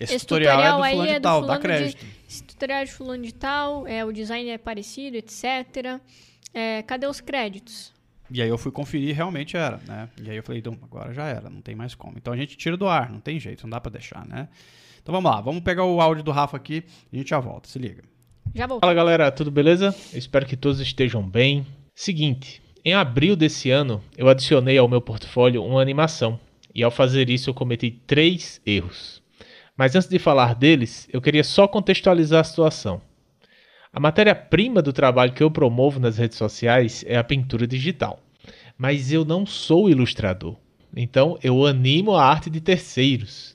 Esse, 0.00 0.14
esse 0.14 0.26
tutorial, 0.26 0.56
tutorial 0.56 0.74
é 0.74 0.76
do 0.78 0.82
aí 0.84 0.92
fulano 0.92 1.10
é 1.10 1.14
de 1.14 1.18
do 1.18 1.22
tal, 1.22 1.40
dá 1.40 1.46
fulano 1.46 1.60
de- 1.60 1.66
crédito. 1.66 2.06
esse 2.28 2.42
tutorial 2.44 2.78
é 2.80 2.84
de 2.84 2.92
fulano 2.92 3.22
de 3.24 3.34
tal, 3.34 3.86
é, 3.86 4.04
o 4.04 4.12
design 4.12 4.48
é 4.50 4.58
parecido, 4.58 5.16
etc. 5.16 6.00
É, 6.54 6.82
cadê 6.82 7.06
os 7.06 7.20
créditos? 7.20 7.92
E 8.30 8.42
aí 8.42 8.48
eu 8.48 8.58
fui 8.58 8.70
conferir 8.70 9.14
realmente 9.16 9.56
era, 9.56 9.78
né? 9.86 10.08
E 10.22 10.28
aí 10.30 10.36
eu 10.36 10.42
falei, 10.42 10.60
então, 10.60 10.78
agora 10.82 11.14
já 11.14 11.24
era, 11.26 11.48
não 11.48 11.62
tem 11.62 11.74
mais 11.74 11.94
como. 11.94 12.18
Então 12.18 12.32
a 12.32 12.36
gente 12.36 12.56
tira 12.58 12.76
do 12.76 12.86
ar, 12.86 13.10
não 13.10 13.20
tem 13.20 13.40
jeito, 13.40 13.62
não 13.64 13.70
dá 13.70 13.80
pra 13.80 13.90
deixar, 13.90 14.26
né? 14.26 14.48
Então 15.02 15.14
vamos 15.14 15.30
lá, 15.30 15.40
vamos 15.40 15.62
pegar 15.62 15.84
o 15.84 15.98
áudio 16.00 16.22
do 16.22 16.30
Rafa 16.30 16.56
aqui 16.56 16.84
e 17.10 17.16
a 17.16 17.18
gente 17.20 17.30
já 17.30 17.40
volta, 17.40 17.68
se 17.68 17.78
liga. 17.78 18.04
Já 18.54 18.66
voltou. 18.66 18.80
Fala 18.80 18.92
galera, 18.94 19.30
tudo 19.32 19.50
beleza? 19.50 19.94
Eu 20.12 20.18
espero 20.18 20.44
que 20.44 20.56
todos 20.56 20.78
estejam 20.80 21.22
bem. 21.26 21.66
Seguinte, 21.94 22.60
em 22.88 22.94
abril 22.94 23.36
desse 23.36 23.70
ano 23.70 24.02
eu 24.16 24.30
adicionei 24.30 24.78
ao 24.78 24.88
meu 24.88 25.02
portfólio 25.02 25.62
uma 25.62 25.82
animação 25.82 26.40
e 26.74 26.82
ao 26.82 26.90
fazer 26.90 27.28
isso 27.28 27.50
eu 27.50 27.54
cometi 27.54 27.90
três 28.06 28.62
erros. 28.64 29.22
Mas 29.76 29.94
antes 29.94 30.08
de 30.08 30.18
falar 30.18 30.54
deles, 30.54 31.06
eu 31.12 31.20
queria 31.20 31.44
só 31.44 31.68
contextualizar 31.68 32.40
a 32.40 32.44
situação. 32.44 33.02
A 33.92 34.00
matéria-prima 34.00 34.80
do 34.80 34.90
trabalho 34.90 35.34
que 35.34 35.42
eu 35.42 35.50
promovo 35.50 36.00
nas 36.00 36.16
redes 36.16 36.38
sociais 36.38 37.04
é 37.06 37.18
a 37.18 37.24
pintura 37.24 37.66
digital. 37.66 38.20
Mas 38.78 39.12
eu 39.12 39.22
não 39.22 39.44
sou 39.44 39.90
ilustrador. 39.90 40.56
Então 40.96 41.38
eu 41.42 41.66
animo 41.66 42.14
a 42.14 42.24
arte 42.24 42.48
de 42.48 42.60
terceiros. 42.60 43.54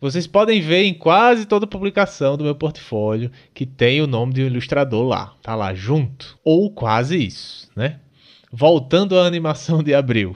Vocês 0.00 0.26
podem 0.26 0.60
ver 0.60 0.82
em 0.82 0.94
quase 0.94 1.46
toda 1.46 1.64
publicação 1.64 2.36
do 2.36 2.42
meu 2.42 2.56
portfólio 2.56 3.30
que 3.54 3.64
tem 3.64 4.02
o 4.02 4.06
nome 4.08 4.32
de 4.32 4.42
um 4.42 4.46
ilustrador 4.46 5.06
lá, 5.06 5.34
tá 5.42 5.54
lá 5.54 5.72
junto, 5.74 6.36
ou 6.42 6.72
quase 6.72 7.24
isso, 7.24 7.70
né? 7.76 8.00
Voltando 8.50 9.18
à 9.18 9.26
animação 9.26 9.82
de 9.82 9.94
abril. 9.94 10.34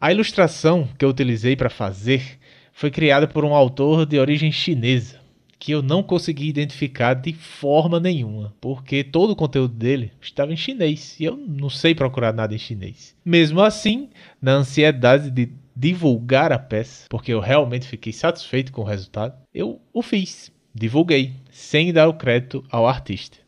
A 0.00 0.12
ilustração 0.12 0.88
que 0.98 1.04
eu 1.04 1.08
utilizei 1.08 1.56
para 1.56 1.68
fazer 1.68 2.38
foi 2.72 2.90
criada 2.90 3.26
por 3.26 3.44
um 3.44 3.54
autor 3.54 4.06
de 4.06 4.18
origem 4.18 4.52
chinesa, 4.52 5.20
que 5.58 5.72
eu 5.72 5.82
não 5.82 6.02
consegui 6.02 6.48
identificar 6.48 7.14
de 7.14 7.32
forma 7.32 7.98
nenhuma, 7.98 8.54
porque 8.60 9.02
todo 9.02 9.30
o 9.30 9.36
conteúdo 9.36 9.74
dele 9.74 10.12
estava 10.20 10.52
em 10.52 10.56
chinês 10.56 11.18
e 11.18 11.24
eu 11.24 11.36
não 11.36 11.70
sei 11.70 11.94
procurar 11.94 12.32
nada 12.32 12.54
em 12.54 12.58
chinês. 12.58 13.16
Mesmo 13.24 13.60
assim, 13.62 14.10
na 14.40 14.52
ansiedade 14.52 15.30
de 15.30 15.50
divulgar 15.74 16.52
a 16.52 16.58
peça, 16.58 17.06
porque 17.08 17.32
eu 17.32 17.40
realmente 17.40 17.86
fiquei 17.86 18.12
satisfeito 18.12 18.70
com 18.70 18.82
o 18.82 18.84
resultado, 18.84 19.34
eu 19.52 19.80
o 19.92 20.02
fiz, 20.02 20.52
divulguei, 20.74 21.32
sem 21.50 21.92
dar 21.92 22.08
o 22.08 22.14
crédito 22.14 22.64
ao 22.70 22.86
artista. 22.86 23.43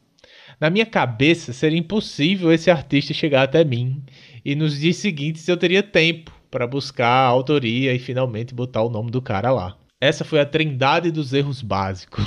Na 0.59 0.71
minha 0.71 0.87
cabeça 0.87 1.53
seria 1.53 1.79
impossível 1.79 2.51
esse 2.51 2.71
artista 2.71 3.13
chegar 3.13 3.43
até 3.43 3.63
mim 3.63 4.03
e 4.43 4.55
nos 4.55 4.81
dias 4.81 4.97
seguintes 4.97 5.47
eu 5.47 5.57
teria 5.57 5.83
tempo 5.83 6.33
para 6.51 6.67
buscar 6.67 7.09
a 7.09 7.27
autoria 7.27 7.93
e 7.93 7.99
finalmente 7.99 8.55
botar 8.55 8.83
o 8.83 8.89
nome 8.89 9.11
do 9.11 9.21
cara 9.21 9.51
lá. 9.51 9.77
Essa 10.01 10.25
foi 10.25 10.41
a 10.41 10.47
trindade 10.47 11.11
dos 11.11 11.35
erros 11.35 11.61
básicos. 11.61 12.25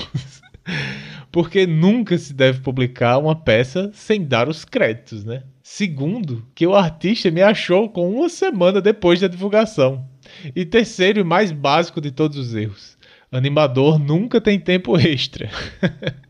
Porque 1.32 1.66
nunca 1.66 2.18
se 2.18 2.34
deve 2.34 2.60
publicar 2.60 3.18
uma 3.18 3.36
peça 3.36 3.90
sem 3.94 4.24
dar 4.24 4.48
os 4.48 4.64
créditos, 4.64 5.24
né? 5.24 5.44
Segundo, 5.64 6.46
que 6.54 6.66
o 6.66 6.76
artista 6.76 7.32
me 7.32 7.42
achou 7.42 7.90
com 7.90 8.12
uma 8.12 8.30
semana 8.30 8.82
depois 8.82 9.20
da 9.20 9.28
divulgação. 9.28 10.08
E 10.56 10.66
terceiro 10.66 11.20
e 11.20 11.24
mais 11.24 11.52
básico 11.52 12.02
de 12.02 12.12
todos 12.12 12.38
os 12.38 12.54
erros: 12.54 12.98
animador 13.32 13.98
nunca 13.98 14.40
tem 14.40 14.60
tempo 14.60 14.98
extra. 14.98 15.50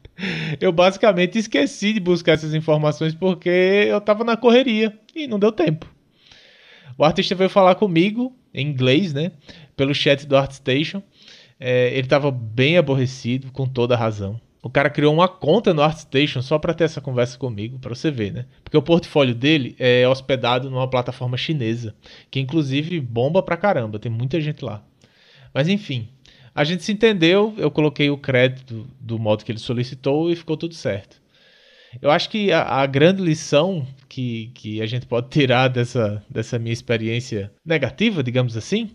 eu 0.60 0.72
basicamente 0.72 1.38
esqueci 1.38 1.94
de 1.94 2.00
buscar 2.00 2.34
essas 2.34 2.54
informações 2.54 3.14
porque 3.14 3.50
eu 3.50 3.98
estava 3.98 4.24
na 4.24 4.36
correria 4.38 4.98
e 5.16 5.28
não 5.28 5.40
deu 5.40 5.52
tempo. 5.52 5.88
O 6.98 7.04
artista 7.04 7.36
veio 7.36 7.50
falar 7.50 7.76
comigo 7.76 8.36
em 8.54 8.68
inglês, 8.68 9.14
né? 9.14 9.32
Pelo 9.76 9.94
chat 9.94 10.26
do 10.26 10.36
ArtStation. 10.36 11.02
É, 11.60 11.90
ele 11.90 12.02
estava 12.02 12.32
bem 12.32 12.78
aborrecido, 12.78 13.52
com 13.52 13.66
toda 13.66 13.96
razão. 13.96 14.40
O 14.62 14.70
cara 14.70 14.90
criou 14.90 15.14
uma 15.14 15.28
conta 15.28 15.74
no 15.74 15.82
ArtStation 15.82 16.42
só 16.42 16.60
para 16.60 16.74
ter 16.74 16.84
essa 16.84 17.00
conversa 17.00 17.38
comigo, 17.38 17.80
para 17.80 17.96
você 17.96 18.12
ver, 18.12 18.34
né? 18.34 18.46
Porque 18.64 18.78
o 18.78 18.82
portfólio 18.82 19.34
dele 19.34 19.76
é 19.80 20.06
hospedado 20.08 20.70
numa 20.70 20.90
plataforma 20.90 21.38
chinesa, 21.38 21.96
que 22.30 22.42
inclusive 22.42 23.00
bomba 23.00 23.42
pra 23.42 23.56
caramba, 23.56 24.00
tem 24.00 24.12
muita 24.12 24.40
gente 24.42 24.64
lá. 24.64 24.84
Mas 25.54 25.70
enfim, 25.70 26.10
a 26.60 26.66
gente 26.66 26.84
se 26.84 26.92
entendeu, 26.92 27.54
eu 27.58 27.72
coloquei 27.72 28.10
o 28.10 28.18
crédito 28.18 28.86
do 29.00 29.18
modo 29.18 29.46
que 29.46 29.52
ele 29.54 29.60
solicitou 29.60 30.30
e 30.30 30.36
ficou 30.36 30.58
tudo 30.58 30.74
certo. 30.74 31.16
Eu 32.02 32.12
acho 32.12 32.30
que 32.30 32.52
a, 32.52 32.64
a, 32.64 32.86
grande 32.86 33.22
lição 33.22 33.88
que, 34.10 34.52
que 34.54 34.82
a 34.82 34.86
gente 34.86 35.06
pode 35.06 35.30
tirar 35.30 35.70
dessa, 35.70 36.22
dessa 36.30 36.60
minha 36.60 36.74
experiência 36.74 37.50
negativa, 37.66 38.22
digamos 38.22 38.58
assim, 38.58 38.90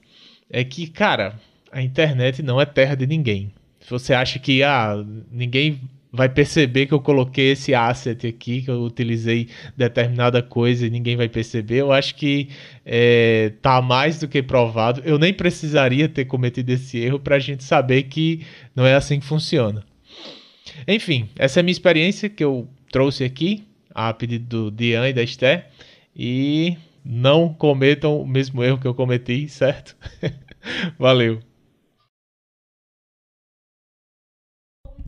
é 0.51 0.63
que, 0.63 0.87
cara, 0.87 1.41
a 1.73 1.81
internet 1.81 2.43
não 2.43 2.61
é 2.61 2.67
terra 2.67 2.95
de 2.95 3.07
ninguém. 3.07 3.51
Se 3.81 3.89
você 3.89 4.13
acha 4.13 4.39
que 4.39 4.63
ah, 4.63 5.03
ninguém 5.33 5.81
vai 6.15 6.29
perceber 6.29 6.87
que 6.87 6.95
eu 6.95 7.01
coloquei 7.01 7.51
esse 7.51 7.75
asset 7.75 8.25
aqui, 8.25 8.63
que 8.63 8.71
eu 8.71 8.83
utilizei 8.83 9.49
determinada 9.77 10.41
coisa 10.41 10.87
e 10.87 10.91
ninguém 10.91 11.17
vai 11.17 11.29
perceber, 11.29 11.79
eu 11.79 11.93
acho 11.93 12.15
que 12.15 12.49
é, 12.87 13.53
tá 13.61 13.83
mais 13.83 14.21
do 14.21 14.29
que 14.29 14.41
provado. 14.41 15.03
Eu 15.05 15.19
nem 15.19 15.35
precisaria 15.35 16.09
ter 16.09 16.25
cometido 16.27 16.71
esse 16.71 16.99
erro 16.99 17.19
para 17.19 17.35
a 17.35 17.41
gente 17.41 17.65
saber 17.65 18.05
que 18.05 18.47
não 18.77 18.87
é 18.87 18.95
assim 18.95 19.19
que 19.19 19.27
funciona. 19.27 19.85
Enfim, 20.87 21.29
essa 21.37 21.59
é 21.59 21.61
a 21.61 21.65
minha 21.65 21.73
experiência 21.73 22.29
que 22.29 22.45
eu 22.45 22.69
trouxe 22.93 23.25
aqui, 23.25 23.65
a 23.93 24.13
pedido 24.15 24.71
do 24.71 24.71
Dian 24.71 25.09
e 25.09 25.13
da 25.13 25.23
Esther, 25.23 25.67
e 26.15 26.77
não 27.05 27.53
cometam 27.53 28.21
o 28.21 28.27
mesmo 28.27 28.63
erro 28.63 28.79
que 28.79 28.87
eu 28.87 28.95
cometi, 28.95 29.49
certo? 29.49 29.97
Valeu! 30.97 31.54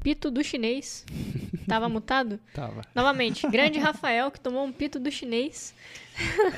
Pito 0.07 0.31
do 0.31 0.45
chinês. 0.45 1.05
Tava 1.67 1.89
mutado? 1.89 2.39
Tava. 2.55 2.83
Novamente, 2.95 3.45
grande 3.49 3.77
Rafael 3.83 4.31
que 4.31 4.39
tomou 4.39 4.65
um 4.65 4.71
pito 4.71 5.01
do 5.01 5.11
chinês. 5.11 5.75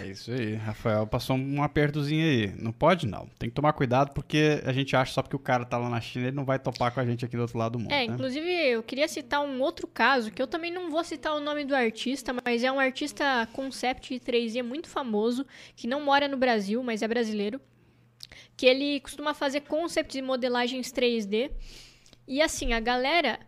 É 0.02 0.06
isso 0.06 0.30
aí. 0.30 0.54
Rafael 0.56 1.06
passou 1.06 1.34
um 1.34 1.62
apertozinho 1.62 2.26
aí. 2.26 2.52
Não 2.58 2.72
pode, 2.72 3.06
não. 3.06 3.26
Tem 3.38 3.48
que 3.48 3.54
tomar 3.54 3.72
cuidado 3.72 4.12
porque 4.12 4.60
a 4.66 4.70
gente 4.70 4.94
acha 4.94 5.14
só 5.14 5.22
porque 5.22 5.34
o 5.34 5.38
cara 5.38 5.64
tá 5.64 5.78
lá 5.78 5.88
na 5.88 5.98
China, 5.98 6.26
ele 6.26 6.36
não 6.36 6.44
vai 6.44 6.58
topar 6.58 6.92
com 6.92 7.00
a 7.00 7.06
gente 7.06 7.24
aqui 7.24 7.36
do 7.36 7.40
outro 7.40 7.56
lado 7.56 7.72
do 7.72 7.78
mundo. 7.78 7.90
É, 7.90 8.06
né? 8.06 8.12
inclusive 8.12 8.46
eu 8.46 8.82
queria 8.82 9.08
citar 9.08 9.40
um 9.40 9.62
outro 9.62 9.86
caso, 9.86 10.30
que 10.30 10.42
eu 10.42 10.46
também 10.46 10.70
não 10.70 10.90
vou 10.90 11.02
citar 11.02 11.34
o 11.34 11.40
nome 11.40 11.64
do 11.64 11.74
artista, 11.74 12.34
mas 12.44 12.62
é 12.62 12.70
um 12.70 12.78
artista 12.78 13.48
concept 13.54 14.12
de 14.12 14.20
3D 14.20 14.62
muito 14.62 14.90
famoso, 14.90 15.46
que 15.74 15.86
não 15.86 16.04
mora 16.04 16.28
no 16.28 16.36
Brasil, 16.36 16.82
mas 16.82 17.00
é 17.00 17.08
brasileiro. 17.08 17.58
Que 18.58 18.66
ele 18.66 19.00
costuma 19.00 19.32
fazer 19.32 19.62
concepts 19.62 20.16
e 20.16 20.20
modelagens 20.20 20.92
3D. 20.92 21.50
E 22.28 22.42
assim, 22.42 22.74
a 22.74 22.80
galera 22.80 23.40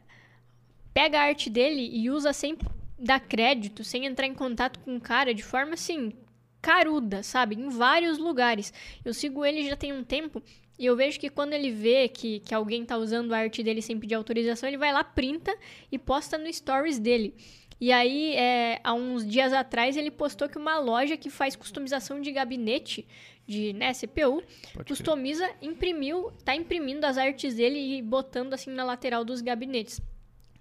pega 0.95 1.20
a 1.20 1.24
arte 1.24 1.51
dele 1.51 1.91
e 1.93 2.09
usa 2.09 2.33
sem 2.33 2.57
dar 2.99 3.20
crédito, 3.20 3.85
sem 3.85 4.07
entrar 4.07 4.26
em 4.26 4.33
contato 4.33 4.78
com 4.81 4.97
o 4.97 5.01
cara 5.01 5.35
de 5.35 5.43
forma 5.43 5.74
assim, 5.74 6.14
caruda, 6.62 7.22
sabe? 7.22 7.57
Em 7.57 7.68
vários 7.68 8.16
lugares. 8.16 8.72
Eu 9.05 9.12
sigo 9.12 9.45
ele 9.45 9.68
já 9.68 9.76
tem 9.76 9.93
um 9.93 10.03
tempo 10.03 10.43
e 10.78 10.87
eu 10.87 10.97
vejo 10.97 11.20
que 11.20 11.28
quando 11.28 11.53
ele 11.53 11.70
vê 11.70 12.09
que, 12.09 12.41
que 12.41 12.55
alguém 12.55 12.87
tá 12.87 12.97
usando 12.97 13.35
a 13.35 13.39
arte 13.39 13.62
dele 13.62 13.83
sem 13.83 14.01
pedir 14.01 14.14
autorização, 14.14 14.66
ele 14.66 14.78
vai 14.78 14.91
lá, 14.91 15.05
printa 15.05 15.55
e 15.93 15.99
posta 15.99 16.39
no 16.39 16.51
stories 16.51 16.99
dele. 16.99 17.35
E 17.81 17.91
aí, 17.93 18.35
é, 18.35 18.81
há 18.85 18.93
uns 18.93 19.26
dias 19.26 19.53
atrás, 19.53 19.97
ele 19.97 20.11
postou 20.11 20.49
que 20.49 20.59
uma 20.59 20.78
loja 20.78 21.16
que 21.16 21.31
faz 21.31 21.57
customização 21.57 22.20
de 22.20 22.31
gabinete 22.31 23.07
de 23.47 23.72
né, 23.72 23.93
CPU, 23.93 24.43
Pode 24.74 24.89
customiza, 24.89 25.49
crer. 25.49 25.70
imprimiu, 25.70 26.31
tá 26.45 26.55
imprimindo 26.55 27.05
as 27.05 27.18
artes 27.18 27.55
dele 27.55 27.97
e 27.97 28.03
botando 28.03 28.55
assim 28.55 28.70
na 28.70 28.85
lateral 28.85 29.24
dos 29.24 29.41
gabinetes. 29.41 30.01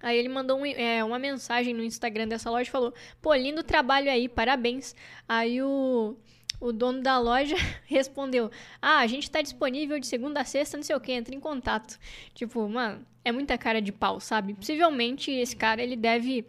Aí 0.02 0.18
ele 0.18 0.30
mandou 0.30 0.60
um, 0.60 0.66
é, 0.66 1.04
uma 1.04 1.20
mensagem 1.20 1.74
no 1.74 1.84
Instagram 1.84 2.28
dessa 2.28 2.50
loja 2.50 2.70
e 2.70 2.72
falou: 2.72 2.94
Pô, 3.22 3.34
lindo 3.36 3.64
trabalho 3.64 4.10
aí, 4.10 4.30
parabéns. 4.30 4.96
Aí 5.28 5.62
o, 5.62 6.16
o 6.60 6.72
dono 6.72 7.02
da 7.02 7.20
loja 7.20 7.56
respondeu: 7.86 8.50
Ah, 8.82 9.00
a 9.00 9.08
gente 9.08 9.30
tá 9.30 9.42
disponível 9.42 10.00
de 10.00 10.08
segunda 10.08 10.42
a 10.42 10.46
sexta, 10.46 10.78
não 10.78 10.84
sei 10.84 10.96
o 10.96 11.02
que, 11.02 11.12
entra 11.12 11.36
em 11.36 11.40
contato. 11.40 12.00
Tipo, 12.34 12.68
mano, 12.70 13.06
é 13.24 13.32
muita 13.32 13.58
cara 13.58 13.82
de 13.82 13.92
pau, 13.92 14.20
sabe? 14.20 14.54
Possivelmente 14.54 15.32
esse 15.32 15.56
cara 15.56 15.84
ele 15.84 15.96
deve. 15.96 16.46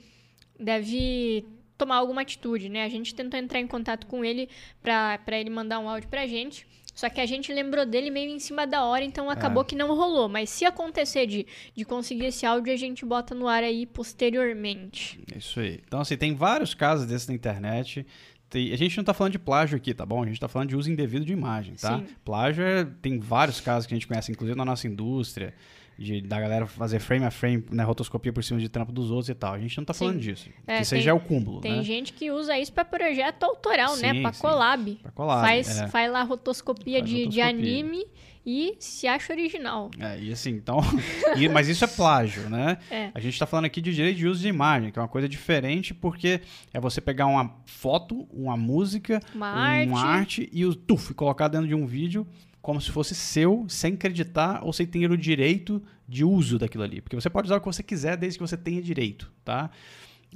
Deve 0.61 1.46
tomar 1.80 1.96
alguma 1.96 2.20
atitude, 2.20 2.68
né? 2.68 2.84
A 2.84 2.88
gente 2.88 3.14
tentou 3.14 3.40
entrar 3.40 3.58
em 3.58 3.66
contato 3.66 4.06
com 4.06 4.22
ele 4.22 4.48
para 4.82 5.38
ele 5.38 5.48
mandar 5.48 5.78
um 5.78 5.88
áudio 5.88 6.08
pra 6.08 6.26
gente. 6.26 6.66
Só 6.94 7.08
que 7.08 7.20
a 7.20 7.24
gente 7.24 7.50
lembrou 7.50 7.86
dele 7.86 8.11
meio 8.11 8.30
em 8.30 8.38
cima 8.38 8.66
da 8.66 8.84
hora, 8.84 9.02
então 9.02 9.30
acabou 9.30 9.62
é. 9.62 9.66
que 9.66 9.74
não 9.74 9.88
rolou. 9.96 10.28
Mas 10.28 10.50
se 10.50 10.66
acontecer 10.66 11.26
de, 11.26 11.46
de 11.74 11.84
conseguir 11.84 12.26
esse 12.26 12.44
áudio, 12.44 12.72
a 12.72 12.76
gente 12.76 13.06
bota 13.06 13.34
no 13.34 13.48
ar 13.48 13.62
aí 13.62 13.86
posteriormente. 13.86 15.18
Isso 15.34 15.61
aí. 15.61 15.80
Então, 15.86 16.00
assim, 16.00 16.16
tem 16.16 16.34
vários 16.34 16.74
casos 16.74 17.06
desses 17.06 17.26
na 17.26 17.34
internet. 17.34 18.06
Tem, 18.50 18.72
a 18.72 18.76
gente 18.76 18.96
não 18.98 19.04
tá 19.04 19.14
falando 19.14 19.32
de 19.32 19.38
plágio 19.38 19.78
aqui, 19.78 19.94
tá 19.94 20.04
bom? 20.04 20.22
A 20.22 20.26
gente 20.26 20.38
tá 20.38 20.48
falando 20.48 20.68
de 20.68 20.76
uso 20.76 20.90
indevido 20.90 21.24
de 21.24 21.32
imagem, 21.32 21.74
tá? 21.76 21.98
Sim. 21.98 22.06
Plágio 22.22 22.62
é, 22.62 22.84
tem 23.00 23.18
vários 23.18 23.61
casos 23.61 23.86
que 23.86 23.94
a 23.94 23.96
gente 23.96 24.06
conhece, 24.06 24.30
inclusive 24.30 24.58
na 24.58 24.64
nossa 24.64 24.86
indústria 24.86 25.54
de, 26.01 26.22
da 26.22 26.40
galera 26.40 26.66
fazer 26.66 26.98
frame 26.98 27.26
a 27.26 27.30
frame, 27.30 27.62
né, 27.70 27.84
rotoscopia 27.84 28.32
por 28.32 28.42
cima 28.42 28.59
de 28.59 28.70
trampo 28.70 28.90
dos 28.90 29.11
outros 29.11 29.28
e 29.28 29.34
tal. 29.34 29.53
A 29.53 29.59
gente 29.59 29.76
não 29.76 29.84
tá 29.84 29.92
falando 29.92 30.14
Sim. 30.14 30.20
disso. 30.20 30.48
É, 30.66 30.78
que 30.78 30.84
seja 30.86 31.12
o 31.12 31.20
cúmulo, 31.20 31.61
Tem 31.61 31.76
né? 31.76 31.82
gente 31.82 32.14
que 32.14 32.30
usa 32.30 32.59
isso 32.59 32.72
para 32.72 32.86
projeto 32.86 33.42
autoral, 33.44 33.96
né? 33.98 34.12
sim, 34.14 34.20
né? 34.20 34.22
Para 34.22 34.32
collab. 34.32 34.94
Pra 35.03 35.12
collab. 35.12 35.42
Faz, 35.42 35.78
é. 35.78 35.88
faz 35.88 36.11
lá 36.11 36.22
rotoscopia, 36.22 37.01
faz 37.01 37.11
de, 37.11 37.24
rotoscopia. 37.24 37.28
de 37.28 37.40
anime 37.42 38.07
e 38.46 38.76
se 38.78 39.07
acha 39.07 39.30
original. 39.30 39.90
É, 39.98 40.18
e 40.18 40.32
assim, 40.32 40.53
então. 40.53 40.80
e, 41.36 41.46
mas 41.51 41.68
isso 41.68 41.84
é 41.84 41.86
plágio, 41.86 42.48
né? 42.48 42.78
É. 42.90 43.11
A 43.14 43.20
gente 43.20 43.34
está 43.34 43.44
falando 43.44 43.66
aqui 43.66 43.82
de 43.82 43.94
direito 43.94 44.16
de 44.16 44.26
uso 44.26 44.40
de 44.40 44.48
imagem, 44.48 44.90
que 44.90 44.98
é 44.98 45.03
uma 45.03 45.09
coisa 45.09 45.28
diferente, 45.28 45.92
porque 45.92 46.40
é 46.72 46.80
você 46.80 47.03
pegar 47.03 47.26
uma 47.26 47.61
foto, 47.66 48.26
uma 48.32 48.57
música, 48.57 49.20
uma, 49.34 49.82
uma 49.82 50.01
arte. 50.01 50.07
arte 50.07 50.51
e 50.51 50.64
o 50.64 50.74
tuf, 50.74 51.12
colocar 51.12 51.48
dentro 51.48 51.68
de 51.68 51.74
um 51.74 51.84
vídeo 51.84 52.26
como 52.62 52.80
se 52.80 52.90
fosse 52.90 53.14
seu, 53.14 53.64
sem 53.68 53.94
acreditar 53.94 54.61
ou 54.64 54.72
sem 54.72 54.86
ter 54.86 55.11
o 55.11 55.16
direito 55.16 55.82
de 56.08 56.24
uso 56.24 56.58
daquilo 56.58 56.84
ali. 56.84 57.00
Porque 57.00 57.16
você 57.16 57.30
pode 57.30 57.46
usar 57.46 57.56
o 57.56 57.61
que 57.61 57.66
você 57.66 57.82
quiser 57.82 58.16
desde 58.16 58.38
que 58.38 58.46
você 58.46 58.56
tenha 58.56 58.82
direito, 58.82 59.30
tá? 59.44 59.70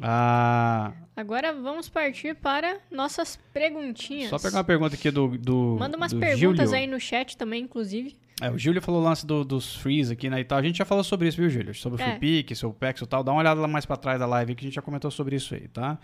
Ah, 0.03 0.93
Agora 1.17 1.53
vamos 1.53 1.89
partir 1.89 2.35
para 2.35 2.79
nossas 2.91 3.39
perguntinhas. 3.53 4.29
Só 4.29 4.39
pegar 4.39 4.59
uma 4.59 4.65
pergunta 4.65 4.95
aqui 4.97 5.11
do. 5.11 5.39
do 5.39 5.77
Manda 5.79 5.97
umas 5.97 6.13
do 6.13 6.19
perguntas 6.19 6.71
Gilio. 6.71 6.75
aí 6.83 6.87
no 6.87 6.99
chat 6.99 7.37
também, 7.37 7.63
inclusive. 7.63 8.17
É, 8.43 8.51
o 8.51 8.59
Júlio 8.59 8.83
falou 8.83 9.01
o 9.01 9.05
lance 9.05 9.25
do- 9.25 9.45
dos 9.45 9.77
frees 9.77 10.11
aqui, 10.11 10.29
né, 10.29 10.41
e 10.41 10.45
tal. 10.45 10.59
A 10.59 10.63
gente 10.63 10.77
já 10.79 10.85
falou 10.85 11.05
sobre 11.05 11.29
isso, 11.29 11.37
viu, 11.37 11.49
Júlio? 11.49 11.73
Sobre 11.73 12.03
o 12.03 12.05
É. 12.05 12.17
Free 12.19 12.43
Pick, 12.43 12.57
sobre 12.57 12.77
o 12.77 12.79
PEX 12.81 13.03
e 13.03 13.07
tal. 13.07 13.23
Dá 13.23 13.31
uma 13.31 13.39
olhada 13.41 13.61
lá 13.61 13.69
mais 13.69 13.87
pra 13.87 13.97
trás 13.97 14.19
da 14.19 14.27
live 14.27 14.57
que 14.57 14.65
a 14.65 14.67
gente 14.67 14.75
já 14.75 14.83
comentou 14.83 15.09
sobre 15.13 15.37
isso 15.37 15.55
aí, 15.55 15.69
tá? 15.69 15.97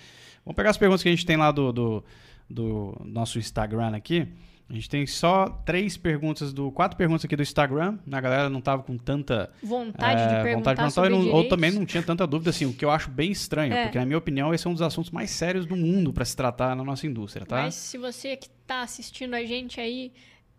Vamos 0.44 0.54
pegar 0.54 0.70
as 0.70 0.78
perguntas 0.78 1.02
que 1.02 1.08
a 1.08 1.12
gente 1.12 1.26
tem 1.26 1.36
lá 1.36 1.50
do, 1.50 1.72
do, 1.72 2.04
do 2.48 2.96
nosso 3.04 3.36
Instagram 3.40 3.96
aqui. 3.96 4.28
A 4.70 4.74
gente 4.74 4.88
tem 4.88 5.04
só 5.04 5.48
três 5.66 5.96
perguntas, 5.96 6.52
do 6.52 6.70
quatro 6.70 6.96
perguntas 6.96 7.24
aqui 7.24 7.34
do 7.34 7.42
Instagram. 7.42 7.98
A 8.10 8.20
galera 8.20 8.48
não 8.48 8.60
tava 8.60 8.84
com 8.84 8.96
tanta 8.96 9.50
Vontade 9.60 10.20
é, 10.22 10.26
de 10.38 10.42
perguntar 10.44 10.70
vontade 10.70 10.76
de 10.76 10.76
perguntar, 10.76 10.90
sobre 10.90 11.10
não- 11.10 11.32
ou 11.34 11.48
também 11.48 11.72
não 11.72 11.84
tinha 11.84 12.02
tanta 12.04 12.24
dúvida, 12.24 12.50
assim, 12.50 12.66
o 12.66 12.72
que 12.72 12.84
eu 12.84 12.90
acho 12.90 13.10
bem 13.10 13.32
estranho, 13.32 13.72
É. 13.72 13.82
porque 13.84 13.98
na 13.98 14.06
minha 14.06 14.16
opinião 14.18 14.54
esse 14.54 14.64
é 14.66 14.70
um 14.70 14.72
dos 14.72 14.82
assuntos 14.82 15.10
mais 15.10 15.30
sérios 15.30 15.66
do 15.66 15.74
mundo 15.74 16.12
pra 16.12 16.24
se 16.24 16.36
tratar 16.36 16.76
na 16.76 16.84
nossa 16.84 17.04
indústria, 17.04 17.44
tá? 17.44 17.62
Mas 17.62 17.74
se 17.74 17.98
você 17.98 18.36
que 18.36 18.48
tá 18.64 18.82
assistindo 18.82 19.34
a 19.34 19.44
gente 19.44 19.80
aí 19.80 20.12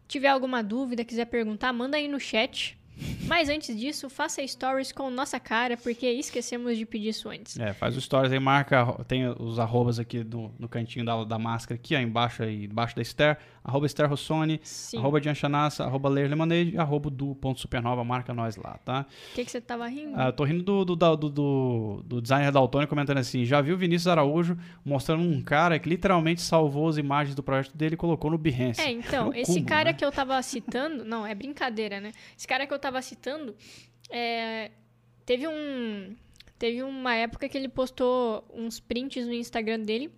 tiver 0.10 0.28
alguma 0.28 0.62
dúvida, 0.62 1.06
quiser 1.06 1.26
perguntar, 1.28 1.72
manda 1.72 1.96
aí 1.96 2.10
no 2.10 2.20
chat. 2.20 2.78
Mas 3.28 3.50
antes 3.50 3.78
disso, 3.78 4.10
faça 4.10 4.46
stories 4.46 4.92
com 4.92 5.10
nossa 5.10 5.40
cara, 5.40 5.78
porque 5.78 6.06
esquecemos 6.12 6.78
de 6.78 6.86
pedir 6.86 7.10
isso 7.10 7.30
antes. 7.30 7.58
É, 7.60 7.74
faz 7.74 7.96
os 7.96 8.04
stories 8.04 8.32
aí, 8.32 8.40
marca, 8.40 8.86
tem 9.08 9.28
os 9.28 9.58
arrobas 9.60 10.00
aqui 10.00 10.24
no, 10.24 10.54
no 10.60 10.68
cantinho 10.68 11.06
da, 11.06 11.24
da 11.24 11.40
máscara 11.40 11.76
aqui, 11.80 11.96
ó, 11.96 12.00
embaixo 12.00 12.44
aí, 12.44 12.66
embaixo 12.66 12.96
da 12.96 13.02
Esther, 13.02 13.38
arroba 13.64 13.86
Esther 13.86 14.10
Rossoni, 14.10 14.60
Sim. 14.64 14.98
arroba 14.98 15.22
Dianchanassa, 15.22 15.84
arroba 15.86 16.10
Ler 16.10 16.30
Lemonade, 16.30 16.78
arroba 16.78 17.10
du.supernova, 17.10 18.04
marca 18.04 18.34
nós 18.34 18.56
lá, 18.58 18.78
tá? 18.84 19.06
O 19.32 19.36
que, 19.36 19.46
que 19.46 19.52
você 19.52 19.62
tava 19.62 19.88
rindo? 19.88 20.14
Ah, 20.20 20.28
eu 20.28 20.34
tô 20.34 20.44
rindo 20.44 20.64
do, 20.64 20.84
do, 20.84 20.96
da- 20.96 21.16
do, 21.16 21.30
do, 21.30 22.04
do 22.06 22.22
designer 22.22 22.52
comentando 22.88 23.18
assim, 23.20 23.46
já 23.46 23.62
viu 23.62 23.76
o 23.76 23.78
Vinícius 23.78 24.08
Araújo 24.08 24.58
mostrando 24.84 25.24
um 25.24 25.42
cara 25.42 25.80
que 25.80 25.88
literalmente 25.88 26.42
salvou 26.42 26.90
as 26.90 26.98
imagens 26.98 27.36
do 27.36 27.44
projeto 27.44 27.76
dele 27.78 27.94
e 27.94 27.98
colocou 27.98 28.30
no 28.32 28.38
Behance. 28.38 28.82
É, 28.82 28.92
então, 28.92 29.28
No 29.28 29.36
esse 29.36 29.62
cara 29.62 29.92
né? 29.92 29.94
que 29.94 30.04
eu 30.04 30.12
tava 30.12 30.42
citando. 30.42 31.06
Não, 31.06 31.26
é 31.26 31.34
brincadeira, 31.34 32.02
né? 32.02 32.12
Esse 32.38 32.48
cara 32.48 32.66
que 32.68 32.74
eu 32.74 32.80
tava 32.80 32.91
citando. 33.00 33.56
é, 34.10 34.72
teve 35.26 35.48
um. 35.48 36.16
Teve 36.58 36.84
uma 36.84 37.16
época 37.16 37.48
que 37.50 37.58
ele 37.58 37.68
postou 37.68 38.44
uns 38.54 38.80
prints 38.80 39.26
no 39.26 39.34
Instagram 39.34 39.80
dele 39.80 40.12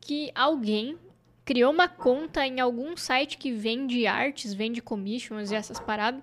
que 0.00 0.30
alguém 0.34 0.98
criou 1.44 1.72
uma 1.72 1.88
conta 1.88 2.46
em 2.46 2.60
algum 2.60 2.96
site 2.96 3.36
que 3.36 3.52
vende 3.52 4.06
artes, 4.06 4.54
vende 4.54 4.80
commissions 4.80 5.50
e 5.50 5.54
essas 5.54 5.78
paradas. 5.78 6.22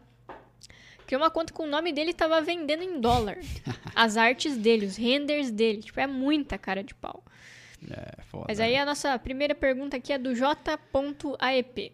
Criou 1.05 1.21
uma 1.21 1.29
conta 1.29 1.53
com 1.53 1.63
o 1.63 1.67
nome 1.67 1.93
dele 1.93 2.11
e 2.11 2.13
tava 2.13 2.41
vendendo 2.41 2.83
em 2.83 2.99
dólar. 2.99 3.37
As 3.95 4.17
artes 4.17 4.57
dele, 4.57 4.85
os 4.85 4.97
renders 4.97 5.49
dele. 5.49 5.81
Tipo, 5.81 6.01
é 6.01 6.07
muita 6.07 6.57
cara 6.57 6.83
de 6.83 6.93
pau. 6.93 7.23
É, 7.89 8.21
foda. 8.23 8.45
Mas 8.49 8.59
aí 8.59 8.75
a 8.75 8.85
nossa 8.85 9.17
primeira 9.17 9.55
pergunta 9.55 9.95
aqui 9.95 10.11
é 10.11 10.17
do 10.17 10.35
J.aep. 10.35 11.93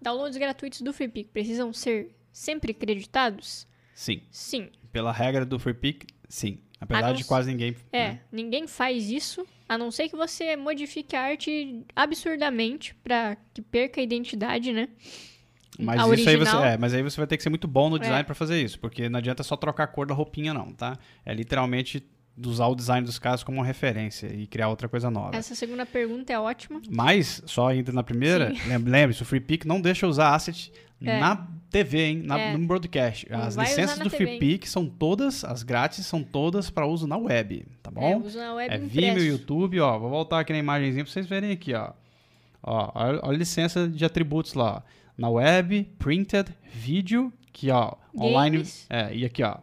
Downloads 0.00 0.36
gratuitos 0.36 0.82
do 0.82 0.92
FreePic 0.92 1.30
precisam 1.30 1.72
ser 1.72 2.14
sempre 2.34 2.74
creditados? 2.74 3.66
Sim, 3.94 4.20
Sim. 4.30 4.68
pela 4.92 5.12
regra 5.12 5.46
do 5.46 5.56
Free 5.58 5.72
Pick, 5.74 6.04
sim. 6.28 6.58
Apesar 6.80 7.12
de 7.12 7.24
quase 7.24 7.50
ninguém... 7.50 7.74
É, 7.92 8.08
né? 8.08 8.20
ninguém 8.30 8.66
faz 8.66 9.08
isso, 9.10 9.46
a 9.68 9.78
não 9.78 9.90
ser 9.90 10.08
que 10.08 10.16
você 10.16 10.54
modifique 10.56 11.14
a 11.16 11.22
arte 11.22 11.82
absurdamente 11.96 12.94
pra 12.96 13.36
que 13.54 13.62
perca 13.62 14.00
a 14.00 14.04
identidade, 14.04 14.72
né? 14.72 14.88
Mas 15.78 16.00
a 16.00 16.14
isso 16.14 16.28
aí 16.28 16.36
você, 16.36 16.56
é, 16.56 16.76
mas 16.76 16.92
aí 16.92 17.02
você 17.02 17.16
vai 17.16 17.26
ter 17.26 17.36
que 17.36 17.42
ser 17.42 17.48
muito 17.50 17.66
bom 17.66 17.88
no 17.88 17.98
design 17.98 18.20
É. 18.20 18.24
pra 18.24 18.34
fazer 18.34 18.60
isso, 18.62 18.78
porque 18.78 19.08
não 19.08 19.18
adianta 19.18 19.42
só 19.42 19.56
trocar 19.56 19.84
a 19.84 19.86
cor 19.86 20.06
da 20.06 20.14
roupinha 20.14 20.52
não, 20.52 20.72
tá? 20.72 20.98
É 21.24 21.32
literalmente 21.32 22.04
usar 22.44 22.66
o 22.66 22.74
design 22.74 23.06
dos 23.06 23.18
caras 23.18 23.42
como 23.44 23.58
uma 23.58 23.64
referência 23.64 24.26
e 24.26 24.46
criar 24.46 24.68
outra 24.68 24.88
coisa 24.88 25.08
nova. 25.10 25.36
Essa 25.36 25.54
segunda 25.54 25.86
pergunta 25.86 26.32
é 26.32 26.38
ótima. 26.38 26.82
Mas, 26.90 27.40
só 27.46 27.68
ainda 27.68 27.92
na 27.92 28.02
primeira, 28.02 28.52
lem- 28.66 28.78
lembre-se, 28.78 29.22
o 29.22 29.24
Free 29.24 29.40
Pick 29.40 29.64
não 29.64 29.80
deixa 29.80 30.06
usar 30.06 30.34
asset 30.34 30.72
É. 31.02 31.18
na 31.20 31.48
TV, 31.70 31.98
hein? 32.04 32.22
Na, 32.24 32.38
É. 32.38 32.56
No 32.56 32.66
broadcast. 32.66 33.26
As 33.30 33.56
vai 33.56 33.66
licenças 33.66 33.98
na 33.98 34.04
do 34.04 34.10
TV, 34.10 34.24
Free 34.24 34.32
hein? 34.34 34.38
Pick 34.38 34.66
são 34.68 34.86
todas, 34.86 35.44
as 35.44 35.62
grátis 35.62 36.06
são 36.06 36.22
todas 36.22 36.70
para 36.70 36.86
uso 36.86 37.06
na 37.06 37.16
web, 37.16 37.66
tá 37.82 37.90
É, 37.96 38.00
bom? 38.00 38.22
usa 38.24 38.44
a 38.46 38.54
web 38.54 38.74
É 38.74 38.78
Vimeo. 38.78 39.24
YouTube, 39.24 39.80
ó. 39.80 39.98
Vou 39.98 40.08
voltar 40.10 40.40
aqui 40.40 40.52
na 40.52 40.58
imagenzinha 40.58 41.04
pra 41.04 41.12
vocês 41.12 41.26
verem 41.26 41.50
aqui, 41.50 41.74
ó. 41.74 41.90
Ó, 42.62 42.92
olha, 42.94 43.20
olha 43.22 43.34
a 43.34 43.38
licença 43.38 43.88
de 43.88 44.04
atributos 44.04 44.54
lá. 44.54 44.82
Na 45.18 45.28
web, 45.28 45.84
printed, 45.98 46.48
vídeo, 46.72 47.32
que 47.52 47.70
ó, 47.70 47.92
online. 48.18 48.56
Games. 48.58 48.86
É, 48.88 49.14
e 49.14 49.24
aqui, 49.24 49.42
ó. 49.42 49.56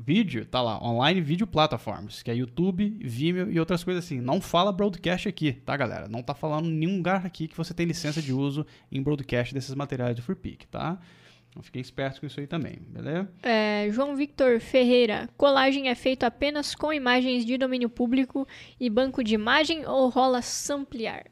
Vídeo, 0.00 0.46
tá 0.46 0.62
lá, 0.62 0.80
online 0.82 1.20
video 1.20 1.46
platforms, 1.46 2.22
que 2.22 2.30
é 2.30 2.34
YouTube, 2.34 2.98
Vimeo 3.00 3.50
e 3.50 3.58
outras 3.58 3.82
coisas 3.82 4.04
assim. 4.04 4.20
Não 4.20 4.40
fala 4.40 4.70
broadcast 4.70 5.28
aqui, 5.28 5.52
tá, 5.52 5.76
galera? 5.76 6.08
Não 6.08 6.22
tá 6.22 6.34
falando 6.34 6.66
em 6.68 6.72
nenhum 6.72 6.98
lugar 6.98 7.26
aqui 7.26 7.48
que 7.48 7.56
você 7.56 7.74
tem 7.74 7.84
licença 7.84 8.22
de 8.22 8.32
uso 8.32 8.64
em 8.92 9.02
broadcast 9.02 9.52
desses 9.52 9.74
materiais 9.74 10.14
do 10.14 10.22
FreePic, 10.22 10.68
tá? 10.68 10.98
Então 11.50 11.62
fiquem 11.62 11.82
espertos 11.82 12.20
com 12.20 12.26
isso 12.26 12.38
aí 12.38 12.46
também, 12.46 12.78
beleza? 12.88 13.28
É, 13.42 13.88
João 13.90 14.14
Victor 14.14 14.60
Ferreira. 14.60 15.28
Colagem 15.36 15.88
é 15.88 15.94
feito 15.94 16.22
apenas 16.22 16.74
com 16.74 16.92
imagens 16.92 17.44
de 17.44 17.58
domínio 17.58 17.90
público 17.90 18.46
e 18.78 18.88
banco 18.88 19.24
de 19.24 19.34
imagem 19.34 19.84
ou 19.84 20.08
rola 20.08 20.42
samplear? 20.42 21.24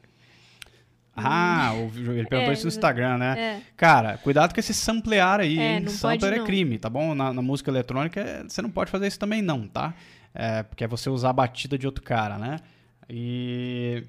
Ah, 1.17 1.73
ele 1.95 2.25
perguntou 2.27 2.51
É, 2.51 2.53
isso 2.53 2.65
no 2.65 2.69
Instagram, 2.69 3.19
né? 3.19 3.39
É. 3.39 3.61
Cara, 3.77 4.19
cuidado 4.19 4.53
com 4.53 4.61
esse 4.61 4.75
samplear 4.75 5.41
aí, 5.41 5.59
É, 5.59 5.77
hein? 5.79 5.89
Sampler 5.89 6.33
é 6.35 6.45
crime, 6.45 6.79
tá 6.79 6.91
bom? 6.91 7.15
Na, 7.15 7.33
na 7.33 7.41
música 7.43 7.71
eletrônica, 7.71 8.45
você 8.49 8.61
não 8.61 8.71
pode 8.71 8.91
fazer 8.91 9.07
isso 9.07 9.19
também 9.19 9.41
não, 9.43 9.67
tá? 9.67 9.95
É, 10.35 10.63
porque 10.63 10.85
é 10.85 10.87
você 10.89 11.09
usar 11.09 11.31
a 11.31 11.33
batida 11.33 11.79
de 11.79 11.87
outro 11.87 12.05
cara, 12.05 12.37
né? 12.39 12.59
E, 13.09 14.05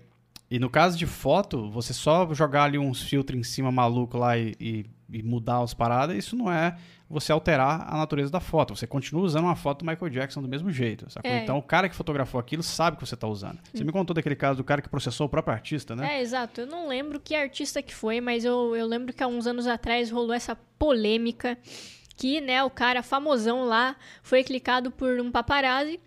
e 0.51 0.60
no 0.60 0.70
caso 0.70 0.97
de 0.97 1.05
foto, 1.05 1.70
você 1.72 1.93
só 1.93 2.34
jogar 2.34 2.64
ali 2.64 2.78
uns 2.78 3.01
filtros 3.01 3.39
em 3.39 3.43
cima 3.43 3.72
maluco 3.72 4.18
lá 4.18 4.38
e, 4.38 4.53
e- 4.60 4.86
e 5.10 5.24
mudar 5.24 5.62
as 5.62 5.74
paradas, 5.74 6.18
isso 6.18 6.36
não 6.36 6.51
é 6.51 6.76
você 7.10 7.32
alterar 7.32 7.86
a 7.88 7.97
natureza 7.97 8.32
da 8.32 8.39
foto. 8.39 8.76
Você 8.76 8.86
continua 8.86 9.24
usando 9.24 9.45
uma 9.45 9.55
foto 9.55 9.84
do 9.84 9.89
Michael 9.89 10.10
Jackson 10.10 10.41
do 10.41 10.47
mesmo 10.47 10.72
jeito, 10.72 11.10
sacou? 11.10 11.30
É. 11.30 11.43
Então 11.43 11.58
o 11.58 11.62
cara 11.64 11.88
que 11.88 11.95
fotografou 11.95 12.39
aquilo 12.39 12.62
sabe 12.62 12.97
que 12.97 13.05
você 13.05 13.16
tá 13.16 13.28
usando. 13.28 13.60
Você 13.74 13.84
me 13.84 13.91
contou 13.91 14.14
daquele 14.14 14.36
caso 14.36 14.58
do 14.58 14.64
cara 14.64 14.82
que 14.82 14.89
processou 14.89 15.28
o 15.28 15.30
próprio 15.30 15.53
artista, 15.53 15.95
né? 15.95 16.18
É, 16.18 16.22
exato. 16.22 16.62
Eu 16.62 16.68
não 16.68 16.88
lembro 16.88 17.20
que 17.20 17.34
artista 17.34 17.82
que 17.82 17.93
foi, 17.93 18.20
mas 18.20 18.43
eu, 18.43 18.76
eu 18.76 18.86
lembro 18.86 19.14
que 19.14 19.24
há 19.24 19.28
uns 19.28 19.47
anos 19.47 19.68
atrás 19.68 20.12
rolou 20.12 20.34
essa 20.34 20.58
polêmica 20.78 21.58
que, 22.16 22.41
né, 22.41 22.64
o 22.64 22.70
cara 22.70 23.03
famosão 23.03 23.66
lá 23.66 23.95
foi 24.24 24.43
clicado 24.43 24.89
por 24.89 25.20
um 25.20 25.32
paparazzi 25.32 25.99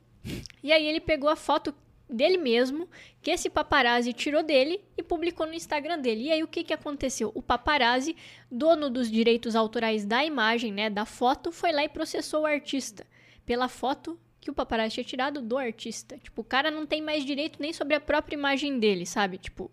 e 0.62 0.72
aí 0.72 0.86
ele 0.86 1.00
pegou 1.00 1.30
a 1.30 1.36
foto 1.36 1.74
dele 2.10 2.36
mesmo, 2.36 2.88
que 3.22 3.30
esse 3.30 3.48
paparazzi 3.48 4.12
tirou 4.12 4.42
dele 4.42 4.80
e 4.96 5.02
publicou 5.02 5.46
no 5.46 5.54
Instagram 5.54 5.98
dele. 5.98 6.24
E 6.24 6.32
aí 6.32 6.42
o 6.42 6.48
que 6.48 6.64
que 6.64 6.74
aconteceu? 6.74 7.30
O 7.34 7.42
paparazzi, 7.42 8.16
dono 8.50 8.90
dos 8.90 9.10
direitos 9.10 9.54
autorais 9.54 10.04
da 10.04 10.24
imagem, 10.24 10.72
né, 10.72 10.90
da 10.90 11.04
foto, 11.04 11.52
foi 11.52 11.72
lá 11.72 11.84
e 11.84 11.88
processou 11.88 12.42
o 12.42 12.46
artista 12.46 13.06
pela 13.46 13.68
foto 13.68 14.18
que 14.40 14.50
o 14.50 14.54
paparazzi 14.54 14.94
tinha 14.94 15.04
tirado 15.04 15.42
do 15.42 15.58
artista. 15.58 16.16
Tipo, 16.18 16.40
o 16.40 16.44
cara 16.44 16.70
não 16.70 16.86
tem 16.86 17.02
mais 17.02 17.24
direito 17.24 17.60
nem 17.60 17.72
sobre 17.72 17.94
a 17.94 18.00
própria 18.00 18.34
imagem 18.34 18.78
dele, 18.78 19.04
sabe? 19.04 19.36
Tipo, 19.36 19.70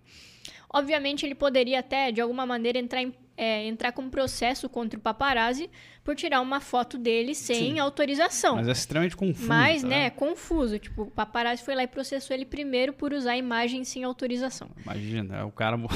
obviamente 0.70 1.26
ele 1.26 1.36
poderia 1.36 1.80
até, 1.80 2.12
de 2.12 2.20
alguma 2.20 2.46
maneira, 2.46 2.78
entrar, 2.78 3.02
em, 3.02 3.14
é, 3.38 3.66
entrar 3.68 3.92
com 3.92 4.02
um 4.02 4.10
processo 4.10 4.68
contra 4.68 4.98
o 4.98 5.02
paparazzi 5.02 5.70
por 6.04 6.16
tirar 6.16 6.42
uma 6.42 6.60
foto 6.60 6.98
dele 6.98 7.36
sem 7.36 7.74
Sim. 7.74 7.80
autorização. 7.80 8.56
Mas 8.56 8.68
é 8.68 8.72
extremamente 8.72 9.16
confuso. 9.16 9.48
Mas, 9.48 9.84
tá? 9.84 9.88
né, 9.88 10.06
é 10.06 10.10
confuso. 10.10 10.80
Tipo, 10.80 11.04
o 11.04 11.12
paparazzi 11.12 11.64
foi 11.64 11.76
lá 11.76 11.84
e 11.84 11.88
processou 11.88 12.36
ele 12.36 12.46
primeiro 12.46 12.94
por 12.94 13.14
usar 13.14 13.32
a 13.34 13.38
imagem 13.38 13.84
sem 13.84 14.04
autorização. 14.04 14.70
Imagina, 14.84 15.38
é 15.38 15.44
o 15.44 15.52
cara. 15.52 15.78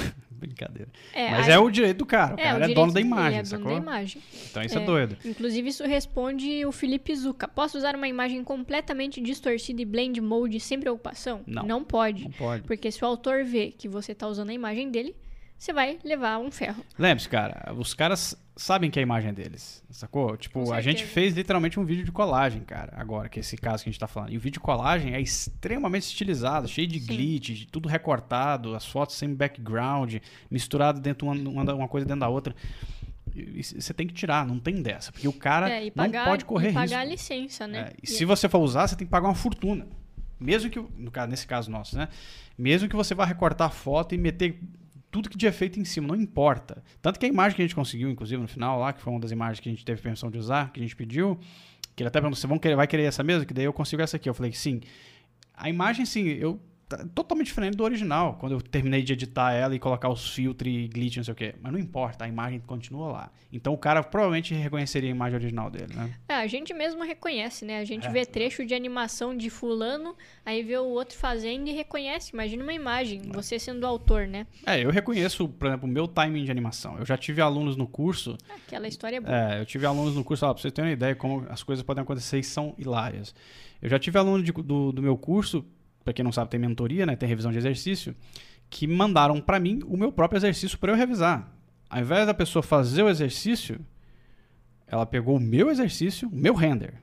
Brincadeira. 0.41 0.89
É, 1.13 1.29
Mas 1.29 1.47
aí- 1.47 1.53
é 1.53 1.59
o 1.59 1.69
direito 1.69 1.97
do 1.99 2.05
cara. 2.05 2.35
O 2.35 2.39
é, 2.39 2.43
cara 2.43 2.67
o 2.67 2.71
é 2.71 2.73
dono 2.73 2.87
da 2.91 2.99
dele, 2.99 3.07
imagem, 3.07 3.39
é 3.39 3.43
dono 3.43 3.45
sacou? 3.45 3.71
da 3.71 3.77
imagem. 3.77 4.21
Então 4.49 4.63
isso 4.63 4.77
é, 4.79 4.81
É. 4.81 4.85
doido. 4.85 5.17
Inclusive, 5.23 5.69
isso 5.69 5.85
responde 5.85 6.65
o 6.65 6.71
Felipe 6.71 7.15
Zuca. 7.15 7.47
Posso 7.47 7.77
usar 7.77 7.95
uma 7.95 8.07
imagem 8.07 8.43
completamente 8.43 9.21
distorcida 9.21 9.83
e 9.83 9.85
blend 9.85 10.19
mode 10.19 10.59
sem 10.59 10.79
preocupação? 10.79 11.41
Não. 11.45 11.63
Não 11.63 11.83
pode. 11.83 12.23
Não 12.23 12.31
pode. 12.31 12.63
Porque 12.63 12.91
se 12.91 13.03
o 13.03 13.07
autor 13.07 13.43
vê 13.43 13.67
que 13.71 13.87
você 13.87 14.15
tá 14.15 14.27
usando 14.27 14.49
a 14.49 14.53
imagem 14.53 14.89
dele, 14.89 15.15
você 15.61 15.71
vai 15.71 15.99
levar 16.03 16.39
um 16.39 16.49
ferro. 16.49 16.83
Lembre-se, 16.97 17.29
cara, 17.29 17.71
os 17.77 17.93
caras 17.93 18.35
sabem 18.55 18.89
que 18.89 18.97
é 18.97 19.01
a 19.01 19.03
imagem 19.03 19.31
deles, 19.31 19.83
sacou? 19.91 20.35
Tipo, 20.35 20.73
a 20.73 20.81
gente 20.81 21.05
fez 21.05 21.35
literalmente 21.35 21.79
um 21.79 21.85
vídeo 21.85 22.03
de 22.03 22.11
colagem, 22.11 22.63
cara, 22.63 22.93
agora, 22.95 23.29
que 23.29 23.37
é 23.37 23.41
esse 23.41 23.55
caso 23.55 23.83
que 23.83 23.89
a 23.89 23.91
gente 23.91 23.99
tá 23.99 24.07
falando. 24.07 24.31
E 24.31 24.37
o 24.37 24.39
vídeo 24.39 24.53
de 24.53 24.59
colagem 24.59 25.13
é 25.13 25.21
extremamente 25.21 26.07
estilizado, 26.07 26.67
cheio 26.67 26.87
de 26.87 26.99
Sim. 26.99 27.05
glitch, 27.05 27.49
de 27.51 27.67
tudo 27.67 27.87
recortado, 27.87 28.73
as 28.73 28.87
fotos 28.87 29.15
sem 29.15 29.35
background, 29.35 30.15
misturado 30.49 30.99
dentro 30.99 31.27
uma, 31.27 31.73
uma, 31.75 31.87
coisa 31.87 32.07
dentro 32.07 32.21
da 32.21 32.29
outra. 32.29 32.55
Você 33.55 33.93
tem 33.93 34.07
que 34.07 34.15
tirar, 34.15 34.47
não 34.47 34.59
tem 34.59 34.81
dessa, 34.81 35.11
porque 35.11 35.27
o 35.27 35.33
cara 35.33 35.69
é, 35.69 35.91
pagar, 35.91 36.23
não 36.23 36.31
pode 36.31 36.43
correr 36.43 36.71
e 36.71 36.73
pagar 36.73 37.01
a 37.01 37.05
risco. 37.05 37.33
licença, 37.33 37.67
né? 37.67 37.91
É, 37.91 37.93
e 38.01 38.07
se 38.07 38.25
você 38.25 38.49
for 38.49 38.57
usar, 38.57 38.87
você 38.87 38.95
tem 38.95 39.05
que 39.05 39.11
pagar 39.11 39.27
uma 39.27 39.35
fortuna. 39.35 39.87
Mesmo 40.39 40.71
que, 40.71 40.79
no 40.97 41.11
caso, 41.11 41.29
nesse 41.29 41.45
caso 41.45 41.69
nosso, 41.69 41.95
né? 41.95 42.07
Mesmo 42.57 42.89
que 42.89 42.95
você 42.95 43.13
vá 43.13 43.25
recortar 43.25 43.67
a 43.67 43.71
foto 43.71 44.15
e 44.15 44.17
meter 44.17 44.59
tudo 45.11 45.29
que 45.29 45.37
de 45.37 45.45
efeito 45.45 45.79
em 45.79 45.85
cima, 45.85 46.07
não 46.07 46.15
importa. 46.15 46.83
Tanto 47.01 47.19
que 47.19 47.25
a 47.25 47.29
imagem 47.29 47.55
que 47.55 47.61
a 47.61 47.65
gente 47.65 47.75
conseguiu, 47.75 48.09
inclusive, 48.09 48.41
no 48.41 48.47
final 48.47 48.79
lá, 48.79 48.93
que 48.93 49.01
foi 49.01 49.11
uma 49.11 49.19
das 49.19 49.31
imagens 49.31 49.59
que 49.59 49.67
a 49.67 49.71
gente 49.71 49.83
teve 49.83 50.01
permissão 50.01 50.31
de 50.31 50.37
usar, 50.37 50.71
que 50.71 50.79
a 50.79 50.83
gente 50.83 50.95
pediu, 50.95 51.37
que 51.95 52.01
ele 52.01 52.07
até 52.07 52.21
perguntou, 52.21 52.39
você 52.39 52.75
vai 52.75 52.87
querer 52.87 53.03
essa 53.03 53.21
mesmo? 53.21 53.45
Que 53.45 53.53
daí 53.53 53.65
eu 53.65 53.73
consigo 53.73 54.01
essa 54.01 54.15
aqui. 54.15 54.29
Eu 54.29 54.33
falei, 54.33 54.53
sim. 54.53 54.79
A 55.53 55.69
imagem, 55.69 56.05
sim, 56.05 56.27
eu 56.27 56.59
tá 56.97 57.05
totalmente 57.15 57.47
diferente 57.47 57.75
do 57.75 57.83
original. 57.83 58.37
Quando 58.39 58.53
eu 58.53 58.61
terminei 58.61 59.01
de 59.01 59.13
editar 59.13 59.53
ela 59.53 59.75
e 59.75 59.79
colocar 59.79 60.09
os 60.09 60.29
filtros 60.29 60.71
e 60.71 60.87
glitch, 60.87 61.17
não 61.17 61.23
sei 61.23 61.31
o 61.31 61.35
quê. 61.35 61.55
Mas 61.61 61.71
não 61.71 61.79
importa, 61.79 62.25
a 62.25 62.27
imagem 62.27 62.59
continua 62.59 63.11
lá. 63.11 63.31
Então 63.51 63.73
o 63.73 63.77
cara 63.77 64.01
provavelmente 64.03 64.53
reconheceria 64.53 65.09
a 65.09 65.15
imagem 65.15 65.35
original 65.37 65.69
dele, 65.69 65.93
né? 65.95 66.13
É, 66.29 66.35
a 66.35 66.47
gente 66.47 66.73
mesmo 66.73 67.03
reconhece, 67.03 67.65
né? 67.65 67.79
A 67.79 67.85
gente 67.85 68.07
É. 68.07 68.09
vê 68.11 68.25
trecho 68.25 68.65
de 68.65 68.73
animação 68.73 69.35
de 69.35 69.49
fulano, 69.49 70.15
aí 70.45 70.63
vê 70.63 70.77
o 70.77 70.85
outro 70.85 71.17
fazendo 71.17 71.67
e 71.67 71.71
reconhece. 71.71 72.31
Imagina 72.33 72.63
uma 72.63 72.73
imagem, 72.73 73.21
você 73.33 73.57
sendo 73.59 73.83
o 73.83 73.87
autor, 73.87 74.27
né? 74.27 74.47
É, 74.65 74.83
eu 74.83 74.89
reconheço, 74.89 75.47
por 75.47 75.67
exemplo, 75.67 75.87
o 75.87 75.91
meu 75.91 76.07
timing 76.07 76.43
de 76.45 76.51
animação. 76.51 76.97
Eu 76.97 77.05
já 77.05 77.17
tive 77.17 77.41
alunos 77.41 77.75
no 77.75 77.87
curso 77.87 78.37
Aquela 78.67 78.87
história 78.87 79.17
é 79.17 79.19
boa. 79.19 79.35
É, 79.35 79.59
eu 79.61 79.65
tive 79.65 79.85
alunos 79.85 80.15
no 80.15 80.23
curso, 80.23 80.45
ó, 80.45 80.53
pra 80.53 80.61
vocês 80.61 80.73
terem 80.73 80.89
uma 80.89 80.93
ideia 80.93 81.15
como 81.15 81.45
as 81.49 81.61
coisas 81.63 81.83
podem 81.83 82.01
acontecer 82.01 82.39
e 82.39 82.43
são 82.43 82.73
hilárias. 82.77 83.33
Eu 83.81 83.89
já 83.89 83.97
tive 83.99 84.17
aluno 84.17 84.43
de- 84.43 84.51
do, 84.51 84.91
do 84.91 85.01
meu 85.01 85.17
curso, 85.17 85.65
pra 86.03 86.13
quem 86.13 86.23
não 86.23 86.31
sabe, 86.31 86.49
tem 86.49 86.59
mentoria, 86.59 87.05
né, 87.05 87.15
tem 87.15 87.27
revisão 87.27 87.51
de 87.51 87.57
exercício, 87.57 88.15
que 88.69 88.87
mandaram 88.87 89.39
pra 89.41 89.59
mim 89.59 89.81
o 89.85 89.97
meu 89.97 90.11
próprio 90.11 90.37
exercício 90.37 90.77
pra 90.77 90.91
eu 90.91 90.95
revisar. 90.95 91.51
Ao 91.89 91.99
invés 91.99 92.25
da 92.25 92.33
pessoa 92.33 92.63
fazer 92.63 93.03
o 93.03 93.09
exercício, 93.09 93.79
ela 94.87 95.05
pegou 95.05 95.37
o 95.37 95.39
meu 95.39 95.69
exercício, 95.69 96.29
o 96.29 96.35
meu 96.35 96.53
render, 96.53 96.93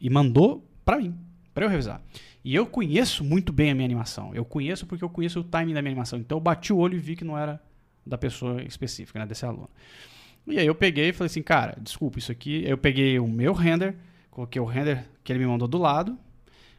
e 0.00 0.10
mandou 0.10 0.68
pra 0.84 0.98
mim, 0.98 1.16
pra 1.54 1.64
eu 1.64 1.68
revisar. 1.68 2.02
E 2.44 2.54
eu 2.54 2.64
conheço 2.64 3.24
muito 3.24 3.52
bem 3.52 3.72
a 3.72 3.74
minha 3.74 3.84
animação. 3.84 4.32
Eu 4.32 4.44
conheço 4.44 4.86
porque 4.86 5.02
eu 5.02 5.08
conheço 5.08 5.40
o 5.40 5.42
timing 5.42 5.74
da 5.74 5.82
minha 5.82 5.90
animação. 5.90 6.16
Então 6.16 6.36
eu 6.36 6.40
bati 6.40 6.72
o 6.72 6.76
olho 6.76 6.94
e 6.94 7.00
vi 7.00 7.16
que 7.16 7.24
não 7.24 7.36
era 7.36 7.60
da 8.06 8.16
pessoa 8.16 8.62
específica, 8.62 9.18
né, 9.18 9.26
desse 9.26 9.44
aluno. 9.44 9.68
E 10.46 10.56
aí 10.56 10.66
eu 10.66 10.74
peguei 10.76 11.08
e 11.08 11.12
falei 11.12 11.26
assim, 11.26 11.42
cara, 11.42 11.76
desculpa, 11.80 12.20
isso 12.20 12.30
aqui. 12.30 12.62
Eu 12.64 12.78
peguei 12.78 13.18
o 13.18 13.26
meu 13.26 13.52
render, 13.52 13.96
coloquei 14.30 14.62
o 14.62 14.64
render 14.64 15.04
que 15.24 15.32
ele 15.32 15.40
me 15.40 15.46
mandou 15.46 15.66
do 15.66 15.76
lado, 15.76 16.16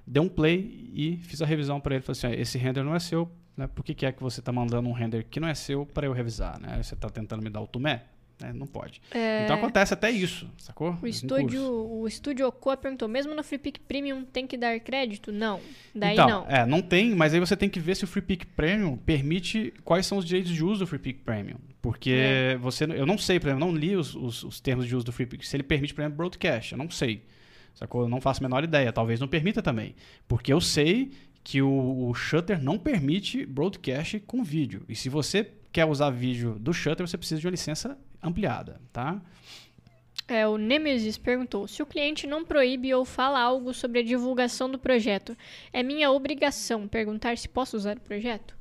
dei 0.08 0.22
um 0.24 0.30
play 0.30 0.90
e 0.94 1.18
fiz 1.24 1.42
a 1.42 1.46
revisão 1.46 1.80
para 1.80 1.96
ele. 1.96 2.04
Falei 2.04 2.18
assim, 2.18 2.42
esse 2.42 2.58
render 2.58 2.84
não 2.84 2.96
é 2.96 3.00
seu, 3.00 3.30
né? 3.56 3.68
Por 3.68 3.84
que, 3.84 3.94
que 3.94 4.06
é 4.06 4.12
que 4.12 4.24
você 4.24 4.42
tá 4.42 4.52
mandando 4.52 4.88
um 4.88 4.94
render 4.94 5.26
que 5.30 5.40
não 5.40 5.48
é 5.48 5.54
seu 5.54 5.86
para 5.86 6.08
eu 6.08 6.14
revisar, 6.14 6.60
né? 6.60 6.82
Você 6.82 6.96
tá 6.96 7.10
tentando 7.10 7.44
me 7.44 7.50
dar 7.50 7.60
o 7.62 7.68
tumé? 7.68 8.04
Né? 8.40 8.54
Não 8.54 8.68
pode. 8.68 9.02
É, 9.12 9.44
Então 9.44 9.56
acontece 9.56 9.94
até 9.96 10.12
isso, 10.12 10.48
sacou? 10.60 10.96
o 11.02 11.08
estúdio, 11.08 11.64
o 11.64 12.08
estúdio 12.08 12.48
Ocoa 12.48 12.78
perguntou, 12.78 13.08
mesmo 13.08 13.34
no 13.34 13.44
Free 13.44 13.58
Pick 13.58 13.80
Premium 13.88 14.24
tem 14.24 14.46
que 14.46 14.56
dar 14.56 14.80
crédito? 14.80 15.32
Não. 15.32 15.60
Daí 15.94 16.14
então, 16.14 16.30
não. 16.30 16.46
É, 16.48 16.64
não 16.64 16.82
tem, 16.82 17.16
mas 17.16 17.34
aí 17.34 17.40
você 17.40 17.58
tem 17.58 17.68
que 17.68 17.80
ver 17.80 17.96
se 17.96 18.04
o 18.04 18.08
Free 18.08 18.22
Pick 18.22 18.46
Premium 18.56 18.96
permite 18.96 19.74
quais 19.84 20.06
são 20.06 20.20
os 20.20 20.26
direitos 20.26 20.52
de 20.52 20.64
uso 20.64 20.82
do 20.82 20.88
Free 20.88 21.00
Pick 21.00 21.24
Premium. 21.24 21.58
Porque 21.82 22.12
É. 22.12 22.58
você. 22.58 22.84
Eu 22.84 23.08
não 23.08 23.18
sei, 23.18 23.40
por 23.40 23.48
exemplo, 23.48 23.66
eu 23.66 23.72
não 23.72 23.76
li 23.76 23.96
os, 23.96 24.14
os, 24.14 24.44
os 24.44 24.60
termos 24.60 24.86
de 24.88 24.96
uso 24.96 25.06
do 25.06 25.12
Free 25.12 25.26
Pick. 25.26 25.44
Se 25.44 25.56
ele 25.56 25.64
permite, 25.64 25.96
por 25.96 26.02
exemplo, 26.02 26.18
broadcast, 26.18 26.74
eu 26.74 26.78
não 26.78 26.92
sei. 26.92 27.24
Sacou? 27.78 28.02
Eu 28.02 28.10
não 28.10 28.20
faço 28.20 28.44
a 28.44 28.48
menor 28.48 28.64
ideia. 28.64 28.92
Talvez 28.92 29.20
não 29.20 29.28
permita 29.28 29.62
também. 29.62 29.96
Porque 30.28 30.52
eu 30.52 30.60
sei 30.60 31.12
que 31.44 31.62
o, 31.62 32.10
o 32.10 32.14
Shutter 32.16 32.62
não 32.62 32.78
permite 32.78 33.46
broadcast 33.46 34.20
com 34.22 34.44
vídeo. 34.44 34.84
E 34.90 34.96
se 34.96 35.10
você 35.10 35.52
quer 35.72 35.86
usar 35.86 36.10
vídeo 36.10 36.58
do 36.60 36.74
Shutter, 36.74 37.08
você 37.08 37.16
precisa 37.20 37.40
de 37.40 37.46
uma 37.46 37.52
licença 37.52 37.96
ampliada, 38.22 38.82
tá? 38.92 39.22
É, 40.28 40.48
o 40.48 40.58
Nemesis 40.58 41.20
perguntou: 41.20 41.68
se 41.68 41.84
o 41.84 41.86
cliente 41.86 42.26
não 42.26 42.44
proíbe 42.44 42.92
ou 42.96 43.06
fala 43.06 43.40
algo 43.40 43.72
sobre 43.76 44.00
a 44.00 44.04
divulgação 44.04 44.70
do 44.70 44.80
projeto, 44.80 45.38
é 45.72 45.84
minha 45.84 46.10
obrigação 46.10 46.88
perguntar 46.88 47.38
se 47.38 47.48
posso 47.48 47.78
usar 47.78 47.98
o 47.98 48.02
projeto? 48.02 48.58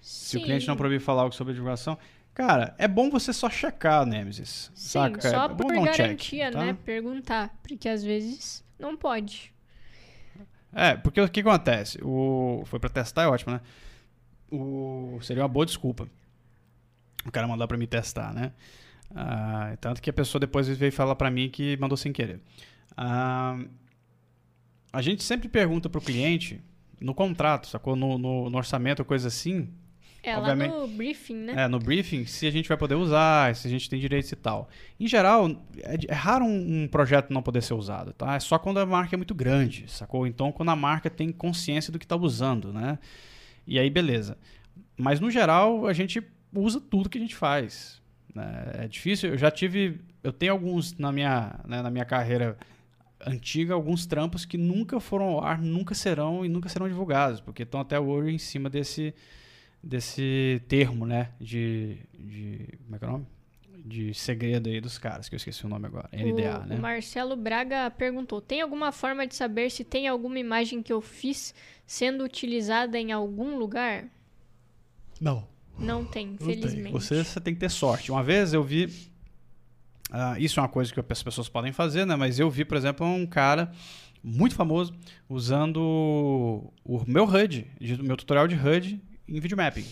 Se 0.00 0.38
o 0.38 0.42
cliente 0.42 0.66
não 0.66 0.76
proibir 0.76 1.00
falar 1.00 1.22
algo 1.22 1.34
sobre 1.34 1.52
a 1.52 1.54
divulgação. 1.54 1.98
Cara, 2.34 2.74
é 2.78 2.88
bom 2.88 3.10
você 3.10 3.32
só 3.32 3.48
checar, 3.48 4.04
Nemesis. 4.04 4.72
Sim, 4.74 4.90
saca? 4.90 5.30
só 5.30 5.44
é 5.44 5.48
por 5.50 5.72
um 5.72 5.84
check, 5.84 5.98
garantia, 5.98 6.50
tá? 6.50 6.64
né? 6.64 6.76
Perguntar. 6.84 7.56
Porque 7.62 7.88
às 7.88 8.02
vezes 8.02 8.64
não 8.76 8.96
pode. 8.96 9.54
É, 10.72 10.96
porque 10.96 11.20
o 11.20 11.28
que 11.28 11.40
acontece? 11.40 11.98
O... 12.02 12.64
Foi 12.66 12.80
pra 12.80 12.90
testar, 12.90 13.22
é 13.22 13.28
ótimo, 13.28 13.52
né? 13.52 13.60
O... 14.50 15.18
Seria 15.22 15.44
uma 15.44 15.48
boa 15.48 15.64
desculpa. 15.64 16.08
O 17.24 17.30
cara 17.30 17.46
mandar 17.46 17.68
pra 17.68 17.78
mim 17.78 17.86
testar, 17.86 18.34
né? 18.34 18.52
Ah, 19.14 19.76
tanto 19.80 20.02
que 20.02 20.10
a 20.10 20.12
pessoa 20.12 20.40
depois 20.40 20.66
veio 20.66 20.92
falar 20.92 21.14
pra 21.14 21.30
mim 21.30 21.48
que 21.48 21.76
mandou 21.76 21.96
sem 21.96 22.12
querer. 22.12 22.40
Ah, 22.96 23.56
a 24.92 25.00
gente 25.00 25.22
sempre 25.22 25.48
pergunta 25.48 25.88
pro 25.88 26.00
cliente, 26.00 26.60
no 27.00 27.14
contrato, 27.14 27.68
sacou? 27.68 27.94
No, 27.94 28.18
no, 28.18 28.50
no 28.50 28.58
orçamento, 28.58 29.04
coisa 29.04 29.28
assim, 29.28 29.72
É 30.24 30.36
Obviamente- 30.38 30.72
lá 30.72 30.80
no 30.80 30.88
briefing, 30.88 31.34
né? 31.34 31.54
é, 31.64 31.68
no 31.68 31.78
briefing, 31.78 32.24
se 32.24 32.46
a 32.46 32.50
gente 32.50 32.66
vai 32.68 32.78
poder 32.78 32.94
usar, 32.94 33.54
se 33.54 33.66
a 33.66 33.70
gente 33.70 33.90
tem 33.90 34.00
direitos 34.00 34.32
e 34.32 34.36
tal. 34.36 34.68
Em 34.98 35.06
geral, 35.06 35.50
é, 35.78 35.96
é 36.08 36.14
raro 36.14 36.44
um, 36.46 36.84
um 36.84 36.88
projeto 36.88 37.30
não 37.30 37.42
poder 37.42 37.62
ser 37.62 37.74
usado, 37.74 38.12
tá? 38.14 38.34
É 38.34 38.40
só 38.40 38.58
quando 38.58 38.78
a 38.80 38.86
marca 38.86 39.14
é 39.14 39.18
muito 39.18 39.34
grande, 39.34 39.84
sacou? 39.86 40.26
Então, 40.26 40.50
quando 40.50 40.70
a 40.70 40.76
marca 40.76 41.10
tem 41.10 41.30
consciência 41.30 41.92
do 41.92 41.98
que 41.98 42.04
está 42.06 42.16
usando, 42.16 42.72
né? 42.72 42.98
E 43.66 43.78
aí, 43.78 43.90
beleza. 43.90 44.38
Mas, 44.96 45.20
no 45.20 45.30
geral, 45.30 45.86
a 45.86 45.92
gente 45.92 46.22
usa 46.54 46.80
tudo 46.80 47.08
que 47.10 47.18
a 47.18 47.20
gente 47.20 47.34
faz. 47.36 48.00
né? 48.34 48.70
É 48.84 48.88
difícil, 48.88 49.30
eu 49.30 49.38
já 49.38 49.50
tive... 49.50 50.00
Eu 50.22 50.32
tenho 50.32 50.52
alguns 50.52 50.96
na 50.96 51.12
minha, 51.12 51.60
né, 51.66 51.82
na 51.82 51.90
minha 51.90 52.04
carreira 52.04 52.56
antiga, 53.26 53.74
alguns 53.74 54.06
trampos 54.06 54.44
que 54.44 54.56
nunca 54.58 54.98
foram 55.00 55.26
ao 55.26 55.44
ar, 55.44 55.58
nunca 55.60 55.94
serão 55.94 56.44
e 56.44 56.48
nunca 56.48 56.68
serão 56.68 56.88
divulgados, 56.88 57.40
porque 57.40 57.62
estão 57.62 57.80
até 57.80 57.98
hoje 58.00 58.34
em 58.34 58.38
cima 58.38 58.68
desse 58.70 59.14
desse 59.84 60.62
termo, 60.66 61.06
né? 61.06 61.30
De, 61.40 61.98
de. 62.18 62.68
Como 62.84 62.96
é 62.96 62.98
que 62.98 63.04
é 63.04 63.08
o 63.08 63.10
nome? 63.12 63.26
De 63.86 64.14
segredo 64.14 64.70
aí 64.70 64.80
dos 64.80 64.96
caras, 64.96 65.28
que 65.28 65.34
eu 65.34 65.36
esqueci 65.36 65.66
o 65.66 65.68
nome 65.68 65.86
agora. 65.86 66.08
NDA, 66.10 66.60
o, 66.60 66.66
né? 66.66 66.76
o 66.76 66.80
Marcelo 66.80 67.36
Braga 67.36 67.90
perguntou: 67.90 68.40
tem 68.40 68.62
alguma 68.62 68.90
forma 68.90 69.26
de 69.26 69.34
saber 69.34 69.70
se 69.70 69.84
tem 69.84 70.08
alguma 70.08 70.38
imagem 70.38 70.82
que 70.82 70.92
eu 70.92 71.02
fiz 71.02 71.54
sendo 71.86 72.24
utilizada 72.24 72.98
em 72.98 73.12
algum 73.12 73.58
lugar? 73.58 74.06
Não. 75.20 75.46
Não 75.78 76.04
tem, 76.04 76.28
Não 76.28 76.36
tem. 76.36 76.50
infelizmente. 76.50 76.92
Você, 76.92 77.22
você 77.22 77.40
tem 77.40 77.52
que 77.52 77.60
ter 77.60 77.68
sorte. 77.68 78.10
Uma 78.10 78.22
vez 78.22 78.54
eu 78.54 78.62
vi. 78.62 78.88
ah, 80.10 80.36
isso 80.38 80.58
é 80.58 80.62
uma 80.62 80.68
coisa 80.68 80.92
que 80.92 81.00
as 81.12 81.22
pessoas 81.22 81.48
podem 81.48 81.72
fazer, 81.72 82.06
né? 82.06 82.16
Mas 82.16 82.38
eu 82.38 82.48
vi, 82.48 82.64
por 82.64 82.76
exemplo, 82.76 83.06
um 83.06 83.26
cara 83.26 83.70
muito 84.22 84.54
famoso 84.54 84.94
usando 85.28 86.72
o 86.84 87.04
meu 87.06 87.24
HUD, 87.24 87.66
o 88.00 88.02
meu 88.02 88.16
tutorial 88.16 88.48
de 88.48 88.54
HUD 88.54 89.00
em 89.28 89.40
videomapping. 89.40 89.86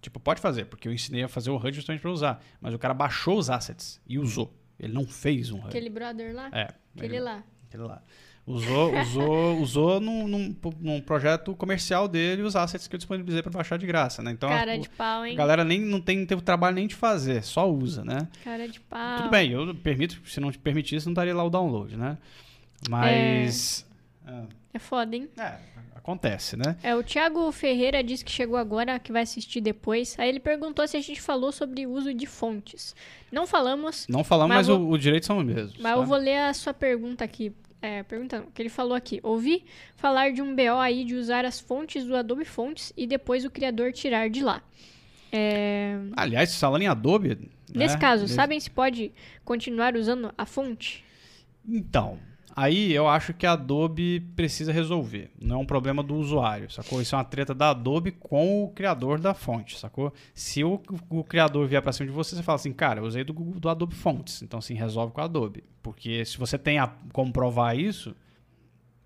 Tipo, 0.00 0.18
pode 0.18 0.40
fazer, 0.40 0.64
porque 0.64 0.88
eu 0.88 0.92
ensinei 0.92 1.22
a 1.22 1.28
fazer 1.28 1.50
o 1.50 1.56
HUD 1.56 1.72
justamente 1.76 2.00
para 2.00 2.10
usar. 2.10 2.42
Mas 2.60 2.72
o 2.72 2.78
cara 2.78 2.94
baixou 2.94 3.38
os 3.38 3.50
assets 3.50 4.00
e 4.06 4.18
usou. 4.18 4.54
Ele 4.78 4.92
não 4.94 5.06
fez 5.06 5.50
um 5.50 5.58
HUD. 5.58 5.68
Aquele 5.68 5.90
brother 5.90 6.34
lá? 6.34 6.48
É. 6.52 6.68
Aquele 6.96 7.16
ele- 7.16 7.20
lá. 7.20 7.44
Aquele 7.68 7.82
lá. 7.82 8.02
Usou, 8.46 8.98
usou, 8.98 9.60
usou 9.60 10.00
num, 10.00 10.26
num, 10.26 10.56
num 10.80 11.00
projeto 11.00 11.54
comercial 11.54 12.08
dele 12.08 12.42
os 12.42 12.56
assets 12.56 12.88
que 12.88 12.96
eu 12.96 12.98
disponibilizei 12.98 13.42
para 13.42 13.52
baixar 13.52 13.76
de 13.78 13.86
graça, 13.86 14.22
né? 14.22 14.30
Então 14.32 14.48
Cara 14.48 14.72
a, 14.72 14.76
de 14.78 14.88
pau, 14.88 15.22
a 15.22 15.28
hein? 15.28 15.36
galera 15.36 15.62
nem 15.62 15.78
não 15.80 16.00
tem, 16.00 16.24
teve 16.24 16.40
trabalho 16.40 16.74
nem 16.74 16.88
de 16.88 16.94
fazer, 16.94 17.44
só 17.44 17.70
usa, 17.70 18.02
né? 18.02 18.26
Cara 18.42 18.66
de 18.66 18.80
pau. 18.80 19.18
Tudo 19.18 19.30
bem, 19.30 19.52
eu 19.52 19.72
permito, 19.74 20.20
se 20.26 20.40
não 20.40 20.50
te 20.50 20.58
permitisse, 20.58 21.06
não 21.06 21.12
estaria 21.12 21.34
lá 21.34 21.44
o 21.44 21.50
download, 21.50 21.96
né? 21.96 22.16
Mas. 22.88 23.86
É 24.26 24.59
foda, 24.78 25.16
hein? 25.16 25.28
É, 25.36 25.54
acontece, 25.96 26.56
né? 26.56 26.76
É, 26.82 26.94
o 26.94 27.02
Thiago 27.02 27.50
Ferreira 27.52 28.02
disse 28.02 28.24
que 28.24 28.30
chegou 28.30 28.56
agora, 28.56 28.98
que 28.98 29.10
vai 29.12 29.22
assistir 29.22 29.60
depois. 29.60 30.14
Aí 30.18 30.28
ele 30.28 30.40
perguntou 30.40 30.86
se 30.86 30.96
a 30.96 31.00
gente 31.00 31.20
falou 31.20 31.50
sobre 31.52 31.86
o 31.86 31.90
uso 31.90 32.14
de 32.14 32.26
fontes. 32.26 32.94
Não 33.32 33.46
falamos, 33.46 34.06
Não 34.08 34.22
falamos, 34.22 34.54
mas, 34.56 34.68
Mas 34.68 34.76
o, 34.76 34.88
o 34.88 34.96
direito 34.98 35.26
são 35.26 35.38
os 35.38 35.44
mesmos. 35.44 35.76
mas 35.78 35.92
tá? 35.94 35.98
eu 35.98 36.04
vou 36.06 36.16
ler 36.16 36.38
a 36.38 36.54
sua 36.54 36.72
pergunta 36.74 37.24
aqui. 37.24 37.52
É, 37.82 38.02
perguntando, 38.02 38.46
o 38.48 38.50
que 38.50 38.60
ele 38.60 38.68
falou 38.68 38.94
aqui. 38.94 39.20
Ouvi 39.22 39.64
falar 39.96 40.32
de 40.32 40.42
um 40.42 40.54
BO 40.54 40.78
aí 40.78 41.02
de 41.02 41.14
usar 41.14 41.46
as 41.46 41.58
fontes 41.58 42.04
do 42.04 42.14
Adobe 42.14 42.44
Fontes 42.44 42.92
e 42.94 43.06
depois 43.06 43.42
o 43.46 43.50
criador 43.50 43.90
tirar 43.90 44.28
de 44.28 44.42
lá. 44.42 44.62
É, 45.32 45.96
Aliás, 46.16 46.54
falando 46.58 46.82
em 46.82 46.88
Adobe. 46.88 47.48
nesse 47.72 47.94
né, 47.94 48.00
caso, 48.00 48.22
nesse- 48.24 48.34
sabem 48.34 48.60
se 48.60 48.68
pode 48.70 49.12
continuar 49.44 49.96
usando 49.96 50.30
a 50.36 50.44
fonte? 50.44 51.02
Então, 51.66 52.18
aí 52.56 52.92
eu 52.92 53.08
acho 53.08 53.32
que 53.34 53.46
a 53.46 53.52
Adobe 53.52 54.20
precisa 54.36 54.72
resolver. 54.72 55.30
Não 55.40 55.56
é 55.56 55.58
um 55.58 55.66
problema 55.66 56.02
do 56.02 56.14
usuário, 56.14 56.70
sacou? 56.70 57.00
Isso 57.00 57.14
é 57.14 57.18
uma 57.18 57.24
treta 57.24 57.54
da 57.54 57.70
Adobe 57.70 58.10
com 58.12 58.64
o 58.64 58.68
criador 58.70 59.18
da 59.20 59.34
fonte, 59.34 59.78
sacou? 59.78 60.12
Se 60.34 60.62
o, 60.64 60.80
o 61.08 61.24
criador 61.24 61.66
vier 61.66 61.82
pra 61.82 61.92
cima 61.92 62.06
de 62.06 62.12
você, 62.12 62.34
você 62.36 62.42
fala 62.42 62.56
assim, 62.56 62.72
cara, 62.72 63.00
eu 63.00 63.04
usei 63.04 63.24
do, 63.24 63.32
do 63.32 63.68
Adobe 63.68 63.94
Fontes. 63.94 64.42
Então, 64.42 64.58
assim, 64.58 64.74
resolve 64.74 65.12
com 65.12 65.20
a 65.20 65.24
Adobe. 65.24 65.64
Porque 65.82 66.24
se 66.24 66.36
você 66.38 66.58
tem 66.58 66.78
a, 66.78 66.92
como 67.12 67.32
provar 67.32 67.76
isso, 67.76 68.14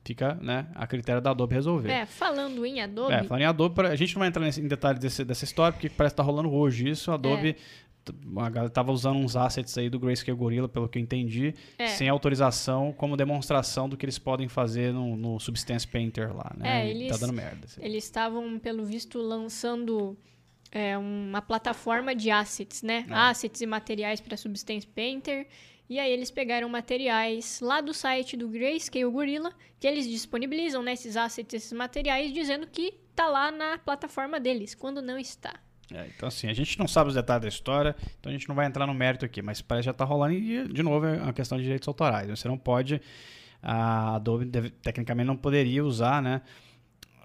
fica 0.04 0.34
né, 0.42 0.66
a 0.74 0.86
critério 0.86 1.22
da 1.22 1.30
Adobe 1.30 1.54
resolver. 1.54 1.90
É, 1.90 2.04
falando 2.04 2.64
em 2.66 2.80
Adobe, 2.82 3.12
É, 3.14 3.22
falando 3.24 3.42
em 3.42 3.46
Adobe, 3.46 3.80
a 3.86 3.96
gente 3.96 4.14
não 4.14 4.20
vai 4.20 4.28
entrar 4.28 4.46
em 4.46 4.68
detalhes 4.68 5.00
desse- 5.00 5.24
dessa 5.24 5.44
história, 5.44 5.72
porque 5.72 5.88
parece 5.88 6.14
que 6.14 6.16
tá 6.18 6.22
rolando 6.22 6.52
hoje 6.52 6.88
isso. 6.88 7.10
A 7.10 7.14
Adobe 7.14 7.50
É. 7.50 7.56
a 8.36 8.50
galera 8.50 8.70
tava 8.70 8.92
usando 8.92 9.16
uns 9.18 9.36
assets 9.36 9.76
aí 9.78 9.88
do 9.88 9.98
Grayscale 9.98 10.36
Gorilla, 10.36 10.68
pelo 10.68 10.88
que 10.88 10.98
eu 10.98 11.02
entendi, 11.02 11.54
É. 11.78 11.86
sem 11.88 12.08
autorização, 12.08 12.92
como 12.92 13.16
demonstração 13.16 13.88
do 13.88 13.96
que 13.96 14.04
eles 14.04 14.18
podem 14.18 14.48
fazer 14.48 14.92
no, 14.92 15.16
no 15.16 15.38
Substance 15.40 15.86
Painter 15.86 16.34
lá, 16.36 16.52
né? 16.56 16.82
É, 16.82 16.86
E 16.86 16.90
eles- 16.90 17.08
Tá 17.12 17.16
dando 17.26 17.32
merda. 17.32 17.64
assim. 17.66 17.80
eles 17.84 18.04
estavam, 18.04 18.58
pelo 18.58 18.84
visto, 18.84 19.18
lançando 19.18 20.16
é, 20.76 20.98
uma 20.98 21.40
plataforma 21.40 22.14
de 22.16 22.30
assets, 22.32 22.82
né? 22.82 23.06
É. 23.08 23.14
Assets 23.14 23.60
e 23.60 23.66
materiais 23.66 24.20
para 24.20 24.36
Substance 24.36 24.84
Painter. 24.86 25.46
E 25.88 26.00
aí 26.00 26.10
eles 26.10 26.30
pegaram 26.32 26.68
materiais 26.68 27.60
lá 27.60 27.80
do 27.80 27.94
site 27.94 28.36
do 28.36 28.48
Grayscale 28.48 29.04
Gorilla, 29.04 29.52
que 29.78 29.86
eles 29.86 30.08
disponibilizam 30.08 30.82
né, 30.82 30.94
esses 30.94 31.16
assets, 31.16 31.54
esses 31.54 31.72
materiais, 31.72 32.32
dizendo 32.32 32.66
que 32.66 32.92
tá 33.14 33.28
lá 33.28 33.52
na 33.52 33.78
plataforma 33.78 34.40
deles, 34.40 34.74
quando 34.74 35.00
não 35.00 35.16
está. 35.18 35.54
É, 35.94 36.06
então, 36.16 36.26
assim, 36.26 36.48
a 36.48 36.52
gente 36.52 36.76
não 36.78 36.88
sabe 36.88 37.08
os 37.08 37.14
detalhes 37.14 37.42
da 37.42 37.48
história, 37.48 37.94
então 38.18 38.28
a 38.30 38.32
gente 38.32 38.48
não 38.48 38.54
vai 38.54 38.66
entrar 38.66 38.86
no 38.86 38.92
mérito 38.94 39.24
aqui, 39.24 39.40
mas 39.40 39.60
parece 39.62 39.82
que 39.82 39.86
já 39.86 39.90
está 39.92 40.04
rolando 40.04 40.34
e, 40.34 40.66
de 40.66 40.82
novo, 40.82 41.06
é 41.06 41.22
uma 41.22 41.32
questão 41.32 41.56
de 41.56 41.62
direitos 41.64 41.86
autorais. 41.86 42.28
Você 42.28 42.48
não 42.48 42.58
pode, 42.58 43.00
a 43.62 44.16
Adobe 44.16 44.44
deve, 44.44 44.70
tecnicamente 44.70 45.26
não 45.26 45.36
poderia 45.36 45.84
usar, 45.84 46.20
né, 46.20 46.42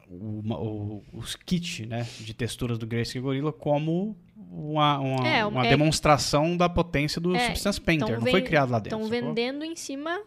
o, 0.08 0.42
o, 0.54 1.04
os 1.14 1.36
kits, 1.36 1.80
né, 1.88 2.06
de 2.20 2.34
texturas 2.34 2.78
do 2.78 2.86
Grayscale 2.86 3.22
Gorilla 3.24 3.52
como 3.52 4.16
uma, 4.52 5.00
uma, 5.00 5.28
É, 5.28 5.46
uma 5.46 5.66
é- 5.66 5.70
demonstração 5.70 6.58
da 6.58 6.68
potência 6.70 7.20
do 7.22 7.36
É, 7.36 7.48
Substance 7.48 7.80
Painter. 7.82 8.08
tão 8.08 8.20
não 8.20 8.28
foi 8.28 8.42
criado 8.42 8.72
lá 8.72 8.80
dentro. 8.80 9.00
Estão 9.00 9.10
vendendo 9.10 9.64
em 9.64 9.76
cima 9.76 10.20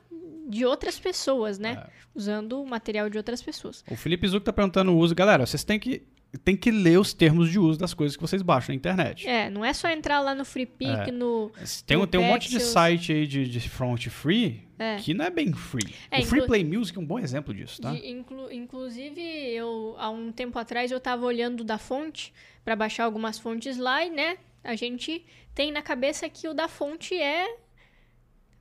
de 0.48 0.64
outras 0.64 0.98
pessoas, 0.98 1.58
né? 1.58 1.82
É. 1.86 1.90
Usando 2.14 2.60
o 2.60 2.66
material 2.66 3.08
de 3.08 3.16
outras 3.16 3.42
pessoas. 3.42 3.84
O 3.90 3.96
Felipe 3.96 4.26
Zuc 4.28 4.44
tá 4.44 4.52
perguntando 4.52 4.92
o 4.92 4.98
uso. 4.98 5.14
Galera, 5.14 5.46
vocês 5.46 5.64
têm 5.64 5.80
que, 5.80 6.02
têm 6.38 6.56
que 6.56 6.70
ler 6.70 6.98
os 6.98 7.12
termos 7.12 7.50
de 7.50 7.58
uso 7.58 7.78
das 7.78 7.92
coisas 7.92 8.16
que 8.16 8.22
vocês 8.22 8.40
baixam 8.42 8.72
na 8.72 8.76
internet. 8.76 9.28
É, 9.28 9.50
não 9.50 9.64
é 9.64 9.72
só 9.72 9.88
entrar 9.88 10.20
lá 10.20 10.34
no 10.34 10.44
FreePic, 10.44 10.90
É. 10.90 11.10
no... 11.12 11.50
Tem, 11.86 11.96
um- 11.96 12.00
No 12.00 12.06
tem 12.06 12.20
um 12.20 12.24
monte 12.24 12.48
de 12.48 12.58
site 12.60 13.12
aí 13.12 13.26
de, 13.26 13.46
de 13.46 13.60
front 13.68 14.06
free 14.08 14.62
É. 14.78 14.96
que 14.96 15.12
não 15.14 15.24
é 15.26 15.30
bem 15.30 15.52
free. 15.52 15.94
É, 16.10 16.20
o 16.20 16.24
Free 16.24 16.46
Play 16.46 16.64
Music 16.64 16.96
é 16.98 17.00
um 17.00 17.04
bom 17.06 17.18
exemplo 17.18 17.52
disso, 17.52 17.82
tá? 17.82 17.92
de- 17.92 18.08
inclu- 18.08 18.50
inclusive, 18.50 19.20
eu, 19.20 19.94
há 19.98 20.08
um 20.10 20.32
tempo 20.32 20.58
atrás, 20.58 20.90
eu 20.90 20.98
tava 21.00 21.24
olhando 21.26 21.62
da 21.62 21.76
fonte 21.78 22.32
para 22.64 22.74
baixar 22.74 23.04
algumas 23.04 23.38
fontes 23.38 23.76
lá 23.76 24.04
e, 24.04 24.10
né, 24.10 24.38
a 24.64 24.74
gente 24.74 25.24
tem 25.54 25.70
na 25.70 25.82
cabeça 25.82 26.28
que 26.28 26.48
o 26.48 26.54
da 26.54 26.66
fonte 26.68 27.14
é... 27.14 27.46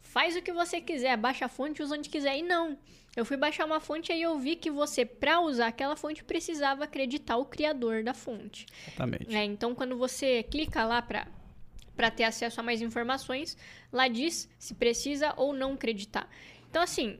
Faz 0.01 0.35
o 0.35 0.41
que 0.41 0.51
você 0.51 0.81
quiser, 0.81 1.15
baixa 1.15 1.45
a 1.45 1.47
fonte, 1.47 1.81
usa 1.81 1.95
onde 1.95 2.09
quiser. 2.09 2.37
E 2.37 2.41
não. 2.43 2.77
Eu 3.15 3.25
fui 3.25 3.35
baixar 3.35 3.65
uma 3.65 3.79
fonte 3.79 4.11
e 4.13 4.21
eu 4.21 4.39
vi 4.39 4.55
que 4.55 4.71
você, 4.71 5.05
para 5.05 5.41
usar 5.41 5.67
aquela 5.67 5.95
fonte, 5.97 6.23
precisava 6.23 6.85
acreditar 6.85 7.37
o 7.37 7.45
criador 7.45 8.03
da 8.03 8.13
fonte. 8.13 8.65
Exatamente. 8.87 9.35
É, 9.35 9.43
então, 9.43 9.75
quando 9.75 9.97
você 9.97 10.43
clica 10.43 10.85
lá 10.85 11.01
para 11.01 11.27
para 11.93 12.09
ter 12.09 12.23
acesso 12.23 12.59
a 12.59 12.63
mais 12.63 12.81
informações, 12.81 13.55
lá 13.91 14.07
diz 14.07 14.49
se 14.57 14.73
precisa 14.73 15.33
ou 15.35 15.53
não 15.53 15.73
acreditar. 15.73 16.27
Então, 16.69 16.81
assim, 16.81 17.19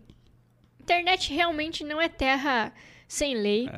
internet 0.80 1.32
realmente 1.32 1.84
não 1.84 2.02
é 2.02 2.08
terra 2.08 2.74
sem 3.08 3.36
lei. 3.36 3.70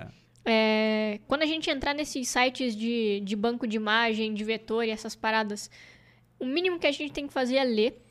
É, 0.46 1.20
quando 1.28 1.42
a 1.42 1.46
gente 1.46 1.70
entrar 1.70 1.94
nesses 1.94 2.28
sites 2.28 2.76
de, 2.76 3.22
de 3.22 3.36
banco 3.36 3.68
de 3.68 3.76
imagem, 3.76 4.34
de 4.34 4.44
vetor 4.44 4.86
e 4.86 4.92
essas 4.92 5.16
paradas, 5.16 5.70
o 6.40 6.46
mínimo 6.46 6.80
que 6.80 6.88
a 6.88 6.92
gente 6.92 7.12
tem 7.12 7.28
que 7.28 7.34
fazer 7.34 7.56
é 7.56 7.64
ler 7.64 8.02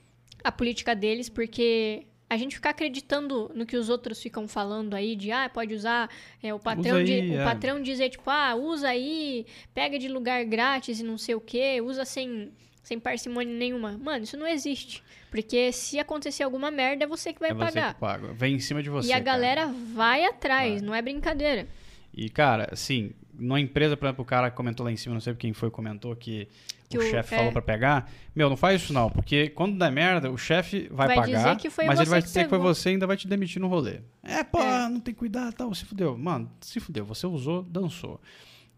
a 0.43 0.51
política 0.51 0.95
deles, 0.95 1.29
porque 1.29 2.07
a 2.33 2.37
gente 2.39 2.55
ficar 2.57 2.71
acreditando 2.71 3.51
no 3.55 3.67
que 3.67 3.77
os 3.77 3.89
outros 3.91 4.23
ficam 4.23 4.49
falando 4.49 4.95
aí, 4.95 5.15
de 5.15 5.31
ah, 5.31 5.51
pode 5.53 5.75
usar 5.75 6.09
é, 6.43 6.53
o 6.55 6.59
patrão, 6.59 6.97
Usa 6.97 7.05
de- 7.05 7.13
aí, 7.13 7.31
o 7.31 7.41
é. 7.41 7.45
patrão 7.45 7.83
dizer, 7.83 8.09
tipo, 8.09 8.29
ah, 8.31 8.55
usa 8.55 8.89
aí, 8.89 9.45
pega 9.75 9.99
de 9.99 10.09
lugar 10.09 10.43
grátis 10.47 10.99
e 10.99 11.03
não 11.03 11.19
sei 11.19 11.35
o 11.35 11.41
que, 11.41 11.81
usa 11.83 12.05
sem, 12.07 12.51
sem 12.83 12.99
parcimônia 12.99 13.55
nenhuma. 13.55 13.99
Mano, 13.99 14.25
isso 14.25 14.37
não 14.37 14.47
existe. 14.47 15.03
Porque 15.31 15.71
se 15.73 15.99
acontecer 15.99 16.43
alguma 16.43 16.71
merda, 16.71 17.05
é 17.05 17.07
você 17.07 17.33
que 17.35 17.41
vai 17.41 17.51
é 17.51 17.55
você 17.55 17.65
pagar. 17.65 17.95
que 17.95 18.01
paga. 18.01 18.33
Vem 18.33 18.55
em 18.55 18.61
cima 18.61 18.83
de 18.83 18.89
você. 18.89 19.09
e 19.09 19.13
a 19.13 19.17
cara. 19.17 19.25
galera 19.25 19.67
vai 19.95 20.25
atrás, 20.25 20.75
Vai. 20.75 20.81
não 20.81 20.95
é 20.95 21.03
brincadeira. 21.03 21.67
E, 22.15 22.29
cara, 22.31 22.69
assim, 22.73 23.13
numa 23.35 23.59
empresa, 23.61 23.97
por 23.97 24.07
exemplo, 24.07 24.23
o 24.23 24.27
cara 24.27 24.51
comentou 24.51 24.85
lá 24.85 24.93
em 24.93 24.97
cima, 24.97 25.15
não 25.15 25.21
sei 25.21 25.35
quem 25.35 25.53
foi 25.53 25.71
comentou, 25.71 26.15
que, 26.15 26.47
Que 26.89 26.99
o 26.99 27.01
o- 27.01 27.05
chefe 27.05 27.35
é. 27.35 27.39
falou 27.39 27.53
pra 27.53 27.63
pegar. 27.63 28.11
Meu, 28.35 28.49
não 28.51 28.57
faz 28.57 28.83
isso 28.83 28.93
não, 28.93 29.09
porque 29.11 29.49
quando 29.51 29.79
der 29.79 29.91
merda, 29.91 30.31
o 30.31 30.37
chefe 30.39 30.89
vai, 30.91 31.07
Vai 31.09 31.17
pagar, 31.17 31.57
mas 31.87 32.01
ele 32.01 32.11
vai 32.11 32.23
dizer 32.23 32.45
que 32.45 32.49
foi 32.51 32.59
você 32.59 32.91
e 32.91 32.93
ainda 32.93 33.07
vai 33.07 33.17
te 33.17 33.27
demitir 33.27 33.61
no 33.61 33.69
rolê. 33.69 34.01
É, 34.23 34.45
pô, 34.45 34.61
É. 34.61 34.89
não 34.89 35.01
tem 35.01 35.15
cuidado 35.15 35.51
e 35.53 35.55
tal, 35.55 35.75
se 35.75 35.85
fudeu. 35.85 36.17
Mano, 36.19 36.51
se 36.61 36.79
fudeu, 36.81 37.05
você 37.05 37.27
usou, 37.27 37.63
dançou. 37.63 38.21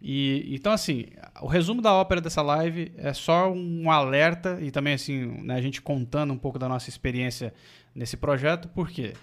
E, 0.07 0.55
então, 0.55 0.71
assim, 0.73 1.07
o 1.41 1.47
resumo 1.47 1.81
da 1.81 1.93
ópera 1.95 2.21
dessa 2.21 2.43
live 2.43 2.93
é 2.99 3.13
só 3.15 3.51
um 3.51 3.91
alerta 3.91 4.59
e 4.61 4.71
também, 4.71 4.95
assim, 4.95 5.25
né, 5.43 5.55
a 5.55 5.61
gente 5.63 5.81
contando 5.81 6.33
um 6.33 6.37
pouco 6.39 6.59
da 6.59 6.69
nossa 6.69 6.91
experiência 6.91 7.55
nesse 7.95 8.17
projeto. 8.17 8.69
Por 8.69 8.91
quê? 8.91 9.15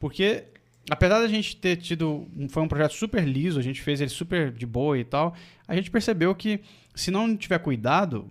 Porque, 0.00 0.44
apesar 0.90 1.20
da 1.20 1.28
gente 1.28 1.56
ter 1.56 1.76
tido. 1.76 2.26
Foi 2.48 2.62
um 2.62 2.68
projeto 2.68 2.92
super 2.92 3.24
liso, 3.24 3.58
a 3.58 3.62
gente 3.62 3.82
fez 3.82 4.00
ele 4.00 4.10
super 4.10 4.50
de 4.50 4.66
boa 4.66 4.98
e 4.98 5.04
tal. 5.04 5.34
A 5.66 5.74
gente 5.74 5.90
percebeu 5.90 6.34
que, 6.34 6.60
se 6.94 7.10
não 7.10 7.36
tiver 7.36 7.58
cuidado, 7.58 8.28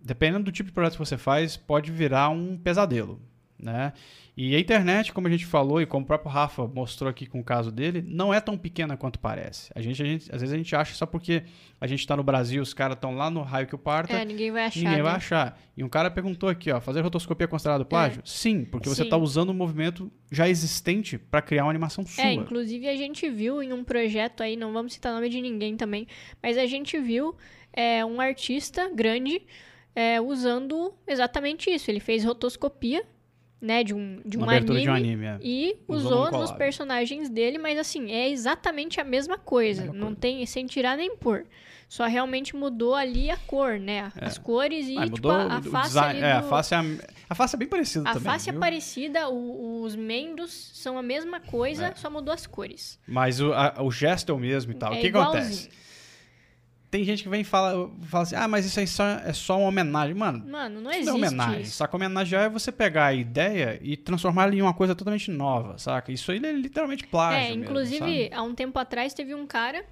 dependendo 0.00 0.44
do 0.44 0.52
tipo 0.52 0.68
de 0.68 0.74
projeto 0.74 0.92
que 0.92 0.98
você 0.98 1.16
faz, 1.16 1.56
pode 1.56 1.90
virar 1.90 2.28
um 2.30 2.56
pesadelo. 2.56 3.20
Né? 3.60 3.92
E 4.36 4.54
a 4.54 4.60
internet, 4.60 5.12
como 5.12 5.26
a 5.26 5.30
gente 5.30 5.44
falou 5.44 5.82
e 5.82 5.86
como 5.86 6.04
o 6.04 6.06
próprio 6.06 6.30
Rafa 6.30 6.64
mostrou 6.68 7.10
aqui 7.10 7.26
com 7.26 7.40
o 7.40 7.44
caso 7.44 7.72
dele, 7.72 8.00
não 8.06 8.32
é 8.32 8.40
tão 8.40 8.56
pequena 8.56 8.96
quanto 8.96 9.18
parece. 9.18 9.68
A 9.74 9.80
gente, 9.80 10.00
a 10.00 10.06
gente- 10.06 10.32
às 10.32 10.40
vezes 10.40 10.54
a 10.54 10.56
gente 10.56 10.76
acha 10.76 10.94
só 10.94 11.04
porque 11.04 11.42
a 11.80 11.86
gente 11.88 11.98
está 11.98 12.16
no 12.16 12.22
Brasil, 12.22 12.62
os 12.62 12.72
caras 12.72 12.94
estão 12.94 13.16
lá 13.16 13.28
no 13.30 13.42
raio 13.42 13.66
que 13.66 13.74
o 13.74 13.78
parta, 13.78 14.12
É, 14.12 14.24
ninguém 14.24 14.52
vai 14.52 14.66
achar. 14.66 14.78
ninguém 14.80 15.02
vai 15.02 15.10
né? 15.10 15.16
achar. 15.16 15.60
E 15.76 15.82
um 15.82 15.88
cara 15.88 16.08
perguntou 16.08 16.48
aqui, 16.48 16.70
ó, 16.70 16.80
fazer 16.80 17.00
rotoscopia 17.00 17.46
é 17.46 17.48
considerado 17.48 17.84
plágio? 17.84 18.22
Sim, 18.24 18.64
porque 18.64 18.88
você 18.88 18.96
Sim. 19.02 19.02
está 19.04 19.16
usando 19.16 19.50
um 19.50 19.54
movimento 19.54 20.08
já 20.30 20.48
existente 20.48 21.18
para 21.18 21.42
criar 21.42 21.64
uma 21.64 21.70
animação 21.70 22.06
sua. 22.06 22.22
É, 22.22 22.32
inclusive 22.32 22.86
a 22.88 22.94
gente 22.94 23.28
viu 23.28 23.60
em 23.60 23.72
um 23.72 23.82
projeto 23.82 24.44
aí, 24.44 24.54
não 24.54 24.72
vamos 24.72 24.92
citar 24.92 25.12
nome 25.12 25.28
de 25.28 25.40
ninguém 25.40 25.76
também, 25.76 26.06
mas 26.40 26.56
a 26.56 26.66
gente 26.66 26.96
viu 27.00 27.34
é, 27.72 28.04
um 28.04 28.20
artista 28.20 28.88
grande 28.94 29.42
é, 29.96 30.20
usando 30.20 30.94
exatamente 31.08 31.70
isso. 31.70 31.90
Ele 31.90 31.98
fez 31.98 32.24
rotoscopia, 32.24 33.04
né, 33.60 33.82
de 33.82 33.92
um, 33.94 34.20
de 34.24 34.38
um 34.38 34.42
Uma 34.42 34.52
anime. 34.56 34.80
de 34.82 34.88
um 34.90 34.94
anime, 34.94 35.24
é. 35.26 35.38
E 35.42 35.76
Usou 35.88 36.26
usou 36.28 36.40
nos 36.40 36.52
personagens 36.52 37.28
dele, 37.28 37.58
mas 37.58 37.78
assim, 37.78 38.10
é 38.12 38.28
exatamente 38.28 39.00
a 39.00 39.04
mesma 39.04 39.36
coisa. 39.38 39.82
Mesma 39.82 39.96
não 39.96 40.06
coisa. 40.08 40.20
tem 40.20 40.46
sem 40.46 40.66
tirar 40.66 40.96
nem 40.96 41.16
pôr. 41.16 41.44
Só 41.88 42.04
realmente 42.04 42.54
mudou 42.54 42.94
ali 42.94 43.30
a 43.30 43.36
cor, 43.38 43.78
né? 43.80 44.12
As 44.20 44.36
cores 44.36 44.86
e 44.88 44.98
Ah, 44.98 45.04
tipo, 45.04 45.16
mudou 45.16 45.30
a, 45.30 45.54
a 45.54 45.58
o 45.58 45.62
face 45.62 45.88
design. 45.88 46.18
ali 46.18 46.26
É, 46.28 46.32
a 46.32 46.40
do- 46.42 46.48
face 46.48 46.74
é, 46.74 46.76
a, 46.76 46.84
a 47.30 47.34
face 47.34 47.56
é 47.56 47.58
bem 47.58 47.68
parecida 47.68 48.10
a 48.10 48.12
também. 48.12 48.30
face 48.30 48.48
é 48.50 48.52
viu? 48.52 48.60
parecida, 48.60 49.28
o- 49.30 49.82
os 49.82 49.96
membros 49.96 50.52
são 50.74 50.98
a 50.98 51.02
mesma 51.02 51.40
coisa, 51.40 51.86
É. 51.86 51.94
só 51.94 52.10
mudou 52.10 52.34
as 52.34 52.46
cores. 52.46 52.98
Mas 53.08 53.40
o, 53.40 53.54
a- 53.54 53.76
o 53.80 53.90
gesto 53.90 54.30
é 54.30 54.34
o 54.34 54.38
mesmo 54.38 54.72
e 54.72 54.74
tal. 54.74 54.92
É 54.92 54.98
o 54.98 55.00
que 55.00 55.06
igualzinho. 55.06 55.42
acontece? 55.42 55.70
Tem 56.90 57.04
gente 57.04 57.22
que 57.22 57.28
vem 57.28 57.42
e 57.42 57.44
fala, 57.44 57.90
fala 58.06 58.22
assim, 58.22 58.34
ah, 58.34 58.48
mas 58.48 58.64
isso 58.64 58.80
aí 58.80 58.86
só, 58.86 59.04
é 59.04 59.32
só 59.34 59.58
uma 59.58 59.68
homenagem. 59.68 60.14
Mano, 60.14 60.46
Mano, 60.48 60.80
não 60.80 60.90
isso 60.90 61.00
existe 61.00 61.06
não 61.18 61.24
é 61.24 61.28
homenagem. 61.28 61.60
isso. 61.62 61.76
Saca? 61.76 61.94
Homenagear 61.96 62.44
é 62.44 62.48
você 62.48 62.72
pegar 62.72 63.06
a 63.06 63.14
ideia 63.14 63.78
e 63.82 63.94
transformar 63.96 64.44
ela 64.44 64.54
em 64.54 64.62
uma 64.62 64.72
coisa 64.72 64.94
totalmente 64.94 65.30
nova, 65.30 65.76
saca? 65.78 66.10
Isso 66.10 66.32
aí 66.32 66.38
é 66.42 66.52
literalmente 66.52 67.06
plágio 67.06 67.38
É, 67.40 67.48
mesmo, 67.48 67.64
inclusive, 67.64 67.98
sabe? 67.98 68.30
há 68.32 68.42
um 68.42 68.54
tempo 68.54 68.78
atrás 68.78 69.12
teve 69.12 69.34
um 69.34 69.46
cara 69.46 69.84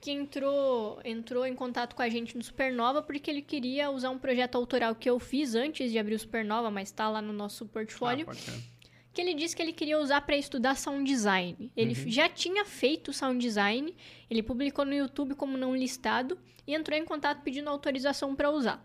que 0.00 0.10
entrou, 0.10 1.00
entrou 1.04 1.46
em 1.46 1.54
contato 1.54 1.94
com 1.94 2.02
a 2.02 2.08
gente 2.08 2.36
no 2.36 2.42
Supernova 2.42 3.02
porque 3.02 3.30
ele 3.30 3.40
queria 3.40 3.88
usar 3.88 4.10
um 4.10 4.18
projeto 4.18 4.56
autoral 4.56 4.96
que 4.96 5.08
eu 5.08 5.20
fiz 5.20 5.54
antes 5.54 5.92
de 5.92 5.98
abrir 5.98 6.16
o 6.16 6.18
Supernova, 6.18 6.72
mas 6.72 6.90
tá 6.90 7.08
lá 7.08 7.22
no 7.22 7.32
nosso 7.32 7.66
portfólio. 7.66 8.24
Ah, 8.24 8.26
pode 8.32 8.40
ser. 8.40 8.71
Que 9.12 9.20
ele 9.20 9.34
disse 9.34 9.54
que 9.54 9.60
ele 9.62 9.72
queria 9.72 9.98
usar 9.98 10.22
para 10.22 10.36
estudar 10.36 10.74
sound 10.76 11.04
design. 11.04 11.70
Ele 11.76 11.90
Uhum. 11.94 12.10
já 12.10 12.28
tinha 12.28 12.64
feito 12.64 13.12
sound 13.12 13.38
design, 13.38 13.94
ele 14.30 14.42
publicou 14.42 14.84
no 14.84 14.94
YouTube 14.94 15.34
como 15.34 15.56
não 15.58 15.76
listado 15.76 16.38
e 16.66 16.74
entrou 16.74 16.98
em 16.98 17.04
contato 17.04 17.42
pedindo 17.42 17.68
autorização 17.68 18.34
para 18.34 18.50
usar. 18.50 18.82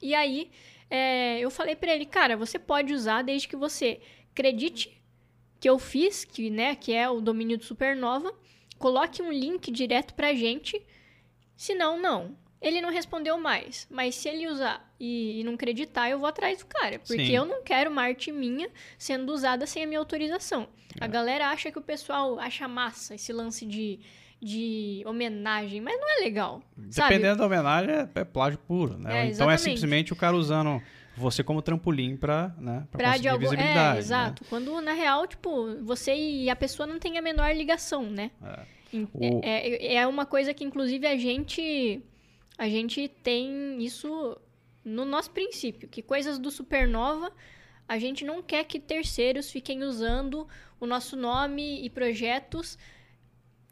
E 0.00 0.14
aí 0.14 0.50
é, 0.90 1.38
eu 1.40 1.50
falei 1.50 1.76
para 1.76 1.94
ele, 1.94 2.06
cara, 2.06 2.36
você 2.36 2.58
pode 2.58 2.92
usar 2.92 3.22
desde 3.22 3.46
que 3.48 3.56
você 3.56 4.00
acredite 4.30 5.00
que 5.60 5.68
eu 5.68 5.78
fiz, 5.78 6.24
que, 6.24 6.50
né, 6.50 6.74
que 6.74 6.92
é 6.92 7.08
o 7.08 7.20
domínio 7.20 7.56
do 7.56 7.64
Supernova, 7.64 8.34
coloque 8.78 9.22
um 9.22 9.30
link 9.32 9.70
direto 9.70 10.12
pra 10.14 10.34
gente, 10.34 10.80
senão 11.56 12.00
não. 12.00 12.36
Ele 12.60 12.80
não 12.80 12.90
respondeu 12.90 13.38
mais, 13.38 13.86
mas 13.90 14.14
se 14.14 14.28
ele 14.28 14.48
usar 14.48 14.91
e, 15.04 15.40
e 15.40 15.44
não 15.44 15.54
acreditar, 15.54 16.08
eu 16.08 16.20
vou 16.20 16.28
atrás 16.28 16.60
do 16.60 16.66
cara, 16.66 17.00
porque 17.00 17.26
Sim. 17.26 17.32
eu 17.32 17.44
não 17.44 17.60
quero 17.64 17.90
uma 17.90 18.02
arte 18.02 18.30
minha 18.30 18.68
sendo 18.96 19.32
usada 19.32 19.66
sem 19.66 19.82
a 19.82 19.86
minha 19.86 19.98
autorização. 19.98 20.68
É. 21.00 21.04
A 21.04 21.08
galera 21.08 21.48
acha 21.48 21.72
que 21.72 21.78
o 21.78 21.82
pessoal 21.82 22.38
acha 22.38 22.68
massa 22.68 23.16
esse 23.16 23.32
lance 23.32 23.66
de, 23.66 23.98
de 24.40 25.02
homenagem, 25.04 25.80
mas 25.80 25.98
não 26.00 26.08
é 26.18 26.22
legal, 26.22 26.62
sabe? 26.90 27.14
Dependendo 27.16 27.38
da 27.38 27.46
homenagem, 27.46 27.90
é, 27.90 28.08
é 28.14 28.24
plágio 28.24 28.58
puro, 28.60 28.96
né? 28.96 29.26
É, 29.26 29.30
então 29.30 29.50
é 29.50 29.56
simplesmente 29.56 30.12
o 30.12 30.16
cara 30.16 30.36
usando 30.36 30.80
você 31.16 31.42
como 31.42 31.60
trampolim 31.60 32.16
pra, 32.16 32.54
né, 32.58 32.86
pra, 32.90 32.98
Pra 32.98 33.08
conseguir 33.10 33.28
algum... 33.28 33.40
visibilidade. 33.40 33.78
É, 33.88 33.92
né? 33.94 33.98
exato. 33.98 34.44
Quando, 34.48 34.80
na 34.80 34.92
real, 34.92 35.26
tipo, 35.26 35.76
você 35.82 36.14
e 36.14 36.48
a 36.48 36.54
pessoa 36.56 36.86
não 36.86 36.98
tem 37.00 37.18
a 37.18 37.22
menor 37.22 37.52
ligação, 37.56 38.04
né? 38.04 38.30
Em- 38.92 39.08
O- 39.12 39.40
É, 39.42 39.68
é, 39.68 39.94
é 39.96 40.06
uma 40.06 40.24
coisa 40.24 40.54
que, 40.54 40.62
inclusive, 40.64 41.06
a 41.08 41.16
gente... 41.16 42.00
A 42.58 42.68
gente 42.68 43.08
tem 43.08 43.82
isso 43.82 44.36
no 44.84 45.04
nosso 45.04 45.30
princípio, 45.30 45.88
que 45.88 46.02
coisas 46.02 46.38
do 46.38 46.50
Supernova, 46.50 47.32
a 47.88 47.98
gente 47.98 48.24
não 48.24 48.42
quer 48.42 48.64
que 48.64 48.80
terceiros 48.80 49.50
fiquem 49.50 49.82
usando 49.82 50.46
o 50.80 50.86
nosso 50.86 51.16
nome 51.16 51.84
e 51.84 51.90
projetos 51.90 52.78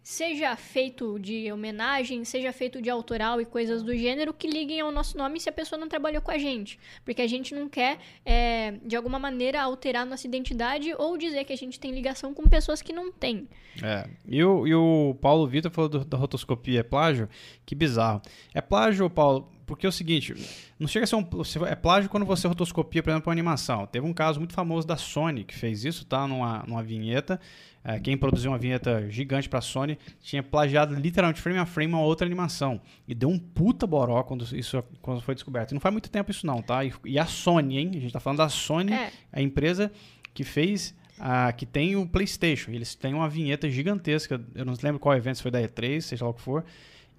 seja 0.03 0.57
feito 0.57 1.19
de 1.19 1.53
homenagem, 1.53 2.25
seja 2.25 2.53
feito 2.53 2.81
de 2.81 2.91
autoral 2.91 3.41
e 3.41 3.45
coisas 3.45 3.83
do 3.83 3.95
gênero, 3.95 4.33
que 4.33 4.49
liguem 4.49 4.81
ao 4.81 4.91
nosso 4.91 5.17
nome 5.17 5.39
se 5.39 5.49
a 5.49 5.53
pessoa 5.53 5.79
não 5.79 5.89
trabalhou 5.89 6.21
com 6.23 6.31
a 6.31 6.39
gente. 6.39 6.79
Porque 7.05 7.23
a 7.23 7.27
gente 7.27 7.55
não 7.55 7.69
quer, 7.69 7.99
é, 8.25 8.73
de 8.85 8.97
alguma 8.97 9.19
maneira, 9.19 9.63
alterar 9.63 10.07
nossa 10.07 10.27
identidade 10.27 10.93
ou 10.99 11.17
dizer 11.17 11.45
que 11.45 11.53
a 11.53 11.57
gente 11.57 11.79
tem 11.79 11.93
ligação 11.93 12.35
com 12.35 12.49
pessoas 12.49 12.83
que 12.83 12.93
não 12.93 13.13
têm. 13.13 13.49
É. 13.83 14.09
E 14.27 14.43
o, 14.43 14.67
e 14.67 14.75
o 14.75 15.15
Paulo 15.21 15.47
Vitor 15.47 15.71
falou 15.71 15.89
do, 15.89 16.05
da 16.05 16.17
rotoscopia 16.17 16.81
é 16.81 16.83
plágio? 16.83 17.29
Que 17.65 17.75
bizarro. 17.75 18.21
É 18.55 18.61
plágio, 18.61 19.09
Paulo, 19.09 19.49
porque 19.71 19.87
é 19.87 19.89
o 19.89 19.93
seguinte, 19.93 20.35
não 20.79 20.89
chega 20.89 21.05
a 21.05 21.07
ser 21.07 21.15
um. 21.15 21.25
É 21.69 21.77
plágio 21.77 22.11
quando 22.11 22.27
você 22.27 22.49
rotoscopia, 22.49 23.03
por 23.03 23.11
exemplo, 23.11 23.29
uma 23.29 23.33
animação. 23.33 23.87
Teve 23.87 24.05
um 24.05 24.13
caso 24.13 24.41
muito 24.41 24.53
famoso 24.53 24.85
da 24.85 24.97
Sony 24.97 25.45
que 25.45 25.55
fez 25.55 25.85
isso, 25.85 26.05
tá? 26.05 26.27
Numa, 26.27 26.65
numa 26.67 26.83
vinheta. 26.83 27.41
É, 27.85 27.99
quem 28.01 28.17
produziu 28.17 28.51
uma 28.51 28.59
vinheta 28.59 29.09
gigante 29.09 29.49
pra 29.49 29.61
Sony 29.61 29.97
tinha 30.21 30.43
plagiado 30.43 30.95
literalmente 30.95 31.41
frame 31.41 31.59
a 31.61 31.65
frame 31.65 31.95
uma 31.95 32.03
outra 32.03 32.27
animação. 32.27 32.81
E 33.07 33.15
deu 33.15 33.29
um 33.29 33.39
puta 33.39 33.87
boró 33.87 34.23
quando 34.25 34.45
isso 34.55 34.83
quando 35.01 35.21
foi 35.23 35.35
descoberto. 35.35 35.71
E 35.71 35.75
não 35.75 35.81
faz 35.81 35.93
muito 35.93 36.11
tempo 36.11 36.31
isso, 36.31 36.45
não, 36.45 36.61
tá? 36.61 36.85
E, 36.85 36.93
e 37.05 37.19
a 37.19 37.25
Sony, 37.25 37.79
hein? 37.79 37.91
A 37.95 38.01
gente 38.01 38.13
tá 38.13 38.19
falando 38.21 38.39
da 38.39 38.49
Sony, 38.49 38.93
É. 38.93 39.11
a 39.33 39.41
empresa 39.41 39.91
que 40.35 40.43
fez. 40.43 40.95
a 41.23 41.53
que 41.53 41.67
tem 41.67 41.97
o 41.97 42.07
PlayStation. 42.07 42.71
Eles 42.71 42.95
têm 42.95 43.13
uma 43.15 43.29
vinheta 43.29 43.69
gigantesca. 43.71 44.41
Eu 44.55 44.65
não 44.65 44.75
lembro 44.83 44.99
qual 44.99 45.15
evento, 45.15 45.37
se 45.37 45.43
foi 45.43 45.51
da 45.51 45.61
E3, 45.61 46.01
seja 46.01 46.25
lá 46.25 46.31
o 46.31 46.35
que 46.35 46.41
for. 46.41 46.65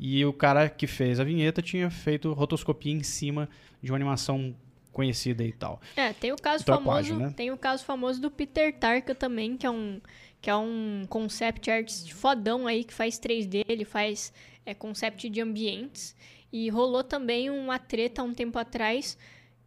E 0.03 0.25
o 0.25 0.33
cara 0.33 0.67
que 0.67 0.87
fez 0.87 1.19
a 1.19 1.23
vinheta 1.23 1.61
tinha 1.61 1.87
feito 1.91 2.33
rotoscopia 2.33 2.91
em 2.91 3.03
cima 3.03 3.47
de 3.83 3.91
uma 3.91 3.97
animação 3.97 4.55
conhecida 4.91 5.43
e 5.43 5.51
tal. 5.51 5.79
É, 5.95 6.11
tem 6.11 6.31
o 6.31 6.35
caso 6.35 6.63
famoso, 6.63 7.15
né? 7.15 7.31
tem 7.37 7.51
o 7.51 7.57
caso 7.57 7.85
famoso 7.85 8.19
do 8.19 8.31
Peter 8.31 8.73
Tarka 8.73 9.13
também, 9.13 9.55
que 9.55 9.65
é 9.65 9.69
um 9.69 10.01
que 10.41 10.49
é 10.49 10.55
um 10.55 11.05
concept 11.07 11.69
artist 11.69 12.11
fodão 12.15 12.65
aí 12.65 12.83
que 12.83 12.95
faz 12.95 13.19
3D, 13.19 13.63
ele 13.67 13.85
faz 13.85 14.33
é, 14.65 14.73
concept 14.73 15.29
de 15.29 15.39
ambientes 15.39 16.15
e 16.51 16.67
rolou 16.67 17.03
também 17.03 17.51
uma 17.51 17.77
treta 17.77 18.23
há 18.23 18.25
um 18.25 18.33
tempo 18.33 18.57
atrás 18.57 19.15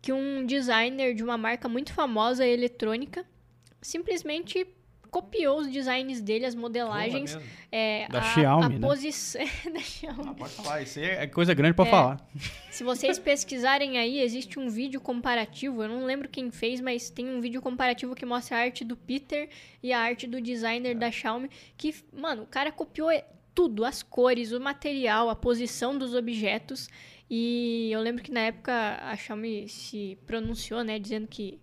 que 0.03 0.13
um 0.13 0.45
designer 0.45 1.15
de 1.15 1.23
uma 1.23 1.39
marca 1.39 1.69
muito 1.69 1.93
famosa 1.93 2.45
eletrônica 2.45 3.25
simplesmente 3.81 4.67
copiou 5.15 5.61
os 5.61 5.69
designs 5.71 6.21
dele, 6.21 6.45
as 6.45 6.57
modelagens, 6.57 7.39
é, 7.71 8.09
Da 8.09 8.19
a, 8.19 8.23
Xiaomi, 8.35 8.65
a 8.65 8.69
né? 8.69 8.79
posição 8.81 9.41
da 9.73 9.79
Xiaomi. 9.79 10.29
Ah, 10.31 10.35
pode 10.35 10.53
falar, 10.55 10.83
isso 10.83 10.99
aí 10.99 11.05
é 11.05 11.27
coisa 11.29 11.55
grande 11.55 11.75
pra 11.75 11.87
É. 11.87 11.91
falar. 11.91 12.29
Se 12.69 12.83
vocês 12.83 13.17
pesquisarem 13.17 13.97
aí, 13.97 14.21
existe 14.21 14.59
um 14.59 14.69
vídeo 14.69 15.01
comparativo. 15.01 15.85
Eu 15.85 15.89
não 15.89 16.05
lembro 16.05 16.29
quem 16.29 16.51
fez, 16.51 16.81
mas 16.81 17.11
tem 17.11 17.29
um 17.29 17.41
vídeo 17.41 17.63
comparativo 17.63 18.13
que 18.17 18.27
mostra 18.27 18.57
a 18.57 18.61
arte 18.63 18.85
do 18.85 18.97
Peter 18.97 19.49
e 19.81 19.93
a 19.93 20.01
arte 20.01 20.27
do 20.27 20.41
designer 20.41 20.97
da 20.97 21.13
Xiaomi. 21.13 21.49
Que, 21.77 21.95
mano, 22.13 22.43
o 22.43 22.47
cara 22.47 22.73
copiou 22.73 23.11
tudo: 23.55 23.85
as 23.85 24.03
cores, 24.03 24.51
o 24.51 24.59
material, 24.61 25.31
a 25.31 25.37
posição 25.37 25.97
dos 25.97 26.13
objetos. 26.13 26.89
E 27.31 27.89
eu 27.93 28.01
lembro 28.01 28.23
que 28.23 28.33
na 28.33 28.41
época 28.41 28.99
a 29.01 29.17
Xiaomi 29.17 29.69
se 29.69 30.19
pronunciou, 30.27 30.83
né, 30.83 30.99
dizendo 30.99 31.27
que, 31.29 31.59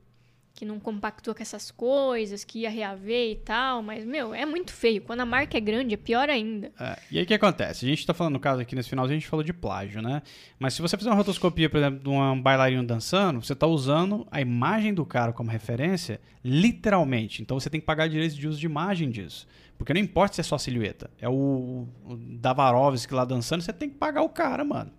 que 0.62 0.66
não 0.66 0.80
compactou 0.80 1.34
com 1.34 1.42
essas 1.42 1.72
coisas, 1.72 2.44
que 2.44 2.60
ia 2.60 2.70
reaver 2.70 3.32
e 3.32 3.36
tal. 3.38 3.82
Mas, 3.82 4.06
meu, 4.06 4.32
é 4.32 4.46
muito 4.46 4.72
feio. 4.72 5.02
Quando 5.02 5.22
a 5.22 5.26
marca 5.26 5.58
é 5.58 5.60
grande, 5.60 5.96
é 5.96 5.98
pior 5.98 6.30
ainda. 6.30 6.72
É, 6.80 7.00
e 7.10 7.18
aí 7.18 7.24
o 7.24 7.26
que 7.26 7.34
acontece? 7.34 7.84
A 7.84 7.90
gente 7.90 8.06
tá 8.06 8.14
falando, 8.14 8.34
no 8.34 8.40
caso 8.40 8.62
aqui 8.62 8.76
nesse 8.76 8.88
final, 8.88 9.04
a 9.04 9.08
gente 9.08 9.28
falou 9.28 9.44
de 9.44 9.54
plágio, 9.54 10.04
né? 10.04 10.22
Mas 10.60 10.76
se 10.76 10.82
você 10.84 10.96
fizer 10.96 11.10
uma 11.10 11.16
rotoscopia, 11.16 11.68
por 11.68 11.78
exemplo, 11.78 12.00
de 12.04 12.08
um 12.08 12.40
bailarino 12.40 12.84
dançando, 12.84 13.44
você 13.44 13.56
tá 13.56 13.66
usando 13.66 14.28
a 14.30 14.40
imagem 14.40 14.94
do 14.94 15.04
cara 15.04 15.34
como 15.34 15.50
referência, 15.50 16.22
literalmente. 16.46 17.42
Então 17.42 17.60
você 17.60 17.68
tem 17.68 17.80
que 17.80 17.88
pagar 17.88 18.08
direitos 18.08 18.38
de 18.38 18.48
uso 18.48 18.60
de 18.60 18.68
imagem 18.68 19.10
disso. 19.10 19.48
Porque 19.80 19.96
não 19.96 20.00
importa 20.00 20.36
se 20.36 20.42
é 20.42 20.44
só 20.44 20.60
silhueta. 20.60 21.10
É 21.20 21.28
o, 21.28 21.88
o 22.06 22.16
Davarovski 22.16 23.16
lá 23.16 23.26
dançando, 23.26 23.64
você 23.64 23.74
tem 23.74 23.90
que 23.90 23.96
pagar 23.96 24.22
o 24.22 24.30
cara, 24.30 24.64
mano. 24.64 24.92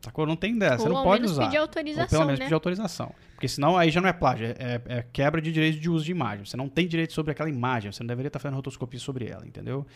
Sacou? 0.00 0.26
Não 0.26 0.36
tem 0.36 0.56
dessa, 0.56 0.78
você 0.78 0.82
Ou 0.84 0.90
não 0.90 0.96
ao 0.98 1.04
pode 1.04 1.24
usar. 1.24 1.44
pedir 1.46 1.56
Ou 1.56 1.62
autorização, 1.62 2.08
pelo 2.08 2.24
menos 2.26 2.38
né? 2.38 2.44
pedir 2.46 2.54
autorização. 2.54 3.12
Porque 3.34 3.48
senão 3.48 3.76
aí 3.76 3.90
já 3.90 4.00
não 4.00 4.08
é 4.08 4.12
plágio, 4.12 4.46
é, 4.46 4.50
é- 4.58 4.82
é 4.98 5.04
quebra 5.12 5.40
de 5.40 5.52
direitos 5.52 5.80
de 5.80 5.88
uso 5.90 6.04
de 6.04 6.10
imagem. 6.10 6.44
Você 6.44 6.56
não 6.56 6.68
tem 6.68 6.86
direito 6.86 7.12
sobre 7.12 7.32
aquela 7.32 7.48
imagem, 7.48 7.90
você 7.92 8.02
não 8.02 8.08
deveria 8.08 8.28
estar 8.28 8.38
fazendo 8.38 8.56
rotoscopia 8.56 8.98
sobre 9.00 9.26
ela, 9.26 9.46
entendeu? 9.46 9.86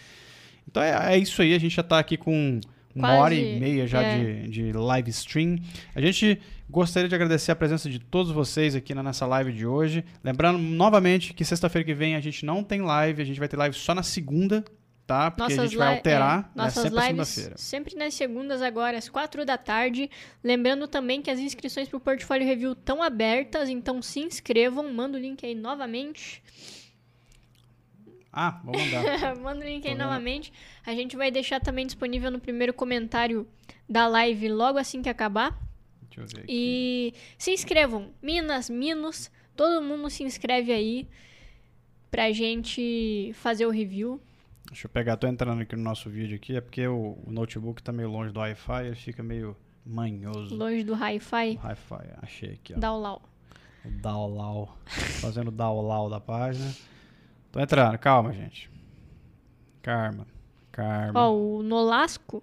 Então 0.69 0.83
é, 0.83 1.15
é 1.15 1.19
isso 1.19 1.41
aí, 1.43 1.55
a 1.55 1.59
gente 1.59 1.75
já 1.75 1.83
está 1.83 1.99
aqui 1.99 2.17
com 2.17 2.61
uma 2.95 3.09
Quase, 3.09 3.21
hora 3.23 3.35
e 3.35 3.59
meia 3.59 3.87
já 3.87 4.03
é. 4.03 4.19
de, 4.19 4.49
de 4.49 4.73
live 4.73 5.11
stream. 5.11 5.59
A 5.95 6.01
gente 6.01 6.41
gostaria 6.69 7.09
de 7.09 7.15
agradecer 7.15 7.51
a 7.51 7.57
presença 7.57 7.89
de 7.89 7.99
todos 7.99 8.31
vocês 8.33 8.75
aqui 8.77 8.95
na 8.95 9.03
nossa 9.03 9.25
live 9.27 9.53
de 9.53 9.67
hoje. 9.67 10.05
Lembrando 10.23 10.59
novamente 10.59 11.33
que 11.33 11.45
sexta-feira 11.45 11.85
que 11.87 11.95
vem 11.95 12.17
a 12.17 12.21
gente 12.21 12.45
não 12.45 12.63
tem 12.63 12.83
live, 12.83 13.23
a 13.23 13.25
gente 13.25 13.39
vai 13.39 13.49
ter 13.49 13.57
live 13.57 13.75
só 13.75 13.95
na 13.95 14.03
segunda, 14.03 14.63
tá? 15.07 15.31
Porque 15.31 15.53
a 15.55 15.57
gente 15.67 15.77
vai 15.77 15.91
li- 15.91 15.97
alterar, 15.97 16.39
é, 16.39 16.43
né? 16.43 16.51
nossas 16.55 16.83
sempre 16.85 17.09
lives 17.09 17.51
sempre 17.57 17.95
nas 17.97 18.15
segundas 18.15 18.63
agora 18.63 18.99
às 18.99 19.09
quatro 19.09 19.45
da 19.45 19.59
tarde. 19.59 20.11
Lembrando 20.43 20.87
também 20.89 21.21
que 21.21 21.31
as 21.31 21.39
inscrições 21.39 21.89
para 21.89 21.97
o 21.97 22.01
Portfólio 22.01 22.47
Review 22.47 22.73
estão 22.73 23.03
abertas, 23.03 23.69
então 23.69 24.01
se 24.01 24.21
inscrevam. 24.21 24.93
Manda 24.93 25.19
o 25.19 25.21
link 25.21 25.45
aí 25.45 25.55
novamente. 25.55 26.43
Ah, 28.33 28.61
vou 28.65 28.75
mandar. 28.75 29.37
Manda 29.37 29.65
o 29.65 29.69
link 29.69 29.87
aí 29.87 29.95
novamente. 29.95 30.53
A 30.87 30.95
gente 30.95 31.17
vai 31.17 31.31
deixar 31.31 31.61
também 31.61 31.85
disponível 31.85 32.31
no 32.31 32.41
primeiro 32.41 32.73
comentário 32.73 33.47
da 33.89 34.07
live 34.07 34.49
logo 34.49 34.79
assim 34.79 35.03
que 35.03 35.09
acabar. 35.09 35.59
Deixa 36.09 36.21
eu 36.23 36.27
ver 36.27 36.45
aqui. 36.45 36.47
E 36.49 37.15
se 37.37 37.51
inscrevam, 37.53 38.11
Minas, 38.23 38.71
Minos, 38.71 39.31
todo 39.55 39.83
mundo 39.85 40.09
se 40.09 40.23
inscreve 40.23 40.73
aí 40.73 41.07
pra 42.11 42.33
gente 42.33 43.33
fazer 43.35 43.67
o 43.67 43.71
review. 43.71 44.21
Deixa 44.67 44.87
eu 44.87 44.91
pegar, 44.91 45.17
tô 45.17 45.27
entrando 45.27 45.61
aqui 45.63 45.77
no 45.77 45.83
nosso 45.83 46.09
vídeo 46.09 46.37
aqui, 46.37 46.57
é 46.57 46.61
porque 46.61 46.87
o, 46.87 47.19
o 47.27 47.31
notebook 47.31 47.83
tá 47.83 47.93
meio 47.93 48.09
longe 48.09 48.33
do 48.33 48.41
Wi-Fi, 48.41 48.87
ele 48.87 48.95
fica 48.95 49.23
meio 49.23 49.57
manhoso. 49.85 50.55
Longe 50.55 50.85
do 50.85 50.95
hi-fi, 50.95 51.59
Wi-Fi, 51.63 52.15
achei 52.23 52.53
aqui, 52.55 52.75
ó. 52.75 52.79
dá 52.79 52.93
o 52.93 53.01
lau. 53.01 53.23
O 53.85 53.91
download. 53.91 54.71
Fazendo 55.21 55.49
o 55.49 55.51
download 55.51 56.11
da 56.11 56.21
página. 56.21 56.73
Tô 57.51 57.59
entrando, 57.59 57.99
calma, 57.99 58.33
gente. 58.33 58.71
Karma. 59.83 60.27
Karma. 60.71 61.21
Ó, 61.21 61.35
o 61.35 61.63
Nolasco 61.63 62.43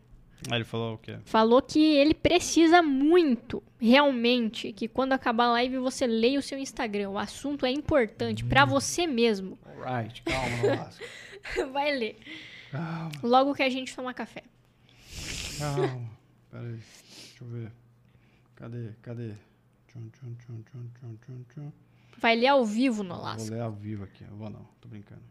ele 0.52 0.64
falou 0.64 0.94
o 0.94 0.98
quê? 0.98 1.18
falou 1.26 1.62
que 1.62 1.80
ele 1.80 2.14
precisa 2.14 2.82
muito, 2.82 3.62
realmente, 3.78 4.72
que 4.72 4.88
quando 4.88 5.12
acabar 5.12 5.46
a 5.46 5.52
live 5.52 5.78
você 5.80 6.08
leia 6.08 6.40
o 6.40 6.42
seu 6.42 6.58
Instagram. 6.58 7.10
O 7.10 7.18
assunto 7.18 7.66
é 7.66 7.72
importante 7.72 8.46
pra 8.46 8.64
você 8.64 9.06
mesmo. 9.06 9.60
Alright, 9.66 10.22
calma, 10.24 10.58
não 10.58 10.70
lasca. 10.70 11.06
Vai 11.72 11.96
ler. 11.98 12.18
Calma, 12.72 13.12
Logo 13.24 13.54
que 13.56 13.64
a 13.64 13.70
gente 13.70 13.96
tomar 13.96 14.14
café. 14.14 14.44
calma. 15.58 16.10
Pera 16.52 16.64
aí, 16.64 16.72
deixa 16.74 17.44
eu 17.44 17.48
ver. 17.48 17.72
Cadê, 18.56 18.90
cadê? 19.02 19.34
Tchum, 19.88 20.10
tchum, 20.10 20.36
tchum, 20.36 20.64
tchum, 20.64 20.90
tchum, 21.00 21.18
tchum, 21.26 21.44
tchum. 21.54 21.72
Vai 22.18 22.36
ler 22.36 22.48
ao 22.48 22.66
vivo, 22.66 22.98
Vou 22.98 23.06
Nolasco. 23.06 23.50
ler 23.50 23.62
ao 23.62 23.72
vivo 23.72 24.04
aqui, 24.04 24.24
eu 24.24 24.36
vou 24.36 24.50
não, 24.50 24.68
tô 24.82 24.88
brincando. 24.90 25.22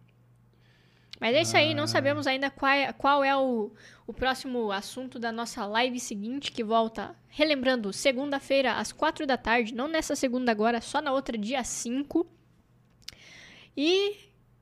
Mas 1.21 1.35
é 1.35 1.43
isso 1.43 1.57
aí, 1.57 1.75
não 1.75 1.85
Ah. 1.85 1.89
sabemos 1.89 2.27
ainda 2.27 2.49
qual 2.51 2.71
é, 2.73 2.93
qual 2.93 3.25
é 3.25 3.37
o, 3.37 3.73
o 4.07 4.13
próximo 4.15 4.71
assunto 4.73 5.19
da 5.19 5.31
nossa 5.33 5.67
live 5.67 5.99
seguinte, 6.01 6.51
que 6.53 6.63
volta, 6.65 7.15
relembrando, 7.29 7.93
segunda-feira 7.93 8.75
às 8.75 8.93
quatro 8.93 9.27
da 9.27 9.37
tarde, 9.37 9.75
não 9.75 9.89
nessa 9.89 10.15
segunda 10.17 10.51
agora, 10.53 10.81
só 10.81 11.01
na 11.03 11.13
outra, 11.13 11.37
dia 11.37 11.63
5. 11.65 12.25
E 13.77 14.17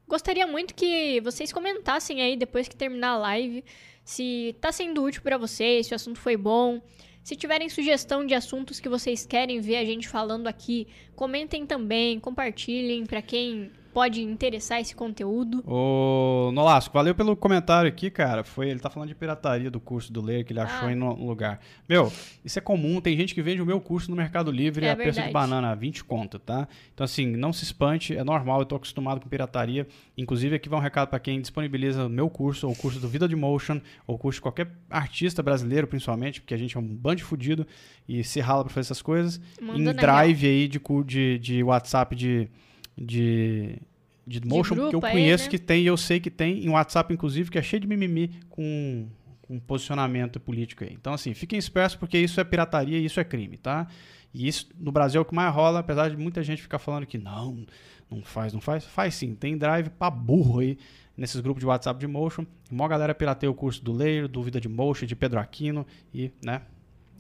gostaria 0.09 0.47
muito 0.47 0.75
que 0.75 1.21
vocês 1.21 1.53
comentassem 1.53 2.23
aí, 2.23 2.37
depois 2.37 2.69
que 2.69 2.77
terminar 2.77 3.11
a 3.11 3.19
live, 3.19 3.65
se 4.05 4.55
tá 4.61 4.71
sendo 4.71 5.03
útil 5.03 5.23
pra 5.23 5.37
vocês, 5.37 5.87
se 5.87 5.93
o 5.93 5.97
assunto 5.97 6.21
foi 6.21 6.37
bom. 6.37 6.81
Se 7.23 7.35
tiverem 7.35 7.69
sugestão 7.69 8.25
de 8.25 8.35
assuntos 8.35 8.79
que 8.79 8.89
vocês 8.89 9.27
querem 9.27 9.61
ver 9.61 9.79
a 9.79 9.85
gente 9.85 10.09
falando 10.09 10.47
aqui, 10.47 10.87
comentem 11.17 11.67
também, 11.67 12.21
compartilhem 12.21 13.05
pra 13.05 13.21
quem 13.21 13.73
pode 13.97 14.21
interessar 14.21 14.79
esse 14.79 14.95
conteúdo. 14.95 15.65
Ô, 15.67 16.51
Nolasco, 16.53 16.93
valeu 16.93 17.15
pelo 17.15 17.35
comentário 17.35 17.89
aqui, 17.89 18.11
cara. 18.11 18.45
Foi, 18.45 18.69
ele 18.69 18.79
tá 18.79 18.91
falando 18.91 19.09
de 19.09 19.15
pirataria 19.15 19.71
do 19.71 19.81
curso 19.81 20.13
do 20.13 20.21
Ler 20.21 20.45
que 20.45 20.53
ele 20.53 20.61
achou 20.61 20.87
Ah. 20.87 20.91
aí 20.91 20.95
no 20.95 21.17
no 21.17 21.27
lugar. 21.27 21.61
Meu, 21.89 22.13
isso 22.45 22.59
é 22.59 22.61
comum, 22.61 23.01
tem 23.01 23.17
gente 23.17 23.35
que 23.35 23.41
vende 23.41 23.63
o 23.63 23.65
meu 23.65 23.81
curso 23.81 24.11
no 24.11 24.17
Mercado 24.17 24.51
Livre 24.51 24.85
É 24.85 24.91
a 24.91 24.97
preço 24.97 25.23
de 25.23 25.31
banana, 25.31 25.75
20 25.75 26.05
conto, 26.05 26.39
tá? 26.39 26.69
Então 26.93 27.05
assim, 27.05 27.25
não 27.37 27.55
se 27.55 27.65
espante, 27.65 28.15
é 28.15 28.23
normal, 28.23 28.61
eu 28.61 28.67
tô 28.67 28.77
acostumado 28.77 29.19
com 29.19 29.31
pirataria. 29.31 29.87
Inclusive 30.15 30.57
aqui 30.57 30.69
vai 30.69 30.79
um 30.79 30.83
recado 30.83 31.09
para 31.09 31.19
quem 31.19 31.41
disponibiliza 31.41 32.05
o 32.05 32.11
meu 32.11 32.29
curso, 32.29 32.67
ou 32.67 32.75
o 32.75 32.77
curso 32.77 33.01
do 33.01 33.09
Vida 33.09 33.27
de 33.27 33.35
Motion, 33.35 33.81
ou 34.07 34.17
o 34.17 34.19
curso 34.19 34.37
de 34.37 34.43
qualquer 34.43 34.71
artista 34.91 35.43
brasileiro, 35.43 35.87
principalmente, 35.87 36.43
porque 36.43 36.53
a 36.53 36.59
gente 36.59 36.77
é 36.77 36.81
um 36.81 36.87
bando 36.87 37.17
de 37.17 37.25
fudido 37.25 37.67
e 38.07 38.23
se 38.23 38.41
rala 38.41 38.63
pra 38.63 38.75
fazer 38.75 38.89
essas 38.89 39.01
coisas. 39.01 39.41
Manda 39.59 39.91
em 39.91 39.95
drive 39.95 40.47
aí 40.47 40.69
de, 40.69 40.79
de, 41.07 41.39
de 41.39 41.63
WhatsApp 41.63 42.15
de, 42.15 42.51
de, 42.97 43.79
de 44.27 44.47
motion 44.47 44.75
que 44.75 44.81
eu 44.81 44.91
grupo 44.91 45.07
aí, 45.07 45.13
conheço 45.13 45.45
né? 45.45 45.51
que 45.51 45.59
tem 45.59 45.83
e 45.83 45.87
eu 45.87 45.97
sei 45.97 46.19
que 46.19 46.31
tem 46.31 46.65
em 46.65 46.69
WhatsApp, 46.69 47.13
inclusive, 47.13 47.51
que 47.51 47.59
é 47.59 47.63
cheio 47.63 47.81
de 47.81 47.87
mimimi 47.87 48.41
com, 48.49 49.09
com 49.43 49.59
posicionamento 49.61 50.41
político 50.41 50.85
aí. 50.85 50.93
Então, 50.93 51.13
assim, 51.13 51.35
fiquem 51.35 51.59
espertos 51.59 51.97
porque 51.97 52.19
isso 52.19 52.41
é 52.41 52.45
pirataria 52.45 52.99
e 52.99 53.05
isso 53.05 53.21
é 53.21 53.25
crime, 53.25 53.57
tá? 53.57 53.87
E 54.33 54.49
isso 54.49 54.69
no 54.79 54.93
Brasil 54.93 55.19
é 55.19 55.23
o 55.23 55.25
que 55.25 55.35
mais 55.35 55.55
rola, 55.55 55.81
apesar 55.81 56.11
de 56.11 56.17
muita 56.17 56.43
gente 56.43 56.61
ficar 56.61 56.79
falando 56.79 57.07
que 57.07 57.19
não, 57.19 57.67
não 58.11 58.23
faz, 58.23 58.53
não 58.53 58.61
faz. 58.61 58.85
Faz 58.85 59.15
sim, 59.15 59.35
tem 59.35 59.57
drive 59.57 59.91
pra 59.91 60.11
burro 60.11 60.61
aí 60.61 60.79
nesses 61.17 61.41
grupos 61.41 61.61
de 61.61 61.67
WhatsApp 61.67 61.99
de 61.99 62.07
Motion. 62.07 62.45
Mó 62.71 62.87
galera 62.87 63.15
pirateia 63.15 63.51
o 63.51 63.55
curso 63.55 63.83
do 63.83 63.93
Layer, 63.93 64.29
do 64.29 64.43
Vida 64.43 64.61
de 64.61 64.69
Motion, 64.69 65.07
de 65.07 65.17
Pedro 65.17 65.41
Aquino 65.41 65.87
e, 66.13 66.31
né, 66.45 66.63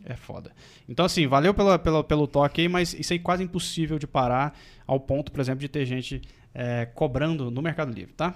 é 0.05 0.15
foda. 0.17 0.53
Então, 0.89 1.05
assim, 1.05 1.27
valeu 1.27 1.53
pelo, 1.55 1.79
pelo, 1.79 2.05
pelo 2.05 2.27
toque 2.27 2.61
aí, 2.63 2.69
mas 2.69 2.95
isso 2.95 3.13
aí 3.13 3.19
é 3.19 3.23
quase 3.23 3.43
impossível 3.43 3.99
de 3.99 4.07
parar 4.07 4.59
ao 4.87 5.01
ponto, 5.01 5.33
por 5.33 5.41
exemplo, 5.41 5.61
de 5.61 5.69
ter 5.69 5.85
gente 5.85 6.21
é, 6.55 6.87
cobrando 6.87 7.51
no 7.51 7.61
Mercado 7.63 7.93
Livre, 7.93 8.13
tá? 8.15 8.35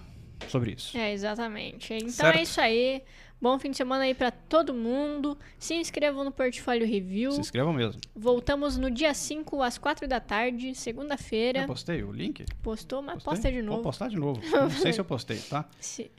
Sobre 0.48 0.72
isso. 0.72 0.96
É, 0.96 1.12
exatamente. 1.12 1.92
Então 1.94 2.08
Certo. 2.10 2.38
é 2.38 2.42
isso 2.42 2.60
aí. 2.60 3.02
Bom 3.42 3.58
fim 3.58 3.70
de 3.70 3.76
semana 3.76 4.04
aí 4.04 4.14
pra 4.14 4.30
todo 4.30 4.74
mundo. 4.74 5.36
Se 5.58 5.74
inscrevam 5.74 6.24
no 6.24 6.30
Portfólio 6.32 6.86
Review. 6.86 7.32
Se 7.32 7.40
inscrevam 7.40 7.72
mesmo. 7.72 8.00
Voltamos 8.14 8.76
no 8.76 8.90
dia 8.90 9.14
5 9.14 9.62
às 9.62 9.78
4 9.78 10.06
da 10.08 10.18
tarde, 10.20 10.68
Eu 10.68 10.74
segunda-feira. 10.74 11.66
postei 11.66 12.02
o 12.02 12.10
link? 12.12 12.44
Postou, 12.62 13.00
mas 13.00 13.22
Postei? 13.22 13.32
posta 13.32 13.50
de 13.52 13.56
Vou 13.62 13.70
novo. 13.70 13.82
postar 13.82 14.08
de 14.08 14.16
novo. 14.16 14.40
Não 14.50 14.70
sei 14.70 14.92
se 14.92 15.00
eu 15.00 15.04
postei, 15.04 15.38
tá? 15.38 15.66
Se- 15.80 16.10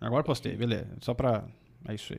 Agora 0.00 0.22
postei, 0.24 0.56
beleza. 0.56 0.88
Só 1.00 1.14
pra. 1.14 1.44
É 1.88 1.94
isso 1.94 2.12
aí. 2.12 2.18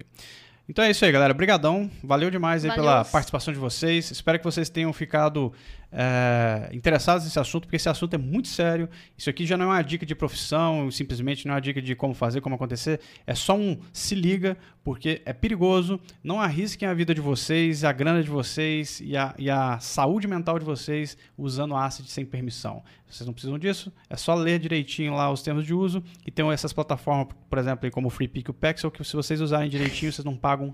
Então 0.68 0.84
é 0.84 0.92
isso 0.92 1.04
aí, 1.04 1.12
galera. 1.12 1.34
Obrigadão. 1.34 1.90
Valeu 2.04 2.32
demais 2.32 2.64
aí 2.64 2.70
Valeu. 2.70 2.84
pela 2.84 3.06
participação 3.06 3.54
de 3.54 3.60
vocês. 3.60 4.12
Espero 4.12 4.40
que 4.40 4.46
vocês 4.46 4.70
tenham 4.70 4.94
ficado 4.94 5.52
é, 5.96 6.70
interessados 6.74 7.24
nesse 7.24 7.40
assunto, 7.40 7.64
porque 7.64 7.76
esse 7.76 7.88
assunto 7.88 8.16
é 8.16 8.18
muito 8.18 8.48
sério. 8.48 8.90
Isso 9.16 9.30
aqui 9.30 9.46
já 9.46 9.56
não 9.56 9.66
é 9.66 9.76
uma 9.76 9.82
dica 9.84 10.06
de 10.06 10.16
profissão, 10.16 10.90
simplesmente 10.90 11.46
não 11.46 11.54
é 11.54 11.56
uma 11.56 11.62
dica 11.62 11.80
de 11.80 11.96
como 11.96 12.16
fazer, 12.16 12.42
como 12.42 12.56
acontecer. 12.56 13.00
É 13.28 13.36
só 13.36 13.56
um 13.56 13.78
se 13.94 14.16
liga, 14.16 14.58
porque 14.84 15.22
é 15.24 15.32
perigoso. 15.32 16.00
Não 16.24 16.42
arrisquem 16.42 16.88
a 16.88 16.94
vida 16.94 17.14
de 17.14 17.22
vocês, 17.22 17.84
a 17.84 17.92
grana 17.92 18.24
de 18.24 18.30
vocês 18.30 19.00
e 19.02 19.16
a, 19.16 19.36
e 19.38 19.50
a 19.50 19.80
saúde 19.80 20.28
mental 20.28 20.58
de 20.58 20.66
vocês 20.66 21.16
usando 21.38 21.76
ácido 21.76 22.08
sem 22.08 22.26
permissão. 22.26 22.84
Vocês 23.08 23.28
não 23.28 23.34
precisam 23.34 23.60
disso. 23.60 23.94
É 24.10 24.18
só 24.18 24.34
ler 24.34 24.58
direitinho 24.58 25.14
lá 25.14 25.32
os 25.32 25.44
termos 25.44 25.64
de 25.66 25.74
uso. 25.74 26.04
E 26.26 26.32
tem 26.32 26.50
essas 26.52 26.74
plataformas, 26.74 27.28
por 27.48 27.60
exemplo, 27.60 27.90
como 27.92 28.08
o 28.08 28.10
FreePick 28.10 28.50
e 28.50 28.52
o 28.52 28.54
Pexel, 28.54 28.90
que 28.90 29.04
se 29.04 29.16
vocês 29.16 29.40
usarem 29.40 29.70
direitinho, 29.70 30.12
vocês 30.12 30.26
não 30.26 30.36
pagam 30.36 30.74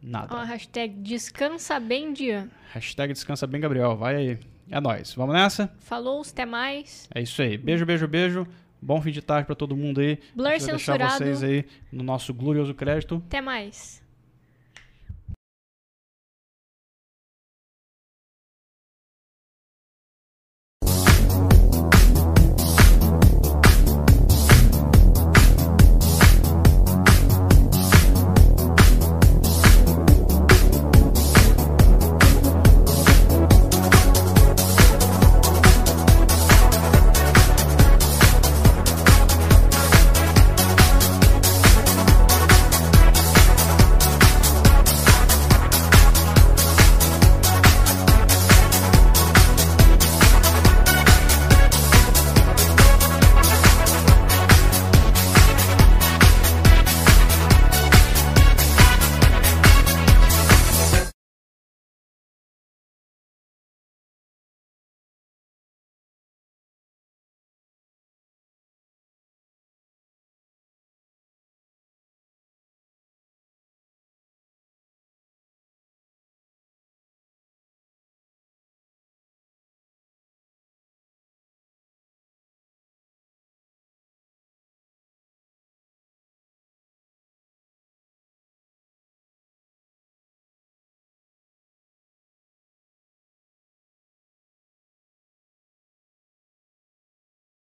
nada. 0.00 0.34
Ó, 0.34 0.38
a 0.38 0.44
hashtag 0.44 0.94
descansa 1.00 1.80
bem 1.80 2.12
dia. 2.12 2.48
Hashtag 2.72 3.12
descansa 3.12 3.46
bem, 3.48 3.60
Gabriel. 3.60 3.96
Vai 3.96 4.14
aí. 4.14 4.38
É 4.70 4.80
nóis. 4.80 5.12
Vamos 5.14 5.34
nessa? 5.34 5.72
Falou, 5.80 6.22
até 6.22 6.46
mais. 6.46 7.08
É 7.14 7.20
isso 7.20 7.42
aí. 7.42 7.58
Beijo, 7.58 7.84
beijo, 7.84 8.06
beijo. 8.06 8.46
Bom 8.80 9.00
fim 9.02 9.10
de 9.10 9.20
tarde 9.20 9.46
pra 9.46 9.54
todo 9.54 9.76
mundo 9.76 10.00
aí. 10.00 10.18
Blur 10.34 10.48
vai 10.48 10.58
deixar 10.58 10.78
censurado. 10.78 11.12
vocês 11.18 11.42
aí 11.42 11.64
no 11.92 12.02
nosso 12.02 12.32
glorioso 12.32 12.72
crédito. 12.72 13.22
Até 13.26 13.40
mais. 13.40 13.99